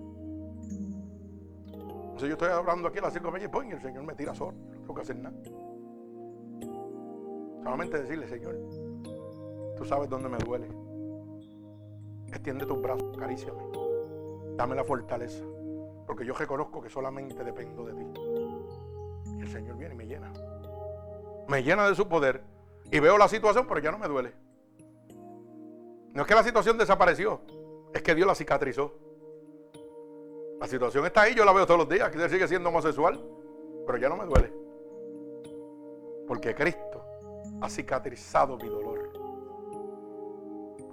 Entonces 2.19 2.37
yo 2.37 2.47
estoy 2.47 2.59
hablando 2.59 2.89
aquí 2.89 2.99
a 2.99 3.03
las 3.03 3.13
5 3.13 3.31
de 3.31 3.39
la 3.39 3.65
y 3.65 3.71
el 3.71 3.81
Señor 3.81 4.03
me 4.03 4.13
tira 4.13 4.35
solo. 4.35 4.51
No 4.51 4.81
tengo 4.81 4.95
que 4.95 5.03
hacer 5.03 5.17
nada. 5.19 5.37
Solamente 7.63 8.03
decirle, 8.03 8.27
Señor, 8.27 8.57
tú 9.77 9.85
sabes 9.85 10.11
dónde 10.11 10.29
me 10.29 10.39
duele. 10.39 10.67
Extiende 12.27 12.67
tus 12.67 12.83
brazos, 12.83 13.17
acaríciame. 13.17 13.63
Dame 14.57 14.75
la 14.75 14.83
fortaleza. 14.83 15.45
Porque 16.09 16.27
yo 16.27 16.35
reconozco 16.35 16.83
que 16.83 16.91
solamente 16.91 17.45
dependo 17.45 17.85
de 17.85 17.95
ti. 17.95 18.07
Y 19.37 19.41
el 19.41 19.49
Señor 19.49 19.77
viene 19.77 19.95
y 19.95 19.99
me 19.99 20.07
llena. 20.09 20.33
Me 21.47 21.63
llena 21.63 21.89
de 21.89 21.95
su 21.95 22.09
poder. 22.09 22.43
Y 22.91 22.99
veo 22.99 23.17
la 23.17 23.29
situación, 23.29 23.65
pero 23.69 23.79
ya 23.79 23.93
no 23.93 23.99
me 23.99 24.09
duele. 24.09 24.33
No 26.15 26.23
es 26.23 26.27
que 26.27 26.35
la 26.35 26.43
situación 26.43 26.79
desapareció 26.79 27.43
es 27.95 28.03
que 28.03 28.17
Dios 28.17 28.27
la 28.27 28.35
cicatrizó. 28.35 29.08
La 30.61 30.67
situación 30.67 31.07
está 31.07 31.23
ahí, 31.23 31.35
yo 31.35 31.45
la 31.45 31.53
veo 31.53 31.67
todos 31.67 31.79
los 31.79 31.89
días, 31.89 32.11
que 32.11 32.29
sigue 32.29 32.49
siendo 32.49 32.69
homosexual, 32.71 33.21
pero 33.87 33.99
ya 33.99 34.09
no 34.09 34.17
me 34.17 34.25
duele. 34.25 34.53
Porque 36.27 36.55
Cristo 36.55 37.05
ha 37.61 37.71
cicatrizado 37.71 38.57
mi 38.57 38.69
dolor. 38.69 39.13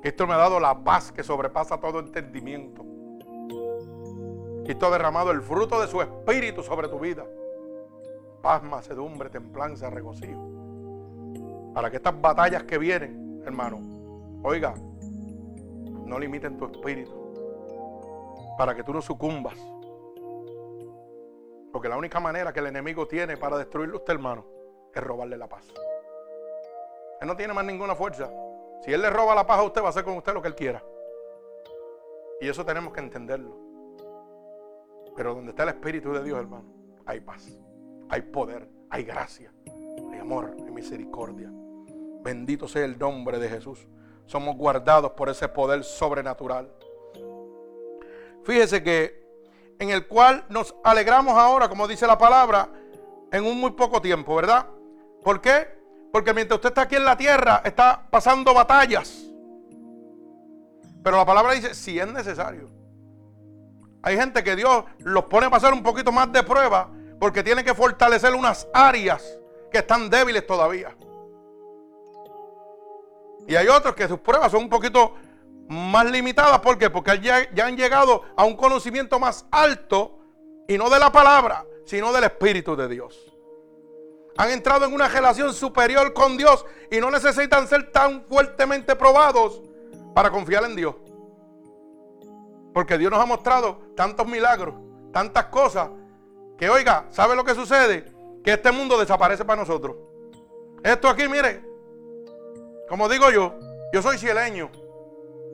Cristo 0.01 0.27
me 0.27 0.35
ha 0.35 0.37
dado 0.37 0.59
la 0.59 0.83
paz 0.83 1.11
que 1.11 1.23
sobrepasa 1.23 1.79
todo 1.79 1.99
entendimiento. 1.99 2.85
Cristo 4.63 4.85
ha 4.85 4.91
derramado 4.91 5.31
el 5.31 5.41
fruto 5.41 5.81
de 5.81 5.87
su 5.87 5.99
espíritu 5.99 6.61
sobre 6.61 6.87
tu 6.87 6.99
vida. 6.99 7.25
Paz, 8.43 8.61
macedumbre, 8.61 9.31
templanza, 9.31 9.89
regocijo. 9.89 11.71
Para 11.73 11.89
que 11.89 11.97
estas 11.97 12.21
batallas 12.21 12.63
que 12.63 12.77
vienen, 12.77 13.41
hermano, 13.45 13.79
oiga, 14.43 14.75
no 16.05 16.19
limiten 16.19 16.57
tu 16.57 16.65
espíritu 16.65 17.24
para 18.57 18.75
que 18.75 18.83
tú 18.83 18.93
no 18.93 19.01
sucumbas. 19.01 19.57
Porque 21.71 21.89
la 21.89 21.97
única 21.97 22.19
manera 22.19 22.53
que 22.53 22.59
el 22.59 22.67
enemigo 22.67 23.07
tiene 23.07 23.37
para 23.37 23.57
destruirlo 23.57 23.97
usted, 23.97 24.13
hermano, 24.13 24.45
es 24.93 25.03
robarle 25.03 25.37
la 25.37 25.47
paz. 25.47 25.65
Él 27.19 27.27
no 27.27 27.35
tiene 27.35 27.53
más 27.53 27.65
ninguna 27.65 27.95
fuerza. 27.95 28.29
Si 28.83 28.93
él 28.93 29.01
le 29.01 29.09
roba 29.09 29.35
la 29.35 29.45
paz 29.45 29.59
a 29.59 29.63
usted, 29.63 29.81
va 29.81 29.87
a 29.87 29.89
hacer 29.89 30.03
con 30.03 30.15
usted 30.17 30.33
lo 30.33 30.41
que 30.41 30.47
él 30.47 30.55
quiera. 30.55 30.83
Y 32.39 32.47
eso 32.47 32.65
tenemos 32.65 32.93
que 32.93 32.99
entenderlo. 32.99 33.57
Pero 35.15 35.33
donde 35.33 35.51
está 35.51 35.63
el 35.63 35.69
Espíritu 35.69 36.13
de 36.13 36.23
Dios, 36.23 36.37
hermano, 36.37 36.65
hay 37.05 37.21
paz, 37.21 37.57
hay 38.09 38.21
poder, 38.21 38.69
hay 38.89 39.03
gracia, 39.03 39.53
hay 40.11 40.19
amor, 40.19 40.55
hay 40.57 40.71
misericordia. 40.71 41.49
Bendito 42.21 42.67
sea 42.67 42.85
el 42.85 42.97
nombre 42.97 43.39
de 43.39 43.49
Jesús 43.49 43.87
somos 44.25 44.57
guardados 44.57 45.11
por 45.11 45.29
ese 45.29 45.47
poder 45.47 45.83
sobrenatural. 45.83 46.71
Fíjese 48.45 48.83
que 48.83 49.25
en 49.79 49.89
el 49.89 50.07
cual 50.07 50.45
nos 50.49 50.75
alegramos 50.83 51.37
ahora, 51.37 51.67
como 51.67 51.87
dice 51.87 52.07
la 52.07 52.17
palabra, 52.17 52.69
en 53.31 53.45
un 53.45 53.59
muy 53.59 53.71
poco 53.71 54.01
tiempo, 54.01 54.35
¿verdad? 54.35 54.67
¿Por 55.23 55.41
qué? 55.41 55.67
Porque 56.13 56.33
mientras 56.33 56.59
usted 56.59 56.69
está 56.69 56.83
aquí 56.83 56.95
en 56.95 57.05
la 57.05 57.17
tierra, 57.17 57.61
está 57.65 58.07
pasando 58.09 58.53
batallas. 58.53 59.25
Pero 61.03 61.17
la 61.17 61.25
palabra 61.25 61.53
dice, 61.53 61.73
si 61.73 61.99
es 61.99 62.07
necesario. 62.07 62.69
Hay 64.01 64.15
gente 64.15 64.43
que 64.43 64.55
Dios 64.55 64.85
los 64.99 65.25
pone 65.25 65.47
a 65.47 65.49
pasar 65.49 65.73
un 65.73 65.81
poquito 65.81 66.11
más 66.11 66.31
de 66.31 66.43
prueba 66.43 66.89
porque 67.19 67.43
tiene 67.43 67.63
que 67.63 67.73
fortalecer 67.73 68.33
unas 68.35 68.67
áreas 68.73 69.39
que 69.71 69.79
están 69.79 70.09
débiles 70.09 70.45
todavía. 70.45 70.95
Y 73.47 73.55
hay 73.55 73.67
otros 73.67 73.95
que 73.95 74.07
sus 74.07 74.19
pruebas 74.19 74.51
son 74.51 74.63
un 74.63 74.69
poquito 74.69 75.13
más 75.67 76.05
limitadas. 76.09 76.59
¿Por 76.59 76.77
qué? 76.77 76.89
Porque 76.89 77.19
ya, 77.19 77.51
ya 77.53 77.65
han 77.67 77.77
llegado 77.77 78.23
a 78.35 78.45
un 78.45 78.55
conocimiento 78.55 79.19
más 79.19 79.45
alto 79.51 80.19
y 80.67 80.77
no 80.77 80.89
de 80.89 80.99
la 80.99 81.11
palabra, 81.11 81.65
sino 81.85 82.11
del 82.11 82.25
Espíritu 82.25 82.75
de 82.75 82.87
Dios. 82.87 83.31
Han 84.37 84.51
entrado 84.51 84.85
en 84.85 84.93
una 84.93 85.07
relación 85.07 85.53
superior 85.53 86.13
con 86.13 86.37
Dios 86.37 86.65
y 86.91 86.99
no 86.99 87.09
necesitan 87.09 87.67
ser 87.67 87.91
tan 87.91 88.23
fuertemente 88.25 88.95
probados 88.95 89.61
para 90.13 90.29
confiar 90.29 90.65
en 90.65 90.75
Dios. 90.75 90.95
Porque 92.73 92.97
Dios 92.97 93.11
nos 93.11 93.21
ha 93.21 93.25
mostrado 93.25 93.79
tantos 93.95 94.27
milagros, 94.27 94.75
tantas 95.13 95.45
cosas, 95.45 95.89
que 96.57 96.69
oiga, 96.69 97.05
¿sabe 97.09 97.35
lo 97.35 97.45
que 97.45 97.55
sucede? 97.55 98.11
Que 98.43 98.53
este 98.53 98.71
mundo 98.71 98.97
desaparece 98.97 99.45
para 99.45 99.61
nosotros. 99.61 99.95
Esto 100.83 101.07
aquí, 101.07 101.27
mire, 101.27 101.63
como 102.89 103.07
digo 103.09 103.31
yo, 103.31 103.55
yo 103.93 104.01
soy 104.01 104.17
cieleño. 104.17 104.69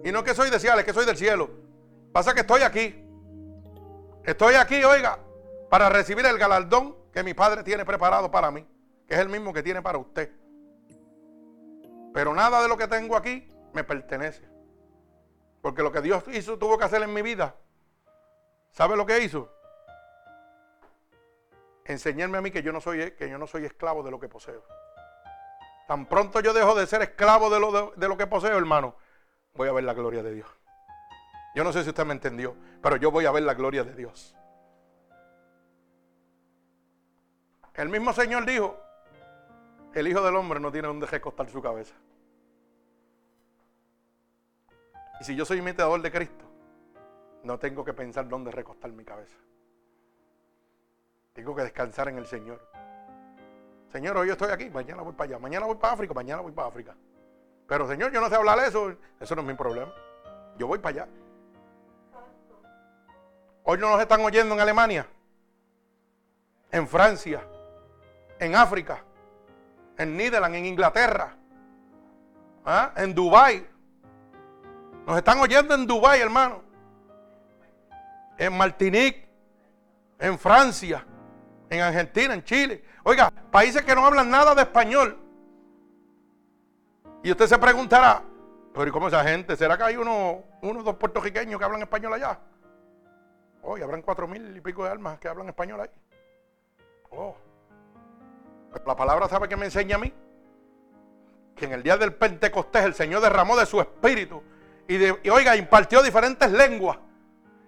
Y 0.03 0.11
no 0.11 0.23
que 0.23 0.34
soy 0.34 0.49
de 0.49 0.60
cielo, 0.60 0.80
es 0.80 0.86
que 0.86 0.94
soy 0.94 1.06
del 1.06 1.18
cielo. 1.18 1.49
Pasa 2.11 2.34
que 2.34 2.41
estoy 2.41 2.61
aquí. 2.61 3.06
Estoy 4.23 4.56
aquí, 4.56 4.84
oiga, 4.84 5.19
para 5.69 5.90
recibir 5.90 6.26
el 6.26 6.38
galardón 6.38 6.95
que 7.11 7.23
mi 7.23 7.34
padre 7.34 7.64
tiene 7.64 7.86
preparado 7.86 8.30
para 8.30 8.52
mí, 8.52 8.68
que 9.07 9.15
es 9.15 9.19
el 9.19 9.30
mismo 9.30 9.53
que 9.53 9.64
tiene 9.64 9.82
para 9.82 9.98
usted. 9.98 10.32
Pero 12.14 12.34
nada 12.34 12.61
de 12.61 12.68
lo 12.68 12.78
que 12.78 12.88
tengo 12.88 13.15
aquí 13.15 13.48
me 13.73 13.84
pertenece. 13.84 14.44
Porque 15.61 15.84
lo 15.84 15.91
que 15.91 16.02
Dios 16.02 16.23
hizo, 16.34 16.57
tuvo 16.57 16.78
que 16.78 16.86
hacer 16.86 17.02
en 17.03 17.14
mi 17.14 17.22
vida. 17.22 17.56
¿Sabe 18.72 18.95
lo 18.95 19.06
que 19.06 19.19
hizo? 19.19 19.49
Enseñarme 21.86 22.38
a 22.38 22.41
mí 22.41 22.52
que 22.52 22.64
yo 22.64 22.72
no 22.72 22.82
soy, 22.82 23.11
que 23.11 23.30
yo 23.30 23.38
no 23.38 23.48
soy 23.48 23.65
esclavo 23.65 24.03
de 24.03 24.11
lo 24.11 24.19
que 24.19 24.28
poseo. 24.28 24.64
Tan 25.88 26.06
pronto 26.06 26.40
yo 26.40 26.53
dejo 26.53 26.73
de 26.73 26.88
ser 26.88 27.02
esclavo 27.02 27.49
de 27.49 27.60
lo, 27.60 27.94
de, 27.95 28.07
lo 28.07 28.18
que 28.18 28.28
poseo, 28.28 28.57
hermano, 28.57 28.95
voy 29.53 29.68
a 29.68 29.72
ver 29.72 29.84
la 29.84 29.94
gloria 29.94 30.23
de 30.23 30.34
Dios. 30.34 30.48
Yo 31.56 31.64
no 31.64 31.73
sé 31.73 31.84
si 31.84 31.90
usted 31.90 32.06
me 32.06 32.14
entendió, 32.14 32.56
pero 32.82 32.95
yo 32.95 33.11
voy 33.11 33.26
a 33.26 33.32
ver 33.32 33.44
la 33.44 33.53
gloria 33.53 33.84
de 33.84 33.94
Dios. 33.94 34.36
El 37.73 37.90
mismo 37.90 38.14
Señor 38.14 38.45
dijo, 38.45 38.78
el 39.94 40.07
Hijo 40.07 40.22
del 40.22 40.36
Hombre 40.36 40.60
no 40.60 40.72
tiene 40.72 40.88
donde 40.88 41.07
recostar 41.07 41.49
su 41.49 41.61
cabeza. 41.61 41.95
Y 45.19 45.23
si 45.23 45.36
yo 45.36 45.45
soy 45.45 45.60
imitador 45.60 46.02
de 46.02 46.11
Cristo, 46.11 46.45
no 47.44 47.60
tengo 47.60 47.84
que 47.84 47.94
pensar 47.94 48.28
dónde 48.28 48.52
recostar 48.52 48.91
mi 48.91 49.03
cabeza. 49.03 49.38
Tengo 51.34 51.56
que 51.56 51.64
descansar 51.64 52.07
en 52.10 52.18
el 52.18 52.26
Señor. 52.26 52.61
Señor, 53.91 54.18
hoy 54.18 54.30
estoy 54.30 54.52
aquí, 54.52 54.69
mañana 54.69 55.02
voy 55.02 55.14
para 55.14 55.30
allá, 55.32 55.40
mañana 55.40 55.65
voy 55.65 55.76
para 55.76 55.94
África, 55.94 56.14
mañana 56.14 56.41
voy 56.41 56.52
para 56.52 56.68
África. 56.68 56.95
Pero 57.72 57.88
Señor, 57.88 58.11
yo 58.11 58.19
no 58.19 58.27
sé 58.27 58.35
hablar 58.35 58.60
eso, 58.60 58.93
eso 59.18 59.34
no 59.34 59.43
es 59.43 59.48
mi 59.48 59.53
problema. 59.53 59.93
Yo 60.57 60.68
voy 60.68 60.77
para 60.77 61.03
allá. 61.03 61.11
Hoy 63.64 63.77
no 63.77 63.89
nos 63.89 64.02
están 64.02 64.19
oyendo 64.19 64.53
en 64.53 64.60
Alemania, 64.60 65.07
en 66.69 66.85
Francia, 66.85 67.41
en 68.39 68.57
África, 68.57 69.02
en 69.98 70.18
Netherlands, 70.18 70.57
en 70.57 70.65
Inglaterra, 70.65 71.34
¿ah? 72.65 72.91
en 72.98 73.15
Dubái. 73.15 73.65
Nos 75.07 75.15
están 75.15 75.39
oyendo 75.39 75.73
en 75.73 75.88
Dubái, 75.88 76.19
hermano. 76.19 76.64
En 78.38 78.52
Martinique, 78.57 79.30
en 80.19 80.38
Francia, 80.38 81.06
en 81.69 81.80
Argentina, 81.80 82.34
en 82.34 82.43
Chile. 82.43 82.84
Oiga, 83.03 83.31
países 83.49 83.81
que 83.84 83.95
no 83.95 84.06
hablan 84.06 84.30
nada 84.30 84.53
de 84.56 84.64
español. 84.64 85.20
Y 87.23 87.31
usted 87.31 87.48
se 87.48 87.57
preguntará, 87.57 88.23
pero 88.73 88.88
¿y 88.88 88.91
cómo 88.91 89.07
esa 89.07 89.23
gente? 89.23 89.56
¿Será 89.56 89.77
que 89.77 89.84
hay 89.84 89.95
uno, 89.95 90.43
uno 90.61 90.84
dos 90.84 90.95
puertorriqueños 90.95 91.60
que 91.60 91.65
hablan 91.65 91.81
español 91.81 92.14
allá? 92.14 92.39
Hoy 93.61 93.81
habrán 93.81 94.02
cuatro 94.02 94.27
mil 94.27 94.56
y 94.57 94.61
pico 94.61 94.84
de 94.84 94.91
almas 94.91 95.19
que 95.19 95.27
hablan 95.27 95.48
español 95.48 95.81
ahí. 95.81 95.89
Oh. 97.11 97.35
la 98.85 98.95
palabra 98.95 99.27
sabe 99.27 99.49
que 99.49 99.57
me 99.57 99.65
enseña 99.65 99.98
a 99.98 99.99
mí 99.99 100.14
que 101.56 101.65
en 101.65 101.73
el 101.73 101.84
día 101.84 101.98
del 101.98 102.14
Pentecostés 102.14 102.85
el 102.85 102.93
Señor 102.93 103.22
derramó 103.22 103.57
de 103.57 103.65
su 103.65 103.81
espíritu 103.81 104.41
y, 104.88 104.95
y 104.95 105.30
oiga, 105.30 105.56
impartió 105.56 106.02
diferentes 106.02 106.49
lenguas. 106.52 106.98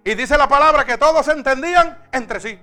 Y 0.04 0.16
dice 0.16 0.38
la 0.38 0.48
palabra 0.48 0.86
que 0.86 0.98
todos 0.98 1.28
entendían 1.28 2.08
entre 2.12 2.40
sí. 2.40 2.60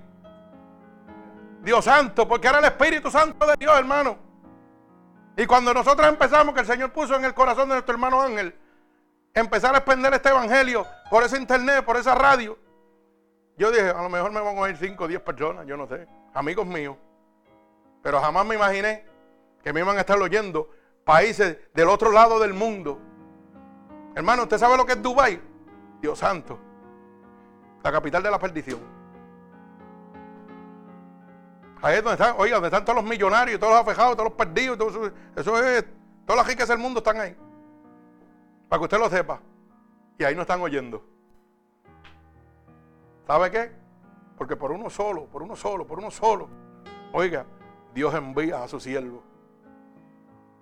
Dios 1.63 1.85
santo, 1.85 2.27
porque 2.27 2.47
era 2.47 2.59
el 2.59 2.65
Espíritu 2.65 3.09
Santo 3.09 3.45
de 3.45 3.55
Dios, 3.57 3.77
hermano. 3.77 4.30
Y 5.37 5.45
cuando 5.45 5.73
nosotros 5.73 6.07
empezamos, 6.07 6.53
que 6.53 6.61
el 6.61 6.65
Señor 6.65 6.91
puso 6.91 7.15
en 7.15 7.25
el 7.25 7.33
corazón 7.33 7.69
de 7.69 7.75
nuestro 7.75 7.93
hermano 7.93 8.21
Ángel, 8.21 8.53
empezar 9.33 9.73
a 9.73 9.79
expender 9.79 10.13
este 10.13 10.29
evangelio 10.29 10.85
por 11.09 11.23
ese 11.23 11.37
internet, 11.37 11.85
por 11.85 11.97
esa 11.97 12.15
radio, 12.15 12.57
yo 13.57 13.71
dije, 13.71 13.89
a 13.89 14.01
lo 14.01 14.09
mejor 14.09 14.31
me 14.31 14.41
van 14.41 14.57
a 14.57 14.61
oír 14.61 14.77
5 14.77 15.03
o 15.03 15.07
10 15.07 15.21
personas, 15.21 15.67
yo 15.67 15.77
no 15.77 15.87
sé, 15.87 16.07
amigos 16.33 16.65
míos. 16.65 16.97
Pero 18.01 18.19
jamás 18.19 18.45
me 18.45 18.55
imaginé 18.55 19.05
que 19.63 19.71
me 19.71 19.81
iban 19.81 19.97
a 19.97 20.01
estar 20.01 20.19
oyendo 20.19 20.69
países 21.05 21.57
del 21.73 21.89
otro 21.89 22.11
lado 22.11 22.39
del 22.39 22.53
mundo. 22.53 22.99
Hermano, 24.15 24.43
¿usted 24.43 24.57
sabe 24.57 24.77
lo 24.77 24.85
que 24.85 24.93
es 24.93 25.01
Dubái? 25.01 25.41
Dios 26.01 26.19
santo. 26.19 26.59
La 27.83 27.91
capital 27.91 28.23
de 28.23 28.31
la 28.31 28.39
perdición. 28.39 29.00
Ahí 31.81 31.97
es 31.97 32.03
donde 32.03 32.21
están, 32.21 32.35
oiga, 32.37 32.55
donde 32.55 32.67
están 32.67 32.85
todos 32.85 33.01
los 33.01 33.09
millonarios, 33.09 33.59
todos 33.59 33.73
los 33.73 33.81
afejados, 33.81 34.15
todos 34.15 34.29
los 34.29 34.37
perdidos, 34.37 34.77
eso, 35.35 35.63
es, 35.63 35.85
todas 36.25 36.37
las 36.37 36.47
riquezas 36.47 36.69
del 36.69 36.77
mundo 36.77 36.99
están 36.99 37.19
ahí. 37.19 37.35
Para 38.69 38.79
que 38.79 38.83
usted 38.83 38.99
lo 38.99 39.09
sepa. 39.09 39.39
Y 40.19 40.23
ahí 40.23 40.35
no 40.35 40.41
están 40.41 40.61
oyendo. 40.61 41.03
¿Sabe 43.25 43.49
qué? 43.49 43.71
Porque 44.37 44.55
por 44.55 44.71
uno 44.71 44.89
solo, 44.89 45.25
por 45.25 45.41
uno 45.41 45.55
solo, 45.55 45.87
por 45.87 45.97
uno 45.97 46.11
solo, 46.11 46.49
oiga, 47.13 47.45
Dios 47.95 48.13
envía 48.13 48.63
a 48.63 48.67
su 48.67 48.79
siervo. 48.79 49.23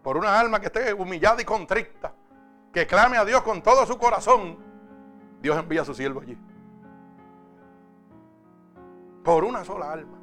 Por 0.01 0.15
una 0.15 0.39
alma 0.39 0.61
que 0.61 0.67
esté 0.67 0.93
humillada 0.93 1.41
y 1.41 1.45
contrita, 1.45 2.13
que 2.71 2.87
clame 2.87 3.17
a 3.17 3.25
Dios 3.25 3.41
con 3.41 3.61
todo 3.61 3.85
su 3.85 3.97
corazón, 3.97 4.57
Dios 5.41 5.57
envía 5.57 5.81
a 5.81 5.85
su 5.85 5.93
siervo 5.93 6.21
allí. 6.21 6.37
Por 9.23 9.43
una 9.43 9.65
sola 9.65 9.91
alma. 9.91 10.18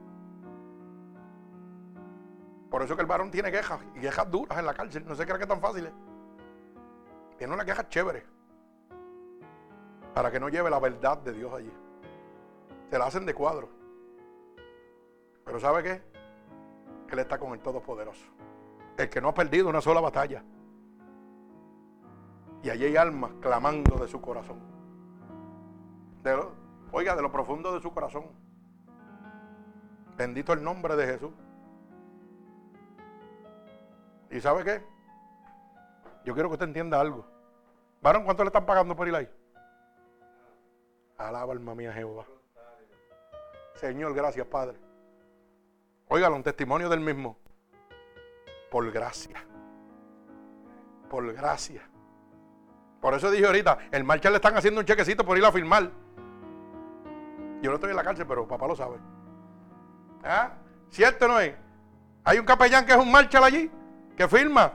Por 2.77 2.82
eso 2.82 2.94
que 2.94 3.01
el 3.01 3.09
varón 3.09 3.31
tiene 3.31 3.51
quejas 3.51 3.81
y 3.94 4.01
quejas 4.01 4.31
duras 4.31 4.59
en 4.59 4.66
la 4.66 4.74
cárcel. 4.74 5.03
No 5.07 5.15
se 5.15 5.24
cree 5.24 5.39
que 5.39 5.44
es 5.44 5.48
tan 5.48 5.62
fácil. 5.62 5.90
Tiene 7.39 7.55
una 7.55 7.65
queja 7.65 7.89
chévere. 7.89 8.23
Para 10.12 10.31
que 10.31 10.39
no 10.39 10.51
lleve 10.51 10.69
la 10.69 10.78
verdad 10.78 11.16
de 11.16 11.32
Dios 11.32 11.55
allí. 11.55 11.73
Se 12.90 12.98
la 12.98 13.07
hacen 13.07 13.24
de 13.24 13.32
cuadro. 13.32 13.70
Pero 15.47 15.59
¿sabe 15.59 15.82
qué? 15.85 16.03
Él 17.11 17.19
está 17.19 17.39
con 17.39 17.55
el 17.55 17.61
Todopoderoso. 17.61 18.27
El 18.98 19.09
que 19.09 19.23
no 19.23 19.28
ha 19.28 19.35
perdido 19.35 19.70
una 19.70 19.81
sola 19.81 20.03
batalla. 20.03 20.44
Y 22.62 22.69
allí 22.69 22.85
hay 22.85 22.97
almas 22.98 23.31
clamando 23.40 23.97
de 23.97 24.07
su 24.07 24.20
corazón. 24.20 24.61
oiga, 26.93 27.16
de 27.16 27.23
lo 27.23 27.32
profundo 27.32 27.73
de 27.73 27.81
su 27.81 27.90
corazón. 27.90 28.27
Bendito 30.19 30.53
el 30.53 30.62
nombre 30.62 30.94
de 30.94 31.07
Jesús. 31.07 31.32
¿Y 34.31 34.40
sabe 34.40 34.65
qué? 34.65 34.82
Yo 36.24 36.35
quiero 36.35 36.48
que 36.48 36.55
usted 36.55 36.66
entienda 36.66 37.01
algo. 37.01 37.24
¿Varón 38.03 38.24
cuánto 38.24 38.43
le 38.43 38.48
están 38.48 38.66
pagando 38.66 38.97
por 38.97 39.09
ir 39.09 39.15
ahí? 39.15 39.28
Alaba 41.19 41.53
alma 41.53 41.74
mía 41.74 41.93
Jehová. 41.93 42.24
Señor, 43.74 44.15
gracias 44.15 44.47
Padre. 44.47 44.78
Óigalo, 46.09 46.36
un 46.36 46.43
testimonio 46.43 46.89
del 46.89 47.01
mismo. 47.01 47.39
Por 48.70 48.90
gracia. 48.90 49.44
Por 51.09 51.32
gracia. 51.32 51.89
Por 53.01 53.15
eso 53.15 53.31
dije 53.31 53.47
ahorita, 53.47 53.78
el 53.93 54.05
marcha 54.05 54.31
le 54.31 54.36
están 54.36 54.57
haciendo 54.57 54.81
un 54.81 54.86
chequecito 54.86 55.24
por 55.24 55.39
ir 55.39 55.44
a 55.44 55.53
firmar. 55.53 55.90
Yo 57.62 57.70
no 57.70 57.74
estoy 57.74 57.90
en 57.90 57.97
la 57.97 58.03
cárcel, 58.03 58.27
pero 58.27 58.47
papá 58.47 58.66
lo 58.66 58.77
sabe. 58.77 58.98
¿Ah? 60.24 60.55
¿Cierto 60.90 61.28
no 61.28 61.39
es? 61.39 61.55
Hay 62.24 62.39
un 62.39 62.44
capellán 62.44 62.85
que 62.85 62.93
es 62.93 62.98
un 62.98 63.11
marchal 63.11 63.44
allí 63.44 63.70
que 64.16 64.28
firma. 64.28 64.72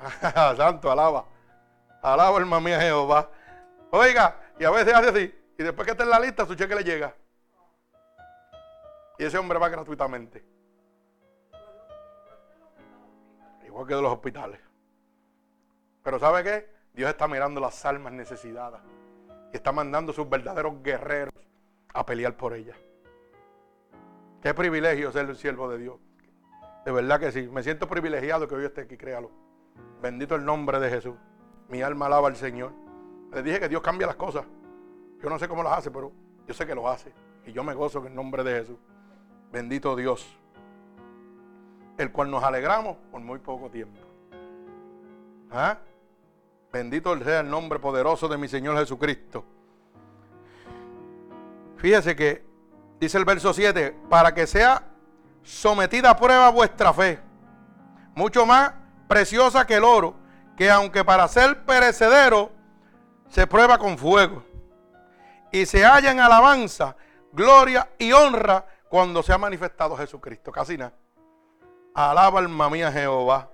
Santo, 0.56 0.90
alaba. 0.90 1.26
Alaba, 2.02 2.38
hermano 2.38 2.60
mía, 2.60 2.80
Jehová. 2.80 3.30
Oiga, 3.90 4.36
y 4.58 4.64
a 4.64 4.70
veces 4.70 4.94
hace 4.94 5.08
así. 5.08 5.34
Y 5.58 5.62
después 5.62 5.86
que 5.86 5.92
está 5.92 6.04
en 6.04 6.10
la 6.10 6.20
lista, 6.20 6.46
su 6.46 6.54
cheque 6.54 6.74
le 6.74 6.84
llega. 6.84 7.14
Y 9.18 9.24
ese 9.24 9.38
hombre 9.38 9.58
va 9.58 9.68
gratuitamente. 9.68 10.44
Igual 13.64 13.86
que 13.86 13.94
de 13.94 14.02
los 14.02 14.12
hospitales. 14.12 14.60
Pero 16.02 16.18
¿sabe 16.18 16.42
qué? 16.42 16.74
Dios 16.92 17.08
está 17.08 17.28
mirando 17.28 17.60
las 17.60 17.84
almas 17.84 18.12
necesitadas. 18.12 18.80
Y 19.52 19.56
está 19.56 19.72
mandando 19.72 20.12
sus 20.12 20.28
verdaderos 20.28 20.82
guerreros 20.82 21.34
a 21.92 22.04
pelear 22.04 22.36
por 22.36 22.54
ellas. 22.54 22.76
Qué 24.42 24.52
privilegio 24.52 25.10
ser 25.12 25.28
el 25.28 25.36
siervo 25.36 25.70
de 25.70 25.78
Dios. 25.78 25.96
De 26.84 26.92
verdad 26.92 27.18
que 27.18 27.32
sí. 27.32 27.48
Me 27.48 27.62
siento 27.62 27.88
privilegiado 27.88 28.46
que 28.46 28.54
hoy 28.54 28.64
esté 28.64 28.82
aquí, 28.82 28.96
créalo. 28.96 29.30
Bendito 30.02 30.34
el 30.34 30.44
nombre 30.44 30.78
de 30.78 30.90
Jesús. 30.90 31.14
Mi 31.68 31.82
alma 31.82 32.06
alaba 32.06 32.28
al 32.28 32.36
Señor. 32.36 32.72
Les 33.32 33.42
dije 33.42 33.60
que 33.60 33.68
Dios 33.68 33.82
cambia 33.82 34.06
las 34.06 34.16
cosas. 34.16 34.44
Yo 35.22 35.30
no 35.30 35.38
sé 35.38 35.48
cómo 35.48 35.62
las 35.62 35.78
hace, 35.78 35.90
pero 35.90 36.12
yo 36.46 36.54
sé 36.54 36.66
que 36.66 36.74
lo 36.74 36.88
hace. 36.88 37.12
Y 37.46 37.52
yo 37.52 37.64
me 37.64 37.74
gozo 37.74 38.00
en 38.00 38.06
el 38.08 38.14
nombre 38.14 38.44
de 38.44 38.60
Jesús. 38.60 38.78
Bendito 39.50 39.96
Dios. 39.96 40.38
El 41.96 42.12
cual 42.12 42.30
nos 42.30 42.44
alegramos 42.44 42.96
por 43.10 43.20
muy 43.20 43.38
poco 43.38 43.70
tiempo. 43.70 44.00
¿Ah? 45.50 45.78
Bendito 46.72 47.16
sea 47.22 47.40
el 47.40 47.48
nombre 47.48 47.78
poderoso 47.78 48.28
de 48.28 48.36
mi 48.36 48.48
Señor 48.48 48.76
Jesucristo. 48.76 49.44
Fíjese 51.76 52.16
que 52.16 52.44
dice 52.98 53.16
el 53.16 53.24
verso 53.24 53.52
7, 53.52 53.96
para 54.10 54.34
que 54.34 54.46
sea 54.46 54.93
sometida 55.44 56.10
a 56.10 56.16
prueba 56.16 56.48
vuestra 56.50 56.92
fe, 56.92 57.20
mucho 58.14 58.46
más 58.46 58.72
preciosa 59.06 59.66
que 59.66 59.74
el 59.74 59.84
oro, 59.84 60.16
que 60.56 60.70
aunque 60.70 61.04
para 61.04 61.28
ser 61.28 61.64
perecedero, 61.64 62.50
se 63.28 63.46
prueba 63.46 63.78
con 63.78 63.98
fuego, 63.98 64.44
y 65.52 65.66
se 65.66 65.84
halla 65.84 66.10
en 66.10 66.18
alabanza, 66.18 66.96
gloria 67.32 67.90
y 67.98 68.10
honra 68.12 68.66
cuando 68.88 69.22
se 69.22 69.32
ha 69.32 69.38
manifestado 69.38 69.96
Jesucristo. 69.96 70.50
Casi 70.50 70.76
nada. 70.76 70.92
Alaba 71.94 72.40
alma 72.40 72.68
mía 72.70 72.90
Jehová. 72.90 73.48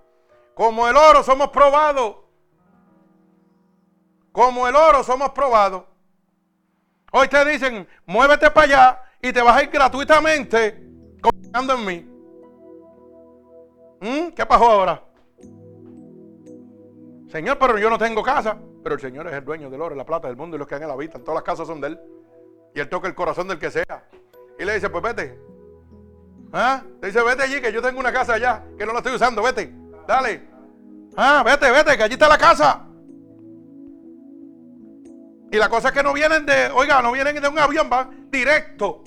Como 0.55 0.89
el 0.89 0.97
oro 0.97 1.23
somos 1.23 1.49
probados. 1.49 2.17
Como 4.33 4.67
el 4.67 4.77
oro 4.77 5.03
somos 5.05 5.31
probados. 5.31 5.85
Hoy 7.13 7.29
te 7.29 7.45
dicen, 7.45 7.89
muévete 8.07 8.51
para 8.51 8.65
allá 8.65 9.03
y 9.21 9.33
te 9.33 9.43
vas 9.43 9.57
a 9.57 9.63
ir 9.63 9.71
gratuitamente 9.71 10.90
confiando 11.21 11.75
en 11.75 11.87
mí. 11.87 12.07
¿Mm? 14.01 14.31
¿Qué 14.31 14.47
pasó 14.47 14.65
ahora? 14.65 15.05
Señor, 17.31 17.59
pero 17.59 17.79
yo 17.79 17.89
no 17.91 17.99
tengo 17.99 18.23
casa. 18.23 18.59
Pero 18.83 18.95
el 18.95 19.01
Señor 19.01 19.27
es 19.27 19.35
el 19.35 19.45
dueño 19.45 19.71
del 19.71 19.81
oro, 19.81 19.95
la 19.95 20.07
plata, 20.07 20.29
del 20.29 20.37
mundo 20.37 20.57
y 20.57 20.59
los 20.59 20.67
que 20.67 20.75
en 20.77 20.85
él 20.85 20.91
habitan. 20.91 21.23
Todas 21.23 21.37
las 21.37 21.45
casas 21.45 21.67
son 21.67 21.81
de 21.81 21.89
Él. 21.89 22.01
Y 22.75 22.81
Él 22.81 22.89
toca 22.89 23.09
el 23.09 23.15
corazón 23.15 23.47
del 23.49 23.59
que 23.59 23.71
sea. 23.71 24.09
Y 24.59 24.65
le 24.65 24.75
dice, 24.75 24.89
pues 24.89 25.03
vete. 25.03 25.39
¿Ah? 26.53 26.83
Le 27.01 27.09
dice, 27.09 27.23
vete 27.23 27.43
allí, 27.43 27.61
que 27.61 27.73
yo 27.73 27.83
tengo 27.83 28.01
una 28.01 28.13
casa 28.13 28.35
allá, 28.35 28.65
que 28.77 28.87
no 28.87 28.93
la 28.93 28.99
estoy 28.99 29.15
usando, 29.15 29.43
vete. 29.43 29.73
Dale. 30.07 30.49
Ah, 31.17 31.43
vete, 31.45 31.71
vete, 31.71 31.97
que 31.97 32.03
allí 32.03 32.15
está 32.15 32.29
la 32.29 32.39
casa. 32.39 32.87
Y 35.53 35.57
la 35.57 35.69
cosa 35.69 35.89
es 35.89 35.95
que 35.95 36.03
no 36.03 36.13
vienen 36.13 36.47
de, 36.47 36.71
oiga, 36.75 37.03
no 37.03 37.13
vienen 37.13 37.41
de 37.41 37.49
un 37.49 37.59
avión, 37.59 37.91
van 37.91 38.31
directo. 38.31 39.03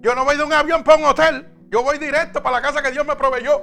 Yo 0.00 0.14
no 0.14 0.24
voy 0.24 0.36
de 0.36 0.44
un 0.44 0.52
avión 0.52 0.84
para 0.84 0.98
un 0.98 1.04
hotel. 1.04 1.48
Yo 1.70 1.82
voy 1.82 1.98
directo 1.98 2.42
para 2.42 2.56
la 2.56 2.62
casa 2.62 2.82
que 2.82 2.90
Dios 2.90 3.06
me 3.06 3.16
proveyó. 3.16 3.62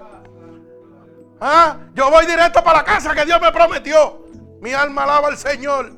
¿Ah? 1.40 1.78
Yo 1.94 2.10
voy 2.10 2.26
directo 2.26 2.64
para 2.64 2.80
la 2.80 2.84
casa 2.84 3.14
que 3.14 3.26
Dios 3.26 3.42
me 3.42 3.52
prometió. 3.52 4.26
Mi 4.62 4.74
alma 4.74 5.04
alaba 5.04 5.28
al 5.30 5.38
Señor. 5.38 5.92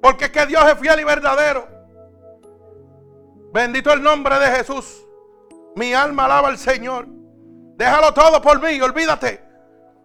Porque 0.00 0.26
es 0.26 0.30
que 0.30 0.46
Dios 0.46 0.64
es 0.66 0.78
fiel 0.78 1.00
y 1.00 1.04
verdadero. 1.04 1.68
Bendito 3.52 3.92
el 3.92 4.02
nombre 4.02 4.38
de 4.38 4.46
Jesús. 4.46 5.06
Mi 5.76 5.92
alma 5.92 6.24
alaba 6.24 6.48
al 6.48 6.58
Señor. 6.58 7.06
Déjalo 7.76 8.12
todo 8.14 8.40
por 8.40 8.60
mí, 8.60 8.80
olvídate. 8.80 9.42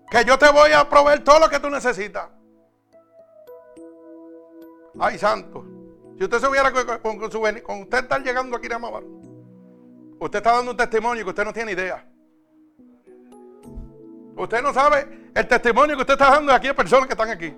Que 0.09 0.23
yo 0.25 0.37
te 0.37 0.49
voy 0.49 0.71
a 0.71 0.87
proveer 0.87 1.23
todo 1.23 1.39
lo 1.39 1.49
que 1.49 1.59
tú 1.59 1.69
necesitas. 1.69 2.29
Ay, 4.99 5.17
santo. 5.17 5.65
Si 6.17 6.23
usted 6.23 6.39
se 6.39 6.47
hubiera 6.47 6.71
con, 6.71 7.19
con, 7.19 7.31
su 7.31 7.41
con 7.63 7.81
usted 7.81 8.03
estar 8.03 8.23
llegando 8.23 8.55
aquí 8.55 8.71
a 8.71 8.75
Amabal, 8.75 9.03
usted 10.19 10.39
está 10.39 10.53
dando 10.53 10.71
un 10.71 10.77
testimonio 10.77 11.23
que 11.23 11.29
usted 11.29 11.45
no 11.45 11.53
tiene 11.53 11.71
idea. 11.73 12.05
Usted 14.35 14.61
no 14.61 14.73
sabe 14.73 15.31
el 15.33 15.47
testimonio 15.47 15.95
que 15.95 16.01
usted 16.01 16.13
está 16.15 16.31
dando 16.31 16.53
aquí 16.53 16.67
a 16.67 16.75
personas 16.75 17.07
que 17.07 17.13
están 17.13 17.29
aquí. 17.29 17.55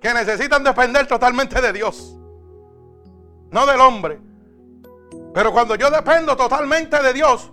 Que 0.00 0.12
necesitan 0.12 0.62
depender 0.62 1.06
totalmente 1.06 1.60
de 1.60 1.72
Dios. 1.72 2.16
No 3.50 3.66
del 3.66 3.80
hombre. 3.80 4.20
Pero 5.32 5.52
cuando 5.52 5.74
yo 5.74 5.90
dependo 5.90 6.36
totalmente 6.36 7.02
de 7.02 7.12
Dios, 7.12 7.50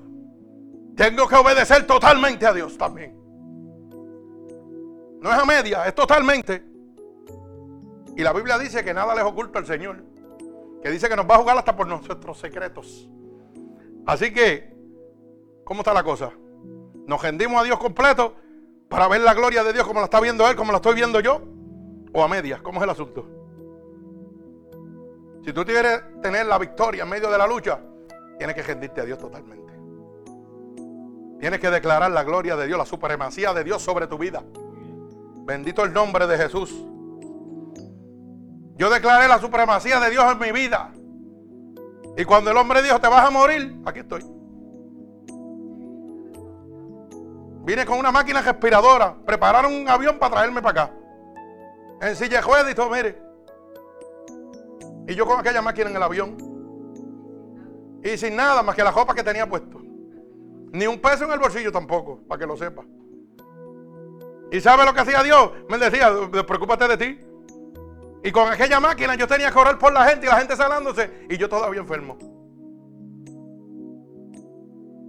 tengo 0.96 1.28
que 1.28 1.36
obedecer 1.36 1.88
totalmente 1.88 2.46
a 2.46 2.54
Dios 2.54 2.78
también. 2.78 3.18
No 5.22 5.32
es 5.32 5.40
a 5.40 5.46
media, 5.46 5.86
es 5.86 5.96
totalmente. 5.96 6.64
Y 8.18 8.24
la 8.24 8.34
Biblia 8.34 8.58
dice 8.58 8.84
que 8.84 8.94
nada 8.94 9.16
les 9.16 9.24
oculta 9.24 9.60
al 9.60 9.66
Señor. 9.66 10.11
Que 10.82 10.90
dice 10.90 11.08
que 11.08 11.16
nos 11.16 11.30
va 11.30 11.36
a 11.36 11.38
jugar 11.40 11.58
hasta 11.58 11.76
por 11.76 11.88
nuestros 11.88 12.38
secretos. 12.40 13.10
Así 14.06 14.34
que, 14.34 14.74
¿cómo 15.64 15.82
está 15.82 15.94
la 15.94 16.04
cosa? 16.04 16.32
¿Nos 17.06 17.22
rendimos 17.22 17.62
a 17.62 17.64
Dios 17.64 17.78
completo 17.78 18.36
para 18.90 19.08
ver 19.08 19.22
la 19.22 19.34
gloria 19.34 19.64
de 19.64 19.74
Dios 19.74 19.86
como 19.86 20.00
la 20.00 20.06
está 20.06 20.20
viendo 20.20 20.48
Él, 20.50 20.56
como 20.56 20.72
la 20.72 20.78
estoy 20.78 20.96
viendo 20.96 21.20
yo? 21.20 21.42
¿O 22.14 22.24
a 22.24 22.28
medias? 22.28 22.62
¿Cómo 22.62 22.80
es 22.80 22.84
el 22.84 22.90
asunto? 22.90 23.28
Si 25.46 25.54
tú 25.54 25.64
quieres 25.66 26.02
tener 26.22 26.46
la 26.46 26.58
victoria 26.58 27.04
en 27.04 27.10
medio 27.10 27.32
de 27.32 27.38
la 27.38 27.48
lucha, 27.48 27.80
tienes 28.38 28.56
que 28.56 28.64
rendirte 28.64 29.02
a 29.02 29.06
Dios 29.06 29.18
totalmente. 29.18 29.62
Tienes 31.40 31.60
que 31.60 31.72
declarar 31.72 32.12
la 32.12 32.24
gloria 32.24 32.56
de 32.56 32.68
Dios, 32.68 32.78
la 32.78 32.86
supremacía 32.86 33.54
de 33.54 33.64
Dios 33.64 33.82
sobre 33.82 34.06
tu 34.06 34.18
vida. 34.18 34.44
Bendito 35.44 35.84
el 35.84 35.92
nombre 35.92 36.28
de 36.28 36.38
Jesús. 36.38 36.86
Yo 38.82 38.90
declaré 38.90 39.28
la 39.28 39.38
supremacía 39.38 40.00
de 40.00 40.10
Dios 40.10 40.26
en 40.32 40.40
mi 40.40 40.52
vida. 40.52 40.92
Y 42.18 42.26
cuando 42.26 42.50
el 42.50 42.58
hombre 42.58 42.82
dijo, 42.82 43.00
te 43.00 43.08
vas 43.08 43.24
a 43.24 43.30
morir, 43.30 43.80
aquí 43.86 44.00
estoy. 44.00 44.24
Vine 47.64 47.86
con 47.86 48.00
una 48.00 48.12
máquina 48.12 48.42
respiradora. 48.42 49.16
Prepararon 49.24 49.72
un 49.72 49.88
avión 49.88 50.18
para 50.18 50.34
traerme 50.34 50.64
para 50.64 50.86
acá. 50.86 50.94
En 52.02 52.16
silla 52.16 52.42
de 52.42 52.72
y 52.72 52.74
todo, 52.74 52.90
mire. 52.90 53.22
Y 55.08 55.14
yo 55.14 55.28
con 55.28 55.40
aquella 55.40 55.62
máquina 55.62 55.92
en 55.92 55.96
el 55.98 56.02
avión. 56.02 56.38
Y 58.04 58.18
sin 58.18 58.36
nada 58.36 58.64
más 58.64 58.76
que 58.76 58.84
la 58.84 58.90
ropa 58.90 59.14
que 59.14 59.22
tenía 59.22 59.48
puesto. 59.48 59.80
Ni 60.72 60.88
un 60.88 61.00
peso 61.00 61.26
en 61.26 61.34
el 61.34 61.40
bolsillo 61.40 61.72
tampoco, 61.72 62.24
para 62.28 62.40
que 62.40 62.48
lo 62.48 62.58
sepa. 62.58 62.84
¿Y 64.52 64.60
sabe 64.60 64.86
lo 64.86 64.94
que 64.96 65.02
hacía 65.02 65.22
Dios? 65.22 65.52
Me 65.70 65.78
decía, 65.78 66.10
preocúpate 66.32 66.88
de 66.88 66.98
ti. 66.98 67.31
Y 68.24 68.32
con 68.32 68.52
aquella 68.52 68.80
máquina 68.80 69.16
yo 69.16 69.28
tenía 69.28 69.52
que 69.52 69.58
orar 69.58 69.78
por 69.78 69.92
la 69.92 70.06
gente 70.06 70.28
y 70.28 70.30
la 70.30 70.38
gente 70.38 70.56
sanándose 70.56 71.26
y 71.30 71.38
yo 71.38 71.50
todavía 71.50 71.82
enfermo. 71.82 72.18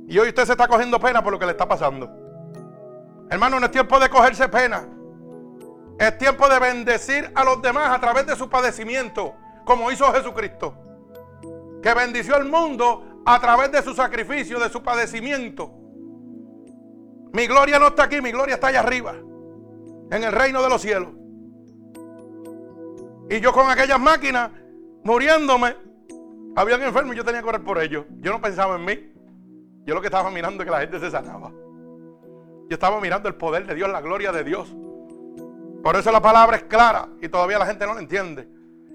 Y 0.08 0.18
hoy 0.18 0.28
usted 0.28 0.44
se 0.44 0.52
está 0.52 0.66
cogiendo 0.68 0.98
pena 0.98 1.22
por 1.22 1.32
lo 1.32 1.38
que 1.38 1.46
le 1.46 1.52
está 1.52 1.66
pasando. 1.66 2.10
Hermano, 3.30 3.60
no 3.60 3.66
es 3.66 3.72
tiempo 3.72 3.98
de 3.98 4.08
cogerse 4.08 4.48
pena. 4.48 4.86
Es 5.98 6.18
tiempo 6.18 6.48
de 6.48 6.58
bendecir 6.58 7.30
a 7.34 7.44
los 7.44 7.62
demás 7.62 7.94
a 7.94 8.00
través 8.00 8.26
de 8.26 8.36
su 8.36 8.48
padecimiento 8.48 9.34
como 9.64 9.90
hizo 9.90 10.12
Jesucristo, 10.12 10.74
que 11.82 11.94
bendició 11.94 12.36
al 12.36 12.46
mundo 12.46 13.22
a 13.24 13.40
través 13.40 13.70
de 13.70 13.82
su 13.82 13.94
sacrificio, 13.94 14.58
de 14.58 14.68
su 14.68 14.82
padecimiento. 14.82 15.70
Mi 17.32 17.46
gloria 17.46 17.78
no 17.78 17.88
está 17.88 18.04
aquí, 18.04 18.20
mi 18.20 18.32
gloria 18.32 18.54
está 18.56 18.68
allá 18.68 18.80
arriba, 18.80 19.12
en 19.12 20.24
el 20.24 20.32
reino 20.32 20.62
de 20.62 20.68
los 20.68 20.82
cielos. 20.82 21.21
Y 23.32 23.40
yo 23.40 23.50
con 23.50 23.70
aquellas 23.70 23.98
máquinas, 23.98 24.50
muriéndome, 25.04 25.74
habían 26.54 26.82
enfermos 26.82 27.14
y 27.14 27.16
yo 27.16 27.24
tenía 27.24 27.40
que 27.40 27.48
orar 27.48 27.62
por 27.62 27.82
ellos. 27.82 28.04
Yo 28.20 28.30
no 28.30 28.42
pensaba 28.42 28.76
en 28.76 28.84
mí. 28.84 29.10
Yo 29.86 29.94
lo 29.94 30.02
que 30.02 30.08
estaba 30.08 30.30
mirando 30.30 30.62
es 30.62 30.66
que 30.66 30.70
la 30.70 30.80
gente 30.80 31.00
se 31.00 31.10
sanaba. 31.10 31.50
Yo 31.50 32.74
estaba 32.74 33.00
mirando 33.00 33.30
el 33.30 33.34
poder 33.36 33.66
de 33.66 33.74
Dios, 33.74 33.88
la 33.88 34.02
gloria 34.02 34.32
de 34.32 34.44
Dios. 34.44 34.76
Por 35.82 35.96
eso 35.96 36.12
la 36.12 36.20
palabra 36.20 36.58
es 36.58 36.64
clara 36.64 37.08
y 37.22 37.28
todavía 37.30 37.58
la 37.58 37.64
gente 37.64 37.86
no 37.86 37.94
la 37.94 38.00
entiende. 38.00 38.46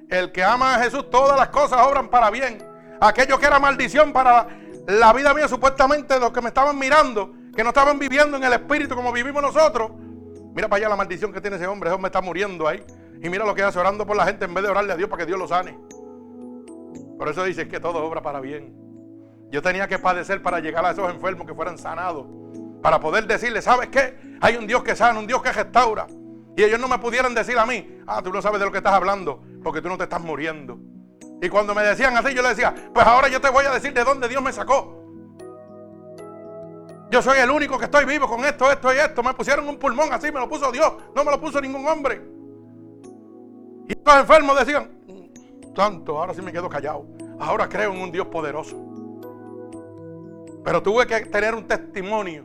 El 0.08 0.32
que 0.32 0.44
ama 0.44 0.76
a 0.76 0.84
Jesús, 0.84 1.10
todas 1.10 1.36
las 1.36 1.50
cosas 1.50 1.80
obran 1.88 2.08
para 2.08 2.30
bien. 2.30 2.60
Aquello 3.02 3.40
que 3.40 3.48
era 3.48 3.58
maldición 3.58 4.14
para 4.14 4.50
la 4.86 5.14
vida 5.14 5.34
mía, 5.34 5.48
supuestamente 5.48 6.20
los 6.20 6.32
que 6.32 6.42
me 6.42 6.50
estaban 6.50 6.78
mirando, 6.78 7.34
que 7.56 7.64
no 7.64 7.70
estaban 7.70 7.98
viviendo 7.98 8.38
en 8.38 8.44
el 8.44 8.54
espíritu 8.54 8.94
como 8.94 9.12
vivimos 9.12 9.42
nosotros. 9.42 9.94
Mira 10.54 10.68
para 10.68 10.82
allá 10.82 10.90
la 10.90 10.96
maldición 10.96 11.34
que 11.34 11.42
tiene 11.42 11.56
ese 11.56 11.66
hombre. 11.66 11.90
Ese 11.90 11.96
hombre 11.96 12.10
está 12.10 12.22
muriendo 12.22 12.68
ahí. 12.68 12.84
Y 13.22 13.30
mira 13.30 13.46
lo 13.46 13.56
que 13.56 13.64
hace 13.64 13.80
orando 13.80 14.06
por 14.06 14.16
la 14.16 14.26
gente 14.26 14.46
en 14.46 14.54
vez 14.54 14.64
de 14.64 14.70
orarle 14.70 14.94
a 14.94 14.96
Dios 14.96 15.10
para 15.10 15.22
que 15.24 15.28
Dios 15.28 15.40
lo 15.40 15.48
sane. 15.48 15.78
Por 17.18 17.30
eso 17.30 17.44
dice 17.44 17.68
que 17.68 17.80
todo 17.80 18.04
obra 18.04 18.22
para 18.22 18.40
bien. 18.40 18.76
Yo 19.50 19.62
tenía 19.62 19.88
que 19.88 19.98
padecer 19.98 20.42
para 20.42 20.60
llegar 20.60 20.86
a 20.86 20.92
esos 20.92 21.10
enfermos 21.10 21.48
que 21.48 21.54
fueran 21.54 21.78
sanados. 21.78 22.28
Para 22.82 23.00
poder 23.00 23.26
decirle, 23.26 23.62
¿sabes 23.62 23.90
qué? 23.90 24.38
Hay 24.42 24.56
un 24.56 24.68
Dios 24.68 24.84
que 24.84 24.96
sana, 24.96 25.20
un 25.20 25.28
Dios 25.28 25.42
que 25.42 25.52
restaura. 25.52 26.06
Y 26.56 26.64
ellos 26.64 26.80
no 26.80 26.88
me 26.88 27.00
pudieran 27.00 27.34
decir 27.34 27.58
a 27.58 27.66
mí, 27.66 28.02
ah, 28.08 28.22
tú 28.24 28.32
no 28.32 28.42
sabes 28.42 28.60
de 28.60 28.66
lo 28.66 28.72
que 28.72 28.80
estás 28.80 28.94
hablando 28.94 29.44
porque 29.64 29.82
tú 29.82 29.90
no 29.90 29.98
te 29.98 30.04
estás 30.04 30.22
muriendo. 30.22 30.80
Y 31.42 31.50
cuando 31.50 31.76
me 31.76 31.84
decían 31.84 32.16
así, 32.18 32.34
yo 32.34 32.42
le 32.42 32.50
decía, 32.50 32.74
pues 32.94 33.06
ahora 33.06 33.28
yo 33.28 33.40
te 33.40 33.50
voy 33.50 33.66
a 33.66 33.72
decir 33.72 33.94
de 33.94 34.04
dónde 34.04 34.28
Dios 34.28 34.42
me 34.42 34.52
sacó. 34.52 35.04
Yo 37.10 37.22
soy 37.22 37.40
el 37.40 37.50
único 37.50 37.78
que 37.78 37.86
estoy 37.86 38.06
vivo 38.06 38.28
con 38.28 38.44
esto, 38.44 38.70
esto 38.72 38.94
y 38.94 38.98
esto. 38.98 39.24
Me 39.24 39.34
pusieron 39.34 39.68
un 39.68 39.78
pulmón 39.78 40.12
así, 40.12 40.32
me 40.32 40.40
lo 40.40 40.50
puso 40.50 40.72
Dios, 40.72 40.94
no 41.16 41.24
me 41.24 41.32
lo 41.32 41.40
puso 41.40 41.62
ningún 41.62 41.88
hombre. 41.88 42.37
Y 43.88 43.94
los 43.94 44.16
enfermos 44.16 44.60
decían, 44.60 44.90
tanto, 45.74 46.20
ahora 46.20 46.34
sí 46.34 46.42
me 46.42 46.52
quedo 46.52 46.70
callado. 46.70 47.06
Ahora 47.40 47.70
creo 47.70 47.94
en 47.94 48.02
un 48.02 48.12
Dios 48.12 48.28
poderoso. 48.28 48.76
Pero 50.64 50.84
tuve 50.84 51.08
que 51.08 51.22
tener 51.28 51.56
un 51.56 51.66
testimonio 51.66 52.44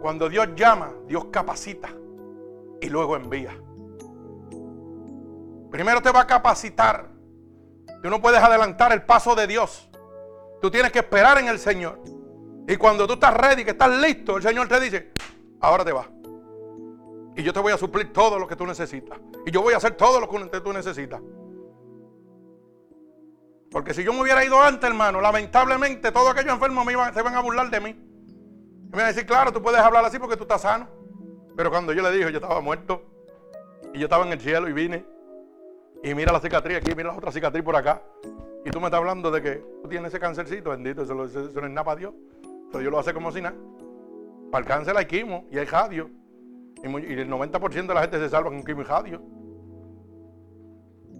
Cuando 0.00 0.28
Dios 0.28 0.48
llama, 0.54 0.92
Dios 1.06 1.26
capacita 1.30 1.88
y 2.80 2.88
luego 2.88 3.16
envía. 3.16 3.54
Primero 5.70 6.00
te 6.00 6.10
va 6.10 6.20
a 6.20 6.26
capacitar. 6.26 7.08
Tú 8.02 8.08
no 8.08 8.20
puedes 8.20 8.42
adelantar 8.42 8.92
el 8.92 9.02
paso 9.02 9.34
de 9.34 9.46
Dios. 9.46 9.90
Tú 10.62 10.70
tienes 10.70 10.90
que 10.90 11.00
esperar 11.00 11.38
en 11.38 11.48
el 11.48 11.58
Señor. 11.58 12.00
Y 12.66 12.76
cuando 12.76 13.06
tú 13.06 13.14
estás 13.14 13.34
ready, 13.34 13.64
que 13.64 13.72
estás 13.72 13.90
listo, 14.00 14.36
el 14.36 14.42
Señor 14.42 14.68
te 14.68 14.80
dice, 14.80 15.12
ahora 15.60 15.84
te 15.84 15.92
vas. 15.92 16.06
Y 17.36 17.42
yo 17.42 17.52
te 17.52 17.60
voy 17.60 17.72
a 17.72 17.78
suplir 17.78 18.12
todo 18.12 18.38
lo 18.38 18.46
que 18.46 18.56
tú 18.56 18.66
necesitas. 18.66 19.18
Y 19.46 19.50
yo 19.50 19.62
voy 19.62 19.74
a 19.74 19.76
hacer 19.76 19.92
todo 19.92 20.20
lo 20.20 20.28
que 20.28 20.60
tú 20.60 20.72
necesitas. 20.72 21.20
Porque 23.70 23.94
si 23.94 24.02
yo 24.02 24.12
me 24.12 24.22
hubiera 24.22 24.44
ido 24.44 24.60
antes, 24.60 24.88
hermano, 24.88 25.20
lamentablemente 25.20 26.10
todos 26.10 26.30
aquellos 26.30 26.54
enfermos 26.54 26.84
se 27.14 27.22
van 27.22 27.34
a 27.34 27.40
burlar 27.40 27.70
de 27.70 27.80
mí. 27.80 27.90
Y 27.90 28.90
me 28.90 28.96
van 28.96 29.04
a 29.04 29.08
decir, 29.08 29.26
claro, 29.26 29.52
tú 29.52 29.62
puedes 29.62 29.80
hablar 29.80 30.04
así 30.04 30.18
porque 30.18 30.36
tú 30.36 30.42
estás 30.42 30.62
sano. 30.62 30.88
Pero 31.56 31.70
cuando 31.70 31.92
yo 31.92 32.02
le 32.02 32.10
dije, 32.10 32.32
yo 32.32 32.38
estaba 32.38 32.60
muerto. 32.60 33.02
Y 33.94 34.00
yo 34.00 34.06
estaba 34.06 34.26
en 34.26 34.32
el 34.32 34.40
cielo 34.40 34.68
y 34.68 34.72
vine. 34.72 35.04
Y 36.02 36.14
mira 36.14 36.32
la 36.32 36.40
cicatriz 36.40 36.78
aquí, 36.78 36.94
mira 36.94 37.10
la 37.10 37.18
otra 37.18 37.30
cicatriz 37.30 37.62
por 37.62 37.76
acá. 37.76 38.02
Y 38.64 38.70
tú 38.70 38.80
me 38.80 38.86
estás 38.86 38.98
hablando 38.98 39.30
de 39.30 39.40
que 39.40 39.64
tú 39.82 39.88
tienes 39.88 40.08
ese 40.08 40.18
cancercito, 40.18 40.70
bendito, 40.70 41.02
eso, 41.02 41.14
no 41.14 41.24
es 41.24 41.54
nada 41.54 41.84
para 41.84 41.96
Dios. 41.96 42.14
Entonces 42.42 42.82
yo 42.82 42.90
lo 42.90 42.98
hace 42.98 43.14
como 43.14 43.30
si 43.30 43.40
nada. 43.40 43.56
Para 44.50 44.62
el 44.62 44.68
cáncer 44.68 44.96
hay 44.96 45.06
quimo 45.06 45.46
y 45.50 45.58
hay 45.58 45.66
radio. 45.66 46.10
Y, 46.82 46.86
el 46.86 47.30
90% 47.30 47.86
de 47.86 47.94
la 47.94 48.02
gente 48.02 48.18
se 48.18 48.28
salva 48.28 48.50
con 48.50 48.64
quimo 48.64 48.80
y 48.80 48.84
radio. 48.84 49.20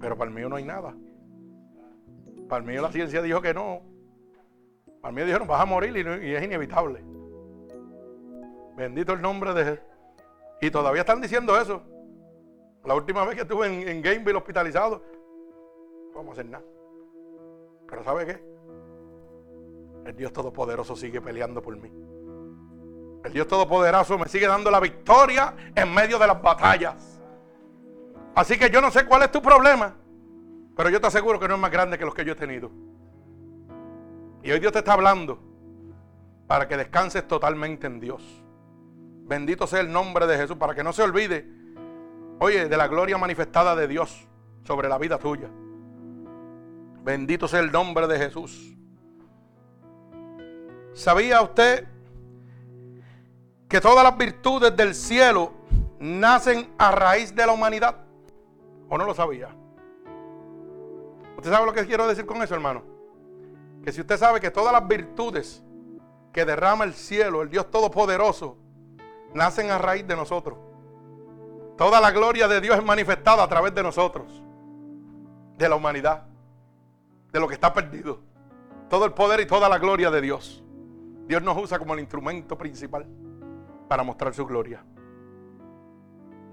Pero 0.00 0.16
para 0.16 0.30
el 0.30 0.34
mío 0.34 0.48
no 0.48 0.56
hay 0.56 0.64
nada. 0.64 0.94
Para 2.48 2.60
el 2.60 2.66
mío 2.66 2.82
la 2.82 2.90
ciencia 2.90 3.20
dijo 3.20 3.40
que 3.42 3.52
no. 3.52 3.82
Para 5.00 5.10
el 5.10 5.14
mío 5.14 5.26
dijeron, 5.26 5.46
vas 5.46 5.60
a 5.60 5.66
morir 5.66 5.96
y, 5.96 6.34
es 6.34 6.42
inevitable. 6.42 7.04
Bendito 8.76 9.12
el 9.12 9.20
nombre 9.20 9.52
de. 9.52 9.80
Y 10.62 10.70
todavía 10.70 11.02
están 11.02 11.20
diciendo 11.20 11.58
eso. 11.60 11.82
La 12.84 12.94
última 12.94 13.24
vez 13.26 13.34
que 13.34 13.42
estuve 13.42 13.66
en, 13.66 13.88
en 13.88 14.02
Gameville 14.02 14.38
hospitalizado, 14.38 15.02
no 16.12 16.16
vamos 16.16 16.30
a 16.30 16.32
hacer 16.40 16.50
nada. 16.50 16.64
Pero 17.86 18.02
¿sabe 18.02 18.26
qué? 18.26 18.50
El 20.06 20.16
Dios 20.16 20.32
Todopoderoso 20.32 20.96
sigue 20.96 21.20
peleando 21.20 21.60
por 21.60 21.76
mí. 21.76 21.90
El 23.24 23.32
Dios 23.32 23.46
Todopoderoso 23.46 24.18
me 24.18 24.26
sigue 24.26 24.46
dando 24.46 24.70
la 24.70 24.80
victoria 24.80 25.54
en 25.74 25.92
medio 25.92 26.18
de 26.18 26.26
las 26.26 26.40
batallas. 26.40 27.20
Así 28.34 28.58
que 28.58 28.70
yo 28.70 28.80
no 28.80 28.90
sé 28.90 29.04
cuál 29.04 29.22
es 29.22 29.30
tu 29.30 29.42
problema. 29.42 29.94
Pero 30.76 30.88
yo 30.88 31.00
te 31.00 31.08
aseguro 31.08 31.38
que 31.38 31.46
no 31.46 31.54
es 31.54 31.60
más 31.60 31.70
grande 31.70 31.98
que 31.98 32.04
los 32.04 32.14
que 32.14 32.24
yo 32.24 32.32
he 32.32 32.36
tenido. 32.36 32.70
Y 34.42 34.50
hoy 34.50 34.60
Dios 34.60 34.72
te 34.72 34.78
está 34.78 34.94
hablando 34.94 35.38
para 36.46 36.66
que 36.66 36.76
descanses 36.76 37.28
totalmente 37.28 37.86
en 37.86 38.00
Dios. 38.00 38.22
Bendito 39.24 39.66
sea 39.66 39.80
el 39.80 39.92
nombre 39.92 40.26
de 40.26 40.36
Jesús, 40.36 40.56
para 40.56 40.74
que 40.74 40.82
no 40.82 40.92
se 40.92 41.02
olvide, 41.02 41.46
oye, 42.38 42.68
de 42.68 42.76
la 42.76 42.88
gloria 42.88 43.18
manifestada 43.18 43.76
de 43.76 43.86
Dios 43.86 44.26
sobre 44.64 44.88
la 44.88 44.98
vida 44.98 45.18
tuya. 45.18 45.48
Bendito 47.04 47.46
sea 47.46 47.60
el 47.60 47.70
nombre 47.70 48.06
de 48.06 48.18
Jesús. 48.18 48.74
¿Sabía 50.94 51.40
usted 51.42 51.86
que 53.70 53.80
todas 53.80 54.02
las 54.02 54.18
virtudes 54.18 54.76
del 54.76 54.96
cielo 54.96 55.52
nacen 56.00 56.74
a 56.76 56.90
raíz 56.90 57.32
de 57.32 57.46
la 57.46 57.52
humanidad? 57.52 57.94
¿O 58.88 58.98
no 58.98 59.04
lo 59.04 59.14
sabía? 59.14 59.48
¿Usted 61.36 61.52
sabe 61.52 61.66
lo 61.66 61.72
que 61.72 61.86
quiero 61.86 62.08
decir 62.08 62.26
con 62.26 62.42
eso, 62.42 62.52
hermano? 62.52 62.82
Que 63.84 63.92
si 63.92 64.00
usted 64.00 64.18
sabe 64.18 64.40
que 64.40 64.50
todas 64.50 64.72
las 64.72 64.86
virtudes 64.88 65.62
que 66.32 66.44
derrama 66.44 66.82
el 66.82 66.94
cielo, 66.94 67.42
el 67.42 67.48
Dios 67.48 67.70
Todopoderoso, 67.70 68.56
nacen 69.34 69.70
a 69.70 69.78
raíz 69.78 70.04
de 70.04 70.16
nosotros. 70.16 70.58
Toda 71.78 72.00
la 72.00 72.10
gloria 72.10 72.48
de 72.48 72.60
Dios 72.60 72.76
es 72.76 72.84
manifestada 72.84 73.44
a 73.44 73.48
través 73.48 73.72
de 73.72 73.84
nosotros, 73.84 74.42
de 75.56 75.68
la 75.68 75.76
humanidad, 75.76 76.24
de 77.32 77.38
lo 77.38 77.46
que 77.46 77.54
está 77.54 77.72
perdido. 77.72 78.18
Todo 78.88 79.04
el 79.04 79.12
poder 79.12 79.38
y 79.38 79.46
toda 79.46 79.68
la 79.68 79.78
gloria 79.78 80.10
de 80.10 80.20
Dios. 80.20 80.64
Dios 81.28 81.40
nos 81.40 81.56
usa 81.56 81.78
como 81.78 81.94
el 81.94 82.00
instrumento 82.00 82.58
principal 82.58 83.06
para 83.90 84.04
mostrar 84.04 84.32
su 84.32 84.46
gloria. 84.46 84.84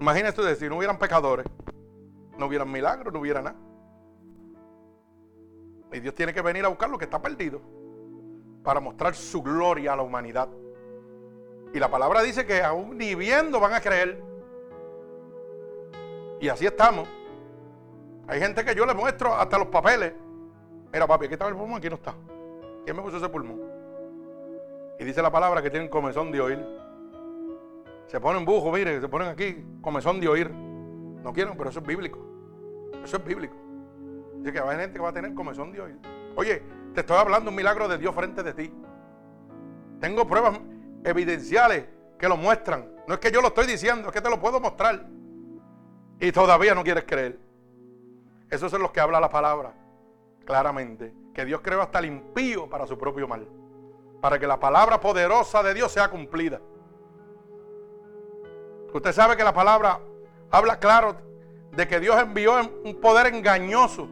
Imagínese 0.00 0.40
usted, 0.40 0.58
si 0.58 0.68
no 0.68 0.76
hubieran 0.76 0.98
pecadores, 0.98 1.46
no 2.36 2.46
hubieran 2.46 2.68
milagros, 2.68 3.14
no 3.14 3.20
hubiera 3.20 3.40
nada. 3.40 3.54
Y 5.92 6.00
Dios 6.00 6.16
tiene 6.16 6.34
que 6.34 6.42
venir 6.42 6.64
a 6.64 6.68
buscar 6.68 6.90
lo 6.90 6.98
que 6.98 7.04
está 7.04 7.22
perdido 7.22 7.60
para 8.64 8.80
mostrar 8.80 9.14
su 9.14 9.40
gloria 9.40 9.92
a 9.92 9.96
la 9.96 10.02
humanidad. 10.02 10.48
Y 11.72 11.78
la 11.78 11.88
palabra 11.88 12.22
dice 12.22 12.44
que 12.44 12.60
aún 12.60 12.98
ni 12.98 13.14
viendo 13.14 13.60
van 13.60 13.74
a 13.74 13.80
creer. 13.80 14.20
Y 16.40 16.48
así 16.48 16.66
estamos. 16.66 17.08
Hay 18.26 18.40
gente 18.40 18.64
que 18.64 18.74
yo 18.74 18.84
le 18.84 18.94
muestro 18.94 19.32
hasta 19.32 19.58
los 19.58 19.68
papeles. 19.68 20.12
Mira, 20.92 21.06
papi, 21.06 21.26
aquí 21.26 21.34
está 21.34 21.46
el 21.46 21.54
pulmón, 21.54 21.78
aquí 21.78 21.88
no 21.88 21.94
está. 21.94 22.16
¿Quién 22.84 22.96
me 22.96 23.02
puso 23.02 23.18
ese 23.18 23.28
pulmón? 23.28 23.60
Y 24.98 25.04
dice 25.04 25.22
la 25.22 25.30
palabra 25.30 25.62
que 25.62 25.70
tienen 25.70 25.88
comezón 25.88 26.32
de 26.32 26.40
oír. 26.40 26.77
Se 28.08 28.18
ponen 28.20 28.44
bujo, 28.44 28.72
mire, 28.72 29.00
se 29.00 29.08
ponen 29.08 29.28
aquí, 29.28 29.62
comezón 29.82 30.18
de 30.18 30.28
oír. 30.28 30.50
No 30.50 31.32
quieren, 31.32 31.54
pero 31.56 31.68
eso 31.68 31.80
es 31.80 31.86
bíblico. 31.86 32.18
Eso 33.04 33.18
es 33.18 33.24
bíblico. 33.24 33.54
Dice 34.38 34.52
que 34.52 34.60
va 34.60 34.66
a 34.66 34.68
haber 34.70 34.80
gente 34.80 34.94
que 34.96 35.02
va 35.02 35.10
a 35.10 35.12
tener 35.12 35.34
comezón 35.34 35.72
de 35.72 35.80
oír. 35.82 35.98
Oye, 36.34 36.62
te 36.94 37.00
estoy 37.00 37.18
hablando 37.18 37.50
un 37.50 37.56
milagro 37.56 37.86
de 37.86 37.98
Dios 37.98 38.14
frente 38.14 38.42
de 38.42 38.54
ti. 38.54 38.72
Tengo 40.00 40.26
pruebas 40.26 40.58
evidenciales 41.04 41.84
que 42.18 42.28
lo 42.28 42.38
muestran. 42.38 42.90
No 43.06 43.14
es 43.14 43.20
que 43.20 43.30
yo 43.30 43.42
lo 43.42 43.48
estoy 43.48 43.66
diciendo, 43.66 44.08
es 44.08 44.14
que 44.14 44.22
te 44.22 44.30
lo 44.30 44.40
puedo 44.40 44.58
mostrar. 44.58 45.06
Y 46.18 46.32
todavía 46.32 46.74
no 46.74 46.82
quieres 46.82 47.04
creer. 47.04 47.38
Eso 48.50 48.66
es 48.66 48.72
lo 48.72 48.90
que 48.90 49.00
habla 49.00 49.20
la 49.20 49.28
palabra. 49.28 49.74
Claramente. 50.46 51.12
Que 51.34 51.44
Dios 51.44 51.60
creó 51.62 51.82
hasta 51.82 51.98
el 51.98 52.06
impío 52.06 52.70
para 52.70 52.86
su 52.86 52.96
propio 52.96 53.28
mal. 53.28 53.46
Para 54.22 54.38
que 54.38 54.46
la 54.46 54.58
palabra 54.58 54.98
poderosa 54.98 55.62
de 55.62 55.74
Dios 55.74 55.92
sea 55.92 56.08
cumplida. 56.08 56.58
Usted 58.92 59.12
sabe 59.12 59.36
que 59.36 59.44
la 59.44 59.52
palabra 59.52 60.00
habla 60.50 60.78
claro 60.78 61.16
de 61.72 61.86
que 61.86 62.00
Dios 62.00 62.20
envió 62.20 62.54
un 62.84 63.00
poder 63.00 63.32
engañoso 63.34 64.08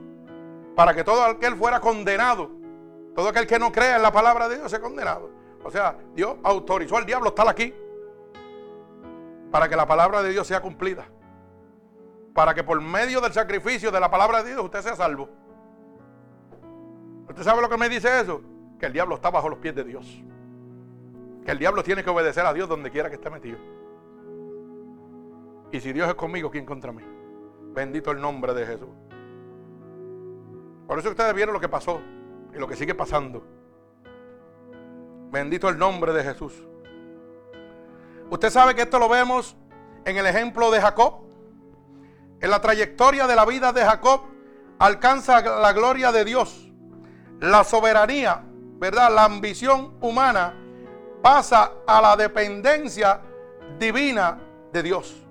para 0.74 0.94
que 0.94 1.02
todo 1.02 1.24
aquel 1.24 1.56
fuera 1.56 1.80
condenado. 1.80 2.50
Todo 3.14 3.30
aquel 3.30 3.46
que 3.46 3.58
no 3.58 3.72
crea 3.72 3.96
en 3.96 4.02
la 4.02 4.12
palabra 4.12 4.48
de 4.48 4.56
Dios 4.56 4.70
sea 4.70 4.80
condenado. 4.80 5.30
O 5.64 5.70
sea, 5.70 5.96
Dios 6.14 6.36
autorizó 6.44 6.98
al 6.98 7.06
diablo 7.06 7.30
estar 7.30 7.48
aquí 7.48 7.74
para 9.50 9.68
que 9.68 9.76
la 9.76 9.86
palabra 9.86 10.22
de 10.22 10.30
Dios 10.30 10.46
sea 10.46 10.60
cumplida. 10.60 11.08
Para 12.34 12.54
que 12.54 12.62
por 12.62 12.78
medio 12.80 13.22
del 13.22 13.32
sacrificio 13.32 13.90
de 13.90 13.98
la 13.98 14.10
palabra 14.10 14.42
de 14.42 14.50
Dios 14.50 14.62
usted 14.62 14.82
sea 14.82 14.94
salvo. 14.94 15.30
¿Usted 17.28 17.42
sabe 17.42 17.62
lo 17.62 17.68
que 17.70 17.78
me 17.78 17.88
dice 17.88 18.20
eso? 18.20 18.42
Que 18.78 18.86
el 18.86 18.92
diablo 18.92 19.14
está 19.14 19.30
bajo 19.30 19.48
los 19.48 19.58
pies 19.58 19.74
de 19.74 19.84
Dios. 19.84 20.22
Que 21.44 21.52
el 21.52 21.58
diablo 21.58 21.82
tiene 21.82 22.04
que 22.04 22.10
obedecer 22.10 22.44
a 22.44 22.52
Dios 22.52 22.68
donde 22.68 22.90
quiera 22.90 23.08
que 23.08 23.14
esté 23.14 23.30
metido. 23.30 23.58
Y 25.72 25.80
si 25.80 25.92
Dios 25.92 26.08
es 26.08 26.14
conmigo, 26.14 26.50
¿quién 26.50 26.64
contra 26.64 26.92
mí? 26.92 27.02
Bendito 27.74 28.10
el 28.10 28.20
nombre 28.20 28.54
de 28.54 28.66
Jesús. 28.66 28.88
Por 30.86 30.98
eso 30.98 31.10
ustedes 31.10 31.34
vieron 31.34 31.52
lo 31.52 31.60
que 31.60 31.68
pasó 31.68 32.00
y 32.54 32.58
lo 32.58 32.68
que 32.68 32.76
sigue 32.76 32.94
pasando. 32.94 33.44
Bendito 35.30 35.68
el 35.68 35.76
nombre 35.76 36.12
de 36.12 36.22
Jesús. 36.22 36.54
Usted 38.30 38.50
sabe 38.50 38.74
que 38.74 38.82
esto 38.82 38.98
lo 38.98 39.08
vemos 39.08 39.56
en 40.04 40.16
el 40.16 40.26
ejemplo 40.26 40.70
de 40.70 40.80
Jacob. 40.80 41.26
En 42.40 42.50
la 42.50 42.60
trayectoria 42.60 43.26
de 43.26 43.34
la 43.34 43.44
vida 43.44 43.72
de 43.72 43.84
Jacob 43.84 44.22
alcanza 44.78 45.40
la 45.40 45.72
gloria 45.72 46.12
de 46.12 46.24
Dios. 46.24 46.72
La 47.40 47.64
soberanía, 47.64 48.44
¿verdad? 48.78 49.12
La 49.12 49.24
ambición 49.24 49.96
humana 50.00 50.54
pasa 51.22 51.72
a 51.86 52.00
la 52.00 52.16
dependencia 52.16 53.20
divina 53.78 54.38
de 54.72 54.82
Dios. 54.82 55.25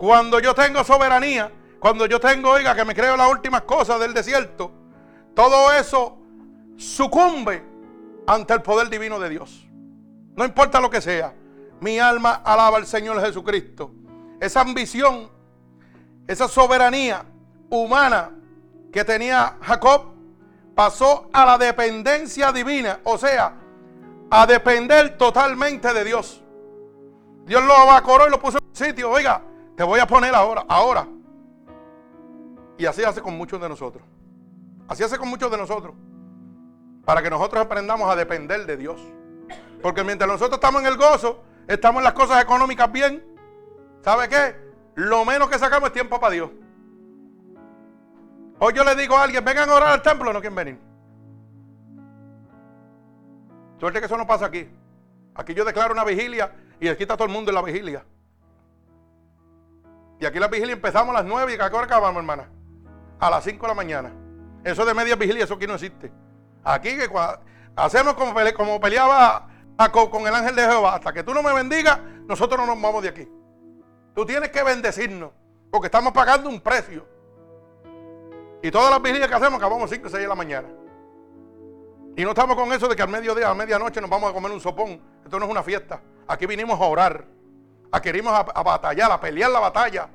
Cuando 0.00 0.40
yo 0.40 0.54
tengo 0.54 0.82
soberanía, 0.82 1.52
cuando 1.78 2.06
yo 2.06 2.18
tengo, 2.18 2.48
oiga, 2.48 2.74
que 2.74 2.86
me 2.86 2.94
creo 2.94 3.18
las 3.18 3.30
últimas 3.30 3.60
cosas 3.64 4.00
del 4.00 4.14
desierto, 4.14 4.72
todo 5.34 5.70
eso 5.74 6.16
sucumbe 6.78 7.62
ante 8.26 8.54
el 8.54 8.62
poder 8.62 8.88
divino 8.88 9.20
de 9.20 9.28
Dios. 9.28 9.68
No 10.34 10.46
importa 10.46 10.80
lo 10.80 10.88
que 10.88 11.02
sea, 11.02 11.34
mi 11.80 11.98
alma 11.98 12.40
alaba 12.42 12.78
al 12.78 12.86
Señor 12.86 13.20
Jesucristo. 13.20 13.92
Esa 14.40 14.62
ambición, 14.62 15.28
esa 16.26 16.48
soberanía 16.48 17.26
humana 17.68 18.30
que 18.90 19.04
tenía 19.04 19.58
Jacob 19.60 20.14
pasó 20.74 21.28
a 21.30 21.44
la 21.44 21.58
dependencia 21.58 22.52
divina, 22.52 23.00
o 23.04 23.18
sea, 23.18 23.52
a 24.30 24.46
depender 24.46 25.18
totalmente 25.18 25.92
de 25.92 26.04
Dios. 26.04 26.42
Dios 27.44 27.62
lo 27.64 27.74
abacoró 27.74 28.28
y 28.28 28.30
lo 28.30 28.40
puso 28.40 28.56
en 28.56 28.64
un 28.64 28.74
sitio. 28.74 29.10
Oiga, 29.10 29.42
te 29.80 29.84
voy 29.84 29.98
a 29.98 30.06
poner 30.06 30.34
ahora, 30.34 30.62
ahora. 30.68 31.08
Y 32.76 32.84
así 32.84 33.02
hace 33.02 33.22
con 33.22 33.34
muchos 33.34 33.58
de 33.58 33.66
nosotros. 33.66 34.04
Así 34.86 35.02
hace 35.02 35.16
con 35.16 35.26
muchos 35.26 35.50
de 35.50 35.56
nosotros. 35.56 35.94
Para 37.06 37.22
que 37.22 37.30
nosotros 37.30 37.64
aprendamos 37.64 38.06
a 38.10 38.14
depender 38.14 38.66
de 38.66 38.76
Dios. 38.76 39.00
Porque 39.80 40.04
mientras 40.04 40.28
nosotros 40.28 40.58
estamos 40.58 40.82
en 40.82 40.86
el 40.88 40.98
gozo, 40.98 41.42
estamos 41.66 42.00
en 42.00 42.04
las 42.04 42.12
cosas 42.12 42.42
económicas 42.42 42.92
bien, 42.92 43.24
¿sabe 44.02 44.28
qué? 44.28 44.54
Lo 44.96 45.24
menos 45.24 45.48
que 45.48 45.58
sacamos 45.58 45.86
es 45.88 45.94
tiempo 45.94 46.20
para 46.20 46.34
Dios. 46.34 46.50
Hoy 48.58 48.74
yo 48.74 48.84
le 48.84 48.94
digo 48.96 49.16
a 49.16 49.22
alguien, 49.22 49.42
vengan 49.42 49.70
a 49.70 49.76
orar 49.76 49.92
al 49.92 50.02
templo, 50.02 50.30
no 50.30 50.40
quieren 50.40 50.56
venir. 50.56 50.78
Suerte 53.78 53.98
que 53.98 54.04
eso 54.04 54.18
no 54.18 54.26
pasa 54.26 54.44
aquí. 54.44 54.68
Aquí 55.36 55.54
yo 55.54 55.64
declaro 55.64 55.94
una 55.94 56.04
vigilia 56.04 56.54
y 56.78 56.88
aquí 56.88 57.04
está 57.04 57.16
todo 57.16 57.28
el 57.28 57.32
mundo 57.32 57.50
en 57.50 57.54
la 57.54 57.62
vigilia. 57.62 58.04
Y 60.20 60.26
aquí 60.26 60.38
la 60.38 60.48
vigilia 60.48 60.74
empezamos 60.74 61.14
a 61.14 61.22
las 61.22 61.24
9 61.24 61.56
y 61.56 61.60
¿a 61.60 61.70
qué 61.70 61.76
hora 61.76 61.86
acabamos, 61.86 62.18
hermana? 62.18 62.50
A 63.18 63.30
las 63.30 63.42
5 63.42 63.62
de 63.62 63.68
la 63.68 63.74
mañana. 63.74 64.12
Eso 64.62 64.84
de 64.84 64.92
media 64.92 65.16
vigilia, 65.16 65.44
eso 65.44 65.54
aquí 65.54 65.66
no 65.66 65.74
existe. 65.74 66.12
Aquí 66.62 66.90
hacemos 67.74 68.14
como, 68.14 68.34
como 68.54 68.80
peleaba 68.80 69.48
con 69.92 70.26
el 70.26 70.34
ángel 70.34 70.54
de 70.54 70.62
Jehová. 70.62 70.96
Hasta 70.96 71.14
que 71.14 71.22
tú 71.22 71.32
no 71.32 71.42
me 71.42 71.54
bendigas, 71.54 71.98
nosotros 72.26 72.60
no 72.60 72.66
nos 72.66 72.82
vamos 72.82 73.02
de 73.02 73.08
aquí. 73.08 73.28
Tú 74.14 74.26
tienes 74.26 74.50
que 74.50 74.62
bendecirnos. 74.62 75.30
Porque 75.70 75.86
estamos 75.86 76.12
pagando 76.12 76.50
un 76.50 76.60
precio. 76.60 77.06
Y 78.62 78.70
todas 78.70 78.90
las 78.90 79.00
vigilias 79.00 79.28
que 79.28 79.34
hacemos 79.34 79.54
acabamos 79.54 79.88
5 79.88 80.06
o 80.06 80.10
6 80.10 80.22
de 80.22 80.28
la 80.28 80.34
mañana. 80.34 80.68
Y 82.14 82.24
no 82.24 82.30
estamos 82.30 82.56
con 82.56 82.70
eso 82.74 82.88
de 82.88 82.96
que 82.96 83.02
al 83.02 83.08
mediodía, 83.08 83.48
a 83.48 83.54
medianoche 83.54 84.02
nos 84.02 84.10
vamos 84.10 84.30
a 84.30 84.34
comer 84.34 84.52
un 84.52 84.60
sopón. 84.60 85.00
Esto 85.24 85.38
no 85.38 85.46
es 85.46 85.50
una 85.50 85.62
fiesta. 85.62 86.02
Aquí 86.28 86.44
vinimos 86.44 86.78
a 86.78 86.84
orar. 86.84 87.39
A 87.92 88.00
queremos 88.00 88.32
a, 88.32 88.62
batallar, 88.62 89.10
a 89.10 89.20
pelear 89.20 89.50
la 89.50 89.60
batalla. 89.60 90.08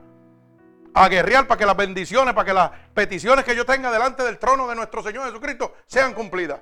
A 0.93 1.09
guerrear 1.09 1.45
para 1.45 1.57
que 1.57 1.65
las 1.65 1.75
bendiciones, 1.75 2.33
para 2.33 2.45
que 2.45 2.53
las 2.53 2.71
peticiones 2.93 3.43
que 3.43 3.55
yo 3.55 3.65
tenga 3.65 3.91
delante 3.91 4.23
del 4.23 4.39
trono 4.39 4.67
de 4.67 4.75
nuestro 4.75 5.03
Señor 5.03 5.25
Jesucristo 5.25 5.73
sean 5.85 6.13
cumplidas. 6.13 6.61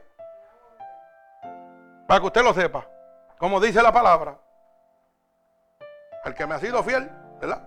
Para 2.08 2.20
que 2.20 2.26
usted 2.26 2.44
lo 2.44 2.54
sepa. 2.54 2.88
Como 3.38 3.60
dice 3.60 3.82
la 3.82 3.92
palabra. 3.92 4.40
El 6.26 6.34
que 6.34 6.48
me 6.48 6.56
ha 6.56 6.60
sido 6.60 6.84
fiel, 6.84 7.10
¿verdad? 7.40 7.62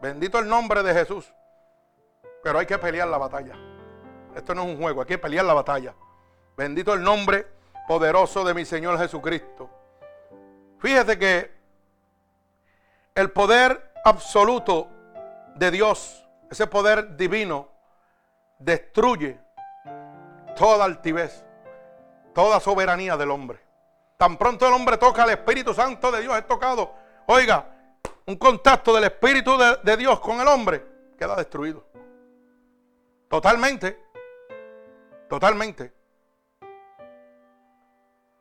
Bendito 0.00 0.38
el 0.38 0.48
nombre 0.48 0.82
de 0.82 0.94
Jesús. 0.94 1.32
Pero 2.42 2.58
hay 2.58 2.66
que 2.66 2.78
pelear 2.78 3.08
la 3.08 3.18
batalla. 3.18 3.54
Esto 4.34 4.54
no 4.54 4.62
es 4.62 4.68
un 4.68 4.80
juego, 4.80 5.00
hay 5.00 5.06
que 5.06 5.18
pelear 5.18 5.44
la 5.44 5.54
batalla. 5.54 5.94
Bendito 6.56 6.94
el 6.94 7.02
nombre 7.02 7.46
poderoso 7.88 8.44
de 8.44 8.54
mi 8.54 8.64
Señor 8.64 8.98
Jesucristo. 8.98 9.68
Fíjese 10.78 11.18
que 11.18 11.59
el 13.14 13.30
poder 13.30 13.92
absoluto 14.04 14.88
de 15.56 15.70
Dios, 15.70 16.26
ese 16.50 16.66
poder 16.66 17.16
divino, 17.16 17.68
destruye 18.58 19.38
toda 20.56 20.84
altivez, 20.84 21.44
toda 22.34 22.60
soberanía 22.60 23.16
del 23.16 23.30
hombre. 23.30 23.60
Tan 24.16 24.36
pronto 24.36 24.66
el 24.66 24.74
hombre 24.74 24.98
toca 24.98 25.22
al 25.22 25.30
Espíritu 25.30 25.72
Santo 25.72 26.10
de 26.12 26.20
Dios, 26.20 26.36
es 26.36 26.46
tocado. 26.46 26.94
Oiga, 27.26 27.66
un 28.26 28.36
contacto 28.36 28.94
del 28.94 29.04
Espíritu 29.04 29.56
de, 29.56 29.78
de 29.82 29.96
Dios 29.96 30.20
con 30.20 30.40
el 30.40 30.48
hombre, 30.48 30.84
queda 31.18 31.34
destruido. 31.36 31.84
Totalmente. 33.28 34.10
Totalmente. 35.28 35.92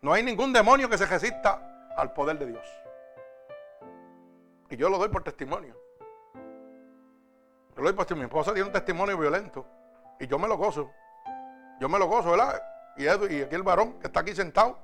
No 0.02 0.14
hay 0.14 0.24
ningún 0.24 0.52
demonio 0.52 0.90
que 0.90 0.98
se 0.98 1.06
resista 1.06 1.92
al 1.96 2.14
poder 2.14 2.40
de 2.40 2.48
Dios. 2.48 2.66
Y 4.70 4.78
yo 4.78 4.90
lo 4.90 4.98
doy 4.98 5.10
por 5.10 5.24
testimonio. 5.24 5.76
Yo 7.76 7.78
lo 7.78 7.84
doy 7.84 7.94
por 7.94 8.06
testimonio. 8.06 8.28
Mi 8.28 8.30
esposa 8.30 8.54
tiene 8.54 8.68
un 8.68 8.74
testimonio 8.74 9.18
violento. 9.18 9.66
Y 10.20 10.28
yo 10.28 10.38
me 10.38 10.48
lo 10.48 10.58
gozo. 10.58 10.92
Yo 11.80 11.88
me 11.90 11.98
lo 11.98 12.08
gozo, 12.08 12.32
¿verdad? 12.32 12.62
Y, 12.98 13.08
aquí 13.08 13.56
el 13.56 13.64
varón 13.64 14.00
que 14.00 14.08
está 14.08 14.20
aquí 14.20 14.36
sentado. 14.36 14.78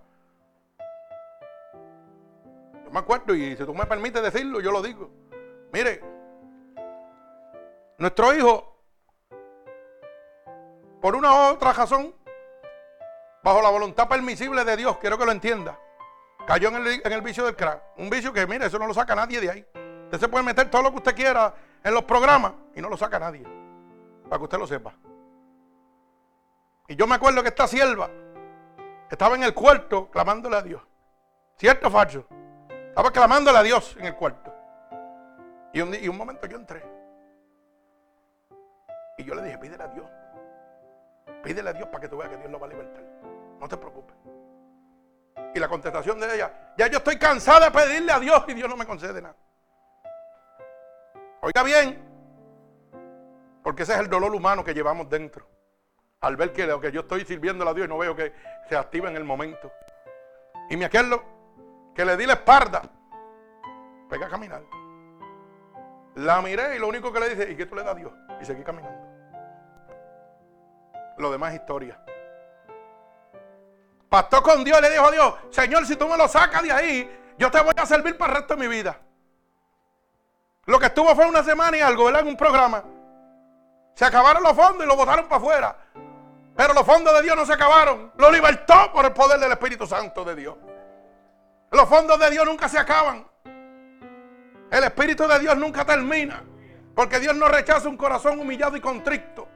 Yo 2.86 2.92
me 2.92 3.00
acuerdo 3.00 3.36
y 3.36 3.58
si 3.58 3.66
tú 3.66 3.74
me 3.74 3.86
permites 3.86 4.22
decirlo, 4.22 4.62
yo 4.62 4.72
lo 4.72 4.82
digo. 4.82 5.10
Mire, 5.74 6.02
nuestro 7.98 8.34
hijo 8.34 8.76
por 11.06 11.16
una 11.16 11.32
u 11.32 11.54
otra 11.54 11.72
razón, 11.72 12.16
bajo 13.44 13.62
la 13.62 13.70
voluntad 13.70 14.08
permisible 14.08 14.66
de 14.66 14.76
Dios, 14.76 14.98
quiero 14.98 15.20
que 15.20 15.26
lo 15.26 15.32
entienda, 15.32 15.80
cayó 16.48 16.70
en 16.70 16.78
el, 17.12 17.22
vicio 17.22 17.46
del 17.46 17.56
crack. 17.56 17.80
Un 17.98 18.10
vicio 18.10 18.34
que, 18.34 18.48
mire, 18.48 18.66
eso 18.66 18.80
no 18.80 18.88
lo 18.88 18.94
saca 18.96 19.14
nadie 19.14 19.40
de 19.40 19.52
ahí. 19.52 19.66
Usted 20.16 20.28
se 20.28 20.32
puede 20.32 20.46
meter 20.46 20.70
todo 20.72 20.82
lo 20.82 20.92
que 20.92 20.98
usted 20.98 21.14
quiera 21.14 21.54
en 21.84 21.94
los 21.94 22.06
programas 22.06 22.54
y 22.74 22.82
no 22.82 22.90
lo 22.90 22.96
saca 22.96 23.20
nadie. 23.20 23.44
Para 24.24 24.38
que 24.38 24.44
usted 24.44 24.58
lo 24.58 24.66
sepa. 24.66 24.94
Y 26.88 26.96
yo 26.96 27.06
me 27.06 27.16
acuerdo 27.16 27.44
que 27.44 27.50
esta 27.50 27.68
sierva 27.68 28.10
estaba 29.12 29.36
en 29.36 29.44
el 29.44 29.54
cuarto 29.54 30.10
clamándole 30.10 30.56
a 30.56 30.62
Dios. 30.62 30.82
¿Cierto 31.58 31.90
o 31.90 31.92
falso? 31.92 32.26
Estaba 32.70 33.12
clamándole 33.12 33.58
a 33.58 33.64
Dios 33.64 33.98
en 34.00 34.06
el 34.06 34.16
cuarto. 34.16 34.54
Y 35.74 35.82
un, 35.82 35.94
y 35.94 36.08
un 36.08 36.16
momento 36.16 36.48
yo 36.48 36.56
entré. 36.56 36.82
Y 39.18 39.26
yo 39.26 39.36
le 39.36 39.44
dije, 39.44 39.58
pídele 39.58 39.84
a 39.84 39.88
Dios 39.88 40.06
Pídele 41.44 41.70
a 41.70 41.74
Dios 41.74 41.90
para 41.90 42.02
que 42.02 42.08
tú 42.08 42.18
veas 42.18 42.30
que 42.30 42.38
Dios 42.38 42.50
lo 42.50 42.60
va 42.60 42.68
a 42.68 42.70
libertar. 42.70 43.04
No 43.60 43.68
te 43.68 43.76
preocupes. 43.76 44.16
Y 45.54 45.60
la 45.60 45.68
contestación 45.68 46.20
de 46.20 46.36
ella, 46.36 46.74
ya 46.78 46.88
yo 46.88 47.00
estoy 47.00 47.20
cansada 47.20 47.70
de 47.70 47.72
pedirle 47.72 48.12
a 48.12 48.20
Dios 48.20 48.44
y 48.48 48.54
Dios 48.54 48.70
no 48.70 48.78
me 48.78 48.86
concede 48.86 49.22
nada. 49.22 49.36
Oiga 51.46 51.62
bien, 51.62 52.04
porque 53.62 53.84
ese 53.84 53.94
es 53.94 54.00
el 54.00 54.10
dolor 54.10 54.34
humano 54.34 54.64
que 54.64 54.74
llevamos 54.74 55.08
dentro. 55.08 55.48
Al 56.22 56.38
ver 56.38 56.52
que 56.52 56.66
lo 56.66 56.82
que 56.82 56.92
yo 56.92 57.02
estoy 57.02 57.24
sirviendo 57.24 57.70
a 57.70 57.74
Dios 57.76 57.86
y 57.86 57.88
no 57.88 58.00
veo 58.00 58.16
que 58.16 58.34
se 58.68 58.76
activa 58.76 59.12
en 59.12 59.16
el 59.16 59.24
momento. 59.24 59.72
Y 60.72 60.76
me 60.76 60.86
acuerdo 60.86 61.22
que 61.94 62.04
le 62.04 62.18
di 62.18 62.26
la 62.26 62.34
espalda, 62.34 62.82
pega 64.10 64.26
a 64.26 64.30
caminar. 64.30 64.64
La 66.16 66.42
miré 66.42 66.78
y 66.78 66.80
lo 66.80 66.88
único 66.88 67.14
que 67.14 67.20
le 67.20 67.30
dice, 67.30 67.52
¿y 67.52 67.56
qué 67.56 67.68
tú 67.68 67.76
le 67.76 67.84
das 67.84 67.92
a 67.92 67.96
Dios? 67.96 68.12
Y 68.42 68.46
seguí 68.46 68.64
caminando. 68.64 69.06
Lo 71.20 71.30
demás 71.30 71.54
es 71.54 71.60
historia. 71.60 72.04
Pastor 74.10 74.42
con 74.42 74.64
Dios 74.64 74.82
le 74.82 74.90
dijo 74.90 75.06
a 75.06 75.12
Dios, 75.12 75.36
Señor, 75.52 75.86
si 75.86 75.96
tú 75.96 76.08
me 76.08 76.18
lo 76.18 76.28
sacas 76.28 76.64
de 76.64 76.72
ahí, 76.72 77.36
yo 77.38 77.52
te 77.52 77.62
voy 77.62 77.74
a 77.78 77.86
servir 77.86 78.18
para 78.18 78.34
el 78.34 78.38
resto 78.40 78.56
de 78.56 78.68
mi 78.68 78.68
vida. 78.68 79.00
Lo 80.66 80.80
que 80.80 80.88
estuvo 80.88 81.14
fue 81.16 81.28
una 81.28 81.44
semana 81.44 81.78
y 81.78 81.82
algo, 81.82 82.06
¿verdad? 82.06 82.22
En 82.22 82.28
un 82.28 82.38
programa. 82.38 82.84
Se 83.94 84.04
acabaron 84.04 84.44
los 84.44 84.54
fondos 84.54 84.84
y 84.86 84.88
lo 84.88 84.96
botaron 84.96 85.26
para 85.26 85.38
afuera. 85.38 85.76
Pero 86.56 86.74
los 86.74 86.86
fondos 86.86 87.14
de 87.14 87.22
Dios 87.22 87.36
no 87.36 87.46
se 87.46 87.54
acabaron. 87.54 88.12
Lo 88.18 88.32
libertó 88.32 88.92
por 88.92 89.06
el 89.06 89.14
poder 89.14 89.40
del 89.40 89.52
Espíritu 89.52 89.86
Santo 89.86 90.24
de 90.24 90.36
Dios. 90.36 90.56
Los 91.72 91.88
fondos 91.88 92.20
de 92.20 92.30
Dios 92.32 92.46
nunca 92.46 92.68
se 92.68 92.80
acaban. 92.80 93.26
El 94.72 94.84
Espíritu 94.84 95.28
de 95.28 95.40
Dios 95.40 95.56
nunca 95.58 95.86
termina. 95.86 96.44
Porque 96.96 97.20
Dios 97.20 97.36
no 97.36 97.48
rechaza 97.48 97.88
un 97.88 97.98
corazón 97.98 98.40
humillado 98.40 98.76
y 98.76 98.82
contrito. 98.82 99.48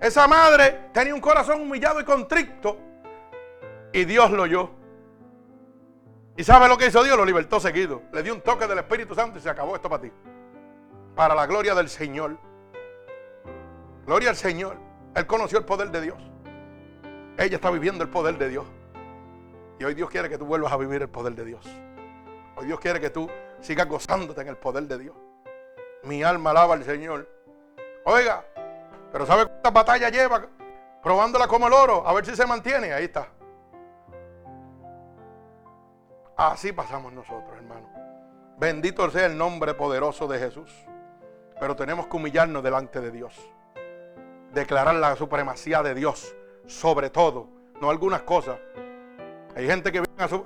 Esa 0.00 0.28
madre 0.28 0.90
tenía 0.92 1.14
un 1.14 1.20
corazón 1.20 1.62
humillado 1.62 2.00
y 2.00 2.04
contrito. 2.04 2.78
Y 3.92 4.04
Dios 4.04 4.30
lo 4.30 4.42
oyó. 4.42 4.77
¿Y 6.38 6.44
sabe 6.44 6.68
lo 6.68 6.78
que 6.78 6.86
hizo 6.86 7.02
Dios? 7.02 7.16
Lo 7.16 7.24
libertó 7.24 7.58
seguido. 7.58 8.00
Le 8.12 8.22
dio 8.22 8.32
un 8.32 8.40
toque 8.40 8.68
del 8.68 8.78
Espíritu 8.78 9.12
Santo 9.12 9.40
y 9.40 9.42
se 9.42 9.50
acabó 9.50 9.74
esto 9.74 9.90
para 9.90 10.02
ti. 10.02 10.12
Para 11.16 11.34
la 11.34 11.46
gloria 11.46 11.74
del 11.74 11.88
Señor. 11.88 12.38
Gloria 14.06 14.30
al 14.30 14.36
Señor. 14.36 14.76
Él 15.16 15.26
conoció 15.26 15.58
el 15.58 15.64
poder 15.64 15.90
de 15.90 16.00
Dios. 16.00 16.16
Ella 17.36 17.56
está 17.56 17.72
viviendo 17.72 18.04
el 18.04 18.10
poder 18.10 18.38
de 18.38 18.50
Dios. 18.50 18.64
Y 19.80 19.84
hoy 19.84 19.94
Dios 19.94 20.08
quiere 20.10 20.28
que 20.28 20.38
tú 20.38 20.46
vuelvas 20.46 20.72
a 20.72 20.76
vivir 20.76 21.02
el 21.02 21.08
poder 21.08 21.34
de 21.34 21.44
Dios. 21.44 21.66
Hoy 22.54 22.66
Dios 22.66 22.78
quiere 22.78 23.00
que 23.00 23.10
tú 23.10 23.28
sigas 23.60 23.88
gozándote 23.88 24.40
en 24.40 24.46
el 24.46 24.56
poder 24.56 24.84
de 24.84 24.96
Dios. 24.96 25.16
Mi 26.04 26.22
alma 26.22 26.50
alaba 26.50 26.74
al 26.74 26.84
Señor. 26.84 27.28
Oiga, 28.04 28.44
pero 29.10 29.26
¿sabe 29.26 29.44
cuántas 29.46 29.72
batallas 29.72 30.12
lleva? 30.12 30.46
Probándola 31.02 31.48
como 31.48 31.66
el 31.66 31.72
oro, 31.72 32.06
a 32.06 32.12
ver 32.12 32.24
si 32.24 32.36
se 32.36 32.46
mantiene. 32.46 32.92
Ahí 32.92 33.06
está. 33.06 33.26
Así 36.38 36.72
pasamos 36.72 37.12
nosotros, 37.12 37.50
hermano. 37.56 37.88
Bendito 38.58 39.10
sea 39.10 39.26
el 39.26 39.36
nombre 39.36 39.74
poderoso 39.74 40.26
de 40.26 40.38
Jesús. 40.38 40.72
Pero 41.60 41.76
tenemos 41.76 42.06
que 42.06 42.16
humillarnos 42.16 42.62
delante 42.62 43.00
de 43.00 43.10
Dios. 43.10 43.34
Declarar 44.52 44.94
la 44.94 45.16
supremacía 45.16 45.82
de 45.82 45.94
Dios 45.94 46.34
sobre 46.66 47.10
todo, 47.10 47.48
no 47.80 47.90
algunas 47.90 48.22
cosas. 48.22 48.58
Hay 49.56 49.66
gente 49.66 49.90
que 49.90 50.00
viene 50.00 50.22
a, 50.22 50.28
su, 50.28 50.42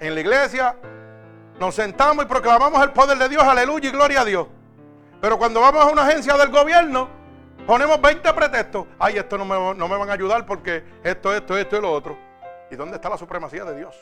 en 0.00 0.14
la 0.14 0.20
iglesia 0.20 0.76
nos 1.58 1.74
sentamos 1.74 2.24
y 2.24 2.28
proclamamos 2.28 2.80
el 2.82 2.92
poder 2.92 3.18
de 3.18 3.28
Dios, 3.28 3.42
aleluya 3.42 3.88
y 3.88 3.92
gloria 3.92 4.20
a 4.20 4.24
Dios. 4.24 4.46
Pero 5.20 5.36
cuando 5.36 5.60
vamos 5.60 5.82
a 5.82 5.90
una 5.90 6.06
agencia 6.06 6.36
del 6.36 6.50
gobierno, 6.50 7.18
Ponemos 7.68 8.00
20 8.00 8.32
pretextos. 8.32 8.86
Ay, 8.98 9.18
esto 9.18 9.36
no 9.36 9.44
me, 9.44 9.74
no 9.74 9.88
me 9.88 9.96
van 9.98 10.08
a 10.08 10.14
ayudar 10.14 10.46
porque 10.46 10.82
esto, 11.04 11.34
esto, 11.34 11.54
esto 11.58 11.76
y 11.76 11.80
lo 11.82 11.92
otro. 11.92 12.16
¿Y 12.70 12.76
dónde 12.76 12.96
está 12.96 13.10
la 13.10 13.18
supremacía 13.18 13.62
de 13.66 13.76
Dios? 13.76 13.94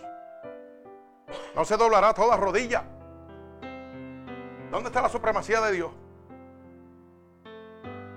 No 1.55 1.65
se 1.65 1.77
doblará 1.77 2.13
toda 2.13 2.37
rodilla. 2.37 2.85
¿Dónde 4.71 4.89
está 4.89 5.01
la 5.01 5.09
supremacía 5.09 5.61
de 5.61 5.73
Dios? 5.73 5.91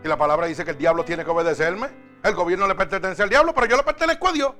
Y 0.03 0.07
la 0.07 0.17
palabra 0.17 0.47
dice 0.47 0.63
que 0.63 0.71
el 0.71 0.77
diablo 0.77 1.03
tiene 1.03 1.23
que 1.23 1.31
obedecerme. 1.31 1.89
El 2.23 2.33
gobierno 2.33 2.67
le 2.67 2.75
pertenece 2.75 3.23
al 3.23 3.29
diablo, 3.29 3.53
pero 3.53 3.67
yo 3.67 3.77
le 3.77 3.83
pertenezco 3.83 4.27
a 4.27 4.31
Dios. 4.31 4.53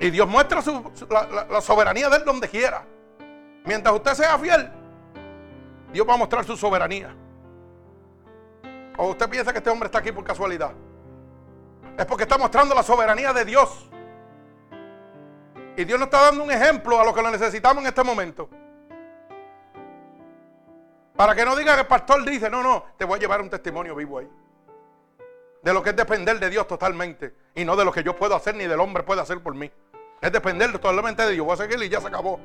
Y 0.00 0.10
Dios 0.10 0.28
muestra 0.28 0.60
la, 1.48 1.60
soberanía 1.60 2.08
de 2.08 2.16
Él 2.16 2.24
donde 2.24 2.48
quiera. 2.48 2.84
Mientras 3.64 3.94
usted 3.94 4.14
sea 4.14 4.38
fiel, 4.38 4.70
Dios 5.92 6.08
va 6.08 6.14
a 6.14 6.16
mostrar 6.16 6.44
su 6.44 6.56
soberanía. 6.56 7.14
¿O 8.98 9.10
usted 9.10 9.28
piensa 9.28 9.52
que 9.52 9.58
este 9.58 9.70
hombre 9.70 9.86
está 9.86 9.98
aquí 9.98 10.10
por 10.10 10.24
casualidad? 10.24 10.72
Es 11.96 12.04
porque 12.06 12.24
está 12.24 12.36
mostrando 12.36 12.74
la 12.74 12.82
soberanía 12.82 13.32
de 13.32 13.44
Dios. 13.44 13.88
Y 15.76 15.84
Dios 15.84 15.98
nos 15.98 16.06
está 16.06 16.22
dando 16.22 16.44
un 16.44 16.50
ejemplo 16.50 17.00
a 17.00 17.04
lo 17.04 17.14
que 17.14 17.22
lo 17.22 17.30
necesitamos 17.30 17.82
en 17.82 17.88
este 17.88 18.02
momento. 18.02 18.48
Para 21.16 21.34
que 21.34 21.44
no 21.44 21.56
diga 21.56 21.74
que 21.74 21.82
el 21.82 21.86
pastor 21.86 22.24
dice, 22.24 22.50
no, 22.50 22.62
no, 22.62 22.84
te 22.96 23.04
voy 23.04 23.18
a 23.18 23.20
llevar 23.20 23.40
un 23.40 23.48
testimonio 23.48 23.94
vivo 23.94 24.18
ahí. 24.18 24.28
De 25.62 25.72
lo 25.72 25.82
que 25.82 25.90
es 25.90 25.96
depender 25.96 26.40
de 26.40 26.50
Dios 26.50 26.66
totalmente. 26.66 27.34
Y 27.54 27.64
no 27.64 27.76
de 27.76 27.84
lo 27.84 27.92
que 27.92 28.02
yo 28.02 28.16
puedo 28.16 28.34
hacer 28.34 28.54
ni 28.56 28.66
del 28.66 28.80
hombre 28.80 29.02
puede 29.02 29.20
hacer 29.20 29.40
por 29.40 29.54
mí. 29.54 29.70
Es 30.20 30.32
depender 30.32 30.72
totalmente 30.72 31.24
de 31.24 31.32
Dios. 31.32 31.46
Voy 31.46 31.54
a 31.54 31.56
seguir 31.56 31.82
y 31.82 31.88
ya 31.88 32.00
se 32.00 32.08
acabó. 32.08 32.40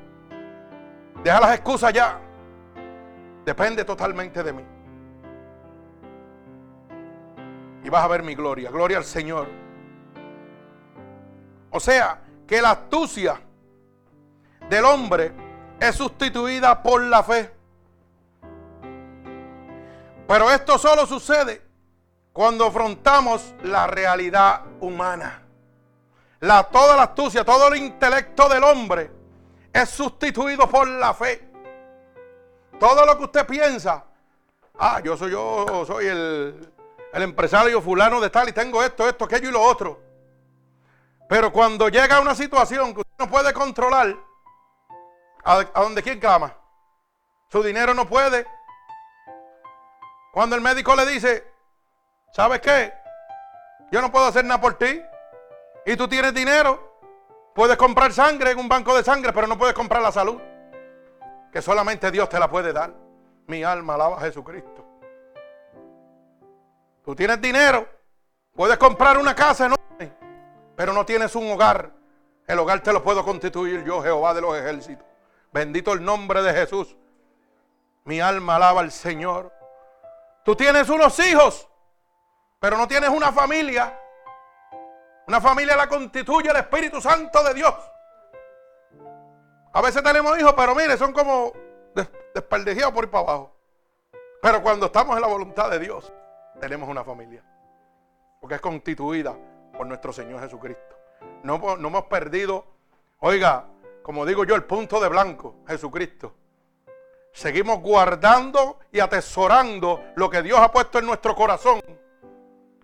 Deja 1.22 1.40
las 1.40 1.54
excusas 1.54 1.92
ya. 1.92 2.20
Depende 3.44 3.84
totalmente 3.84 4.42
de 4.42 4.52
mí. 4.52 4.64
Y 7.82 7.90
vas 7.90 8.04
a 8.04 8.08
ver 8.08 8.22
mi 8.22 8.34
gloria. 8.34 8.70
Gloria 8.70 8.98
al 8.98 9.04
Señor. 9.04 9.48
O 11.70 11.80
sea, 11.80 12.20
que 12.48 12.62
la 12.62 12.70
astucia 12.70 13.38
del 14.70 14.84
hombre 14.86 15.32
es 15.78 15.94
sustituida 15.94 16.82
por 16.82 17.02
la 17.02 17.22
fe. 17.22 17.52
Pero 20.26 20.50
esto 20.50 20.78
solo 20.78 21.06
sucede 21.06 21.62
cuando 22.32 22.66
afrontamos 22.66 23.54
la 23.62 23.86
realidad 23.86 24.62
humana. 24.80 25.42
La, 26.40 26.64
toda 26.64 26.96
la 26.96 27.02
astucia, 27.02 27.44
todo 27.44 27.68
el 27.68 27.76
intelecto 27.76 28.48
del 28.48 28.64
hombre 28.64 29.10
es 29.72 29.90
sustituido 29.90 30.68
por 30.68 30.88
la 30.88 31.12
fe. 31.12 31.50
Todo 32.80 33.04
lo 33.04 33.18
que 33.18 33.24
usted 33.24 33.46
piensa, 33.46 34.04
ah, 34.78 35.00
yo 35.04 35.16
soy 35.16 35.32
yo, 35.32 35.84
soy 35.86 36.06
el, 36.06 36.72
el 37.12 37.22
empresario 37.22 37.82
fulano 37.82 38.20
de 38.20 38.30
tal 38.30 38.48
y 38.48 38.52
tengo 38.52 38.82
esto, 38.82 39.06
esto, 39.06 39.26
aquello 39.26 39.48
y 39.48 39.52
lo 39.52 39.60
otro. 39.60 40.07
Pero 41.28 41.52
cuando 41.52 41.88
llega 41.88 42.20
una 42.20 42.34
situación 42.34 42.94
que 42.94 43.00
usted 43.00 43.14
no 43.18 43.28
puede 43.28 43.52
controlar, 43.52 44.16
¿a, 45.44 45.62
dónde 45.74 46.02
quién 46.02 46.18
clama? 46.18 46.56
Su 47.48 47.62
dinero 47.62 47.92
no 47.92 48.06
puede. 48.08 48.46
Cuando 50.32 50.56
el 50.56 50.62
médico 50.62 50.96
le 50.96 51.04
dice, 51.04 51.46
¿sabes 52.32 52.60
qué? 52.60 52.94
Yo 53.90 54.00
no 54.00 54.10
puedo 54.10 54.26
hacer 54.26 54.44
nada 54.44 54.60
por 54.60 54.74
ti 54.74 55.02
y 55.84 55.96
tú 55.96 56.08
tienes 56.08 56.32
dinero, 56.32 57.00
puedes 57.54 57.76
comprar 57.76 58.12
sangre 58.12 58.52
en 58.52 58.58
un 58.58 58.68
banco 58.68 58.96
de 58.96 59.04
sangre, 59.04 59.32
pero 59.32 59.46
no 59.46 59.58
puedes 59.58 59.74
comprar 59.74 60.00
la 60.00 60.12
salud, 60.12 60.40
que 61.52 61.60
solamente 61.60 62.10
Dios 62.10 62.28
te 62.28 62.38
la 62.38 62.48
puede 62.48 62.72
dar. 62.72 62.92
Mi 63.46 63.64
alma 63.64 63.94
alaba 63.94 64.18
a 64.18 64.20
Jesucristo. 64.20 64.84
Tú 67.02 67.14
tienes 67.14 67.40
dinero, 67.40 67.88
puedes 68.54 68.76
comprar 68.76 69.16
una 69.16 69.34
casa 69.34 69.64
enorme, 69.64 70.17
pero 70.78 70.92
no 70.92 71.04
tienes 71.04 71.34
un 71.34 71.50
hogar. 71.50 71.90
El 72.46 72.56
hogar 72.60 72.80
te 72.84 72.92
lo 72.92 73.02
puedo 73.02 73.24
constituir 73.24 73.82
yo, 73.82 74.00
Jehová 74.00 74.32
de 74.32 74.40
los 74.40 74.56
ejércitos. 74.56 75.04
Bendito 75.50 75.92
el 75.92 76.04
nombre 76.04 76.40
de 76.40 76.54
Jesús. 76.54 76.96
Mi 78.04 78.20
alma 78.20 78.54
alaba 78.54 78.82
al 78.82 78.92
Señor. 78.92 79.52
Tú 80.44 80.54
tienes 80.54 80.88
unos 80.88 81.18
hijos, 81.18 81.68
pero 82.60 82.78
no 82.78 82.86
tienes 82.86 83.10
una 83.10 83.32
familia. 83.32 83.98
Una 85.26 85.40
familia 85.40 85.74
la 85.74 85.88
constituye 85.88 86.48
el 86.48 86.56
Espíritu 86.58 87.00
Santo 87.00 87.42
de 87.42 87.54
Dios. 87.54 87.74
A 89.72 89.82
veces 89.82 90.00
tenemos 90.04 90.38
hijos, 90.38 90.54
pero 90.56 90.76
mire, 90.76 90.96
son 90.96 91.12
como 91.12 91.52
desperdiciados 92.32 92.94
por 92.94 93.02
ir 93.02 93.10
para 93.10 93.24
abajo. 93.24 93.56
Pero 94.40 94.62
cuando 94.62 94.86
estamos 94.86 95.16
en 95.16 95.22
la 95.22 95.28
voluntad 95.28 95.68
de 95.70 95.80
Dios, 95.80 96.12
tenemos 96.60 96.88
una 96.88 97.02
familia. 97.02 97.42
Porque 98.40 98.54
es 98.54 98.60
constituida 98.60 99.34
por 99.78 99.86
nuestro 99.86 100.12
Señor 100.12 100.40
Jesucristo. 100.40 100.98
No, 101.44 101.76
no 101.76 101.88
hemos 101.88 102.04
perdido, 102.06 102.66
oiga, 103.20 103.64
como 104.02 104.26
digo 104.26 104.44
yo, 104.44 104.56
el 104.56 104.64
punto 104.64 105.00
de 105.00 105.08
blanco, 105.08 105.54
Jesucristo. 105.68 106.34
Seguimos 107.32 107.80
guardando 107.80 108.80
y 108.90 108.98
atesorando 108.98 110.02
lo 110.16 110.28
que 110.28 110.42
Dios 110.42 110.58
ha 110.58 110.72
puesto 110.72 110.98
en 110.98 111.06
nuestro 111.06 111.36
corazón. 111.36 111.80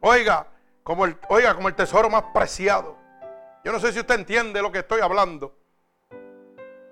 Oiga, 0.01 0.47
como 0.85 1.05
el, 1.05 1.19
oiga, 1.29 1.55
como 1.57 1.67
el 1.67 1.75
tesoro 1.75 2.09
más 2.09 2.25
preciado. 2.33 2.97
Yo 3.65 3.73
no 3.73 3.81
sé 3.81 3.93
si 3.93 3.99
usted 3.99 4.15
entiende 4.15 4.63
lo 4.63 4.71
que 4.71 4.79
estoy 4.79 5.01
hablando. 5.01 5.57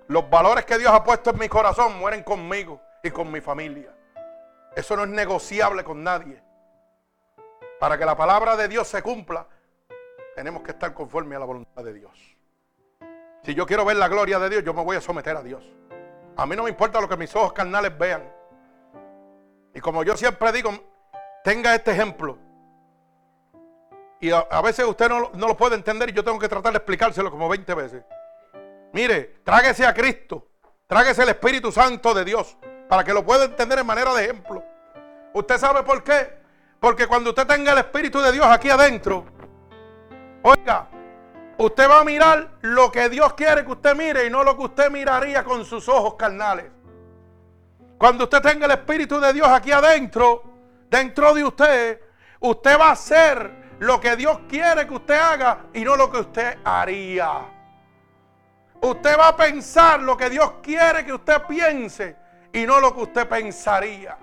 Los 0.07 0.29
valores 0.29 0.65
que 0.65 0.77
Dios 0.77 0.91
ha 0.91 1.03
puesto 1.03 1.29
en 1.29 1.39
mi 1.39 1.47
corazón 1.47 1.97
mueren 1.97 2.23
conmigo 2.23 2.81
y 3.03 3.11
con 3.11 3.31
mi 3.31 3.39
familia. 3.39 3.95
Eso 4.75 4.97
no 4.97 5.03
es 5.03 5.09
negociable 5.09 5.83
con 5.85 6.03
nadie. 6.03 6.43
Para 7.79 7.97
que 7.97 8.05
la 8.05 8.17
palabra 8.17 8.57
de 8.57 8.67
Dios 8.67 8.87
se 8.87 9.01
cumpla, 9.01 9.47
tenemos 10.35 10.63
que 10.63 10.71
estar 10.71 10.93
conforme 10.93 11.35
a 11.35 11.39
la 11.39 11.45
voluntad 11.45 11.83
de 11.83 11.93
Dios. 11.93 12.11
Si 13.43 13.53
yo 13.53 13.65
quiero 13.65 13.85
ver 13.85 13.97
la 13.97 14.07
gloria 14.07 14.39
de 14.39 14.49
Dios, 14.49 14.63
yo 14.63 14.73
me 14.73 14.83
voy 14.83 14.95
a 14.97 15.01
someter 15.01 15.35
a 15.35 15.43
Dios. 15.43 15.63
A 16.35 16.45
mí 16.45 16.55
no 16.55 16.63
me 16.63 16.69
importa 16.69 16.99
lo 17.01 17.09
que 17.09 17.17
mis 17.17 17.35
ojos 17.35 17.53
carnales 17.53 17.97
vean. 17.97 18.23
Y 19.73 19.79
como 19.79 20.03
yo 20.03 20.15
siempre 20.15 20.51
digo, 20.51 20.71
tenga 21.43 21.75
este 21.75 21.91
ejemplo. 21.91 22.37
Y 24.19 24.31
a, 24.31 24.61
veces 24.61 24.85
usted 24.85 25.09
no, 25.09 25.31
lo 25.33 25.57
puede 25.57 25.75
entender 25.75 26.09
y 26.09 26.13
yo 26.13 26.23
tengo 26.23 26.39
que 26.39 26.47
tratar 26.47 26.71
de 26.71 26.77
explicárselo 26.77 27.29
como 27.29 27.49
20 27.49 27.73
veces. 27.73 28.03
Mire, 28.93 29.41
tráguese 29.43 29.85
a 29.85 29.93
Cristo, 29.93 30.47
tráguese 30.87 31.23
el 31.23 31.29
Espíritu 31.29 31.71
Santo 31.71 32.13
de 32.13 32.23
Dios 32.23 32.57
para 32.87 33.03
que 33.03 33.13
lo 33.13 33.25
pueda 33.25 33.45
entender 33.45 33.79
en 33.79 33.85
manera 33.85 34.13
de 34.13 34.23
ejemplo. 34.23 34.63
¿Usted 35.33 35.57
sabe 35.57 35.83
por 35.83 36.03
qué? 36.03 36.41
Porque 36.79 37.07
cuando 37.07 37.31
usted 37.31 37.45
tenga 37.45 37.73
el 37.73 37.79
Espíritu 37.79 38.21
de 38.21 38.31
Dios 38.31 38.45
aquí 38.45 38.69
adentro, 38.69 39.25
oiga, 40.43 40.87
usted 41.57 41.89
va 41.89 42.01
a 42.01 42.03
mirar 42.03 42.51
lo 42.61 42.91
que 42.91 43.09
Dios 43.09 43.33
quiere 43.33 43.65
que 43.65 43.71
usted 43.71 43.95
mire 43.95 44.25
y 44.25 44.29
no 44.29 44.43
lo 44.43 44.55
que 44.55 44.63
usted 44.63 44.91
miraría 44.91 45.43
con 45.43 45.65
sus 45.65 45.89
ojos 45.89 46.15
carnales. 46.15 46.65
Cuando 47.97 48.25
usted 48.25 48.41
tenga 48.41 48.65
el 48.65 48.71
Espíritu 48.71 49.19
de 49.19 49.33
Dios 49.33 49.47
aquí 49.47 49.71
adentro, 49.71 50.43
dentro 50.89 51.33
de 51.33 51.43
usted, 51.43 52.01
usted 52.41 52.79
va 52.79 52.91
a 52.91 52.95
ser 52.95 53.63
lo 53.79 53.99
que 53.99 54.15
Dios 54.15 54.39
quiere 54.47 54.85
que 54.87 54.93
usted 54.93 55.15
haga 55.15 55.65
y 55.73 55.83
no 55.83 55.95
lo 55.95 56.11
que 56.11 56.19
usted 56.19 56.57
haría. 56.63 57.31
Usted 58.81 59.17
va 59.17 59.29
a 59.29 59.37
pensar 59.37 60.01
lo 60.01 60.17
que 60.17 60.29
Dios 60.29 60.55
quiere 60.61 61.05
que 61.05 61.13
usted 61.13 61.41
piense 61.47 62.17
y 62.51 62.65
no 62.65 62.81
lo 62.81 62.93
que 62.93 63.03
usted 63.03 63.27
pensaría. 63.27 64.17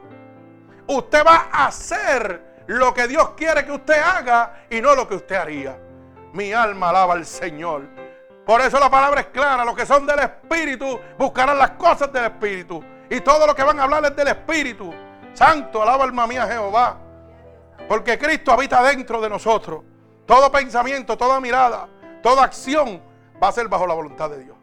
Usted 0.87 1.25
va 1.25 1.49
a 1.51 1.67
hacer 1.67 2.65
lo 2.67 2.93
que 2.93 3.09
Dios 3.09 3.31
quiere 3.31 3.65
que 3.65 3.73
usted 3.73 3.99
haga 3.99 4.65
y 4.69 4.81
no 4.81 4.95
lo 4.95 5.09
que 5.09 5.15
usted 5.15 5.37
haría. 5.37 5.79
Mi 6.33 6.53
alma 6.53 6.91
alaba 6.91 7.15
al 7.15 7.27
Señor. 7.27 7.83
Por 8.47 8.61
eso 8.61 8.79
la 8.79 8.91
palabra 8.91 9.21
es 9.21 9.27
clara. 9.29 9.65
Los 9.65 9.75
que 9.75 9.87
son 9.87 10.07
del 10.07 10.21
Espíritu 10.21 10.99
buscarán 11.19 11.59
las 11.59 11.73
cosas 11.73 12.13
del 12.13 12.25
Espíritu. 12.25 12.83
Y 13.09 13.21
todo 13.21 13.47
lo 13.47 13.55
que 13.55 13.63
van 13.63 13.81
a 13.81 13.85
hablar 13.85 14.05
es 14.05 14.17
del 14.17 14.29
Espíritu. 14.29 14.93
Santo, 15.33 15.83
alaba 15.83 16.05
alma 16.05 16.27
mía 16.27 16.47
Jehová. 16.47 16.97
Porque 17.89 18.19
Cristo 18.19 18.53
habita 18.53 18.83
dentro 18.83 19.21
de 19.21 19.29
nosotros. 19.29 19.83
Todo 20.27 20.53
pensamiento, 20.53 21.19
toda 21.19 21.41
mirada, 21.41 21.89
toda 22.23 22.45
acción 22.45 23.03
va 23.43 23.49
a 23.49 23.53
ser 23.53 23.67
bajo 23.67 23.85
la 23.85 23.95
voluntad 23.95 24.31
de 24.31 24.45
Dios. 24.45 24.57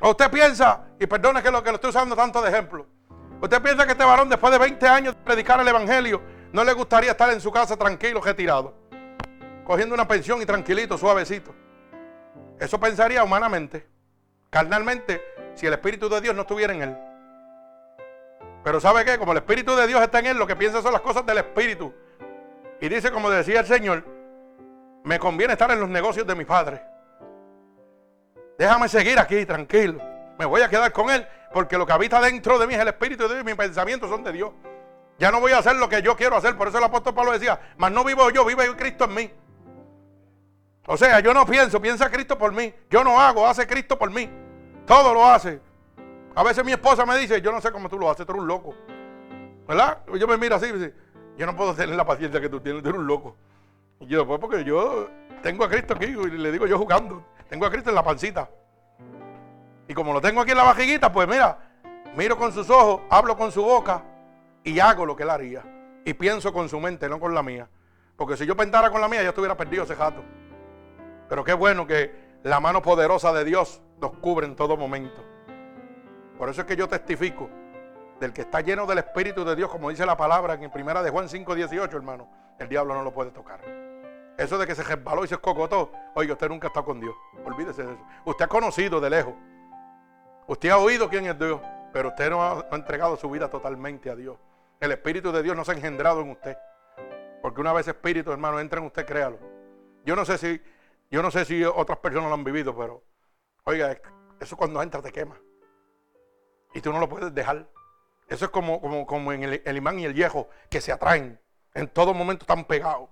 usted 0.00 0.30
piensa, 0.30 0.82
y 1.00 1.06
perdone 1.06 1.42
que 1.42 1.50
lo 1.50 1.60
que 1.60 1.70
lo 1.70 1.74
estoy 1.74 1.90
usando 1.90 2.14
tanto 2.14 2.40
de 2.40 2.50
ejemplo, 2.50 2.86
usted 3.40 3.60
piensa 3.60 3.84
que 3.84 3.92
este 3.92 4.04
varón 4.04 4.28
después 4.28 4.52
de 4.52 4.58
20 4.58 4.86
años 4.86 5.16
de 5.16 5.22
predicar 5.22 5.58
el 5.58 5.66
Evangelio, 5.66 6.22
no 6.52 6.62
le 6.62 6.72
gustaría 6.72 7.10
estar 7.10 7.30
en 7.30 7.40
su 7.40 7.50
casa 7.50 7.76
tranquilo, 7.76 8.20
retirado, 8.20 8.74
cogiendo 9.68 9.94
una 9.94 10.08
pensión 10.08 10.40
y 10.40 10.46
tranquilito, 10.46 10.96
suavecito. 10.96 11.54
Eso 12.58 12.80
pensaría 12.80 13.22
humanamente, 13.22 13.86
carnalmente, 14.48 15.22
si 15.54 15.66
el 15.66 15.74
Espíritu 15.74 16.08
de 16.08 16.22
Dios 16.22 16.34
no 16.34 16.40
estuviera 16.40 16.72
en 16.72 16.82
él. 16.82 16.96
Pero 18.64 18.80
¿sabe 18.80 19.04
qué? 19.04 19.18
Como 19.18 19.32
el 19.32 19.38
Espíritu 19.38 19.76
de 19.76 19.86
Dios 19.86 20.00
está 20.00 20.20
en 20.20 20.26
él, 20.26 20.38
lo 20.38 20.46
que 20.46 20.56
piensa 20.56 20.80
son 20.80 20.94
las 20.94 21.02
cosas 21.02 21.26
del 21.26 21.36
Espíritu. 21.36 21.92
Y 22.80 22.88
dice, 22.88 23.12
como 23.12 23.28
decía 23.28 23.60
el 23.60 23.66
Señor, 23.66 24.04
me 25.04 25.18
conviene 25.18 25.52
estar 25.52 25.70
en 25.70 25.80
los 25.80 25.88
negocios 25.90 26.26
de 26.26 26.34
mi 26.34 26.46
Padre. 26.46 26.82
Déjame 28.56 28.88
seguir 28.88 29.18
aquí, 29.18 29.44
tranquilo. 29.44 30.00
Me 30.38 30.46
voy 30.46 30.62
a 30.62 30.70
quedar 30.70 30.90
con 30.92 31.10
Él, 31.10 31.28
porque 31.52 31.76
lo 31.76 31.84
que 31.84 31.92
habita 31.92 32.22
dentro 32.22 32.58
de 32.58 32.66
mí 32.66 32.72
es 32.72 32.80
el 32.80 32.88
Espíritu 32.88 33.24
de 33.24 33.34
Dios 33.34 33.42
y 33.42 33.44
mis 33.44 33.54
pensamientos 33.54 34.08
son 34.08 34.24
de 34.24 34.32
Dios. 34.32 34.50
Ya 35.18 35.30
no 35.30 35.40
voy 35.40 35.52
a 35.52 35.58
hacer 35.58 35.76
lo 35.76 35.90
que 35.90 36.00
yo 36.00 36.16
quiero 36.16 36.36
hacer. 36.36 36.56
Por 36.56 36.68
eso 36.68 36.78
el 36.78 36.84
apóstol 36.84 37.14
Pablo 37.14 37.32
decía, 37.32 37.60
mas 37.76 37.92
no 37.92 38.02
vivo 38.02 38.30
yo, 38.30 38.46
vive 38.46 38.74
Cristo 38.74 39.04
en 39.04 39.14
mí. 39.14 39.30
O 40.90 40.96
sea, 40.96 41.20
yo 41.20 41.34
no 41.34 41.44
pienso, 41.44 41.82
piensa 41.82 42.10
Cristo 42.10 42.38
por 42.38 42.50
mí. 42.50 42.72
Yo 42.88 43.04
no 43.04 43.20
hago, 43.20 43.46
hace 43.46 43.66
Cristo 43.66 43.98
por 43.98 44.10
mí. 44.10 44.28
Todo 44.86 45.12
lo 45.12 45.26
hace. 45.26 45.60
A 46.34 46.42
veces 46.42 46.64
mi 46.64 46.72
esposa 46.72 47.04
me 47.04 47.18
dice, 47.18 47.42
yo 47.42 47.52
no 47.52 47.60
sé 47.60 47.70
cómo 47.70 47.90
tú 47.90 47.98
lo 47.98 48.10
haces, 48.10 48.24
tú 48.24 48.32
eres 48.32 48.40
un 48.40 48.48
loco. 48.48 48.74
¿Verdad? 49.66 49.98
Yo 50.18 50.26
me 50.26 50.38
miro 50.38 50.56
así 50.56 50.64
y 50.64 50.72
dice, 50.72 50.94
yo 51.36 51.44
no 51.44 51.54
puedo 51.54 51.74
tener 51.74 51.94
la 51.94 52.06
paciencia 52.06 52.40
que 52.40 52.48
tú 52.48 52.60
tienes, 52.60 52.82
tú 52.82 52.88
eres 52.88 52.98
un 52.98 53.06
loco. 53.06 53.36
Y 54.00 54.06
yo, 54.06 54.26
pues 54.26 54.40
porque 54.40 54.64
yo 54.64 55.10
tengo 55.42 55.64
a 55.64 55.68
Cristo 55.68 55.92
aquí, 55.92 56.06
y 56.06 56.14
le 56.14 56.50
digo 56.50 56.66
yo 56.66 56.78
jugando, 56.78 57.22
tengo 57.50 57.66
a 57.66 57.70
Cristo 57.70 57.90
en 57.90 57.94
la 57.94 58.02
pancita. 58.02 58.48
Y 59.88 59.92
como 59.92 60.14
lo 60.14 60.22
tengo 60.22 60.40
aquí 60.40 60.52
en 60.52 60.56
la 60.56 60.64
bajiguita, 60.64 61.12
pues 61.12 61.28
mira, 61.28 61.58
miro 62.16 62.38
con 62.38 62.50
sus 62.50 62.70
ojos, 62.70 63.02
hablo 63.10 63.36
con 63.36 63.52
su 63.52 63.62
boca 63.62 64.02
y 64.64 64.80
hago 64.80 65.04
lo 65.04 65.14
que 65.14 65.24
él 65.24 65.30
haría. 65.30 65.62
Y 66.06 66.14
pienso 66.14 66.50
con 66.50 66.66
su 66.70 66.80
mente, 66.80 67.10
no 67.10 67.20
con 67.20 67.34
la 67.34 67.42
mía. 67.42 67.68
Porque 68.16 68.38
si 68.38 68.46
yo 68.46 68.56
pensara 68.56 68.90
con 68.90 69.02
la 69.02 69.08
mía, 69.08 69.22
ya 69.22 69.28
estuviera 69.28 69.54
perdido 69.54 69.84
ese 69.84 69.94
jato. 69.94 70.24
Pero 71.28 71.44
qué 71.44 71.52
bueno 71.52 71.86
que 71.86 72.38
la 72.42 72.60
mano 72.60 72.82
poderosa 72.82 73.32
de 73.32 73.44
Dios 73.44 73.82
nos 74.00 74.12
cubre 74.18 74.46
en 74.46 74.56
todo 74.56 74.76
momento. 74.76 75.22
Por 76.38 76.48
eso 76.48 76.62
es 76.62 76.66
que 76.66 76.76
yo 76.76 76.88
testifico 76.88 77.48
del 78.20 78.32
que 78.32 78.42
está 78.42 78.60
lleno 78.60 78.86
del 78.86 78.98
Espíritu 78.98 79.44
de 79.44 79.56
Dios, 79.56 79.70
como 79.70 79.90
dice 79.90 80.06
la 80.06 80.16
palabra 80.16 80.54
en 80.54 80.70
primera 80.70 81.02
de 81.02 81.10
Juan 81.10 81.28
5, 81.28 81.54
18, 81.54 81.96
hermano. 81.96 82.28
El 82.58 82.68
diablo 82.68 82.94
no 82.94 83.02
lo 83.02 83.12
puede 83.12 83.30
tocar. 83.30 83.60
Eso 84.36 84.56
de 84.56 84.66
que 84.66 84.74
se 84.74 84.84
resbaló 84.84 85.24
y 85.24 85.28
se 85.28 85.34
escocotó. 85.34 85.90
Oye, 86.14 86.32
usted 86.32 86.48
nunca 86.48 86.68
está 86.68 86.82
con 86.82 87.00
Dios. 87.00 87.14
Olvídese 87.44 87.84
de 87.84 87.92
eso. 87.92 88.02
Usted 88.24 88.44
ha 88.44 88.48
conocido 88.48 89.00
de 89.00 89.10
lejos. 89.10 89.34
Usted 90.46 90.70
ha 90.70 90.78
oído 90.78 91.08
quién 91.08 91.26
es 91.26 91.38
Dios. 91.38 91.60
Pero 91.92 92.08
usted 92.10 92.30
no 92.30 92.42
ha, 92.42 92.66
entregado 92.72 93.16
su 93.16 93.28
vida 93.30 93.48
totalmente 93.48 94.10
a 94.10 94.16
Dios. 94.16 94.36
El 94.78 94.92
Espíritu 94.92 95.32
de 95.32 95.42
Dios 95.42 95.56
no 95.56 95.64
se 95.64 95.72
ha 95.72 95.74
engendrado 95.74 96.20
en 96.20 96.30
usted. 96.30 96.56
Porque 97.42 97.60
una 97.60 97.72
vez 97.72 97.88
Espíritu, 97.88 98.30
hermano, 98.30 98.60
entra 98.60 98.78
en 98.78 98.86
usted, 98.86 99.04
créalo. 99.04 99.38
Yo 100.04 100.14
no 100.14 100.24
sé 100.24 100.38
si, 100.38 100.60
yo 101.10 101.22
no 101.22 101.30
sé 101.30 101.44
si 101.44 101.64
otras 101.64 101.98
personas 101.98 102.28
lo 102.28 102.34
han 102.34 102.44
vivido, 102.44 102.76
pero 102.76 103.02
oiga, 103.64 103.98
eso 104.40 104.56
cuando 104.56 104.82
entra 104.82 105.02
te 105.02 105.12
quema. 105.12 105.40
Y 106.74 106.80
tú 106.80 106.92
no 106.92 107.00
lo 107.00 107.08
puedes 107.08 107.34
dejar. 107.34 107.68
Eso 108.28 108.44
es 108.44 108.50
como, 108.50 108.80
como, 108.80 109.06
como 109.06 109.32
en 109.32 109.42
el, 109.42 109.62
el, 109.64 109.76
imán 109.76 109.98
y 109.98 110.04
el 110.04 110.12
viejo 110.12 110.48
que 110.68 110.80
se 110.80 110.92
atraen. 110.92 111.40
En 111.74 111.88
todo 111.88 112.12
momento 112.12 112.42
están 112.42 112.64
pegados. 112.64 113.08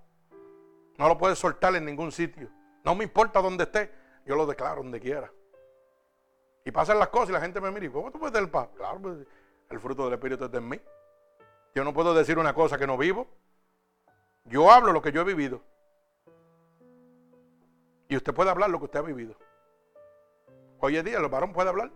No 0.99 1.09
lo 1.09 1.17
puedes 1.17 1.39
soltar 1.39 1.75
en 1.75 1.85
ningún 1.87 2.13
sitio. 2.13 2.51
No 2.85 2.95
me 2.95 3.05
importa 3.05 3.41
dónde 3.41 3.65
esté, 3.65 3.93
yo 4.27 4.37
lo 4.37 4.47
declaro 4.47 4.83
donde 4.83 5.01
quiera. 5.01 5.33
Y 6.65 6.71
pasan 6.71 6.99
las 6.99 7.09
cosas 7.09 7.31
y 7.31 7.33
la 7.33 7.41
gente 7.41 7.61
me 7.61 7.71
mira 7.71 7.87
y 7.87 7.91
¿cómo 7.91 8.11
tú 8.11 8.19
puedes 8.19 8.35
dar 8.35 8.51
paz? 8.51 8.69
Claro, 8.77 9.01
pues, 9.01 9.19
el 9.71 9.81
fruto 9.81 10.05
del 10.05 10.15
Espíritu 10.15 10.45
está 10.45 10.59
en 10.59 10.69
mí. 10.69 10.81
Yo 11.75 11.85
no 11.85 11.93
puedo 11.93 12.15
decir 12.15 12.39
una 12.39 12.55
cosa 12.55 12.79
que 12.79 12.87
no 12.87 12.97
vivo. 12.97 13.29
Yo 14.45 14.71
hablo 14.71 14.93
lo 14.93 15.03
que 15.03 15.13
yo 15.13 15.21
he 15.23 15.25
vivido. 15.25 15.63
Y 18.09 18.17
usted 18.17 18.35
puede 18.35 18.51
hablar 18.51 18.71
lo 18.71 18.79
que 18.79 18.85
usted 18.85 18.99
ha 19.01 19.03
vivido. 19.03 19.35
Hoy 20.81 20.97
en 20.97 21.05
día 21.05 21.19
el 21.19 21.29
varón 21.29 21.53
puede 21.53 21.69
hablar 21.69 21.91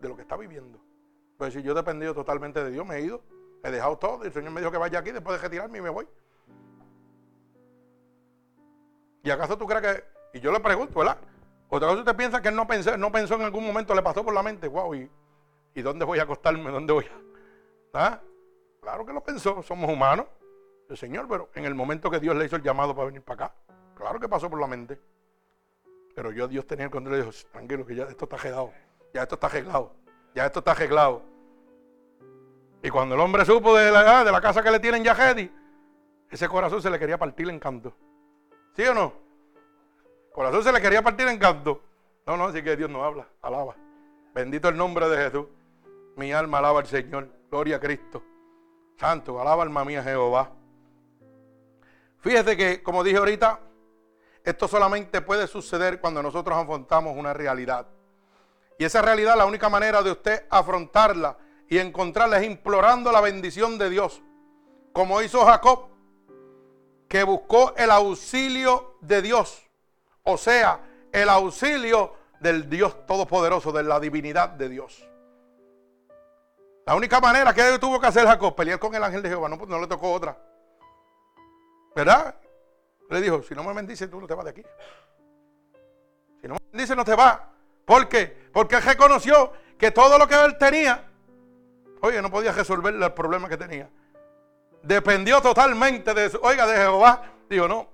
de 0.00 0.08
lo 0.08 0.16
que 0.16 0.22
está 0.22 0.36
viviendo. 0.36 0.80
Pues 1.36 1.54
si 1.54 1.62
yo 1.62 1.72
he 1.72 1.74
dependido 1.74 2.14
totalmente 2.14 2.62
de 2.62 2.70
Dios, 2.70 2.86
me 2.86 2.96
he 2.96 3.00
ido, 3.02 3.22
he 3.64 3.70
dejado 3.70 3.98
todo, 3.98 4.22
y 4.22 4.28
el 4.28 4.32
Señor 4.32 4.52
me 4.52 4.60
dijo 4.60 4.70
que 4.70 4.78
vaya 4.78 4.98
aquí, 4.98 5.10
después 5.10 5.36
de 5.36 5.42
retirarme 5.42 5.78
y 5.78 5.80
me 5.82 5.90
voy. 5.90 6.08
¿Y 9.22 9.30
acaso 9.30 9.56
tú 9.56 9.66
crees 9.66 9.82
que.? 9.82 10.38
Y 10.38 10.40
yo 10.40 10.50
le 10.50 10.60
pregunto, 10.60 10.98
¿verdad? 10.98 11.18
¿Otra 11.68 11.88
cosa 11.88 12.00
usted 12.00 12.16
piensa 12.16 12.40
que 12.40 12.48
él 12.48 12.56
no 12.56 12.66
pensó, 12.66 12.96
no 12.96 13.10
pensó 13.12 13.34
en 13.34 13.42
algún 13.42 13.66
momento, 13.66 13.94
le 13.94 14.02
pasó 14.02 14.24
por 14.24 14.34
la 14.34 14.42
mente, 14.42 14.68
wow, 14.68 14.94
¿y, 14.94 15.10
¿y 15.74 15.82
dónde 15.82 16.04
voy 16.04 16.18
a 16.18 16.22
acostarme? 16.22 16.70
¿Dónde 16.70 16.92
voy 16.92 17.04
a.? 17.04 17.22
¿Ah? 17.94 18.20
Claro 18.80 19.06
que 19.06 19.12
lo 19.12 19.22
pensó, 19.22 19.62
somos 19.62 19.90
humanos. 19.90 20.26
El 20.88 20.96
Señor, 20.96 21.26
pero 21.28 21.50
en 21.54 21.64
el 21.64 21.74
momento 21.74 22.10
que 22.10 22.20
Dios 22.20 22.36
le 22.36 22.44
hizo 22.44 22.56
el 22.56 22.62
llamado 22.62 22.94
para 22.94 23.06
venir 23.06 23.22
para 23.22 23.46
acá, 23.46 23.54
claro 23.94 24.20
que 24.20 24.28
pasó 24.28 24.50
por 24.50 24.60
la 24.60 24.66
mente. 24.66 25.00
Pero 26.14 26.30
yo, 26.32 26.48
Dios 26.48 26.66
tenía 26.66 26.86
el 26.86 26.90
control 26.90 27.16
y 27.16 27.18
dijo, 27.22 27.30
tranquilo, 27.50 27.86
que 27.86 27.94
ya 27.94 28.04
esto 28.04 28.24
está 28.24 28.36
arreglado, 28.36 28.72
ya 29.14 29.22
esto 29.22 29.34
está 29.34 29.46
arreglado, 29.46 29.94
ya 30.34 30.46
esto 30.46 30.58
está 30.58 30.70
arreglado. 30.72 31.22
Y 32.82 32.90
cuando 32.90 33.14
el 33.14 33.20
hombre 33.20 33.44
supo 33.44 33.76
de 33.76 33.90
la, 33.90 34.20
ah, 34.20 34.24
de 34.24 34.32
la 34.32 34.40
casa 34.40 34.62
que 34.62 34.70
le 34.70 34.80
tienen 34.80 35.04
ya 35.04 35.14
ese 36.32 36.48
corazón 36.48 36.80
se 36.80 36.90
le 36.90 36.98
quería 36.98 37.18
partir 37.18 37.48
en 37.50 37.60
canto. 37.60 37.94
¿Sí 38.74 38.82
o 38.84 38.94
no? 38.94 39.12
Corazón 40.32 40.64
se 40.64 40.72
le 40.72 40.80
quería 40.80 41.02
partir 41.02 41.28
en 41.28 41.38
canto. 41.38 41.82
No, 42.26 42.38
no, 42.38 42.46
así 42.46 42.62
que 42.62 42.74
Dios 42.74 42.88
no 42.88 43.04
habla, 43.04 43.28
alaba. 43.42 43.76
Bendito 44.34 44.70
el 44.70 44.76
nombre 44.78 45.08
de 45.10 45.16
Jesús. 45.18 45.46
Mi 46.16 46.32
alma 46.32 46.58
alaba 46.58 46.80
al 46.80 46.86
Señor. 46.86 47.28
Gloria 47.50 47.76
a 47.76 47.80
Cristo. 47.80 48.22
Santo, 48.96 49.38
alaba 49.38 49.62
alma 49.62 49.84
mía 49.84 50.02
Jehová. 50.02 50.50
Fíjese 52.20 52.56
que, 52.56 52.82
como 52.82 53.04
dije 53.04 53.18
ahorita, 53.18 53.60
esto 54.44 54.66
solamente 54.66 55.20
puede 55.20 55.46
suceder 55.46 56.00
cuando 56.00 56.22
nosotros 56.22 56.56
afrontamos 56.56 57.16
una 57.16 57.32
realidad. 57.32 57.86
Y 58.78 58.84
esa 58.84 59.02
realidad, 59.02 59.36
la 59.36 59.46
única 59.46 59.68
manera 59.68 60.02
de 60.02 60.10
usted 60.10 60.46
afrontarla 60.50 61.36
y 61.68 61.78
encontrarla 61.78 62.38
es 62.38 62.46
implorando 62.46 63.12
la 63.12 63.20
bendición 63.20 63.78
de 63.78 63.90
Dios. 63.90 64.20
Como 64.92 65.22
hizo 65.22 65.44
Jacob 65.44 65.88
que 67.08 67.22
buscó 67.24 67.74
el 67.76 67.90
auxilio 67.90 68.96
de 69.00 69.22
Dios, 69.22 69.62
o 70.22 70.36
sea, 70.36 70.80
el 71.12 71.28
auxilio 71.28 72.14
del 72.40 72.68
Dios 72.68 73.06
Todopoderoso, 73.06 73.70
de 73.70 73.82
la 73.82 74.00
divinidad 74.00 74.48
de 74.48 74.68
Dios. 74.68 75.08
La 76.84 76.96
única 76.96 77.20
manera 77.20 77.54
que 77.54 77.78
tuvo 77.78 78.00
que 78.00 78.06
hacer 78.06 78.26
Jacob, 78.26 78.56
pelear 78.56 78.78
con 78.78 78.94
el 78.94 79.04
ángel 79.04 79.22
de 79.22 79.28
Jehová, 79.28 79.48
no, 79.48 79.56
no 79.56 79.80
le 79.80 79.86
tocó 79.86 80.12
otra. 80.12 80.36
¿Verdad? 81.94 82.34
Le 83.12 83.20
dijo, 83.20 83.42
si 83.42 83.54
no 83.54 83.62
me 83.62 83.72
bendices, 83.72 84.10
tú 84.10 84.20
no 84.20 84.26
te 84.26 84.34
vas 84.34 84.44
de 84.44 84.50
aquí. 84.50 84.62
Si 86.40 86.48
no 86.48 86.54
me 86.54 86.60
bendices, 86.72 86.96
no 86.96 87.04
te 87.04 87.14
vas. 87.14 87.38
¿Por 87.84 88.08
qué? 88.08 88.48
Porque 88.52 88.80
reconoció 88.80 89.52
que 89.78 89.90
todo 89.90 90.18
lo 90.18 90.26
que 90.26 90.34
él 90.34 90.56
tenía, 90.58 91.08
oye, 92.00 92.20
no 92.22 92.30
podía 92.30 92.52
resolver 92.52 92.94
el 92.94 93.12
problema 93.12 93.48
que 93.48 93.56
tenía 93.56 93.88
dependió 94.82 95.40
totalmente 95.40 96.12
de, 96.12 96.30
oiga, 96.42 96.66
de 96.66 96.76
Jehová. 96.76 97.22
Digo, 97.48 97.68
no, 97.68 97.88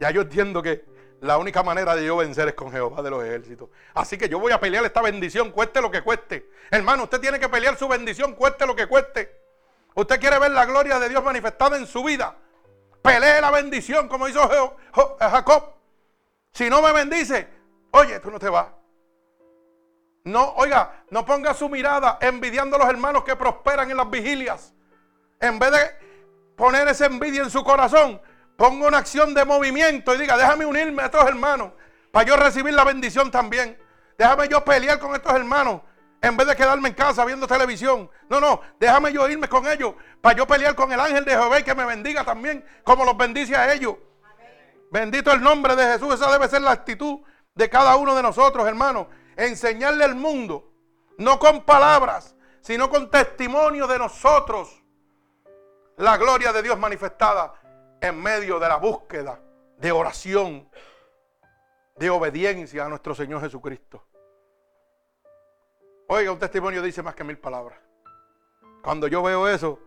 ya 0.00 0.10
yo 0.10 0.22
entiendo 0.22 0.62
que 0.62 0.84
la 1.20 1.38
única 1.38 1.62
manera 1.62 1.94
de 1.94 2.04
yo 2.04 2.16
vencer 2.16 2.48
es 2.48 2.54
con 2.54 2.70
Jehová 2.70 3.02
de 3.02 3.10
los 3.10 3.24
ejércitos. 3.24 3.68
Así 3.94 4.18
que 4.18 4.28
yo 4.28 4.38
voy 4.38 4.52
a 4.52 4.60
pelear 4.60 4.84
esta 4.84 5.02
bendición, 5.02 5.50
cueste 5.50 5.80
lo 5.80 5.90
que 5.90 6.02
cueste. 6.02 6.50
Hermano, 6.70 7.04
usted 7.04 7.20
tiene 7.20 7.38
que 7.38 7.48
pelear 7.48 7.76
su 7.76 7.88
bendición, 7.88 8.34
cueste 8.34 8.66
lo 8.66 8.74
que 8.74 8.86
cueste. 8.86 9.40
Usted 9.94 10.20
quiere 10.20 10.38
ver 10.38 10.50
la 10.50 10.66
gloria 10.66 10.98
de 10.98 11.08
Dios 11.08 11.22
manifestada 11.24 11.76
en 11.76 11.86
su 11.86 12.04
vida. 12.04 12.36
Pelee 13.06 13.40
la 13.40 13.50
bendición 13.50 14.08
como 14.08 14.28
hizo 14.28 14.76
Jacob. 15.20 15.74
Si 16.52 16.68
no 16.68 16.82
me 16.82 16.92
bendice, 16.92 17.48
oye, 17.92 18.18
tú 18.20 18.30
no 18.30 18.38
te 18.38 18.48
vas. 18.48 18.66
No, 20.24 20.54
oiga, 20.56 21.04
no 21.10 21.24
ponga 21.24 21.54
su 21.54 21.68
mirada 21.68 22.18
envidiando 22.20 22.74
a 22.76 22.80
los 22.80 22.88
hermanos 22.88 23.22
que 23.22 23.36
prosperan 23.36 23.88
en 23.90 23.96
las 23.96 24.10
vigilias. 24.10 24.74
En 25.38 25.58
vez 25.58 25.70
de 25.70 25.78
poner 26.56 26.88
esa 26.88 27.06
envidia 27.06 27.42
en 27.42 27.50
su 27.50 27.62
corazón, 27.62 28.20
ponga 28.56 28.88
una 28.88 28.98
acción 28.98 29.34
de 29.34 29.44
movimiento 29.44 30.14
y 30.14 30.18
diga, 30.18 30.36
déjame 30.36 30.66
unirme 30.66 31.02
a 31.02 31.06
estos 31.06 31.24
hermanos 31.28 31.70
para 32.10 32.26
yo 32.26 32.36
recibir 32.36 32.74
la 32.74 32.82
bendición 32.82 33.30
también. 33.30 33.78
Déjame 34.18 34.48
yo 34.48 34.64
pelear 34.64 34.98
con 34.98 35.14
estos 35.14 35.32
hermanos 35.32 35.82
en 36.22 36.36
vez 36.36 36.46
de 36.48 36.56
quedarme 36.56 36.88
en 36.88 36.94
casa 36.94 37.24
viendo 37.24 37.46
televisión. 37.46 38.10
No, 38.28 38.40
no, 38.40 38.60
déjame 38.80 39.12
yo 39.12 39.28
irme 39.28 39.48
con 39.48 39.68
ellos 39.68 39.94
para 40.26 40.38
yo 40.38 40.44
pelear 40.44 40.74
con 40.74 40.90
el 40.90 40.98
ángel 40.98 41.24
de 41.24 41.30
Jehová 41.30 41.60
y 41.60 41.62
que 41.62 41.72
me 41.72 41.84
bendiga 41.84 42.24
también 42.24 42.64
como 42.82 43.04
los 43.04 43.16
bendice 43.16 43.54
a 43.54 43.72
ellos. 43.72 43.94
Bendito 44.90 45.30
el 45.30 45.40
nombre 45.40 45.76
de 45.76 45.84
Jesús. 45.84 46.14
Esa 46.14 46.32
debe 46.32 46.48
ser 46.48 46.62
la 46.62 46.72
actitud 46.72 47.20
de 47.54 47.70
cada 47.70 47.94
uno 47.94 48.12
de 48.12 48.24
nosotros, 48.24 48.66
hermanos. 48.66 49.06
Enseñarle 49.36 50.02
al 50.02 50.16
mundo, 50.16 50.72
no 51.18 51.38
con 51.38 51.64
palabras, 51.64 52.34
sino 52.60 52.90
con 52.90 53.08
testimonio 53.08 53.86
de 53.86 54.00
nosotros 54.00 54.82
la 55.96 56.16
gloria 56.16 56.52
de 56.52 56.60
Dios 56.60 56.76
manifestada 56.76 57.54
en 58.00 58.20
medio 58.20 58.58
de 58.58 58.66
la 58.66 58.78
búsqueda 58.78 59.40
de 59.78 59.92
oración, 59.92 60.68
de 61.94 62.10
obediencia 62.10 62.84
a 62.84 62.88
nuestro 62.88 63.14
Señor 63.14 63.42
Jesucristo. 63.42 64.04
Oiga, 66.08 66.32
un 66.32 66.40
testimonio 66.40 66.82
dice 66.82 67.00
más 67.00 67.14
que 67.14 67.22
mil 67.22 67.38
palabras. 67.38 67.78
Cuando 68.82 69.06
yo 69.06 69.22
veo 69.22 69.46
eso 69.46 69.85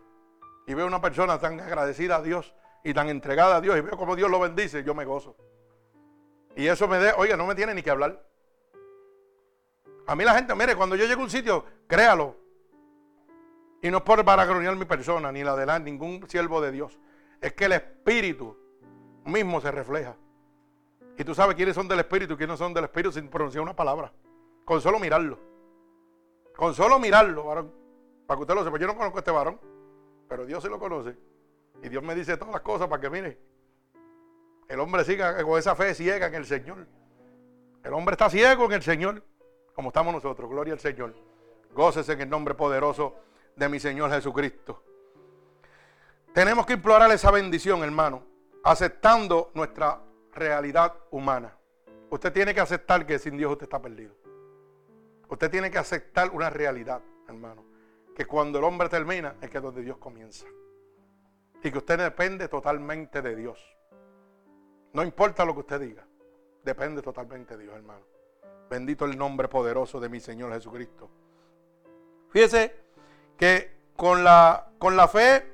y 0.69 0.75
veo 0.75 0.85
una 0.85 1.01
persona 1.01 1.39
tan 1.39 1.59
agradecida 1.59 2.17
a 2.17 2.21
Dios 2.21 2.53
y 2.83 2.93
tan 2.93 3.09
entregada 3.09 3.55
a 3.55 3.61
Dios 3.61 3.75
y 3.75 3.81
veo 3.81 3.97
como 3.97 4.15
Dios 4.15 4.29
lo 4.29 4.39
bendice, 4.39 4.83
yo 4.83 4.93
me 4.93 5.03
gozo. 5.03 5.35
Y 6.55 6.67
eso 6.67 6.87
me 6.87 6.99
de, 6.99 7.11
oiga, 7.17 7.35
no 7.35 7.47
me 7.47 7.55
tiene 7.55 7.73
ni 7.73 7.81
que 7.81 7.89
hablar. 7.89 8.23
A 10.05 10.15
mí 10.15 10.23
la 10.23 10.35
gente, 10.35 10.53
mire, 10.53 10.75
cuando 10.75 10.95
yo 10.95 11.07
llego 11.07 11.21
a 11.21 11.23
un 11.23 11.29
sitio, 11.31 11.65
créalo, 11.87 12.35
y 13.81 13.89
no 13.89 13.97
es 13.97 14.03
por 14.03 14.23
paragronear 14.23 14.75
mi 14.75 14.85
persona, 14.85 15.31
ni 15.31 15.43
la 15.43 15.55
de 15.55 15.79
ningún 15.79 16.29
siervo 16.29 16.61
de 16.61 16.71
Dios. 16.71 16.99
Es 17.41 17.53
que 17.53 17.65
el 17.65 17.71
Espíritu 17.71 18.55
mismo 19.25 19.59
se 19.61 19.71
refleja. 19.71 20.17
Y 21.17 21.23
tú 21.23 21.33
sabes 21.33 21.55
quiénes 21.55 21.73
son 21.73 21.87
del 21.87 22.01
Espíritu 22.01 22.35
y 22.35 22.37
quiénes 22.37 22.59
son 22.59 22.75
del 22.75 22.83
Espíritu 22.83 23.13
sin 23.13 23.27
pronunciar 23.27 23.63
una 23.63 23.75
palabra. 23.75 24.13
Con 24.65 24.81
solo 24.81 24.99
mirarlo. 24.99 25.39
Con 26.55 26.75
solo 26.75 26.99
mirarlo, 26.99 27.45
varón. 27.45 27.73
Para 28.27 28.37
que 28.37 28.41
usted 28.43 28.53
lo 28.53 28.63
sepa. 28.63 28.77
Yo 28.77 28.85
no 28.85 28.95
conozco 28.95 29.17
a 29.17 29.21
este 29.21 29.31
varón, 29.31 29.59
pero 30.29 30.45
Dios 30.45 30.63
sí 30.63 30.69
lo 30.69 30.79
conoce. 30.79 31.17
Y 31.81 31.89
Dios 31.89 32.03
me 32.03 32.13
dice 32.15 32.37
todas 32.37 32.53
las 32.53 32.61
cosas 32.61 32.87
para 32.87 33.01
que 33.01 33.09
mire. 33.09 33.37
El 34.67 34.79
hombre 34.79 35.03
siga 35.03 35.43
con 35.43 35.57
esa 35.57 35.75
fe 35.75 35.95
ciega 35.95 36.27
en 36.27 36.35
el 36.35 36.45
Señor. 36.45 36.85
El 37.83 37.93
hombre 37.93 38.13
está 38.13 38.29
ciego 38.29 38.65
en 38.65 38.73
el 38.73 38.83
Señor, 38.83 39.23
como 39.73 39.89
estamos 39.89 40.13
nosotros. 40.13 40.49
Gloria 40.49 40.73
al 40.73 40.79
Señor. 40.79 41.15
Gócese 41.73 42.13
en 42.13 42.21
el 42.21 42.29
nombre 42.29 42.53
poderoso 42.53 43.15
de 43.55 43.67
mi 43.67 43.79
Señor 43.79 44.11
Jesucristo. 44.11 44.83
Tenemos 46.33 46.65
que 46.67 46.73
implorar 46.73 47.11
esa 47.11 47.31
bendición, 47.31 47.83
hermano, 47.83 48.23
aceptando 48.63 49.49
nuestra 49.55 49.99
realidad 50.33 50.93
humana. 51.09 51.57
Usted 52.11 52.31
tiene 52.31 52.53
que 52.53 52.61
aceptar 52.61 53.05
que 53.05 53.17
sin 53.17 53.37
Dios 53.37 53.51
usted 53.51 53.63
está 53.63 53.81
perdido. 53.81 54.13
Usted 55.27 55.49
tiene 55.49 55.71
que 55.71 55.79
aceptar 55.79 56.29
una 56.31 56.49
realidad, 56.49 57.01
hermano. 57.27 57.68
Que 58.19 58.25
cuando 58.25 58.59
el 58.59 58.65
hombre 58.65 58.89
termina 58.89 59.35
es 59.39 59.49
que 59.49 59.59
es 59.59 59.63
donde 59.63 59.81
Dios 59.81 59.97
comienza. 59.97 60.45
Y 61.63 61.71
que 61.71 61.77
usted 61.77 61.97
depende 61.97 62.49
totalmente 62.49 63.21
de 63.21 63.33
Dios. 63.33 63.57
No 64.91 65.03
importa 65.03 65.45
lo 65.45 65.53
que 65.53 65.61
usted 65.61 65.79
diga. 65.79 66.05
Depende 66.61 67.01
totalmente 67.01 67.55
de 67.55 67.63
Dios, 67.63 67.77
hermano. 67.77 68.05
Bendito 68.69 69.05
el 69.05 69.17
nombre 69.17 69.47
poderoso 69.47 70.01
de 70.01 70.09
mi 70.09 70.19
Señor 70.19 70.51
Jesucristo. 70.51 71.09
Fíjese 72.29 72.75
que 73.37 73.93
con 73.95 74.21
la, 74.25 74.69
con 74.79 74.97
la 74.97 75.07
fe 75.07 75.53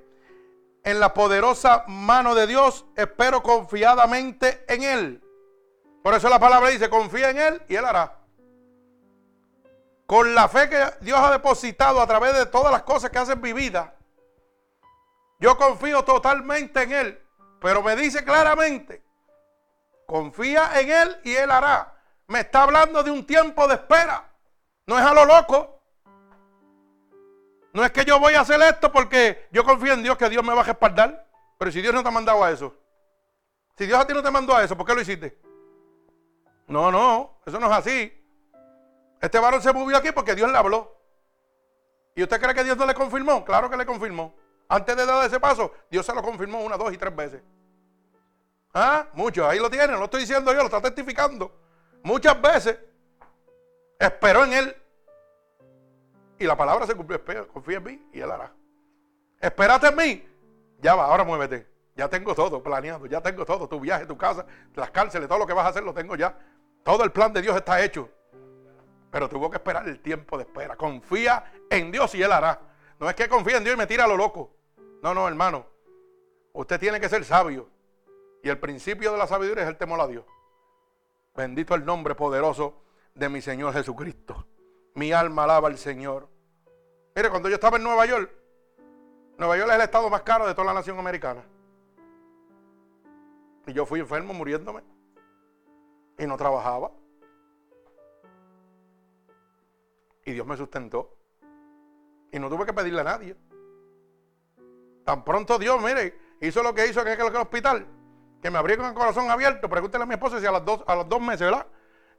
en 0.83 0.99
la 0.99 1.13
poderosa 1.13 1.83
mano 1.87 2.33
de 2.33 2.47
Dios, 2.47 2.87
espero 2.95 3.43
confiadamente 3.43 4.65
en 4.67 4.81
Él. 4.81 5.23
Por 6.01 6.15
eso 6.15 6.29
la 6.29 6.39
palabra 6.39 6.71
dice, 6.71 6.89
confía 6.89 7.29
en 7.29 7.37
Él 7.37 7.61
y 7.69 7.75
Él 7.75 7.85
hará. 7.85 8.24
Con 10.05 10.35
la 10.35 10.47
fe 10.47 10.69
que 10.69 10.83
Dios 11.01 11.19
ha 11.19 11.31
depositado 11.31 11.99
a 11.99 12.07
través 12.07 12.35
de 12.35 12.45
todas 12.45 12.71
las 12.71 12.83
cosas 12.83 13.09
que 13.09 13.17
hacen 13.17 13.41
mi 13.41 13.53
vida, 13.53 13.95
yo 15.39 15.57
confío 15.57 16.03
totalmente 16.03 16.83
en 16.83 16.91
Él. 16.91 17.21
Pero 17.59 17.81
me 17.81 17.95
dice 17.95 18.23
claramente, 18.23 19.03
confía 20.05 20.79
en 20.79 20.91
Él 20.91 21.21
y 21.23 21.35
Él 21.35 21.49
hará. 21.49 21.93
Me 22.27 22.41
está 22.41 22.63
hablando 22.63 23.03
de 23.03 23.11
un 23.11 23.25
tiempo 23.25 23.67
de 23.67 23.75
espera. 23.75 24.31
No 24.85 24.97
es 24.99 25.05
a 25.05 25.13
lo 25.13 25.25
loco. 25.25 25.81
No 27.73 27.83
es 27.83 27.91
que 27.91 28.05
yo 28.05 28.19
voy 28.19 28.35
a 28.35 28.41
hacer 28.41 28.61
esto 28.61 28.91
porque 28.91 29.47
yo 29.51 29.63
confío 29.63 29.93
en 29.93 30.03
Dios 30.03 30.17
que 30.17 30.29
Dios 30.29 30.43
me 30.43 30.53
va 30.53 30.61
a 30.61 30.65
respaldar. 30.65 31.27
Pero 31.57 31.71
si 31.71 31.81
Dios 31.81 31.93
no 31.93 32.03
te 32.03 32.09
ha 32.09 32.11
mandado 32.11 32.43
a 32.43 32.51
eso. 32.51 32.75
Si 33.77 33.85
Dios 33.85 33.99
a 33.99 34.07
ti 34.07 34.13
no 34.13 34.23
te 34.23 34.31
mandó 34.31 34.55
a 34.55 34.63
eso, 34.63 34.77
¿por 34.77 34.85
qué 34.85 34.93
lo 34.93 35.01
hiciste? 35.01 35.37
No, 36.67 36.91
no, 36.91 37.39
eso 37.45 37.59
no 37.59 37.67
es 37.67 37.73
así. 37.73 38.24
Este 39.25 39.39
varón 39.39 39.59
se 39.59 39.73
movió 39.73 39.97
aquí 39.97 40.11
porque 40.11 40.35
Dios 40.35 40.51
le 40.51 40.55
habló. 40.55 40.95
¿Y 42.13 42.21
usted 42.21 42.39
cree 42.39 42.53
que 42.53 42.63
Dios 42.63 42.77
no 42.77 42.85
le 42.85 42.93
confirmó? 42.93 43.43
Claro 43.43 43.71
que 43.71 43.75
le 43.75 43.83
confirmó. 43.83 44.35
Antes 44.69 44.95
de 44.95 45.03
dar 45.03 45.25
ese 45.25 45.39
paso, 45.39 45.71
Dios 45.89 46.05
se 46.05 46.13
lo 46.13 46.21
confirmó 46.21 46.63
una, 46.63 46.77
dos 46.77 46.93
y 46.93 46.97
tres 46.97 47.15
veces. 47.15 47.41
¿Ah? 48.71 49.07
Muchos, 49.13 49.47
ahí 49.47 49.57
lo 49.57 49.67
tienen, 49.67 49.97
lo 49.97 50.05
estoy 50.05 50.21
diciendo 50.21 50.53
yo, 50.53 50.59
lo 50.59 50.65
está 50.65 50.79
testificando. 50.79 51.51
Muchas 52.03 52.39
veces 52.39 52.77
esperó 53.97 54.43
en 54.43 54.53
él 54.53 54.77
y 56.37 56.45
la 56.45 56.55
palabra 56.55 56.85
se 56.85 56.93
cumplió. 56.93 57.19
confía 57.51 57.77
en 57.77 57.83
mí 57.83 58.09
y 58.13 58.19
Él 58.19 58.29
hará. 58.29 58.53
Espérate 59.41 59.87
en 59.87 59.95
mí. 59.95 60.29
Ya 60.81 60.93
va, 60.93 61.05
ahora 61.05 61.23
muévete. 61.23 61.67
Ya 61.95 62.07
tengo 62.07 62.35
todo 62.35 62.61
planeado. 62.61 63.07
Ya 63.07 63.21
tengo 63.21 63.43
todo. 63.43 63.67
Tu 63.67 63.79
viaje, 63.79 64.05
tu 64.05 64.17
casa, 64.17 64.45
las 64.75 64.91
cárceles, 64.91 65.27
todo 65.27 65.39
lo 65.39 65.47
que 65.47 65.53
vas 65.53 65.65
a 65.65 65.69
hacer 65.69 65.81
lo 65.81 65.95
tengo 65.95 66.15
ya. 66.15 66.37
Todo 66.83 67.03
el 67.03 67.11
plan 67.11 67.33
de 67.33 67.41
Dios 67.41 67.55
está 67.55 67.83
hecho. 67.83 68.07
Pero 69.15 69.29
tuvo 69.29 69.49
que 69.49 69.55
esperar 69.55 69.87
el 69.87 70.01
tiempo 70.01 70.35
de 70.35 70.43
espera. 70.43 70.75
Confía 70.75 71.49
en 71.69 71.89
Dios 71.89 72.13
y 72.15 72.21
Él 72.21 72.33
hará. 72.33 72.59
No 72.99 73.09
es 73.09 73.15
que 73.15 73.29
confía 73.29 73.55
en 73.55 73.63
Dios 73.63 73.73
y 73.73 73.77
me 73.77 73.87
tira 73.87 74.03
a 74.03 74.07
lo 74.09 74.17
loco. 74.17 74.51
No, 75.01 75.13
no, 75.13 75.25
hermano. 75.25 75.65
Usted 76.51 76.77
tiene 76.77 76.99
que 76.99 77.07
ser 77.07 77.23
sabio. 77.23 77.69
Y 78.43 78.49
el 78.49 78.59
principio 78.59 79.13
de 79.13 79.17
la 79.17 79.25
sabiduría 79.25 79.63
es 79.63 79.69
el 79.69 79.77
temor 79.77 80.01
a 80.01 80.07
Dios. 80.07 80.25
Bendito 81.33 81.75
el 81.75 81.85
nombre 81.85 82.13
poderoso 82.13 82.81
de 83.13 83.29
mi 83.29 83.39
Señor 83.39 83.71
Jesucristo. 83.71 84.47
Mi 84.95 85.13
alma 85.13 85.45
alaba 85.45 85.69
al 85.69 85.77
Señor. 85.77 86.27
Mire, 87.15 87.29
cuando 87.29 87.47
yo 87.47 87.55
estaba 87.55 87.77
en 87.77 87.83
Nueva 87.83 88.05
York, 88.05 88.29
Nueva 89.37 89.55
York 89.55 89.69
es 89.69 89.75
el 89.75 89.81
estado 89.81 90.09
más 90.09 90.23
caro 90.23 90.45
de 90.45 90.53
toda 90.53 90.65
la 90.65 90.73
nación 90.73 90.99
americana. 90.99 91.41
Y 93.65 93.71
yo 93.71 93.85
fui 93.85 94.01
enfermo 94.01 94.33
muriéndome. 94.33 94.81
Y 96.19 96.27
no 96.27 96.35
trabajaba. 96.35 96.91
Y 100.25 100.33
Dios 100.33 100.45
me 100.45 100.57
sustentó. 100.57 101.15
Y 102.31 102.39
no 102.39 102.49
tuve 102.49 102.65
que 102.65 102.73
pedirle 102.73 103.01
a 103.01 103.03
nadie. 103.05 103.37
Tan 105.05 105.23
pronto 105.23 105.59
Dios, 105.59 105.81
mire, 105.81 106.17
hizo 106.41 106.63
lo 106.63 106.73
que 106.73 106.87
hizo 106.87 107.01
en 107.01 107.07
aquel 107.09 107.33
hospital. 107.35 107.85
Que 108.41 108.49
me 108.49 108.57
abrió 108.57 108.77
con 108.77 108.87
el 108.87 108.93
corazón 108.93 109.29
abierto. 109.29 109.69
Pregúntele 109.69 110.03
a 110.03 110.07
mi 110.07 110.15
esposa 110.15 110.39
si 110.39 110.45
a, 110.47 110.51
dos, 110.59 110.83
a 110.87 110.95
los 110.95 111.07
dos 111.07 111.21
meses, 111.21 111.41
¿verdad? 111.41 111.67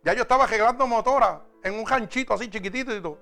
Ya 0.03 0.15
yo 0.15 0.23
estaba 0.23 0.45
arreglando 0.45 0.87
motora 0.87 1.43
en 1.63 1.75
un 1.75 1.85
ranchito 1.85 2.33
así 2.33 2.49
chiquitito, 2.49 3.19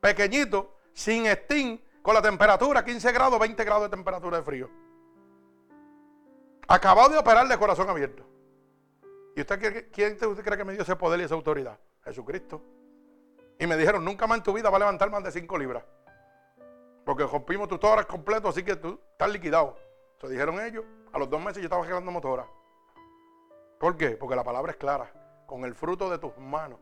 pequeñito, 0.00 0.74
sin 0.92 1.26
steam, 1.26 1.80
con 2.02 2.12
la 2.12 2.20
temperatura 2.20 2.84
15 2.84 3.12
grados, 3.12 3.38
20 3.38 3.64
grados 3.64 3.84
de 3.84 3.88
temperatura 3.90 4.38
de 4.38 4.42
frío. 4.42 4.70
Acabado 6.66 7.10
de 7.10 7.18
operar 7.18 7.46
de 7.46 7.56
corazón 7.56 7.88
abierto. 7.88 8.24
¿Y 9.36 9.40
usted 9.40 9.88
quién 9.92 10.14
usted 10.14 10.44
cree 10.44 10.58
que 10.58 10.64
me 10.64 10.72
dio 10.72 10.82
ese 10.82 10.96
poder 10.96 11.20
y 11.20 11.22
esa 11.22 11.34
autoridad? 11.34 11.78
Jesucristo. 12.04 12.60
Y 13.58 13.66
me 13.66 13.76
dijeron, 13.76 14.04
nunca 14.04 14.26
más 14.26 14.38
en 14.38 14.44
tu 14.44 14.52
vida 14.52 14.70
va 14.70 14.76
a 14.76 14.80
levantar 14.80 15.10
más 15.10 15.22
de 15.24 15.32
5 15.32 15.58
libras. 15.58 15.84
Porque 17.04 17.24
rompimos 17.24 17.68
tus 17.68 17.82
horas 17.82 18.06
completo, 18.06 18.48
así 18.48 18.62
que 18.62 18.76
tú 18.76 19.00
estás 19.12 19.30
liquidado. 19.30 19.76
Se 20.20 20.28
dijeron 20.28 20.60
ellos. 20.60 20.84
A 21.12 21.18
los 21.18 21.28
dos 21.30 21.40
meses 21.40 21.56
yo 21.56 21.64
estaba 21.64 21.82
arreglando 21.82 22.10
motora. 22.10 22.46
¿Por 23.78 23.96
qué? 23.96 24.10
Porque 24.10 24.36
la 24.36 24.44
palabra 24.44 24.72
es 24.72 24.78
clara 24.78 25.10
con 25.46 25.64
el 25.64 25.74
fruto 25.74 26.10
de 26.10 26.18
tus 26.18 26.36
manos. 26.36 26.78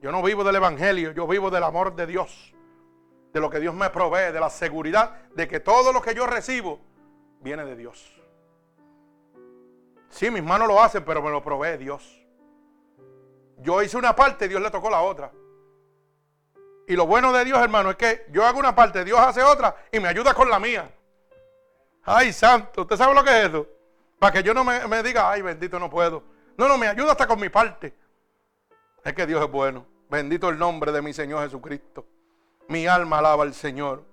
Yo 0.00 0.12
no 0.12 0.22
vivo 0.22 0.44
del 0.44 0.56
Evangelio, 0.56 1.12
yo 1.12 1.26
vivo 1.26 1.50
del 1.50 1.64
amor 1.64 1.96
de 1.96 2.06
Dios, 2.06 2.54
de 3.32 3.40
lo 3.40 3.50
que 3.50 3.58
Dios 3.58 3.74
me 3.74 3.90
provee, 3.90 4.32
de 4.32 4.38
la 4.38 4.50
seguridad 4.50 5.28
de 5.34 5.48
que 5.48 5.60
todo 5.60 5.92
lo 5.92 6.00
que 6.00 6.14
yo 6.14 6.26
recibo 6.26 6.78
viene 7.40 7.64
de 7.64 7.74
Dios. 7.74 8.22
Sí, 10.10 10.30
mis 10.30 10.44
manos 10.44 10.68
lo 10.68 10.80
hacen, 10.80 11.04
pero 11.04 11.20
me 11.22 11.30
lo 11.30 11.42
provee 11.42 11.76
Dios. 11.78 12.23
Yo 13.64 13.82
hice 13.82 13.96
una 13.96 14.14
parte, 14.14 14.46
Dios 14.46 14.60
le 14.60 14.70
tocó 14.70 14.90
la 14.90 15.00
otra. 15.00 15.32
Y 16.86 16.94
lo 16.94 17.06
bueno 17.06 17.32
de 17.32 17.46
Dios, 17.46 17.58
hermano, 17.58 17.90
es 17.90 17.96
que 17.96 18.26
yo 18.30 18.44
hago 18.44 18.58
una 18.58 18.74
parte, 18.74 19.04
Dios 19.04 19.18
hace 19.18 19.42
otra 19.42 19.74
y 19.90 19.98
me 20.00 20.08
ayuda 20.08 20.34
con 20.34 20.50
la 20.50 20.58
mía. 20.58 20.94
Ay, 22.02 22.30
santo, 22.34 22.82
¿usted 22.82 22.96
sabe 22.96 23.14
lo 23.14 23.24
que 23.24 23.30
es 23.30 23.48
eso? 23.48 23.66
Para 24.18 24.34
que 24.34 24.42
yo 24.42 24.52
no 24.52 24.64
me, 24.64 24.86
me 24.86 25.02
diga, 25.02 25.30
ay, 25.30 25.40
bendito, 25.40 25.78
no 25.78 25.88
puedo. 25.88 26.22
No, 26.58 26.68
no, 26.68 26.76
me 26.76 26.88
ayuda 26.88 27.12
hasta 27.12 27.26
con 27.26 27.40
mi 27.40 27.48
parte. 27.48 27.94
Es 29.02 29.14
que 29.14 29.26
Dios 29.26 29.42
es 29.42 29.50
bueno. 29.50 29.86
Bendito 30.10 30.50
el 30.50 30.58
nombre 30.58 30.92
de 30.92 31.00
mi 31.00 31.14
Señor 31.14 31.42
Jesucristo. 31.42 32.06
Mi 32.68 32.86
alma 32.86 33.18
alaba 33.18 33.44
al 33.44 33.54
Señor. 33.54 34.04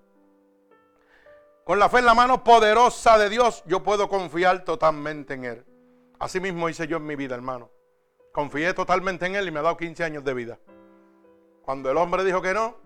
Con 1.66 1.78
la 1.78 1.90
fe 1.90 2.00
en 2.00 2.06
la 2.06 2.14
mano 2.14 2.42
poderosa 2.42 3.18
de 3.18 3.30
Dios, 3.30 3.64
yo 3.66 3.84
puedo 3.84 4.08
confiar 4.08 4.64
totalmente 4.64 5.34
en 5.34 5.44
Él. 5.44 5.66
Así 6.20 6.40
mismo 6.40 6.70
hice 6.70 6.88
yo 6.88 6.98
en 6.98 7.06
mi 7.06 7.18
vida, 7.18 7.36
hermano. 7.36 7.70
Confié 8.32 8.74
totalmente 8.74 9.26
en 9.26 9.36
Él 9.36 9.48
y 9.48 9.52
me 9.52 9.60
ha 9.60 9.64
dado 9.64 9.78
15 9.78 10.04
años 10.04 10.24
de 10.24 10.34
vida. 10.34 10.60
Cuando 11.64 11.92
el 11.92 11.98
hombre 11.98 12.24
dijo 12.24 12.42
que 12.42 12.54
no, 12.54 12.78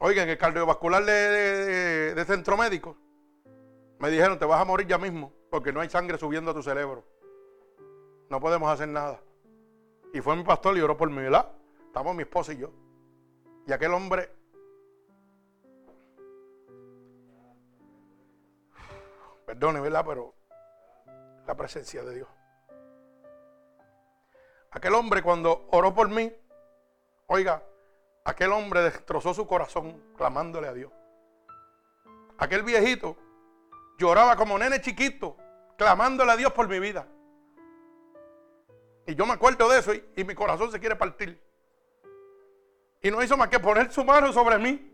oigan, 0.00 0.28
el 0.28 0.38
cardiovascular 0.38 1.04
de, 1.04 2.24
centro 2.26 2.56
médico, 2.56 2.96
me 3.98 4.10
dijeron, 4.10 4.38
te 4.38 4.44
vas 4.44 4.60
a 4.60 4.64
morir 4.64 4.86
ya 4.86 4.98
mismo, 4.98 5.32
porque 5.50 5.72
no 5.72 5.80
hay 5.80 5.88
sangre 5.88 6.18
subiendo 6.18 6.50
a 6.50 6.54
tu 6.54 6.62
cerebro 6.62 7.04
no 8.28 8.40
podemos 8.40 8.70
hacer 8.70 8.88
nada. 8.88 9.20
Y 10.12 10.20
fue 10.20 10.36
mi 10.36 10.42
pastor 10.42 10.76
y 10.76 10.80
oró 10.80 10.96
por 10.96 11.10
mí, 11.10 11.22
¿verdad? 11.22 11.50
Estamos 11.86 12.14
mi 12.14 12.22
esposa 12.22 12.52
y 12.52 12.58
yo. 12.58 12.70
Y 13.66 13.72
aquel 13.72 13.92
hombre, 13.92 14.30
perdone, 19.46 19.80
¿verdad? 19.80 20.04
Pero 20.06 20.34
la 21.46 21.54
presencia 21.54 22.02
de 22.04 22.14
Dios. 22.16 22.28
Aquel 24.70 24.94
hombre 24.94 25.22
cuando 25.22 25.66
oró 25.70 25.94
por 25.94 26.08
mí, 26.08 26.32
oiga, 27.26 27.62
aquel 28.24 28.52
hombre 28.52 28.82
destrozó 28.82 29.32
su 29.32 29.46
corazón 29.46 30.02
clamándole 30.16 30.68
a 30.68 30.74
Dios. 30.74 30.92
Aquel 32.36 32.62
viejito 32.62 33.16
lloraba 33.98 34.36
como 34.36 34.58
nene 34.58 34.80
chiquito, 34.80 35.36
clamándole 35.76 36.32
a 36.32 36.36
Dios 36.36 36.52
por 36.52 36.68
mi 36.68 36.78
vida. 36.78 37.06
Y 39.06 39.14
yo 39.14 39.24
me 39.24 39.32
acuerdo 39.32 39.68
de 39.70 39.78
eso 39.78 39.94
y, 39.94 40.24
mi 40.24 40.34
corazón 40.34 40.70
se 40.70 40.78
quiere 40.78 40.94
partir. 40.94 41.42
Y 43.00 43.10
no 43.10 43.22
hizo 43.22 43.36
más 43.38 43.48
que 43.48 43.58
poner 43.58 43.90
su 43.90 44.04
mano 44.04 44.32
sobre 44.34 44.58
mí. 44.58 44.92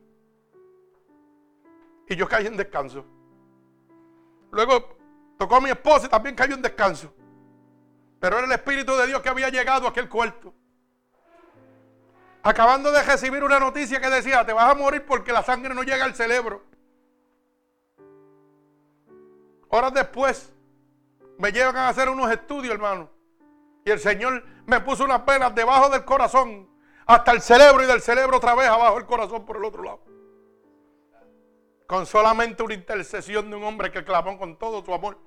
Y 2.08 2.14
yo 2.14 2.28
caí 2.28 2.46
en 2.46 2.56
descanso. 2.56 3.04
Luego 4.52 4.96
tocó 5.36 5.56
a 5.56 5.60
mi 5.60 5.70
esposa 5.70 6.06
y 6.06 6.08
también 6.08 6.36
cayó 6.36 6.54
en 6.54 6.62
descanso. 6.62 7.12
Pero 8.20 8.38
era 8.38 8.46
el 8.46 8.52
Espíritu 8.52 8.96
de 8.96 9.06
Dios 9.06 9.20
que 9.20 9.28
había 9.28 9.48
llegado 9.48 9.86
a 9.86 9.90
aquel 9.90 10.08
cuarto. 10.08 10.54
Acabando 12.42 12.92
de 12.92 13.02
recibir 13.02 13.42
una 13.42 13.58
noticia 13.58 14.00
que 14.00 14.10
decía, 14.10 14.44
te 14.44 14.52
vas 14.52 14.70
a 14.70 14.74
morir 14.74 15.04
porque 15.06 15.32
la 15.32 15.42
sangre 15.42 15.74
no 15.74 15.82
llega 15.82 16.04
al 16.04 16.14
cerebro. 16.14 16.62
Horas 19.70 19.94
después 19.94 20.52
me 21.38 21.50
llevan 21.50 21.76
a 21.76 21.88
hacer 21.88 22.08
unos 22.08 22.30
estudios, 22.30 22.74
hermano. 22.74 23.10
Y 23.84 23.90
el 23.90 23.98
Señor 23.98 24.44
me 24.66 24.80
puso 24.80 25.04
unas 25.04 25.24
venas 25.24 25.54
debajo 25.54 25.88
del 25.90 26.04
corazón, 26.04 26.68
hasta 27.06 27.32
el 27.32 27.40
cerebro 27.40 27.82
y 27.82 27.86
del 27.86 28.00
cerebro 28.00 28.36
otra 28.36 28.54
vez 28.54 28.68
abajo 28.68 28.98
el 28.98 29.06
corazón 29.06 29.44
por 29.44 29.56
el 29.56 29.64
otro 29.64 29.82
lado. 29.82 30.00
Con 31.86 32.06
solamente 32.06 32.62
una 32.62 32.74
intercesión 32.74 33.50
de 33.50 33.56
un 33.56 33.64
hombre 33.64 33.90
que 33.90 34.04
clamó 34.04 34.38
con 34.38 34.58
todo 34.58 34.84
su 34.84 34.92
amor 34.92 35.18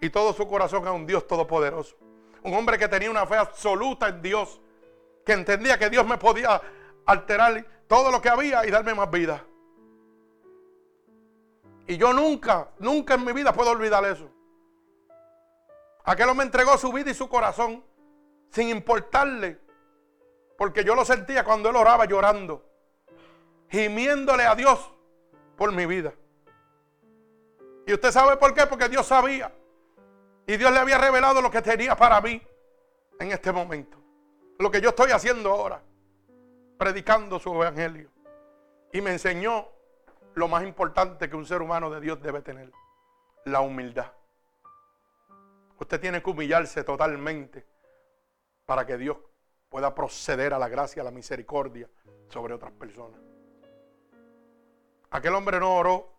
y 0.00 0.08
todo 0.10 0.32
su 0.32 0.46
corazón 0.46 0.86
a 0.86 0.92
un 0.92 1.06
Dios 1.06 1.26
todopoderoso. 1.26 1.96
Un 2.44 2.54
hombre 2.54 2.78
que 2.78 2.88
tenía 2.88 3.10
una 3.10 3.26
fe 3.26 3.36
absoluta 3.36 4.08
en 4.08 4.22
Dios, 4.22 4.60
que 5.24 5.32
entendía 5.32 5.78
que 5.78 5.90
Dios 5.90 6.06
me 6.06 6.18
podía 6.18 6.60
alterar 7.06 7.66
todo 7.88 8.10
lo 8.10 8.20
que 8.20 8.28
había 8.28 8.64
y 8.66 8.70
darme 8.70 8.94
más 8.94 9.10
vida. 9.10 9.44
Y 11.86 11.96
yo 11.96 12.12
nunca, 12.12 12.68
nunca 12.78 13.14
en 13.14 13.24
mi 13.24 13.32
vida 13.32 13.52
puedo 13.52 13.70
olvidar 13.70 14.04
eso. 14.04 14.30
Aquel 16.04 16.28
hombre 16.28 16.44
entregó 16.44 16.76
su 16.76 16.92
vida 16.92 17.10
y 17.10 17.14
su 17.14 17.28
corazón 17.28 17.82
sin 18.50 18.68
importarle. 18.68 19.58
Porque 20.58 20.84
yo 20.84 20.94
lo 20.94 21.04
sentía 21.04 21.44
cuando 21.44 21.70
él 21.70 21.76
oraba 21.76 22.04
llorando, 22.04 22.64
gimiéndole 23.68 24.44
a 24.44 24.54
Dios 24.54 24.92
por 25.56 25.72
mi 25.72 25.86
vida. 25.86 26.12
Y 27.86 27.92
usted 27.94 28.12
sabe 28.12 28.36
por 28.36 28.54
qué, 28.54 28.66
porque 28.66 28.88
Dios 28.88 29.06
sabía. 29.06 29.52
Y 30.46 30.56
Dios 30.56 30.72
le 30.72 30.78
había 30.78 30.98
revelado 30.98 31.40
lo 31.40 31.50
que 31.50 31.62
tenía 31.62 31.96
para 31.96 32.20
mí 32.20 32.40
en 33.18 33.32
este 33.32 33.52
momento. 33.52 33.98
Lo 34.58 34.70
que 34.70 34.80
yo 34.80 34.90
estoy 34.90 35.10
haciendo 35.10 35.50
ahora, 35.50 35.82
predicando 36.78 37.38
su 37.38 37.54
evangelio. 37.54 38.10
Y 38.92 39.00
me 39.00 39.12
enseñó 39.12 39.68
lo 40.34 40.48
más 40.48 40.64
importante 40.64 41.28
que 41.28 41.36
un 41.36 41.46
ser 41.46 41.62
humano 41.62 41.90
de 41.90 42.00
Dios 42.00 42.20
debe 42.20 42.42
tener, 42.42 42.70
la 43.44 43.60
humildad. 43.60 44.12
Usted 45.78 46.00
tiene 46.00 46.22
que 46.22 46.30
humillarse 46.30 46.84
totalmente 46.84 47.64
para 48.66 48.86
que 48.86 48.96
Dios 48.96 49.16
pueda 49.68 49.94
proceder 49.94 50.54
a 50.54 50.58
la 50.58 50.68
gracia, 50.68 51.02
a 51.02 51.04
la 51.04 51.10
misericordia 51.10 51.88
sobre 52.28 52.54
otras 52.54 52.72
personas. 52.72 53.20
Aquel 55.10 55.34
hombre 55.34 55.58
no 55.58 55.76
oró 55.76 56.12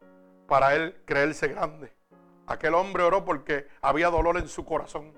para 0.47 0.75
él 0.75 1.01
creerse 1.05 1.47
grande. 1.47 1.94
Aquel 2.47 2.73
hombre 2.75 3.03
oró 3.03 3.25
porque 3.25 3.67
había 3.81 4.09
dolor 4.09 4.37
en 4.37 4.47
su 4.47 4.63
corazón. 4.65 5.13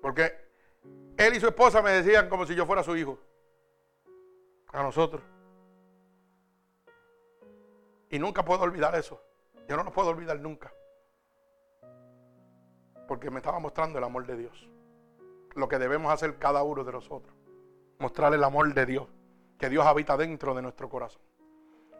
Porque 0.00 0.32
él 1.16 1.34
y 1.34 1.40
su 1.40 1.46
esposa 1.46 1.82
me 1.82 1.90
decían 1.90 2.28
como 2.28 2.46
si 2.46 2.54
yo 2.54 2.66
fuera 2.66 2.82
su 2.82 2.96
hijo. 2.96 3.18
A 4.72 4.82
nosotros. 4.82 5.22
Y 8.10 8.18
nunca 8.18 8.44
puedo 8.44 8.62
olvidar 8.62 8.94
eso. 8.94 9.20
Yo 9.68 9.76
no 9.76 9.84
lo 9.84 9.92
puedo 9.92 10.10
olvidar 10.10 10.38
nunca. 10.40 10.72
Porque 13.06 13.30
me 13.30 13.38
estaba 13.38 13.58
mostrando 13.58 13.98
el 13.98 14.04
amor 14.04 14.26
de 14.26 14.36
Dios. 14.36 14.68
Lo 15.54 15.68
que 15.68 15.78
debemos 15.78 16.12
hacer 16.12 16.38
cada 16.38 16.62
uno 16.62 16.84
de 16.84 16.92
nosotros. 16.92 17.34
Mostrar 17.98 18.34
el 18.34 18.42
amor 18.42 18.72
de 18.74 18.86
Dios. 18.86 19.08
Que 19.58 19.68
Dios 19.68 19.86
habita 19.86 20.16
dentro 20.16 20.54
de 20.54 20.62
nuestro 20.62 20.88
corazón. 20.88 21.22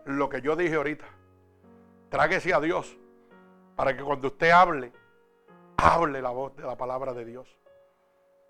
Lo 0.05 0.29
que 0.29 0.41
yo 0.41 0.57
dije 0.57 0.75
ahorita. 0.75 1.07
Tráguese 2.15 2.55
a 2.55 2.61
Dios. 2.61 2.97
Para 3.75 3.97
que 3.97 4.05
cuando 4.05 4.29
usted 4.29 4.51
hable, 4.51 4.93
hable 5.77 6.23
la 6.23 6.31
voz 6.31 6.55
de 6.55 6.63
la 6.63 6.77
palabra 6.77 7.13
de 7.13 7.25
Dios. 7.25 7.59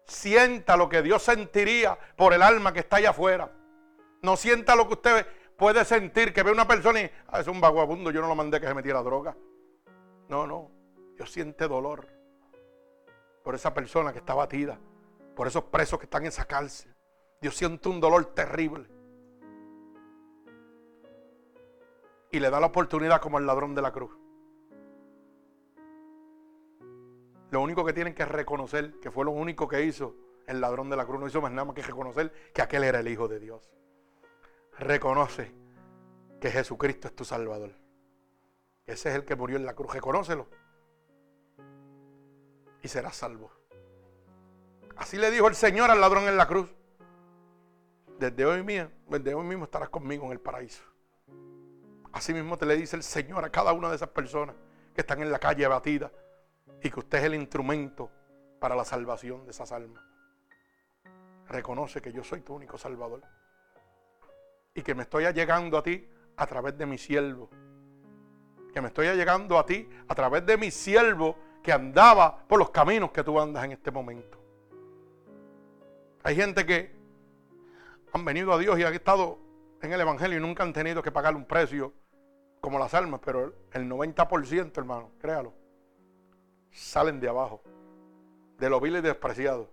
Sienta 0.05 0.77
lo 0.77 0.91
que 0.91 1.01
Dios 1.01 1.23
sentiría 1.23 1.99
por 2.15 2.35
el 2.35 2.43
alma 2.43 2.75
que 2.75 2.81
está 2.81 2.97
allá 2.97 3.09
afuera. 3.09 3.51
No 4.21 4.37
sienta 4.37 4.77
lo 4.77 4.87
que 4.87 4.93
usted 4.93 5.27
puede 5.57 5.83
sentir 5.87 6.35
que 6.35 6.43
ve 6.43 6.53
una 6.53 6.69
persona 6.69 7.01
y 7.01 7.11
ah, 7.29 7.41
es 7.41 7.47
un 7.47 7.59
vagabundo, 7.59 8.11
yo 8.11 8.21
no 8.21 8.29
lo 8.29 8.35
mandé 8.35 8.61
que 8.61 8.67
se 8.67 8.75
metiera 8.75 9.03
droga. 9.03 9.35
No, 10.29 10.47
no. 10.47 10.71
Dios 11.17 11.33
siente 11.33 11.67
dolor 11.67 12.07
por 13.43 13.55
esa 13.55 13.73
persona 13.73 14.13
que 14.13 14.19
está 14.19 14.35
batida, 14.35 14.79
por 15.35 15.47
esos 15.47 15.65
presos 15.65 15.99
que 15.99 16.05
están 16.05 16.25
en 16.25 16.29
esa 16.29 16.45
cárcel. 16.45 16.95
Dios 17.41 17.57
siente 17.57 17.89
un 17.89 17.99
dolor 17.99 18.27
terrible. 18.35 18.94
Y 22.35 22.41
le 22.41 22.51
da 22.51 22.59
la 22.59 22.67
oportunidad 22.67 23.21
como 23.21 23.39
el 23.39 23.47
ladrón 23.47 23.77
de 23.77 23.83
la 23.83 23.93
cruz. 23.93 24.11
Lo 27.53 27.61
único 27.61 27.85
que 27.85 27.93
tienen 27.93 28.13
que 28.13 28.25
reconocer, 28.25 28.99
que 28.99 29.13
fue 29.13 29.25
lo 29.25 29.31
único 29.31 29.69
que 29.69 29.85
hizo 29.85 30.17
el 30.49 30.61
ladrón 30.61 30.91
de 30.91 30.97
la 30.97 31.07
cruz, 31.07 31.21
no 31.21 31.29
hizo 31.29 31.41
más 31.41 31.53
nada 31.53 31.67
más 31.67 31.77
que 31.77 31.83
reconocer 31.83 32.33
que 32.53 32.61
aquel 32.61 32.83
era 32.83 32.99
el 32.99 33.07
Hijo 33.07 33.29
de 33.29 33.39
Dios. 33.39 33.71
Reconoce 34.81 35.55
que 36.41 36.51
Jesucristo 36.51 37.07
es 37.07 37.15
tu 37.15 37.25
Salvador. 37.25 37.71
Ese 38.85 39.11
es 39.11 39.15
el 39.15 39.25
que 39.25 39.37
murió 39.37 39.57
en 39.57 39.65
la 39.65 39.75
cruz. 39.75 39.93
Reconócelo. 39.93 40.49
Y 42.83 42.89
serás 42.89 43.15
salvo. 43.15 43.53
Así 44.97 45.19
le 45.19 45.31
dijo 45.31 45.47
el 45.47 45.55
Señor 45.55 45.89
al 45.89 46.01
ladrón 46.01 46.25
en 46.25 46.37
la 46.37 46.49
cruz. 46.49 46.75
Desde 48.19 48.45
hoy, 48.45 48.61
desde 49.09 49.35
hoy 49.35 49.47
mismo 49.47 49.67
estarás 49.67 49.89
conmigo 49.89 50.27
en 50.27 50.33
el 50.33 50.41
paraíso. 50.41 50.94
Así 52.15 52.33
mismo 52.33 52.57
te 52.57 52.65
le 52.65 52.77
dice 52.77 52.95
el 52.95 53.03
Señor 53.03 53.45
a 53.45 53.51
cada 53.51 53.73
una 53.73 53.91
de 53.91 53.97
esas 53.97 54.09
personas 54.09 54.55
que 54.95 55.01
están 55.01 55.21
en 55.21 55.33
la 55.33 55.41
calle 55.41 55.65
abatida 55.65 56.13
y 56.81 56.89
que 56.89 57.01
usted 57.01 57.19
es 57.19 57.25
el 57.25 57.35
instrumento 57.35 58.09
para 58.61 58.77
la 58.77 58.85
salvación 58.85 59.45
de 59.45 59.51
esas 59.51 59.73
almas. 59.73 60.01
Reconoce 61.49 62.01
que 62.01 62.13
yo 62.13 62.23
soy 62.23 62.43
tu 62.43 62.55
único 62.55 62.79
salvador 62.79 63.21
y 64.75 64.83
que 64.83 64.95
me 64.95 65.03
estoy 65.03 65.25
llegando 65.33 65.77
a 65.77 65.83
ti 65.83 66.09
a 66.37 66.47
través 66.47 66.79
de 66.79 66.87
mi 66.87 66.99
siervo. 66.99 67.51
Que 68.73 68.81
me 68.81 68.89
estoy 68.89 69.09
llegando 69.09 69.59
a 69.59 69.67
ti 69.67 69.89
a 70.07 70.15
través 70.15 70.47
de 70.47 70.57
mi 70.57 70.71
siervo 70.71 71.37
que 71.65 71.73
andaba 71.73 72.47
por 72.47 72.61
los 72.61 72.71
caminos 72.71 73.11
que 73.11 73.25
tú 73.25 73.41
andas 73.41 73.65
en 73.65 73.73
este 73.73 73.91
momento. 73.91 74.39
Hay 76.23 76.37
gente 76.37 76.65
que 76.65 76.95
han 78.13 78.25
venido 78.25 78.53
a 78.53 78.59
Dios 78.59 78.79
y 78.79 78.85
han 78.85 78.95
estado 78.95 79.41
en 79.83 79.93
el 79.93 80.01
Evangelio 80.01 80.39
y 80.39 80.41
nunca 80.41 80.63
han 80.63 80.73
tenido 80.73 81.03
que 81.03 81.11
pagar 81.11 81.35
un 81.35 81.45
precio 81.45 81.93
como 82.65 82.79
las 82.79 82.95
almas, 82.95 83.21
pero 83.23 83.53
el 83.73 83.87
90%, 83.87 84.79
hermano, 84.79 85.11
créalo, 85.21 85.53
salen 86.71 87.21
de 87.21 87.29
abajo, 87.29 87.61
de 88.57 88.71
lo 88.71 88.81
vil 88.81 88.97
y 88.97 89.01
despreciado. 89.03 89.69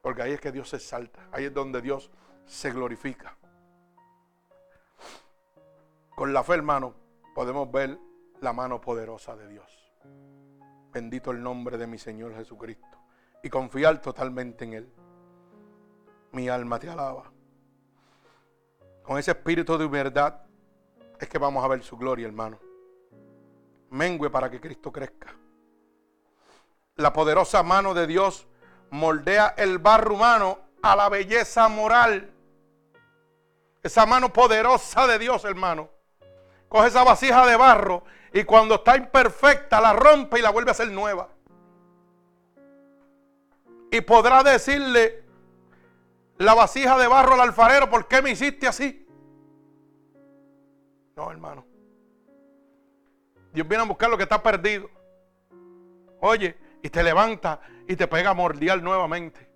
Porque 0.00 0.22
ahí 0.22 0.30
es 0.30 0.40
que 0.40 0.52
Dios 0.52 0.68
se 0.68 0.76
exalta, 0.76 1.28
ahí 1.32 1.46
es 1.46 1.52
donde 1.52 1.82
Dios 1.82 2.12
se 2.46 2.70
glorifica. 2.70 3.36
Con 6.14 6.32
la 6.32 6.44
fe, 6.44 6.54
hermano, 6.54 6.94
podemos 7.34 7.68
ver 7.72 7.98
la 8.40 8.52
mano 8.52 8.80
poderosa 8.80 9.34
de 9.34 9.48
Dios. 9.48 9.92
Bendito 10.92 11.32
el 11.32 11.42
nombre 11.42 11.76
de 11.76 11.88
mi 11.88 11.98
Señor 11.98 12.36
Jesucristo. 12.36 12.98
Y 13.42 13.50
confiar 13.50 14.00
totalmente 14.00 14.64
en 14.64 14.74
Él. 14.74 14.92
Mi 16.30 16.48
alma 16.48 16.78
te 16.78 16.88
alaba. 16.88 17.32
Con 19.02 19.18
ese 19.18 19.32
espíritu 19.32 19.76
de 19.76 19.86
humildad 19.86 20.44
es 21.20 21.28
que 21.28 21.38
vamos 21.38 21.64
a 21.64 21.68
ver 21.68 21.82
su 21.82 21.96
gloria, 21.96 22.26
hermano. 22.26 22.58
Mengue 23.90 24.30
para 24.30 24.50
que 24.50 24.60
Cristo 24.60 24.90
crezca 24.90 25.34
la 26.96 27.12
poderosa 27.12 27.62
mano 27.62 27.94
de 27.94 28.06
Dios 28.06 28.46
moldea 28.90 29.54
el 29.56 29.78
barro 29.78 30.14
humano 30.14 30.58
a 30.82 30.94
la 30.94 31.08
belleza 31.08 31.68
moral. 31.68 32.32
Esa 33.82 34.06
mano 34.06 34.32
poderosa 34.32 35.06
de 35.06 35.18
Dios, 35.18 35.44
hermano. 35.44 35.90
Coge 36.68 36.88
esa 36.88 37.04
vasija 37.04 37.46
de 37.46 37.56
barro 37.56 38.04
y 38.32 38.44
cuando 38.44 38.76
está 38.76 38.96
imperfecta 38.96 39.80
la 39.80 39.92
rompe 39.92 40.38
y 40.38 40.42
la 40.42 40.50
vuelve 40.50 40.70
a 40.70 40.72
hacer 40.72 40.90
nueva. 40.90 41.28
Y 43.90 44.00
podrá 44.00 44.42
decirle 44.42 45.24
la 46.38 46.54
vasija 46.54 46.98
de 46.98 47.06
barro 47.06 47.34
al 47.34 47.40
alfarero, 47.40 47.90
¿por 47.90 48.08
qué 48.08 48.22
me 48.22 48.30
hiciste 48.30 48.66
así? 48.66 49.03
No, 51.16 51.30
hermano. 51.30 51.64
Dios 53.52 53.68
viene 53.68 53.84
a 53.84 53.86
buscar 53.86 54.10
lo 54.10 54.16
que 54.16 54.24
está 54.24 54.42
perdido. 54.42 54.90
Oye, 56.20 56.56
y 56.82 56.90
te 56.90 57.02
levanta 57.02 57.60
y 57.86 57.96
te 57.96 58.08
pega 58.08 58.30
a 58.30 58.34
mordial 58.34 58.82
nuevamente. 58.82 59.48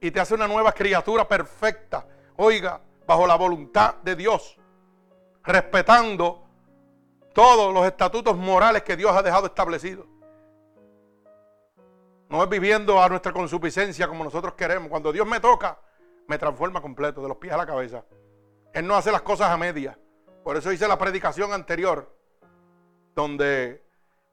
Y 0.00 0.10
te 0.10 0.20
hace 0.20 0.34
una 0.34 0.48
nueva 0.48 0.72
criatura 0.72 1.26
perfecta. 1.26 2.06
Oiga, 2.36 2.80
bajo 3.06 3.26
la 3.26 3.36
voluntad 3.36 3.96
de 4.02 4.16
Dios. 4.16 4.58
Respetando 5.44 6.46
todos 7.32 7.72
los 7.72 7.86
estatutos 7.86 8.36
morales 8.36 8.82
que 8.82 8.96
Dios 8.96 9.12
ha 9.12 9.22
dejado 9.22 9.46
establecidos. 9.46 10.06
No 12.28 12.42
es 12.42 12.48
viviendo 12.48 13.00
a 13.00 13.08
nuestra 13.08 13.32
consuficiencia 13.32 14.08
como 14.08 14.24
nosotros 14.24 14.54
queremos. 14.54 14.88
Cuando 14.88 15.12
Dios 15.12 15.26
me 15.26 15.38
toca, 15.38 15.78
me 16.26 16.38
transforma 16.38 16.80
completo, 16.80 17.22
de 17.22 17.28
los 17.28 17.36
pies 17.36 17.52
a 17.52 17.56
la 17.56 17.66
cabeza. 17.66 18.04
Él 18.72 18.86
no 18.86 18.96
hace 18.96 19.12
las 19.12 19.22
cosas 19.22 19.48
a 19.50 19.56
media. 19.56 19.96
Por 20.46 20.56
eso 20.56 20.70
hice 20.70 20.86
la 20.86 20.96
predicación 20.96 21.52
anterior, 21.52 22.08
donde 23.16 23.82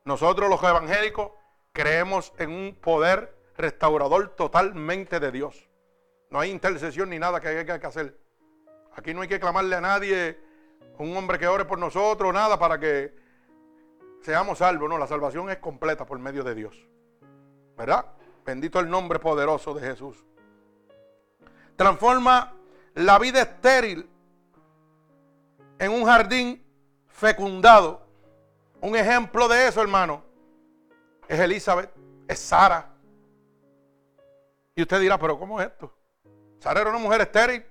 nosotros 0.06 0.48
los 0.48 0.62
evangélicos 0.62 1.32
Creemos 1.72 2.32
en 2.38 2.52
un 2.52 2.76
poder 2.76 3.36
restaurador 3.58 4.36
totalmente 4.36 5.20
de 5.20 5.32
Dios. 5.32 5.68
No 6.30 6.40
hay 6.40 6.52
intercesión 6.52 7.10
ni 7.10 7.18
nada 7.18 7.40
que 7.40 7.48
haya 7.48 7.80
que 7.80 7.88
hacer. 7.88 8.16
Aquí 8.96 9.12
no 9.12 9.22
hay 9.22 9.28
que 9.28 9.40
clamarle 9.40 9.76
a 9.76 9.82
nadie, 9.82 10.40
un 11.00 11.18
hombre 11.18 11.40
que 11.40 11.48
ore 11.48 11.66
por 11.66 11.80
nosotros, 11.80 12.32
nada 12.32 12.60
para 12.60 12.80
que 12.80 13.16
seamos 14.22 14.60
salvos. 14.60 14.88
No, 14.88 15.00
la 15.00 15.08
salvación 15.08 15.50
es 15.50 15.58
completa 15.58 16.06
por 16.06 16.20
medio 16.20 16.44
de 16.44 16.54
Dios. 16.54 16.88
¿Verdad? 17.76 18.06
Bendito 18.46 18.80
el 18.80 18.88
nombre 18.88 19.18
poderoso 19.18 19.74
de 19.74 19.82
Jesús. 19.82 20.24
Transforma 21.76 22.54
la 22.94 23.18
vida 23.18 23.42
estéril 23.42 24.13
en 25.80 25.92
un 25.92 26.06
jardín 26.06 26.64
fecundado. 27.08 28.06
Un 28.82 28.96
ejemplo 28.96 29.48
de 29.48 29.68
eso, 29.68 29.82
hermano, 29.82 30.24
es 31.28 31.40
Elizabeth, 31.40 31.92
es 32.28 32.40
Sara. 32.40 32.90
Y 34.76 34.82
usted 34.82 35.00
dirá, 35.00 35.18
pero 35.18 35.38
¿cómo 35.40 35.62
es 35.62 35.68
esto? 35.68 35.94
Sara 36.60 36.82
era 36.82 36.90
una 36.90 37.00
mujer 37.00 37.22
estéril. 37.22 37.66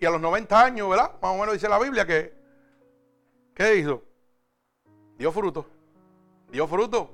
Y 0.00 0.04
a 0.06 0.10
los 0.10 0.20
90 0.20 0.64
años, 0.64 0.88
¿verdad? 0.88 1.12
Más 1.20 1.32
o 1.32 1.38
menos 1.38 1.52
dice 1.52 1.68
la 1.68 1.78
Biblia 1.78 2.04
que, 2.04 2.34
¿qué 3.54 3.76
hizo? 3.76 4.02
Dio 5.16 5.30
fruto. 5.30 5.66
Dio 6.50 6.66
fruto. 6.66 7.10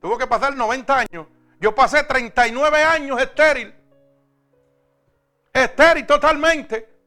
Tuvo 0.00 0.16
que 0.16 0.26
pasar 0.26 0.56
90 0.56 0.98
años. 0.98 1.26
Yo 1.60 1.74
pasé 1.74 2.04
39 2.04 2.82
años 2.82 3.20
estéril. 3.20 3.74
Estéril 5.52 6.06
totalmente. 6.06 6.97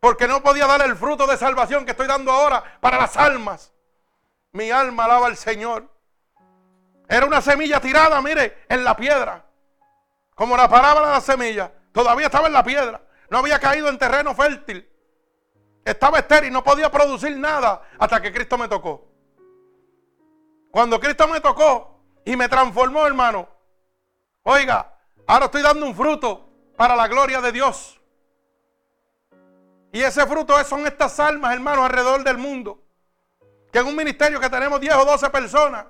Porque 0.00 0.28
no 0.28 0.42
podía 0.42 0.66
dar 0.66 0.82
el 0.82 0.96
fruto 0.96 1.26
de 1.26 1.36
salvación 1.36 1.84
que 1.84 1.92
estoy 1.92 2.06
dando 2.06 2.30
ahora 2.30 2.62
para 2.80 2.98
las 2.98 3.16
almas. 3.16 3.72
Mi 4.52 4.70
alma 4.70 5.04
alaba 5.04 5.26
al 5.26 5.36
Señor. 5.36 5.88
Era 7.08 7.26
una 7.26 7.40
semilla 7.40 7.80
tirada, 7.80 8.20
mire, 8.20 8.64
en 8.68 8.84
la 8.84 8.96
piedra. 8.96 9.44
Como 10.34 10.56
la 10.56 10.68
parábola 10.68 11.08
de 11.08 11.12
la 11.14 11.20
semilla. 11.20 11.72
Todavía 11.92 12.26
estaba 12.26 12.46
en 12.46 12.52
la 12.52 12.62
piedra. 12.62 13.00
No 13.30 13.38
había 13.38 13.58
caído 13.58 13.88
en 13.88 13.98
terreno 13.98 14.34
fértil. 14.34 14.88
Estaba 15.84 16.18
estéril, 16.18 16.52
no 16.52 16.62
podía 16.62 16.90
producir 16.90 17.36
nada 17.36 17.82
hasta 17.98 18.20
que 18.20 18.32
Cristo 18.32 18.58
me 18.58 18.68
tocó. 18.68 19.08
Cuando 20.70 21.00
Cristo 21.00 21.26
me 21.26 21.40
tocó 21.40 21.98
y 22.24 22.36
me 22.36 22.48
transformó, 22.48 23.06
hermano. 23.06 23.48
Oiga, 24.42 24.94
ahora 25.26 25.46
estoy 25.46 25.62
dando 25.62 25.86
un 25.86 25.94
fruto 25.96 26.50
para 26.76 26.94
la 26.94 27.08
gloria 27.08 27.40
de 27.40 27.52
Dios. 27.52 27.97
Y 29.92 30.02
ese 30.02 30.26
fruto 30.26 30.62
son 30.64 30.86
estas 30.86 31.18
almas, 31.18 31.54
hermanos, 31.54 31.84
alrededor 31.86 32.22
del 32.22 32.38
mundo. 32.38 32.82
Que 33.72 33.78
en 33.78 33.86
un 33.86 33.96
ministerio 33.96 34.40
que 34.40 34.50
tenemos 34.50 34.80
10 34.80 34.94
o 34.94 35.04
12 35.04 35.30
personas, 35.30 35.86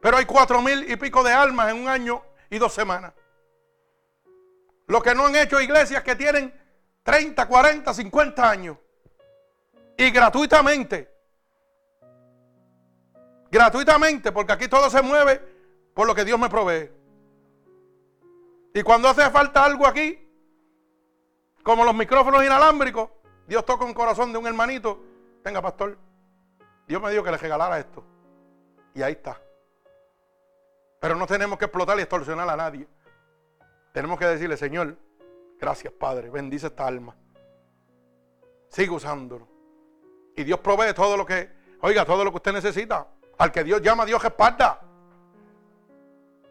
pero 0.00 0.16
hay 0.16 0.24
cuatro 0.24 0.62
mil 0.62 0.90
y 0.90 0.96
pico 0.96 1.22
de 1.22 1.32
almas 1.32 1.70
en 1.70 1.78
un 1.78 1.88
año 1.88 2.22
y 2.50 2.58
dos 2.58 2.72
semanas. 2.72 3.12
Lo 4.86 5.02
que 5.02 5.14
no 5.14 5.26
han 5.26 5.36
hecho 5.36 5.60
iglesias 5.60 6.02
que 6.02 6.14
tienen 6.14 6.54
30, 7.02 7.46
40, 7.46 7.94
50 7.94 8.50
años. 8.50 8.76
Y 9.96 10.10
gratuitamente. 10.10 11.12
Gratuitamente, 13.50 14.32
porque 14.32 14.52
aquí 14.52 14.68
todo 14.68 14.90
se 14.90 15.02
mueve 15.02 15.40
por 15.94 16.06
lo 16.06 16.14
que 16.14 16.24
Dios 16.24 16.38
me 16.38 16.48
provee. 16.48 16.90
Y 18.74 18.82
cuando 18.82 19.08
hace 19.08 19.30
falta 19.30 19.64
algo 19.64 19.86
aquí, 19.86 20.22
como 21.62 21.84
los 21.84 21.94
micrófonos 21.94 22.44
inalámbricos, 22.44 23.08
Dios 23.46 23.64
toca 23.64 23.84
un 23.84 23.94
corazón 23.94 24.32
de 24.32 24.38
un 24.38 24.46
hermanito. 24.46 25.00
Venga, 25.44 25.62
pastor, 25.62 25.96
Dios 26.86 27.00
me 27.00 27.10
dijo 27.10 27.22
que 27.22 27.30
le 27.30 27.36
regalara 27.36 27.78
esto. 27.78 28.04
Y 28.94 29.02
ahí 29.02 29.12
está. 29.12 29.40
Pero 31.00 31.14
no 31.14 31.26
tenemos 31.26 31.58
que 31.58 31.66
explotar 31.66 31.98
y 31.98 32.02
extorsionar 32.02 32.48
a 32.48 32.56
nadie. 32.56 32.88
Tenemos 33.92 34.18
que 34.18 34.26
decirle, 34.26 34.56
Señor, 34.56 34.96
gracias 35.58 35.92
Padre, 35.92 36.30
bendice 36.30 36.66
esta 36.66 36.86
alma. 36.86 37.16
Sigue 38.68 38.90
usándolo. 38.90 39.46
Y 40.34 40.44
Dios 40.44 40.60
provee 40.60 40.92
todo 40.94 41.16
lo 41.16 41.24
que, 41.24 41.50
oiga, 41.80 42.04
todo 42.04 42.24
lo 42.24 42.30
que 42.30 42.36
usted 42.36 42.52
necesita. 42.52 43.06
Al 43.38 43.52
que 43.52 43.64
Dios 43.64 43.80
llama, 43.80 44.04
Dios 44.04 44.22
espalda. 44.24 44.80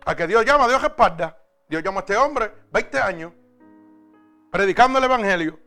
Al 0.06 0.16
que 0.16 0.28
Dios 0.28 0.46
llama, 0.46 0.68
Dios 0.68 0.84
espalda. 0.84 1.38
Dios 1.68 1.84
llama 1.84 2.00
a 2.00 2.02
este 2.02 2.16
hombre 2.16 2.52
20 2.72 3.00
años 3.00 3.34
predicando 4.52 5.00
el 5.00 5.04
Evangelio. 5.04 5.60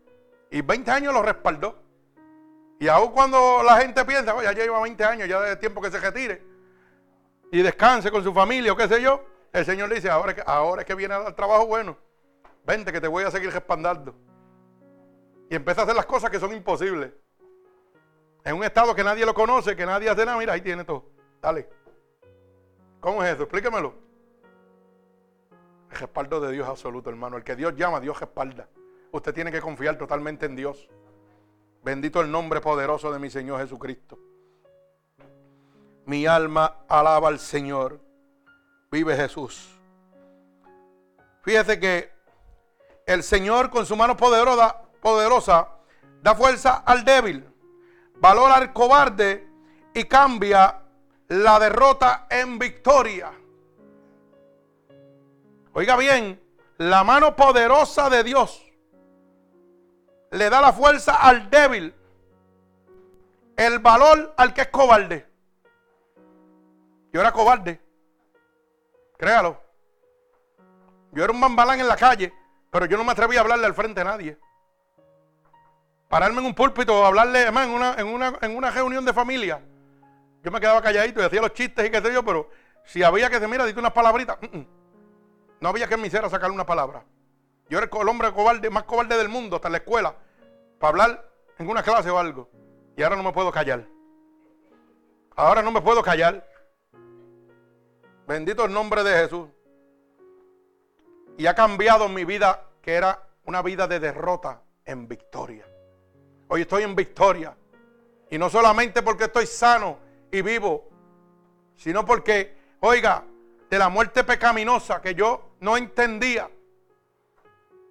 Y 0.50 0.62
20 0.62 0.90
años 0.90 1.12
lo 1.12 1.22
respaldó. 1.22 1.82
Y 2.78 2.88
aún 2.88 3.12
cuando 3.12 3.62
la 3.62 3.76
gente 3.78 4.04
piensa, 4.04 4.34
oye, 4.34 4.46
ya 4.46 4.52
lleva 4.52 4.80
20 4.80 5.04
años, 5.04 5.28
ya 5.28 5.46
es 5.48 5.58
tiempo 5.58 5.80
que 5.80 5.90
se 5.90 5.98
retire 5.98 6.48
y 7.50 7.62
descanse 7.62 8.10
con 8.10 8.22
su 8.22 8.32
familia 8.32 8.72
o 8.72 8.76
qué 8.76 8.88
sé 8.88 9.00
yo, 9.00 9.24
el 9.52 9.64
Señor 9.64 9.88
le 9.88 9.96
dice, 9.96 10.10
ahora, 10.10 10.34
ahora 10.46 10.82
es 10.82 10.86
que 10.86 10.94
viene 10.94 11.14
al 11.14 11.34
trabajo 11.34 11.66
bueno, 11.66 11.96
vente 12.64 12.92
que 12.92 13.00
te 13.00 13.08
voy 13.08 13.24
a 13.24 13.30
seguir 13.30 13.50
respaldando. 13.52 14.14
Y 15.50 15.54
empieza 15.54 15.80
a 15.80 15.84
hacer 15.84 15.96
las 15.96 16.06
cosas 16.06 16.30
que 16.30 16.38
son 16.38 16.52
imposibles. 16.52 17.12
En 18.44 18.56
un 18.56 18.64
estado 18.64 18.94
que 18.94 19.02
nadie 19.02 19.24
lo 19.24 19.34
conoce, 19.34 19.74
que 19.74 19.86
nadie 19.86 20.10
hace 20.10 20.24
nada, 20.26 20.38
mira, 20.38 20.52
ahí 20.52 20.60
tiene 20.60 20.84
todo. 20.84 21.06
Dale. 21.40 21.68
¿Cómo 23.00 23.22
es 23.24 23.34
eso? 23.34 23.44
Explíquemelo. 23.44 23.94
El 25.90 25.96
respaldo 25.98 26.40
de 26.40 26.52
Dios 26.52 26.68
absoluto, 26.68 27.08
hermano. 27.08 27.38
El 27.38 27.44
que 27.44 27.56
Dios 27.56 27.74
llama, 27.74 28.00
Dios 28.00 28.20
respalda. 28.20 28.68
Usted 29.10 29.32
tiene 29.32 29.50
que 29.50 29.60
confiar 29.60 29.96
totalmente 29.96 30.46
en 30.46 30.54
Dios. 30.54 30.88
Bendito 31.82 32.20
el 32.20 32.30
nombre 32.30 32.60
poderoso 32.60 33.10
de 33.10 33.18
mi 33.18 33.30
Señor 33.30 33.60
Jesucristo. 33.60 34.18
Mi 36.04 36.26
alma 36.26 36.80
alaba 36.88 37.28
al 37.28 37.38
Señor. 37.38 38.00
Vive 38.90 39.16
Jesús. 39.16 39.78
Fíjese 41.42 41.80
que 41.80 42.10
el 43.06 43.22
Señor 43.22 43.70
con 43.70 43.86
su 43.86 43.96
mano 43.96 44.16
poderosa, 44.16 44.82
poderosa 45.00 45.68
da 46.22 46.34
fuerza 46.34 46.82
al 46.84 47.04
débil, 47.04 47.46
valor 48.16 48.50
al 48.50 48.72
cobarde 48.72 49.48
y 49.94 50.04
cambia 50.04 50.82
la 51.28 51.58
derrota 51.58 52.26
en 52.28 52.58
victoria. 52.58 53.32
Oiga 55.72 55.96
bien, 55.96 56.40
la 56.78 57.04
mano 57.04 57.36
poderosa 57.36 58.10
de 58.10 58.24
Dios 58.24 58.67
le 60.30 60.50
da 60.50 60.60
la 60.60 60.72
fuerza 60.72 61.16
al 61.16 61.50
débil, 61.50 61.94
el 63.56 63.78
valor 63.78 64.34
al 64.36 64.54
que 64.54 64.62
es 64.62 64.68
cobarde. 64.68 65.26
Yo 67.12 67.20
era 67.20 67.32
cobarde. 67.32 67.80
Créalo. 69.16 69.60
Yo 71.12 71.24
era 71.24 71.32
un 71.32 71.40
bambalán 71.40 71.80
en 71.80 71.88
la 71.88 71.96
calle, 71.96 72.32
pero 72.70 72.86
yo 72.86 72.96
no 72.96 73.04
me 73.04 73.12
atreví 73.12 73.36
a 73.36 73.40
hablarle 73.40 73.66
al 73.66 73.74
frente 73.74 74.00
a 74.00 74.04
nadie. 74.04 74.38
Pararme 76.08 76.40
en 76.40 76.46
un 76.46 76.54
púlpito 76.54 76.98
o 76.98 77.04
hablarle, 77.04 77.42
además, 77.42 77.66
en 77.66 77.74
una, 77.74 77.94
en, 77.94 78.06
una, 78.06 78.38
en 78.40 78.56
una 78.56 78.70
reunión 78.70 79.04
de 79.04 79.12
familia. 79.12 79.60
Yo 80.42 80.50
me 80.50 80.60
quedaba 80.60 80.80
calladito 80.82 81.20
y 81.20 81.24
hacía 81.24 81.40
los 81.40 81.52
chistes 81.52 81.86
y 81.86 81.90
qué 81.90 82.00
sé 82.00 82.12
yo, 82.12 82.24
pero 82.24 82.48
si 82.84 83.02
había 83.02 83.28
que 83.28 83.36
decir, 83.36 83.48
mira, 83.48 83.66
dite 83.66 83.80
unas 83.80 83.92
palabritas, 83.92 84.38
mm, 84.40 84.56
mm. 84.56 84.66
no 85.60 85.68
había 85.68 85.88
que 85.88 85.96
mi 85.96 86.08
ser 86.08 86.28
sacarle 86.30 86.54
una 86.54 86.64
palabra. 86.64 87.04
Yo 87.68 87.78
era 87.78 87.88
el 87.92 88.08
hombre 88.08 88.32
cobarde, 88.32 88.70
más 88.70 88.84
cobarde 88.84 89.16
del 89.16 89.28
mundo, 89.28 89.56
hasta 89.56 89.68
la 89.68 89.78
escuela, 89.78 90.14
para 90.78 90.88
hablar 90.90 91.30
en 91.58 91.68
una 91.68 91.82
clase 91.82 92.10
o 92.10 92.18
algo. 92.18 92.48
Y 92.96 93.02
ahora 93.02 93.16
no 93.16 93.22
me 93.22 93.32
puedo 93.32 93.52
callar. 93.52 93.86
Ahora 95.36 95.62
no 95.62 95.70
me 95.70 95.80
puedo 95.80 96.02
callar. 96.02 96.46
Bendito 98.26 98.64
el 98.64 98.72
nombre 98.72 99.04
de 99.04 99.22
Jesús. 99.22 99.48
Y 101.36 101.46
ha 101.46 101.54
cambiado 101.54 102.08
mi 102.08 102.24
vida, 102.24 102.64
que 102.82 102.94
era 102.94 103.28
una 103.44 103.62
vida 103.62 103.86
de 103.86 104.00
derrota, 104.00 104.62
en 104.84 105.06
victoria. 105.06 105.66
Hoy 106.48 106.62
estoy 106.62 106.82
en 106.82 106.96
victoria. 106.96 107.56
Y 108.30 108.38
no 108.38 108.50
solamente 108.50 109.02
porque 109.02 109.24
estoy 109.24 109.46
sano 109.46 109.98
y 110.30 110.42
vivo, 110.42 110.88
sino 111.76 112.04
porque, 112.04 112.56
oiga, 112.80 113.24
de 113.70 113.78
la 113.78 113.88
muerte 113.88 114.24
pecaminosa 114.24 115.00
que 115.00 115.14
yo 115.14 115.52
no 115.60 115.76
entendía, 115.76 116.50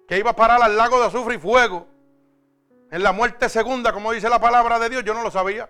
que 0.08 0.18
iba 0.18 0.30
a 0.30 0.36
parar 0.36 0.62
al 0.62 0.76
lago 0.76 0.98
de 0.98 1.06
azufre 1.06 1.34
y 1.34 1.38
fuego, 1.38 1.86
en 2.90 3.02
la 3.02 3.12
muerte 3.12 3.50
segunda, 3.50 3.92
como 3.92 4.10
dice 4.10 4.30
la 4.30 4.40
palabra 4.40 4.78
de 4.78 4.88
Dios, 4.88 5.04
yo 5.04 5.12
no 5.12 5.22
lo 5.22 5.30
sabía. 5.30 5.68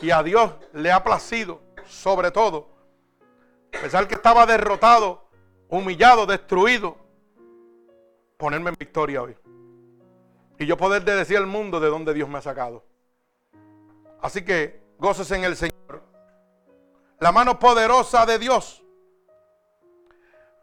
Y 0.00 0.10
a 0.10 0.22
Dios 0.22 0.52
le 0.72 0.90
ha 0.90 1.04
placido 1.04 1.60
sobre 1.86 2.30
todo, 2.30 2.70
pesar 3.70 4.08
que 4.08 4.14
estaba 4.14 4.46
derrotado, 4.46 5.28
humillado, 5.68 6.24
destruido, 6.24 6.96
ponerme 8.38 8.70
en 8.70 8.76
victoria 8.78 9.22
hoy. 9.22 9.36
Y 10.58 10.64
yo 10.64 10.78
poder 10.78 11.04
decir 11.04 11.36
al 11.36 11.46
mundo 11.46 11.78
de 11.78 11.88
dónde 11.88 12.14
Dios 12.14 12.26
me 12.26 12.38
ha 12.38 12.42
sacado. 12.42 12.86
Así 14.22 14.42
que 14.42 14.82
goces 14.98 15.30
en 15.32 15.44
el 15.44 15.56
Señor. 15.56 16.02
La 17.18 17.32
mano 17.32 17.58
poderosa 17.58 18.24
de 18.24 18.38
Dios 18.38 18.81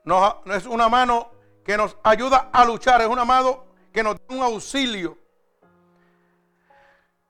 no 0.09 0.53
es 0.53 0.65
una 0.65 0.89
mano 0.89 1.31
que 1.63 1.77
nos 1.77 1.95
ayuda 2.03 2.49
a 2.51 2.65
luchar, 2.65 2.99
es 3.01 3.07
una 3.07 3.25
mano 3.25 3.65
que 3.93 4.01
nos 4.01 4.15
da 4.15 4.35
un 4.35 4.41
auxilio. 4.41 5.17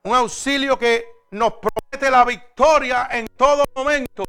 Un 0.02 0.14
auxilio 0.14 0.78
que 0.78 1.04
nos 1.30 1.52
promete 1.54 2.10
la 2.10 2.24
victoria 2.24 3.08
en 3.10 3.26
todo 3.36 3.64
momento. 3.74 4.24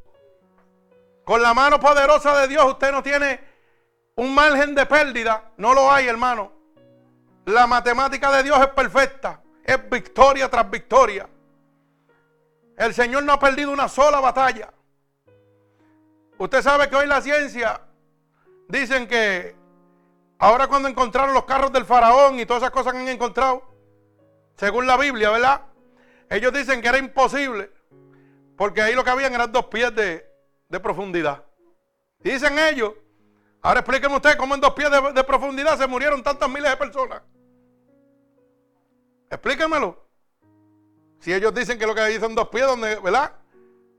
Con 1.24 1.42
la 1.42 1.54
mano 1.54 1.80
poderosa 1.80 2.38
de 2.42 2.48
Dios 2.50 2.66
usted 2.66 2.92
no 2.92 3.02
tiene 3.02 3.40
un 4.16 4.36
margen 4.36 4.76
de 4.76 4.86
pérdida. 4.86 5.52
No 5.58 5.74
lo 5.74 5.90
hay, 5.90 6.08
hermano. 6.08 6.52
La 7.46 7.66
matemática 7.68 8.32
de 8.32 8.44
Dios 8.44 8.60
es 8.60 8.68
perfecta. 8.68 9.42
Es 9.64 9.90
victoria 9.90 10.50
tras 10.50 10.70
victoria. 10.70 11.30
El 12.78 12.94
Señor 12.94 13.24
no 13.24 13.34
ha 13.34 13.40
perdido 13.40 13.72
una 13.72 13.88
sola 13.88 14.20
batalla. 14.20 14.74
Usted 16.38 16.62
sabe 16.62 16.90
que 16.90 16.96
hoy 16.96 17.08
la 17.08 17.22
ciencia 17.22 17.80
dicen 18.72 19.08
que 19.08 19.56
ahora 20.40 20.68
cuando 20.68 20.88
encontraron 20.88 21.34
los 21.34 21.44
carros 21.44 21.72
del 21.72 21.86
faraón 21.86 22.40
y 22.40 22.46
todas 22.46 22.64
esas 22.64 22.72
cosas 22.72 22.94
que 22.94 23.00
han 23.00 23.08
encontrado, 23.10 23.64
según 24.56 24.88
la 24.88 24.98
Biblia, 24.98 25.30
¿verdad? 25.30 25.62
Ellos 26.30 26.54
dicen 26.54 26.82
que 26.82 26.88
era 26.88 26.98
imposible, 26.98 27.70
porque 28.58 28.82
ahí 28.82 28.96
lo 28.96 29.04
que 29.04 29.10
habían 29.10 29.34
eran 29.34 29.52
dos 29.52 29.66
pies 29.66 29.94
de, 29.94 30.26
profundidad. 30.82 31.44
Dicen 32.20 32.58
ellos. 32.58 32.94
Ahora 33.64 33.82
explíquenme 33.82 34.16
usted 34.16 34.38
cómo 34.38 34.56
en 34.56 34.62
dos 34.62 34.74
pies 34.74 34.90
de, 34.90 35.14
de 35.14 35.24
profundidad 35.24 35.78
se 35.78 35.86
murieron 35.86 36.24
tantas 36.24 36.50
miles 36.50 36.72
de 36.72 36.78
personas. 36.78 37.22
Explíquenmelo. 39.30 40.04
Si 41.20 41.32
ellos 41.32 41.54
dicen 41.54 41.78
que 41.78 41.86
lo 41.86 41.94
que 41.94 42.20
son 42.20 42.34
dos 42.34 42.48
pies, 42.50 42.66
¿verdad? 43.04 43.34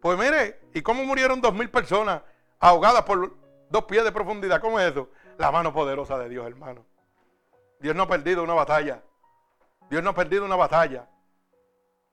Pues 0.01 0.19
mire, 0.19 0.61
¿y 0.74 0.82
cómo 0.82 1.05
murieron 1.05 1.40
dos 1.40 1.55
mil 1.55 1.70
personas 1.70 2.23
ahogadas 2.59 3.03
por 3.03 3.41
dos 3.73 3.85
pies 3.85 4.05
de 4.05 4.12
profundidad? 4.12 4.61
¿Cómo 4.61 4.78
es 4.78 4.93
eso? 4.93 5.09
La 5.39 5.51
mano 5.51 5.73
poderosa 5.73 6.19
de 6.19 6.28
Dios, 6.28 6.47
hermano. 6.47 6.85
Dios 7.81 7.97
no 7.97 8.05
ha 8.05 8.09
perdido 8.09 8.44
una 8.44 8.55
batalla. 8.55 9.03
Dios 9.90 10.03
no 10.03 10.11
ha 10.11 10.15
perdido 10.15 10.44
una 10.44 10.57
batalla. 10.57 11.09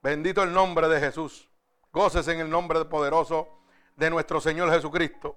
Bendito 0.02 0.42
el 0.42 0.54
nombre 0.54 0.88
de 0.88 1.00
Jesús. 1.00 1.50
Goces 1.92 2.28
en 2.30 2.40
el 2.40 2.50
nombre 2.50 2.84
poderoso 2.86 3.48
de 3.96 4.10
nuestro 4.10 4.40
Señor 4.40 4.72
Jesucristo. 4.72 5.36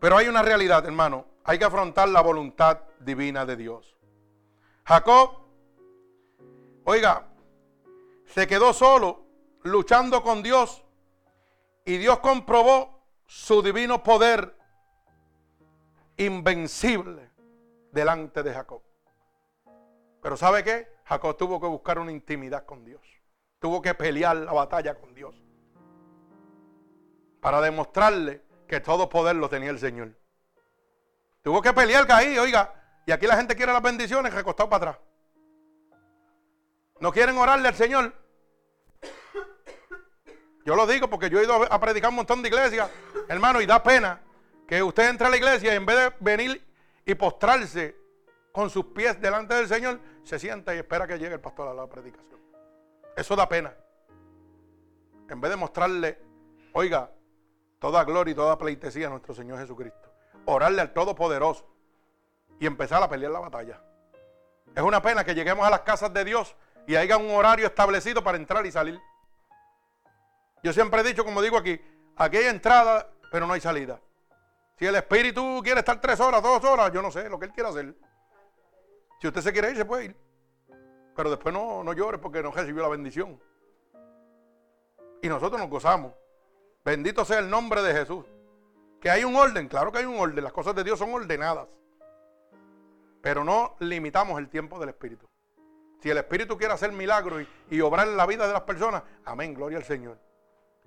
Pero 0.00 0.16
hay 0.16 0.28
una 0.28 0.42
realidad, 0.42 0.84
hermano. 0.84 1.26
Hay 1.44 1.58
que 1.58 1.64
afrontar 1.64 2.08
la 2.08 2.20
voluntad 2.20 2.80
divina 2.98 3.46
de 3.46 3.56
Dios. 3.56 3.96
Jacob, 4.84 5.30
oiga, 6.84 7.26
se 8.26 8.46
quedó 8.46 8.72
solo 8.72 9.24
luchando 9.62 10.22
con 10.22 10.42
Dios 10.42 10.82
y 11.84 11.96
Dios 11.98 12.18
comprobó 12.18 12.97
su 13.28 13.62
divino 13.62 14.02
poder 14.02 14.56
invencible 16.16 17.30
delante 17.92 18.42
de 18.42 18.54
Jacob. 18.54 18.82
Pero 20.22 20.36
¿sabe 20.36 20.64
qué? 20.64 20.88
Jacob 21.04 21.36
tuvo 21.36 21.60
que 21.60 21.66
buscar 21.66 21.98
una 21.98 22.10
intimidad 22.10 22.64
con 22.64 22.84
Dios. 22.84 23.02
Tuvo 23.60 23.82
que 23.82 23.94
pelear 23.94 24.36
la 24.36 24.52
batalla 24.52 24.94
con 24.94 25.14
Dios. 25.14 25.34
Para 27.40 27.60
demostrarle 27.60 28.42
que 28.66 28.80
todo 28.80 29.08
poder 29.08 29.36
lo 29.36 29.48
tenía 29.48 29.70
el 29.70 29.78
Señor. 29.78 30.16
Tuvo 31.42 31.60
que 31.60 31.72
pelear 31.72 32.10
ahí, 32.10 32.38
oiga. 32.38 32.74
Y 33.06 33.12
aquí 33.12 33.26
la 33.26 33.36
gente 33.36 33.54
quiere 33.54 33.72
las 33.72 33.82
bendiciones 33.82 34.32
recostado 34.32 34.70
para 34.70 34.90
atrás. 34.90 35.06
No 36.98 37.12
quieren 37.12 37.36
orarle 37.36 37.68
al 37.68 37.74
Señor. 37.74 38.14
Yo 40.68 40.76
lo 40.76 40.86
digo 40.86 41.08
porque 41.08 41.30
yo 41.30 41.40
he 41.40 41.44
ido 41.44 41.72
a 41.72 41.80
predicar 41.80 42.10
un 42.10 42.16
montón 42.16 42.42
de 42.42 42.48
iglesias, 42.48 42.90
hermano, 43.28 43.60
y 43.60 43.66
da 43.66 43.82
pena 43.82 44.20
que 44.66 44.82
usted 44.82 45.08
entre 45.08 45.26
a 45.26 45.30
la 45.30 45.36
iglesia 45.36 45.72
y 45.72 45.76
en 45.76 45.86
vez 45.86 45.96
de 45.96 46.12
venir 46.20 46.64
y 47.04 47.14
postrarse 47.14 47.96
con 48.52 48.70
sus 48.70 48.86
pies 48.86 49.20
delante 49.20 49.54
del 49.54 49.68
Señor, 49.68 50.00
se 50.24 50.38
sienta 50.38 50.74
y 50.74 50.78
espera 50.78 51.06
que 51.06 51.18
llegue 51.18 51.34
el 51.34 51.40
pastor 51.40 51.68
a 51.68 51.74
la 51.74 51.86
predicación. 51.86 52.40
Eso 53.16 53.34
da 53.36 53.48
pena. 53.48 53.74
En 55.28 55.40
vez 55.40 55.50
de 55.50 55.56
mostrarle, 55.56 56.18
oiga, 56.72 57.10
toda 57.78 58.04
gloria 58.04 58.32
y 58.32 58.34
toda 58.34 58.58
pleitesía 58.58 59.06
a 59.06 59.10
nuestro 59.10 59.34
Señor 59.34 59.58
Jesucristo. 59.58 60.12
Orarle 60.46 60.80
al 60.80 60.92
Todopoderoso 60.92 61.66
y 62.58 62.66
empezar 62.66 63.02
a 63.02 63.08
pelear 63.08 63.32
la 63.32 63.40
batalla. 63.40 63.80
Es 64.74 64.82
una 64.82 65.00
pena 65.02 65.24
que 65.24 65.34
lleguemos 65.34 65.66
a 65.66 65.70
las 65.70 65.80
casas 65.80 66.12
de 66.12 66.24
Dios 66.24 66.54
y 66.86 66.96
haya 66.96 67.16
un 67.16 67.30
horario 67.30 67.66
establecido 67.66 68.22
para 68.22 68.38
entrar 68.38 68.64
y 68.66 68.72
salir. 68.72 69.00
Yo 70.62 70.72
siempre 70.72 71.00
he 71.00 71.04
dicho, 71.04 71.24
como 71.24 71.42
digo 71.42 71.56
aquí, 71.56 71.80
aquí 72.16 72.38
hay 72.38 72.46
entrada, 72.46 73.08
pero 73.30 73.46
no 73.46 73.52
hay 73.52 73.60
salida. 73.60 74.00
Si 74.78 74.86
el 74.86 74.94
espíritu 74.94 75.60
quiere 75.62 75.80
estar 75.80 76.00
tres 76.00 76.20
horas, 76.20 76.42
dos 76.42 76.62
horas, 76.64 76.92
yo 76.92 77.02
no 77.02 77.10
sé 77.10 77.28
lo 77.28 77.38
que 77.38 77.46
él 77.46 77.52
quiera 77.52 77.70
hacer. 77.70 77.94
Si 79.20 79.26
usted 79.26 79.40
se 79.40 79.52
quiere 79.52 79.70
ir, 79.70 79.76
se 79.76 79.84
puede 79.84 80.06
ir. 80.06 80.16
Pero 81.16 81.30
después 81.30 81.52
no, 81.52 81.82
no 81.82 81.92
llore 81.92 82.18
porque 82.18 82.42
no 82.42 82.52
recibió 82.52 82.82
la 82.82 82.88
bendición. 82.88 83.40
Y 85.20 85.28
nosotros 85.28 85.60
nos 85.60 85.68
gozamos. 85.68 86.12
Bendito 86.84 87.24
sea 87.24 87.40
el 87.40 87.50
nombre 87.50 87.82
de 87.82 87.92
Jesús. 87.92 88.24
Que 89.00 89.10
hay 89.10 89.24
un 89.24 89.34
orden, 89.34 89.68
claro 89.68 89.90
que 89.90 89.98
hay 89.98 90.04
un 90.04 90.18
orden. 90.18 90.44
Las 90.44 90.52
cosas 90.52 90.76
de 90.76 90.84
Dios 90.84 90.98
son 90.98 91.12
ordenadas. 91.12 91.66
Pero 93.20 93.42
no 93.42 93.74
limitamos 93.80 94.38
el 94.38 94.48
tiempo 94.48 94.78
del 94.78 94.90
Espíritu. 94.90 95.28
Si 96.00 96.08
el 96.08 96.18
Espíritu 96.18 96.56
quiere 96.56 96.74
hacer 96.74 96.92
milagros 96.92 97.42
y, 97.68 97.76
y 97.76 97.80
obrar 97.80 98.06
en 98.06 98.16
la 98.16 98.26
vida 98.26 98.46
de 98.46 98.52
las 98.52 98.62
personas, 98.62 99.02
amén, 99.24 99.54
gloria 99.54 99.78
al 99.78 99.84
Señor. 99.84 100.20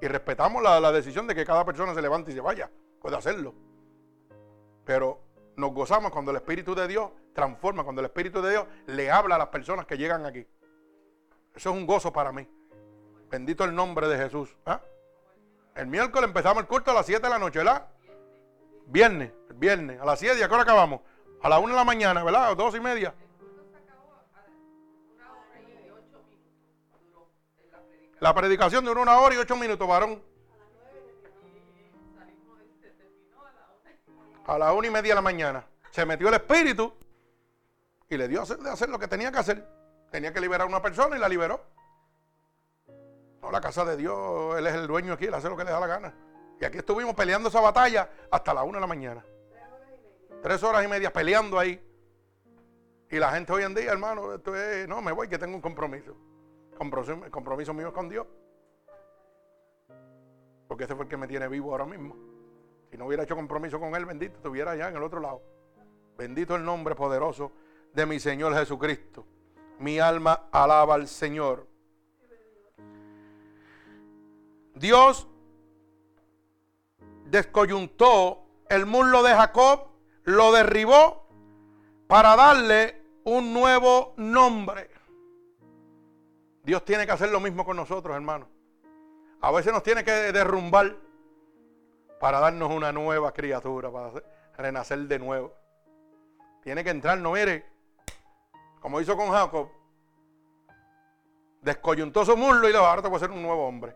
Y 0.02 0.08
respetamos 0.08 0.64
la, 0.64 0.92
decisión 0.92 1.28
de 1.28 1.36
que 1.36 1.46
cada 1.46 1.64
persona 1.64 1.94
se 1.94 2.02
levante 2.02 2.32
y 2.32 2.34
se 2.34 2.42
vaya. 2.42 2.70
Puede 3.00 3.16
hacerlo. 3.16 3.54
Pero 4.84 5.22
nos 5.56 5.72
gozamos 5.74 6.12
cuando 6.12 6.32
el 6.32 6.38
Espíritu 6.38 6.74
de 6.74 6.88
Dios 6.88 7.12
transforma, 7.34 7.84
cuando 7.84 8.02
el 8.02 8.08
Espíritu 8.08 8.42
de 8.42 8.50
Dios 8.50 8.66
le 8.88 9.12
habla 9.12 9.36
a 9.36 9.38
las 9.38 9.50
personas 9.50 9.86
que 9.86 9.98
llegan 9.98 10.26
aquí. 10.26 10.46
Eso 11.56 11.70
es 11.70 11.76
un 11.76 11.86
gozo 11.86 12.12
para 12.12 12.32
mí. 12.32 12.48
Bendito 13.30 13.64
el 13.64 13.76
nombre 13.76 14.08
de 14.08 14.18
Jesús. 14.18 14.58
¿ah? 14.66 14.82
El 15.76 15.86
miércoles 15.86 16.28
empezamos 16.28 16.64
el 16.64 16.68
culto 16.68 16.92
a 16.92 16.96
las 16.96 17.06
7 17.06 17.22
de 17.22 17.30
la 17.30 17.40
noche, 17.40 17.60
¿verdad? 17.60 17.88
Viernes, 18.88 19.32
viernes, 19.54 20.02
a 20.02 20.06
las 20.06 20.20
7 20.20 20.40
y 20.40 20.42
a 20.42 20.48
qué 20.48 20.54
hora 20.54 20.64
acabamos? 20.64 21.02
A 21.44 21.48
las 21.48 21.60
1 21.60 21.70
de 21.70 21.76
la 21.76 21.86
mañana, 21.86 22.24
¿verdad? 22.24 22.50
A 22.50 22.56
2 22.56 22.76
y 22.76 22.80
media. 22.80 23.14
La 28.22 28.36
predicación 28.36 28.86
duró 28.86 29.02
una 29.02 29.18
hora 29.18 29.34
y 29.34 29.40
ocho 29.40 29.56
minutos, 29.56 29.88
varón. 29.88 30.22
A 34.46 34.58
las 34.60 34.74
una 34.76 34.88
y 34.88 34.92
media 34.92 35.10
de 35.10 35.16
la 35.16 35.22
mañana. 35.22 35.66
Se 35.90 36.06
metió 36.06 36.28
el 36.28 36.36
espíritu 36.36 36.94
y 38.08 38.18
le 38.18 38.28
dio 38.28 38.42
a 38.42 38.44
hacer, 38.44 38.90
lo 38.90 39.00
que 39.00 39.08
tenía 39.08 39.32
que 39.32 39.40
hacer. 39.40 39.68
Tenía 40.12 40.32
que 40.32 40.40
liberar 40.40 40.68
a 40.68 40.70
una 40.70 40.84
persona 40.84 41.18
y 41.18 41.20
la 41.20 41.28
liberó. 41.28 41.66
No, 43.42 43.50
la 43.50 43.60
casa 43.60 43.84
de 43.86 43.98
Dios, 43.98 44.56
Él 44.56 44.68
es 44.68 44.76
el 44.76 44.86
dueño 44.86 45.14
aquí, 45.14 45.26
Él 45.26 45.34
hace 45.34 45.50
lo 45.50 45.58
que 45.58 45.64
le 45.64 45.72
da 45.72 45.80
la 45.80 45.88
gana. 45.88 46.14
Y 46.60 46.66
aquí 46.66 46.78
estuvimos 46.78 47.16
peleando 47.16 47.50
esa 47.50 47.60
batalla 47.60 48.08
hasta 48.30 48.54
las 48.54 48.64
una 48.66 48.78
de 48.78 48.82
la 48.82 48.88
mañana. 48.88 49.26
Tres 50.44 50.62
horas 50.62 50.86
y 50.86 50.88
media 50.88 51.12
peleando 51.12 51.58
ahí. 51.58 51.84
Y 53.10 53.18
la 53.18 53.32
gente 53.32 53.52
hoy 53.52 53.64
en 53.64 53.74
día, 53.74 53.92
hermano, 53.92 54.36
esto 54.36 54.56
es, 54.56 54.88
no, 54.88 55.02
me 55.02 55.12
voy 55.12 55.28
que 55.28 55.40
tengo 55.40 55.56
un 55.56 55.62
compromiso 55.62 56.16
compromiso, 56.82 57.30
compromiso 57.30 57.74
mío 57.76 57.94
con 57.94 58.10
Dios. 58.10 58.26
Porque 60.68 60.86
ese 60.86 60.96
fue 60.96 61.04
el 61.04 61.10
que 61.10 61.18
me 61.18 61.28
tiene 61.28 61.48
vivo 61.48 61.72
ahora 61.72 61.86
mismo. 61.86 62.16
Si 62.90 62.98
no 62.98 63.06
hubiera 63.06 63.24
hecho 63.24 63.36
compromiso 63.36 63.80
con 63.80 63.96
Él, 63.96 64.06
bendito, 64.06 64.38
estuviera 64.38 64.72
allá 64.72 64.90
en 64.90 64.96
el 64.96 65.04
otro 65.04 65.20
lado. 65.20 65.44
Bendito 66.18 66.56
el 66.56 66.66
nombre 66.66 66.96
poderoso 66.96 67.52
de 67.94 68.06
mi 68.08 68.20
Señor 68.20 68.56
Jesucristo. 68.56 69.26
Mi 69.78 70.00
alma 70.00 70.48
alaba 70.52 70.96
al 70.96 71.08
Señor. 71.08 71.68
Dios 74.74 75.28
descoyuntó 77.26 78.44
el 78.70 78.88
muslo 78.88 79.22
de 79.22 79.36
Jacob, 79.36 79.88
lo 80.24 80.52
derribó 80.52 81.28
para 82.08 82.36
darle 82.36 83.04
un 83.24 83.54
nuevo 83.54 84.16
nombre. 84.18 84.91
Dios 86.64 86.86
tiene 86.86 87.06
que 87.06 87.12
hacer 87.12 87.30
lo 87.30 87.40
mismo 87.40 87.66
con 87.66 87.76
nosotros, 87.76 88.16
hermano. 88.16 88.48
A 89.42 89.52
veces 89.52 89.74
nos 89.74 89.84
tiene 89.84 90.04
que 90.04 90.12
derrumbar 90.12 90.96
para 92.20 92.40
darnos 92.40 92.70
una 92.72 92.92
nueva 92.92 93.34
criatura, 93.34 93.92
para 93.92 94.12
renacer 94.56 95.00
de 95.00 95.18
nuevo. 95.18 95.54
Tiene 96.62 96.84
que 96.84 96.92
entrar, 96.92 97.18
no 97.18 97.32
mire, 97.32 97.66
como 98.80 99.02
hizo 99.02 99.18
con 99.18 99.32
Jacob, 99.32 99.70
descoyuntó 101.62 102.24
su 102.24 102.38
muslo 102.38 102.70
y 102.70 102.72
le 102.72 102.78
ahora 102.78 103.02
te 103.02 103.08
voy 103.08 103.18
a 103.18 103.20
ser 103.20 103.32
un 103.32 103.42
nuevo 103.42 103.68
hombre. 103.68 103.96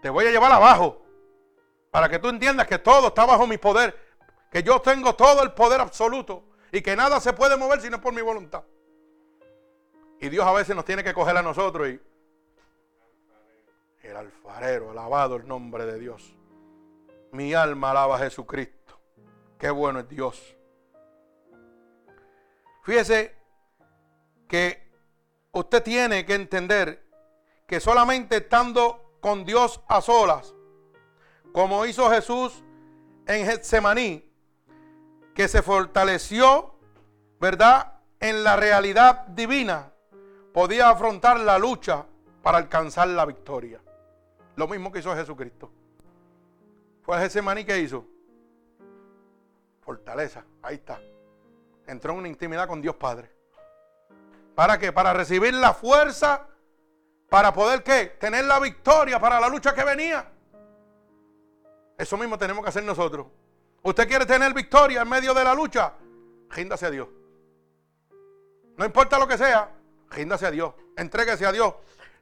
Te 0.00 0.10
voy 0.10 0.26
a 0.26 0.30
llevar 0.30 0.52
abajo 0.52 1.02
para 1.90 2.08
que 2.08 2.20
tú 2.20 2.28
entiendas 2.28 2.68
que 2.68 2.78
todo 2.78 3.08
está 3.08 3.24
bajo 3.24 3.46
mi 3.46 3.58
poder, 3.58 3.98
que 4.50 4.62
yo 4.62 4.80
tengo 4.80 5.14
todo 5.16 5.42
el 5.42 5.52
poder 5.52 5.80
absoluto 5.80 6.44
y 6.70 6.80
que 6.80 6.94
nada 6.94 7.18
se 7.18 7.32
puede 7.32 7.56
mover 7.56 7.80
si 7.80 7.90
no 7.90 7.96
es 7.96 8.02
por 8.02 8.12
mi 8.12 8.22
voluntad. 8.22 8.62
Y 10.20 10.28
Dios 10.28 10.46
a 10.46 10.52
veces 10.52 10.74
nos 10.74 10.84
tiene 10.84 11.04
que 11.04 11.14
coger 11.14 11.36
a 11.36 11.42
nosotros 11.42 11.88
y 11.88 12.00
el 14.02 14.16
alfarero, 14.16 14.90
alabado 14.90 15.36
el 15.36 15.46
nombre 15.46 15.84
de 15.84 15.98
Dios. 15.98 16.34
Mi 17.32 17.54
alma 17.54 17.90
alaba 17.90 18.16
a 18.16 18.18
Jesucristo. 18.20 18.98
Qué 19.58 19.70
bueno 19.70 20.00
es 20.00 20.08
Dios. 20.08 20.56
Fíjese 22.82 23.34
que 24.48 24.88
usted 25.52 25.82
tiene 25.82 26.24
que 26.24 26.34
entender 26.34 27.04
que 27.66 27.80
solamente 27.80 28.36
estando 28.36 29.18
con 29.20 29.44
Dios 29.44 29.80
a 29.88 30.00
solas, 30.00 30.54
como 31.52 31.84
hizo 31.84 32.08
Jesús 32.10 32.62
en 33.26 33.44
Getsemaní, 33.44 34.30
que 35.34 35.48
se 35.48 35.62
fortaleció, 35.62 36.78
¿verdad?, 37.40 38.00
en 38.20 38.44
la 38.44 38.56
realidad 38.56 39.26
divina, 39.26 39.92
podía 40.56 40.88
afrontar 40.88 41.38
la 41.40 41.58
lucha 41.58 42.06
para 42.42 42.56
alcanzar 42.56 43.08
la 43.08 43.26
victoria. 43.26 43.78
Lo 44.54 44.66
mismo 44.66 44.90
que 44.90 45.00
hizo 45.00 45.14
Jesucristo. 45.14 45.70
Fue 47.02 47.22
ese 47.22 47.42
maní 47.42 47.62
que 47.62 47.78
hizo. 47.78 48.06
Fortaleza, 49.82 50.46
ahí 50.62 50.76
está. 50.76 50.98
Entró 51.86 52.14
en 52.14 52.20
una 52.20 52.28
intimidad 52.28 52.66
con 52.66 52.80
Dios 52.80 52.96
Padre. 52.96 53.30
¿Para 54.54 54.78
qué? 54.78 54.92
Para 54.92 55.12
recibir 55.12 55.52
la 55.52 55.74
fuerza 55.74 56.46
para 57.28 57.52
poder 57.52 57.82
qué? 57.82 58.16
Tener 58.18 58.46
la 58.46 58.58
victoria 58.58 59.20
para 59.20 59.38
la 59.38 59.50
lucha 59.50 59.74
que 59.74 59.84
venía. 59.84 60.26
Eso 61.98 62.16
mismo 62.16 62.38
tenemos 62.38 62.62
que 62.62 62.70
hacer 62.70 62.82
nosotros. 62.82 63.26
¿Usted 63.82 64.08
quiere 64.08 64.24
tener 64.24 64.54
victoria 64.54 65.02
en 65.02 65.08
medio 65.10 65.34
de 65.34 65.44
la 65.44 65.52
lucha? 65.52 65.92
Ríndase 66.48 66.86
a 66.86 66.90
Dios. 66.90 67.08
No 68.78 68.86
importa 68.86 69.18
lo 69.18 69.28
que 69.28 69.36
sea, 69.36 69.76
ríndase 70.10 70.46
a 70.46 70.50
Dios. 70.50 70.74
Entréguese 70.96 71.46
a 71.46 71.52
Dios 71.52 71.74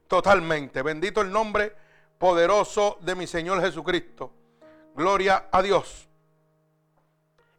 totalmente. 0.08 0.82
Bendito 0.82 1.20
el 1.20 1.30
nombre 1.30 1.74
poderoso 2.18 2.98
de 3.00 3.14
mi 3.14 3.26
Señor 3.26 3.60
Jesucristo. 3.60 4.32
Gloria 4.94 5.48
a 5.50 5.62
Dios. 5.62 6.08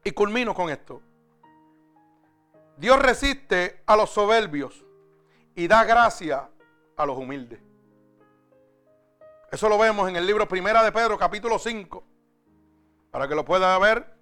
Y 0.03 0.11
culmino 0.11 0.53
con 0.53 0.69
esto. 0.69 1.01
Dios 2.77 2.99
resiste 2.99 3.83
a 3.85 3.95
los 3.95 4.09
soberbios 4.09 4.83
y 5.55 5.67
da 5.67 5.83
gracia 5.83 6.49
a 6.97 7.05
los 7.05 7.17
humildes. 7.17 7.59
Eso 9.51 9.69
lo 9.69 9.77
vemos 9.77 10.09
en 10.09 10.15
el 10.15 10.25
libro 10.25 10.47
Primera 10.47 10.83
de 10.83 10.91
Pedro, 10.91 11.17
capítulo 11.17 11.57
5. 11.57 12.03
Para 13.11 13.27
que 13.27 13.35
lo 13.35 13.45
pueda 13.45 13.77
ver. 13.79 14.13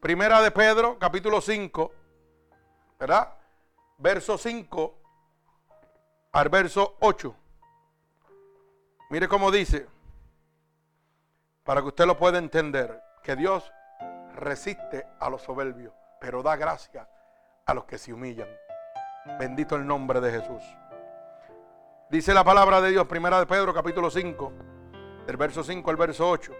Primera 0.00 0.42
de 0.42 0.50
Pedro, 0.50 0.98
capítulo 0.98 1.40
5. 1.40 1.92
¿Verdad? 2.98 3.39
Verso 4.00 4.38
5 4.38 4.94
al 6.32 6.48
verso 6.48 6.96
8. 7.00 7.34
Mire 9.10 9.28
cómo 9.28 9.50
dice, 9.50 9.86
para 11.64 11.82
que 11.82 11.88
usted 11.88 12.06
lo 12.06 12.16
pueda 12.16 12.38
entender, 12.38 13.02
que 13.22 13.36
Dios 13.36 13.70
resiste 14.36 15.06
a 15.18 15.28
los 15.28 15.42
soberbios, 15.42 15.92
pero 16.18 16.42
da 16.42 16.56
gracia 16.56 17.10
a 17.66 17.74
los 17.74 17.84
que 17.84 17.98
se 17.98 18.14
humillan. 18.14 18.48
Bendito 19.38 19.76
el 19.76 19.86
nombre 19.86 20.22
de 20.22 20.30
Jesús. 20.30 20.62
Dice 22.08 22.32
la 22.32 22.42
palabra 22.42 22.80
de 22.80 22.92
Dios, 22.92 23.06
primera 23.06 23.38
de 23.38 23.44
Pedro, 23.44 23.74
capítulo 23.74 24.10
5, 24.10 24.52
del 25.26 25.36
verso 25.36 25.62
5 25.62 25.90
al 25.90 25.96
verso 25.96 26.30
8. 26.30 26.54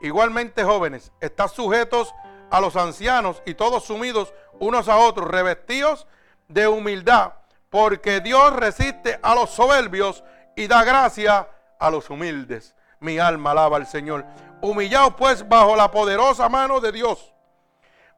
Igualmente, 0.00 0.64
jóvenes, 0.64 1.12
están 1.20 1.48
sujetos 1.48 2.12
a 2.50 2.60
los 2.60 2.74
ancianos 2.74 3.40
y 3.46 3.54
todos 3.54 3.84
sumidos 3.84 4.34
unos 4.58 4.88
a 4.88 4.96
otros, 4.96 5.28
revestidos 5.30 6.08
de 6.52 6.68
humildad, 6.68 7.32
porque 7.70 8.20
Dios 8.20 8.52
resiste 8.54 9.18
a 9.22 9.34
los 9.34 9.50
soberbios 9.50 10.22
y 10.54 10.66
da 10.66 10.84
gracia 10.84 11.48
a 11.78 11.90
los 11.90 12.10
humildes. 12.10 12.74
Mi 13.00 13.18
alma 13.18 13.50
alaba 13.52 13.78
al 13.78 13.86
Señor. 13.86 14.24
Humillaos 14.60 15.14
pues 15.14 15.48
bajo 15.48 15.74
la 15.74 15.90
poderosa 15.90 16.48
mano 16.48 16.80
de 16.80 16.92
Dios, 16.92 17.34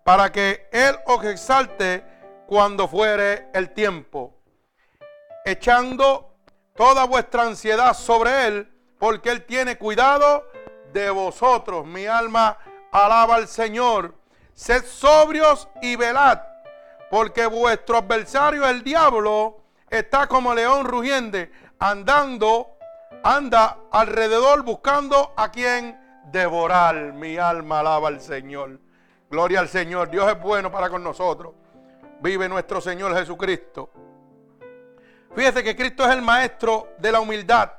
para 0.02 0.30
que 0.30 0.68
Él 0.72 0.96
os 1.06 1.24
exalte 1.24 2.04
cuando 2.46 2.86
fuere 2.86 3.48
el 3.54 3.72
tiempo, 3.72 4.34
echando 5.44 6.36
toda 6.76 7.04
vuestra 7.04 7.44
ansiedad 7.44 7.94
sobre 7.94 8.46
Él, 8.46 8.70
porque 8.98 9.30
Él 9.30 9.44
tiene 9.44 9.78
cuidado 9.78 10.44
de 10.92 11.08
vosotros. 11.10 11.86
Mi 11.86 12.06
alma 12.06 12.58
alaba 12.92 13.36
al 13.36 13.48
Señor. 13.48 14.14
Sed 14.52 14.84
sobrios 14.84 15.68
y 15.82 15.96
velad, 15.96 16.40
porque 17.14 17.46
vuestro 17.46 17.98
adversario, 17.98 18.68
el 18.68 18.82
diablo, 18.82 19.60
está 19.88 20.26
como 20.26 20.52
león 20.52 20.84
rugiente, 20.84 21.52
andando, 21.78 22.76
anda 23.22 23.78
alrededor 23.92 24.64
buscando 24.64 25.32
a 25.36 25.52
quien 25.52 25.96
devorar. 26.32 27.12
Mi 27.12 27.36
alma 27.36 27.78
alaba 27.78 28.08
al 28.08 28.20
Señor. 28.20 28.80
Gloria 29.30 29.60
al 29.60 29.68
Señor. 29.68 30.10
Dios 30.10 30.28
es 30.28 30.40
bueno 30.40 30.72
para 30.72 30.90
con 30.90 31.04
nosotros. 31.04 31.54
Vive 32.20 32.48
nuestro 32.48 32.80
Señor 32.80 33.14
Jesucristo. 33.14 33.90
Fíjese 35.36 35.62
que 35.62 35.76
Cristo 35.76 36.04
es 36.04 36.10
el 36.10 36.20
maestro 36.20 36.94
de 36.98 37.12
la 37.12 37.20
humildad. 37.20 37.70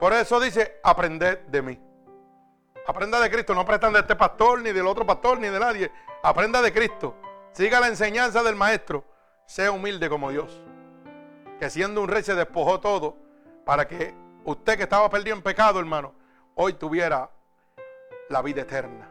Por 0.00 0.12
eso 0.12 0.40
dice, 0.40 0.80
aprended 0.82 1.38
de 1.42 1.62
mí. 1.62 1.80
Aprenda 2.84 3.20
de 3.20 3.30
Cristo, 3.30 3.54
no 3.54 3.60
aprendan 3.60 3.92
de 3.92 4.00
este 4.00 4.16
pastor, 4.16 4.60
ni 4.60 4.72
del 4.72 4.88
otro 4.88 5.06
pastor, 5.06 5.38
ni 5.38 5.46
de 5.46 5.60
nadie. 5.60 5.92
Aprenda 6.24 6.60
de 6.60 6.72
Cristo. 6.72 7.14
Siga 7.54 7.78
la 7.78 7.86
enseñanza 7.86 8.42
del 8.42 8.56
maestro. 8.56 9.04
Sea 9.46 9.70
humilde 9.70 10.08
como 10.08 10.30
Dios. 10.30 10.60
Que 11.60 11.70
siendo 11.70 12.02
un 12.02 12.08
rey 12.08 12.24
se 12.24 12.34
despojó 12.34 12.80
todo 12.80 13.16
para 13.64 13.86
que 13.86 14.12
usted 14.44 14.76
que 14.76 14.82
estaba 14.82 15.08
perdido 15.08 15.36
en 15.36 15.42
pecado, 15.42 15.78
hermano, 15.78 16.14
hoy 16.56 16.72
tuviera 16.72 17.30
la 18.28 18.42
vida 18.42 18.62
eterna. 18.62 19.08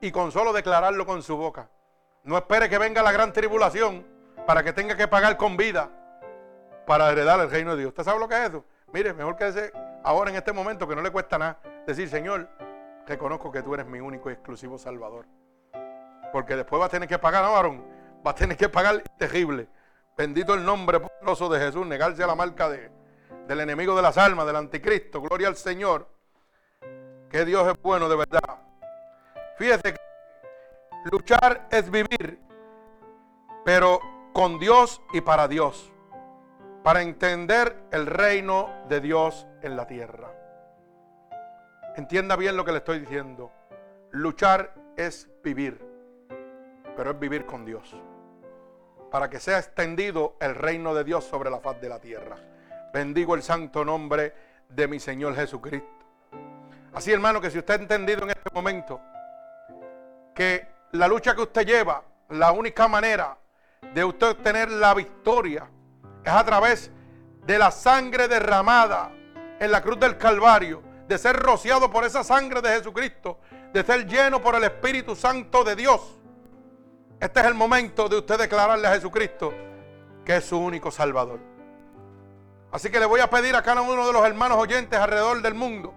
Y 0.00 0.12
con 0.12 0.30
solo 0.30 0.52
declararlo 0.52 1.04
con 1.04 1.20
su 1.24 1.36
boca. 1.36 1.68
No 2.22 2.38
espere 2.38 2.68
que 2.68 2.78
venga 2.78 3.02
la 3.02 3.10
gran 3.10 3.32
tribulación 3.32 4.06
para 4.46 4.62
que 4.62 4.72
tenga 4.72 4.96
que 4.96 5.08
pagar 5.08 5.36
con 5.36 5.56
vida 5.56 5.90
para 6.86 7.10
heredar 7.10 7.40
el 7.40 7.50
reino 7.50 7.72
de 7.72 7.78
Dios. 7.78 7.88
¿Usted 7.88 8.04
sabe 8.04 8.20
lo 8.20 8.28
que 8.28 8.36
es 8.36 8.50
eso? 8.50 8.64
Mire, 8.92 9.12
mejor 9.14 9.34
que 9.34 9.48
ese 9.48 9.72
ahora 10.04 10.30
en 10.30 10.36
este 10.36 10.52
momento 10.52 10.86
que 10.86 10.94
no 10.94 11.02
le 11.02 11.10
cuesta 11.10 11.38
nada 11.38 11.58
decir, 11.88 12.08
Señor, 12.08 12.48
reconozco 13.04 13.50
que 13.50 13.62
tú 13.62 13.74
eres 13.74 13.86
mi 13.86 13.98
único 13.98 14.30
y 14.30 14.34
exclusivo 14.34 14.78
Salvador. 14.78 15.26
Porque 16.32 16.56
después 16.56 16.80
va 16.80 16.86
a 16.86 16.88
tener 16.88 17.08
que 17.08 17.18
pagar, 17.18 17.44
¿no, 17.44 17.52
varón? 17.52 17.84
Va 18.26 18.30
a 18.30 18.34
tener 18.34 18.56
que 18.56 18.68
pagar 18.68 19.02
terrible. 19.18 19.68
Bendito 20.16 20.54
el 20.54 20.64
nombre 20.64 21.00
poderoso 21.00 21.48
de 21.48 21.60
Jesús, 21.60 21.86
negarse 21.86 22.22
a 22.22 22.26
la 22.26 22.34
marca 22.34 22.68
de, 22.68 22.90
del 23.46 23.60
enemigo 23.60 23.94
de 23.94 24.02
las 24.02 24.16
almas, 24.18 24.46
del 24.46 24.56
anticristo. 24.56 25.20
Gloria 25.20 25.48
al 25.48 25.56
Señor. 25.56 26.08
Que 27.30 27.44
Dios 27.44 27.66
es 27.68 27.80
bueno 27.82 28.08
de 28.08 28.16
verdad. 28.16 28.60
Fíjese 29.56 29.94
que 29.94 30.00
luchar 31.10 31.66
es 31.70 31.90
vivir, 31.90 32.40
pero 33.64 34.00
con 34.32 34.58
Dios 34.58 35.00
y 35.12 35.20
para 35.20 35.48
Dios 35.48 35.92
para 36.82 37.02
entender 37.02 37.76
el 37.92 38.06
reino 38.06 38.68
de 38.88 39.00
Dios 39.00 39.46
en 39.62 39.76
la 39.76 39.86
tierra. 39.86 40.32
Entienda 41.96 42.36
bien 42.36 42.56
lo 42.56 42.64
que 42.64 42.72
le 42.72 42.78
estoy 42.78 43.00
diciendo. 43.00 43.52
Luchar 44.10 44.74
es 44.96 45.28
vivir, 45.42 45.80
pero 46.96 47.10
es 47.10 47.18
vivir 47.18 47.46
con 47.46 47.64
Dios. 47.64 47.96
Para 49.10 49.28
que 49.28 49.40
sea 49.40 49.58
extendido 49.58 50.36
el 50.40 50.54
reino 50.54 50.94
de 50.94 51.04
Dios 51.04 51.24
sobre 51.24 51.50
la 51.50 51.60
faz 51.60 51.80
de 51.80 51.88
la 51.88 52.00
tierra. 52.00 52.36
Bendigo 52.92 53.34
el 53.34 53.42
santo 53.42 53.84
nombre 53.84 54.34
de 54.68 54.88
mi 54.88 54.98
Señor 54.98 55.34
Jesucristo. 55.34 55.88
Así 56.92 57.12
hermano, 57.12 57.40
que 57.40 57.50
si 57.50 57.58
usted 57.58 57.74
ha 57.74 57.82
entendido 57.82 58.22
en 58.24 58.30
este 58.30 58.50
momento 58.52 59.00
que 60.34 60.66
la 60.92 61.08
lucha 61.08 61.34
que 61.34 61.42
usted 61.42 61.66
lleva, 61.66 62.02
la 62.30 62.52
única 62.52 62.88
manera 62.88 63.36
de 63.94 64.04
usted 64.04 64.30
obtener 64.30 64.70
la 64.70 64.94
victoria 64.94 65.68
es 66.24 66.32
a 66.32 66.44
través 66.44 66.90
de 67.44 67.58
la 67.58 67.70
sangre 67.70 68.28
derramada 68.28 69.10
en 69.58 69.70
la 69.70 69.80
cruz 69.82 69.98
del 69.98 70.16
Calvario, 70.16 70.82
de 71.08 71.18
ser 71.18 71.36
rociado 71.36 71.90
por 71.90 72.04
esa 72.04 72.24
sangre 72.24 72.60
de 72.60 72.70
Jesucristo, 72.70 73.38
de 73.72 73.82
ser 73.84 74.06
lleno 74.06 74.40
por 74.40 74.54
el 74.54 74.64
Espíritu 74.64 75.16
Santo 75.16 75.64
de 75.64 75.76
Dios. 75.76 76.20
Este 77.22 77.38
es 77.38 77.46
el 77.46 77.54
momento 77.54 78.08
de 78.08 78.18
usted 78.18 78.36
declararle 78.36 78.88
a 78.88 78.94
Jesucristo 78.94 79.54
que 80.24 80.38
es 80.38 80.44
su 80.44 80.58
único 80.58 80.90
Salvador. 80.90 81.38
Así 82.72 82.90
que 82.90 82.98
le 82.98 83.06
voy 83.06 83.20
a 83.20 83.30
pedir 83.30 83.54
a 83.54 83.62
cada 83.62 83.80
uno 83.80 84.04
de 84.04 84.12
los 84.12 84.26
hermanos 84.26 84.58
oyentes 84.58 84.98
alrededor 84.98 85.40
del 85.40 85.54
mundo 85.54 85.94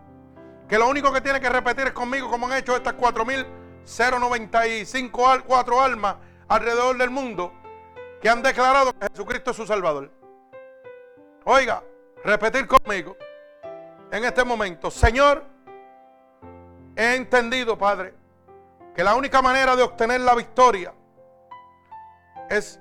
que 0.69 0.77
lo 0.77 0.87
único 0.87 1.11
que 1.11 1.21
tiene 1.21 1.41
que 1.41 1.49
repetir 1.49 1.87
es 1.87 1.93
conmigo, 1.93 2.29
como 2.29 2.45
han 2.45 2.53
hecho 2.53 2.75
estas 2.75 2.93
4.095 2.93 5.43
cuatro 5.47 5.81
almas 5.81 6.17
alrededor 6.47 6.95
del 6.95 7.09
mundo, 7.09 7.51
que 8.21 8.29
han 8.29 8.43
declarado 8.43 8.93
que 8.93 9.07
Jesucristo 9.07 9.49
es 9.49 9.57
su 9.57 9.65
Salvador. 9.65 10.11
Oiga, 11.45 11.81
repetir 12.23 12.67
conmigo 12.67 13.17
en 14.11 14.25
este 14.25 14.43
momento, 14.43 14.91
Señor, 14.91 15.43
he 16.95 17.15
entendido, 17.15 17.79
Padre, 17.79 18.13
que 18.95 19.03
la 19.03 19.15
única 19.15 19.41
manera 19.41 19.75
de 19.75 19.81
obtener 19.81 20.21
la 20.21 20.35
victoria 20.35 20.93
es 22.49 22.79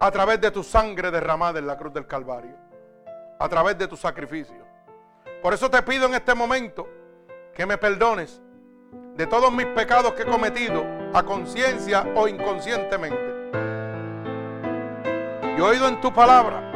a 0.00 0.10
través 0.10 0.40
de 0.40 0.50
tu 0.50 0.62
sangre 0.62 1.10
derramada 1.10 1.58
en 1.58 1.66
la 1.66 1.76
cruz 1.76 1.92
del 1.92 2.06
Calvario, 2.06 2.56
a 3.38 3.48
través 3.48 3.76
de 3.78 3.88
tu 3.88 3.96
sacrificio. 3.96 4.66
Por 5.42 5.54
eso 5.54 5.70
te 5.70 5.82
pido 5.82 6.06
en 6.06 6.14
este 6.14 6.34
momento 6.34 6.88
que 7.54 7.66
me 7.66 7.78
perdones 7.78 8.40
de 9.14 9.26
todos 9.26 9.52
mis 9.52 9.66
pecados 9.66 10.12
que 10.12 10.22
he 10.22 10.26
cometido 10.26 10.84
a 11.12 11.22
conciencia 11.22 12.06
o 12.14 12.28
inconscientemente. 12.28 13.50
Yo 15.56 15.66
he 15.66 15.70
oído 15.70 15.88
en 15.88 16.00
tu 16.00 16.12
palabra 16.12 16.72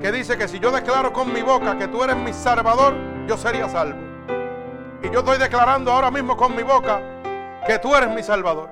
que 0.00 0.10
dice 0.12 0.38
que 0.38 0.48
si 0.48 0.58
yo 0.58 0.70
declaro 0.70 1.12
con 1.12 1.32
mi 1.32 1.42
boca 1.42 1.76
que 1.76 1.88
tú 1.88 2.02
eres 2.02 2.16
mi 2.16 2.32
salvador, 2.32 2.94
yo 3.26 3.36
sería 3.36 3.68
salvo. 3.68 3.98
Y 5.02 5.10
yo 5.10 5.20
estoy 5.20 5.38
declarando 5.38 5.92
ahora 5.92 6.10
mismo 6.10 6.36
con 6.36 6.56
mi 6.56 6.62
boca 6.62 7.00
que 7.66 7.78
tú 7.78 7.94
eres 7.94 8.08
mi 8.08 8.22
salvador. 8.22 8.70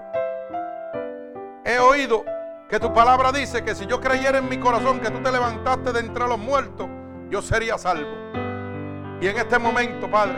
He 1.64 1.78
oído 1.78 2.24
que 2.68 2.80
tu 2.80 2.92
palabra 2.92 3.30
dice 3.30 3.62
que 3.62 3.74
si 3.74 3.86
yo 3.86 4.00
creyera 4.00 4.38
en 4.38 4.48
mi 4.48 4.58
corazón 4.58 4.98
que 4.98 5.10
tú 5.10 5.20
te 5.22 5.30
levantaste 5.30 5.92
de 5.92 6.00
entre 6.00 6.26
los 6.26 6.38
muertos, 6.38 6.88
yo 7.30 7.40
sería 7.40 7.78
salvo. 7.78 8.10
Y 9.20 9.28
en 9.28 9.36
este 9.36 9.58
momento, 9.58 10.10
Padre, 10.10 10.36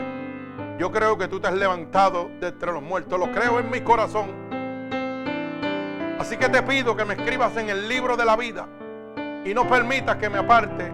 yo 0.77 0.91
creo 0.91 1.17
que 1.17 1.27
tú 1.27 1.39
te 1.39 1.47
has 1.47 1.53
levantado 1.53 2.29
de 2.39 2.49
entre 2.49 2.71
los 2.71 2.83
muertos. 2.83 3.19
Lo 3.19 3.31
creo 3.31 3.59
en 3.59 3.69
mi 3.69 3.81
corazón. 3.81 4.29
Así 6.19 6.37
que 6.37 6.49
te 6.49 6.61
pido 6.61 6.95
que 6.95 7.03
me 7.03 7.15
escribas 7.15 7.57
en 7.57 7.69
el 7.69 7.87
libro 7.89 8.15
de 8.15 8.25
la 8.25 8.35
vida 8.35 8.67
y 9.43 9.53
no 9.53 9.67
permitas 9.67 10.17
que 10.17 10.29
me 10.29 10.37
aparte 10.37 10.91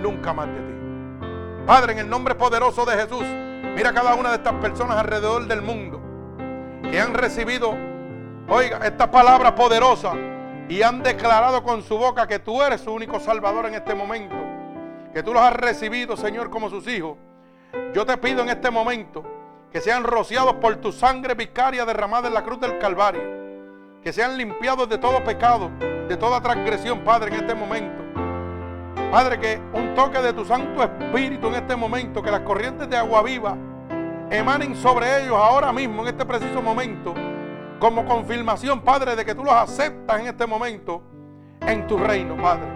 nunca 0.00 0.32
más 0.32 0.46
de 0.46 0.54
ti. 0.54 1.66
Padre, 1.66 1.92
en 1.92 1.98
el 1.98 2.08
nombre 2.08 2.34
poderoso 2.34 2.86
de 2.86 2.96
Jesús, 2.96 3.24
mira 3.74 3.92
cada 3.92 4.14
una 4.14 4.30
de 4.30 4.36
estas 4.36 4.54
personas 4.54 4.96
alrededor 4.96 5.46
del 5.46 5.60
mundo 5.60 6.00
que 6.82 6.98
han 6.98 7.12
recibido, 7.12 7.76
oiga, 8.48 8.78
esta 8.86 9.10
palabra 9.10 9.54
poderosa 9.54 10.14
y 10.68 10.82
han 10.82 11.02
declarado 11.02 11.62
con 11.62 11.82
su 11.82 11.96
boca 11.96 12.26
que 12.26 12.38
tú 12.38 12.62
eres 12.62 12.82
su 12.82 12.92
único 12.92 13.18
salvador 13.18 13.66
en 13.66 13.74
este 13.74 13.94
momento, 13.94 14.36
que 15.14 15.22
tú 15.22 15.32
los 15.32 15.42
has 15.42 15.54
recibido, 15.54 16.16
Señor, 16.16 16.50
como 16.50 16.68
sus 16.68 16.86
hijos. 16.86 17.16
Yo 17.94 18.04
te 18.04 18.16
pido 18.18 18.42
en 18.42 18.50
este 18.50 18.70
momento 18.70 19.24
que 19.72 19.80
sean 19.80 20.04
rociados 20.04 20.54
por 20.54 20.76
tu 20.76 20.92
sangre 20.92 21.34
vicaria 21.34 21.84
derramada 21.84 22.28
en 22.28 22.34
la 22.34 22.44
cruz 22.44 22.60
del 22.60 22.78
Calvario, 22.78 23.22
que 24.02 24.12
sean 24.12 24.36
limpiados 24.36 24.88
de 24.88 24.98
todo 24.98 25.24
pecado, 25.24 25.70
de 26.06 26.16
toda 26.16 26.40
transgresión, 26.40 27.00
Padre, 27.00 27.34
en 27.34 27.40
este 27.40 27.54
momento. 27.54 28.02
Padre, 29.10 29.40
que 29.40 29.60
un 29.72 29.94
toque 29.94 30.20
de 30.20 30.34
tu 30.34 30.44
Santo 30.44 30.82
Espíritu 30.82 31.48
en 31.48 31.54
este 31.54 31.76
momento, 31.76 32.22
que 32.22 32.30
las 32.30 32.40
corrientes 32.40 32.90
de 32.90 32.96
agua 32.96 33.22
viva 33.22 33.56
emanen 34.30 34.76
sobre 34.76 35.22
ellos 35.22 35.36
ahora 35.36 35.72
mismo, 35.72 36.02
en 36.02 36.08
este 36.08 36.26
preciso 36.26 36.60
momento, 36.60 37.14
como 37.78 38.04
confirmación, 38.04 38.80
Padre, 38.80 39.14
de 39.16 39.24
que 39.24 39.34
tú 39.34 39.44
los 39.44 39.54
aceptas 39.54 40.20
en 40.20 40.26
este 40.26 40.46
momento 40.46 41.02
en 41.60 41.86
tu 41.86 41.98
reino, 41.98 42.36
Padre. 42.36 42.66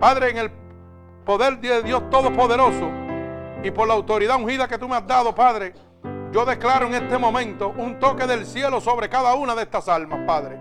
Padre, 0.00 0.30
en 0.30 0.38
el 0.38 0.50
poder 1.24 1.58
de 1.58 1.82
Dios 1.82 2.08
Todopoderoso 2.10 2.90
y 3.62 3.70
por 3.70 3.88
la 3.88 3.94
autoridad 3.94 4.36
ungida 4.36 4.68
que 4.68 4.78
tú 4.78 4.88
me 4.88 4.96
has 4.96 5.06
dado, 5.06 5.34
Padre, 5.34 5.74
yo 6.32 6.44
declaro 6.44 6.86
en 6.86 6.94
este 6.94 7.18
momento 7.18 7.74
un 7.76 7.98
toque 7.98 8.26
del 8.26 8.46
cielo 8.46 8.80
sobre 8.80 9.08
cada 9.08 9.34
una 9.34 9.54
de 9.54 9.62
estas 9.62 9.88
almas, 9.88 10.20
Padre. 10.26 10.58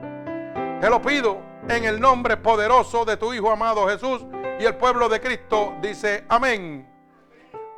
Te 0.79 0.89
lo 0.89 1.01
pido 1.01 1.39
en 1.67 1.85
el 1.85 1.99
nombre 1.99 2.37
poderoso 2.37 3.05
de 3.05 3.17
tu 3.17 3.33
Hijo 3.33 3.51
amado 3.51 3.87
Jesús 3.87 4.25
y 4.59 4.65
el 4.65 4.75
pueblo 4.75 5.09
de 5.09 5.19
Cristo 5.19 5.75
dice 5.81 6.25
amén. 6.29 6.87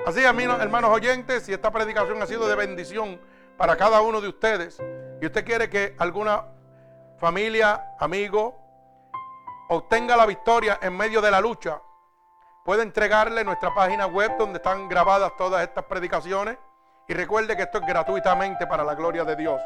Así, 0.06 0.22
hermanos 0.22 0.92
oyentes, 0.92 1.44
si 1.44 1.54
esta 1.54 1.72
predicación 1.72 2.22
ha 2.22 2.26
sido 2.26 2.48
de 2.48 2.56
bendición 2.56 3.20
para 3.58 3.76
cada 3.76 4.02
uno 4.02 4.22
de 4.22 4.30
ustedes 4.30 4.82
y 5.22 5.26
usted 5.26 5.46
quiere 5.46 5.70
que 5.70 5.96
alguna 6.00 6.46
familia, 7.18 7.96
amigo, 8.00 8.58
obtenga 9.70 10.16
la 10.16 10.26
victoria 10.26 10.80
en 10.82 10.96
medio 10.96 11.22
de 11.22 11.32
la 11.32 11.42
lucha, 11.42 11.82
puede 12.64 12.84
entregarle 12.84 13.44
nuestra 13.44 13.74
página 13.74 14.06
web 14.06 14.38
donde 14.38 14.58
están 14.58 14.88
grabadas 14.88 15.36
todas 15.38 15.64
estas 15.64 15.86
predicaciones 15.86 16.58
y 17.08 17.14
recuerde 17.14 17.56
que 17.56 17.64
esto 17.64 17.80
es 17.80 17.86
gratuitamente 17.86 18.68
para 18.68 18.84
la 18.84 18.96
gloria 18.96 19.26
de 19.26 19.36
Dios. 19.36 19.62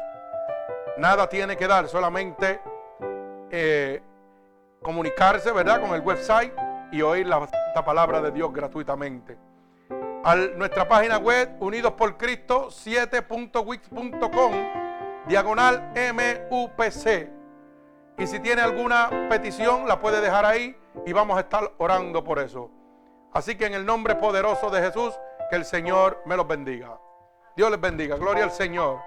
Nada 0.98 1.28
tiene 1.28 1.56
que 1.56 1.66
dar, 1.66 1.88
solamente 1.88 2.60
eh, 3.50 4.02
comunicarse, 4.82 5.52
¿verdad?, 5.52 5.80
con 5.80 5.94
el 5.94 6.00
website 6.00 6.52
y 6.92 7.02
oír 7.02 7.26
la, 7.26 7.48
la 7.74 7.84
palabra 7.84 8.20
de 8.20 8.30
Dios 8.30 8.52
gratuitamente 8.52 9.36
a 10.24 10.36
nuestra 10.36 10.88
página 10.88 11.18
web 11.18 11.56
unidosporcristo 11.60 12.68
7.wix.com 12.68 14.83
diagonal 15.26 15.92
MUPC. 15.94 17.30
Y 18.18 18.26
si 18.26 18.40
tiene 18.40 18.62
alguna 18.62 19.28
petición, 19.28 19.88
la 19.88 19.98
puede 19.98 20.20
dejar 20.20 20.44
ahí 20.44 20.76
y 21.04 21.12
vamos 21.12 21.36
a 21.36 21.40
estar 21.40 21.72
orando 21.78 22.22
por 22.22 22.38
eso. 22.38 22.70
Así 23.32 23.56
que 23.56 23.66
en 23.66 23.74
el 23.74 23.84
nombre 23.84 24.14
poderoso 24.14 24.70
de 24.70 24.80
Jesús, 24.80 25.12
que 25.50 25.56
el 25.56 25.64
Señor 25.64 26.22
me 26.24 26.36
los 26.36 26.46
bendiga. 26.46 26.98
Dios 27.56 27.70
les 27.70 27.80
bendiga. 27.80 28.16
Gloria 28.16 28.44
al 28.44 28.52
Señor. 28.52 29.00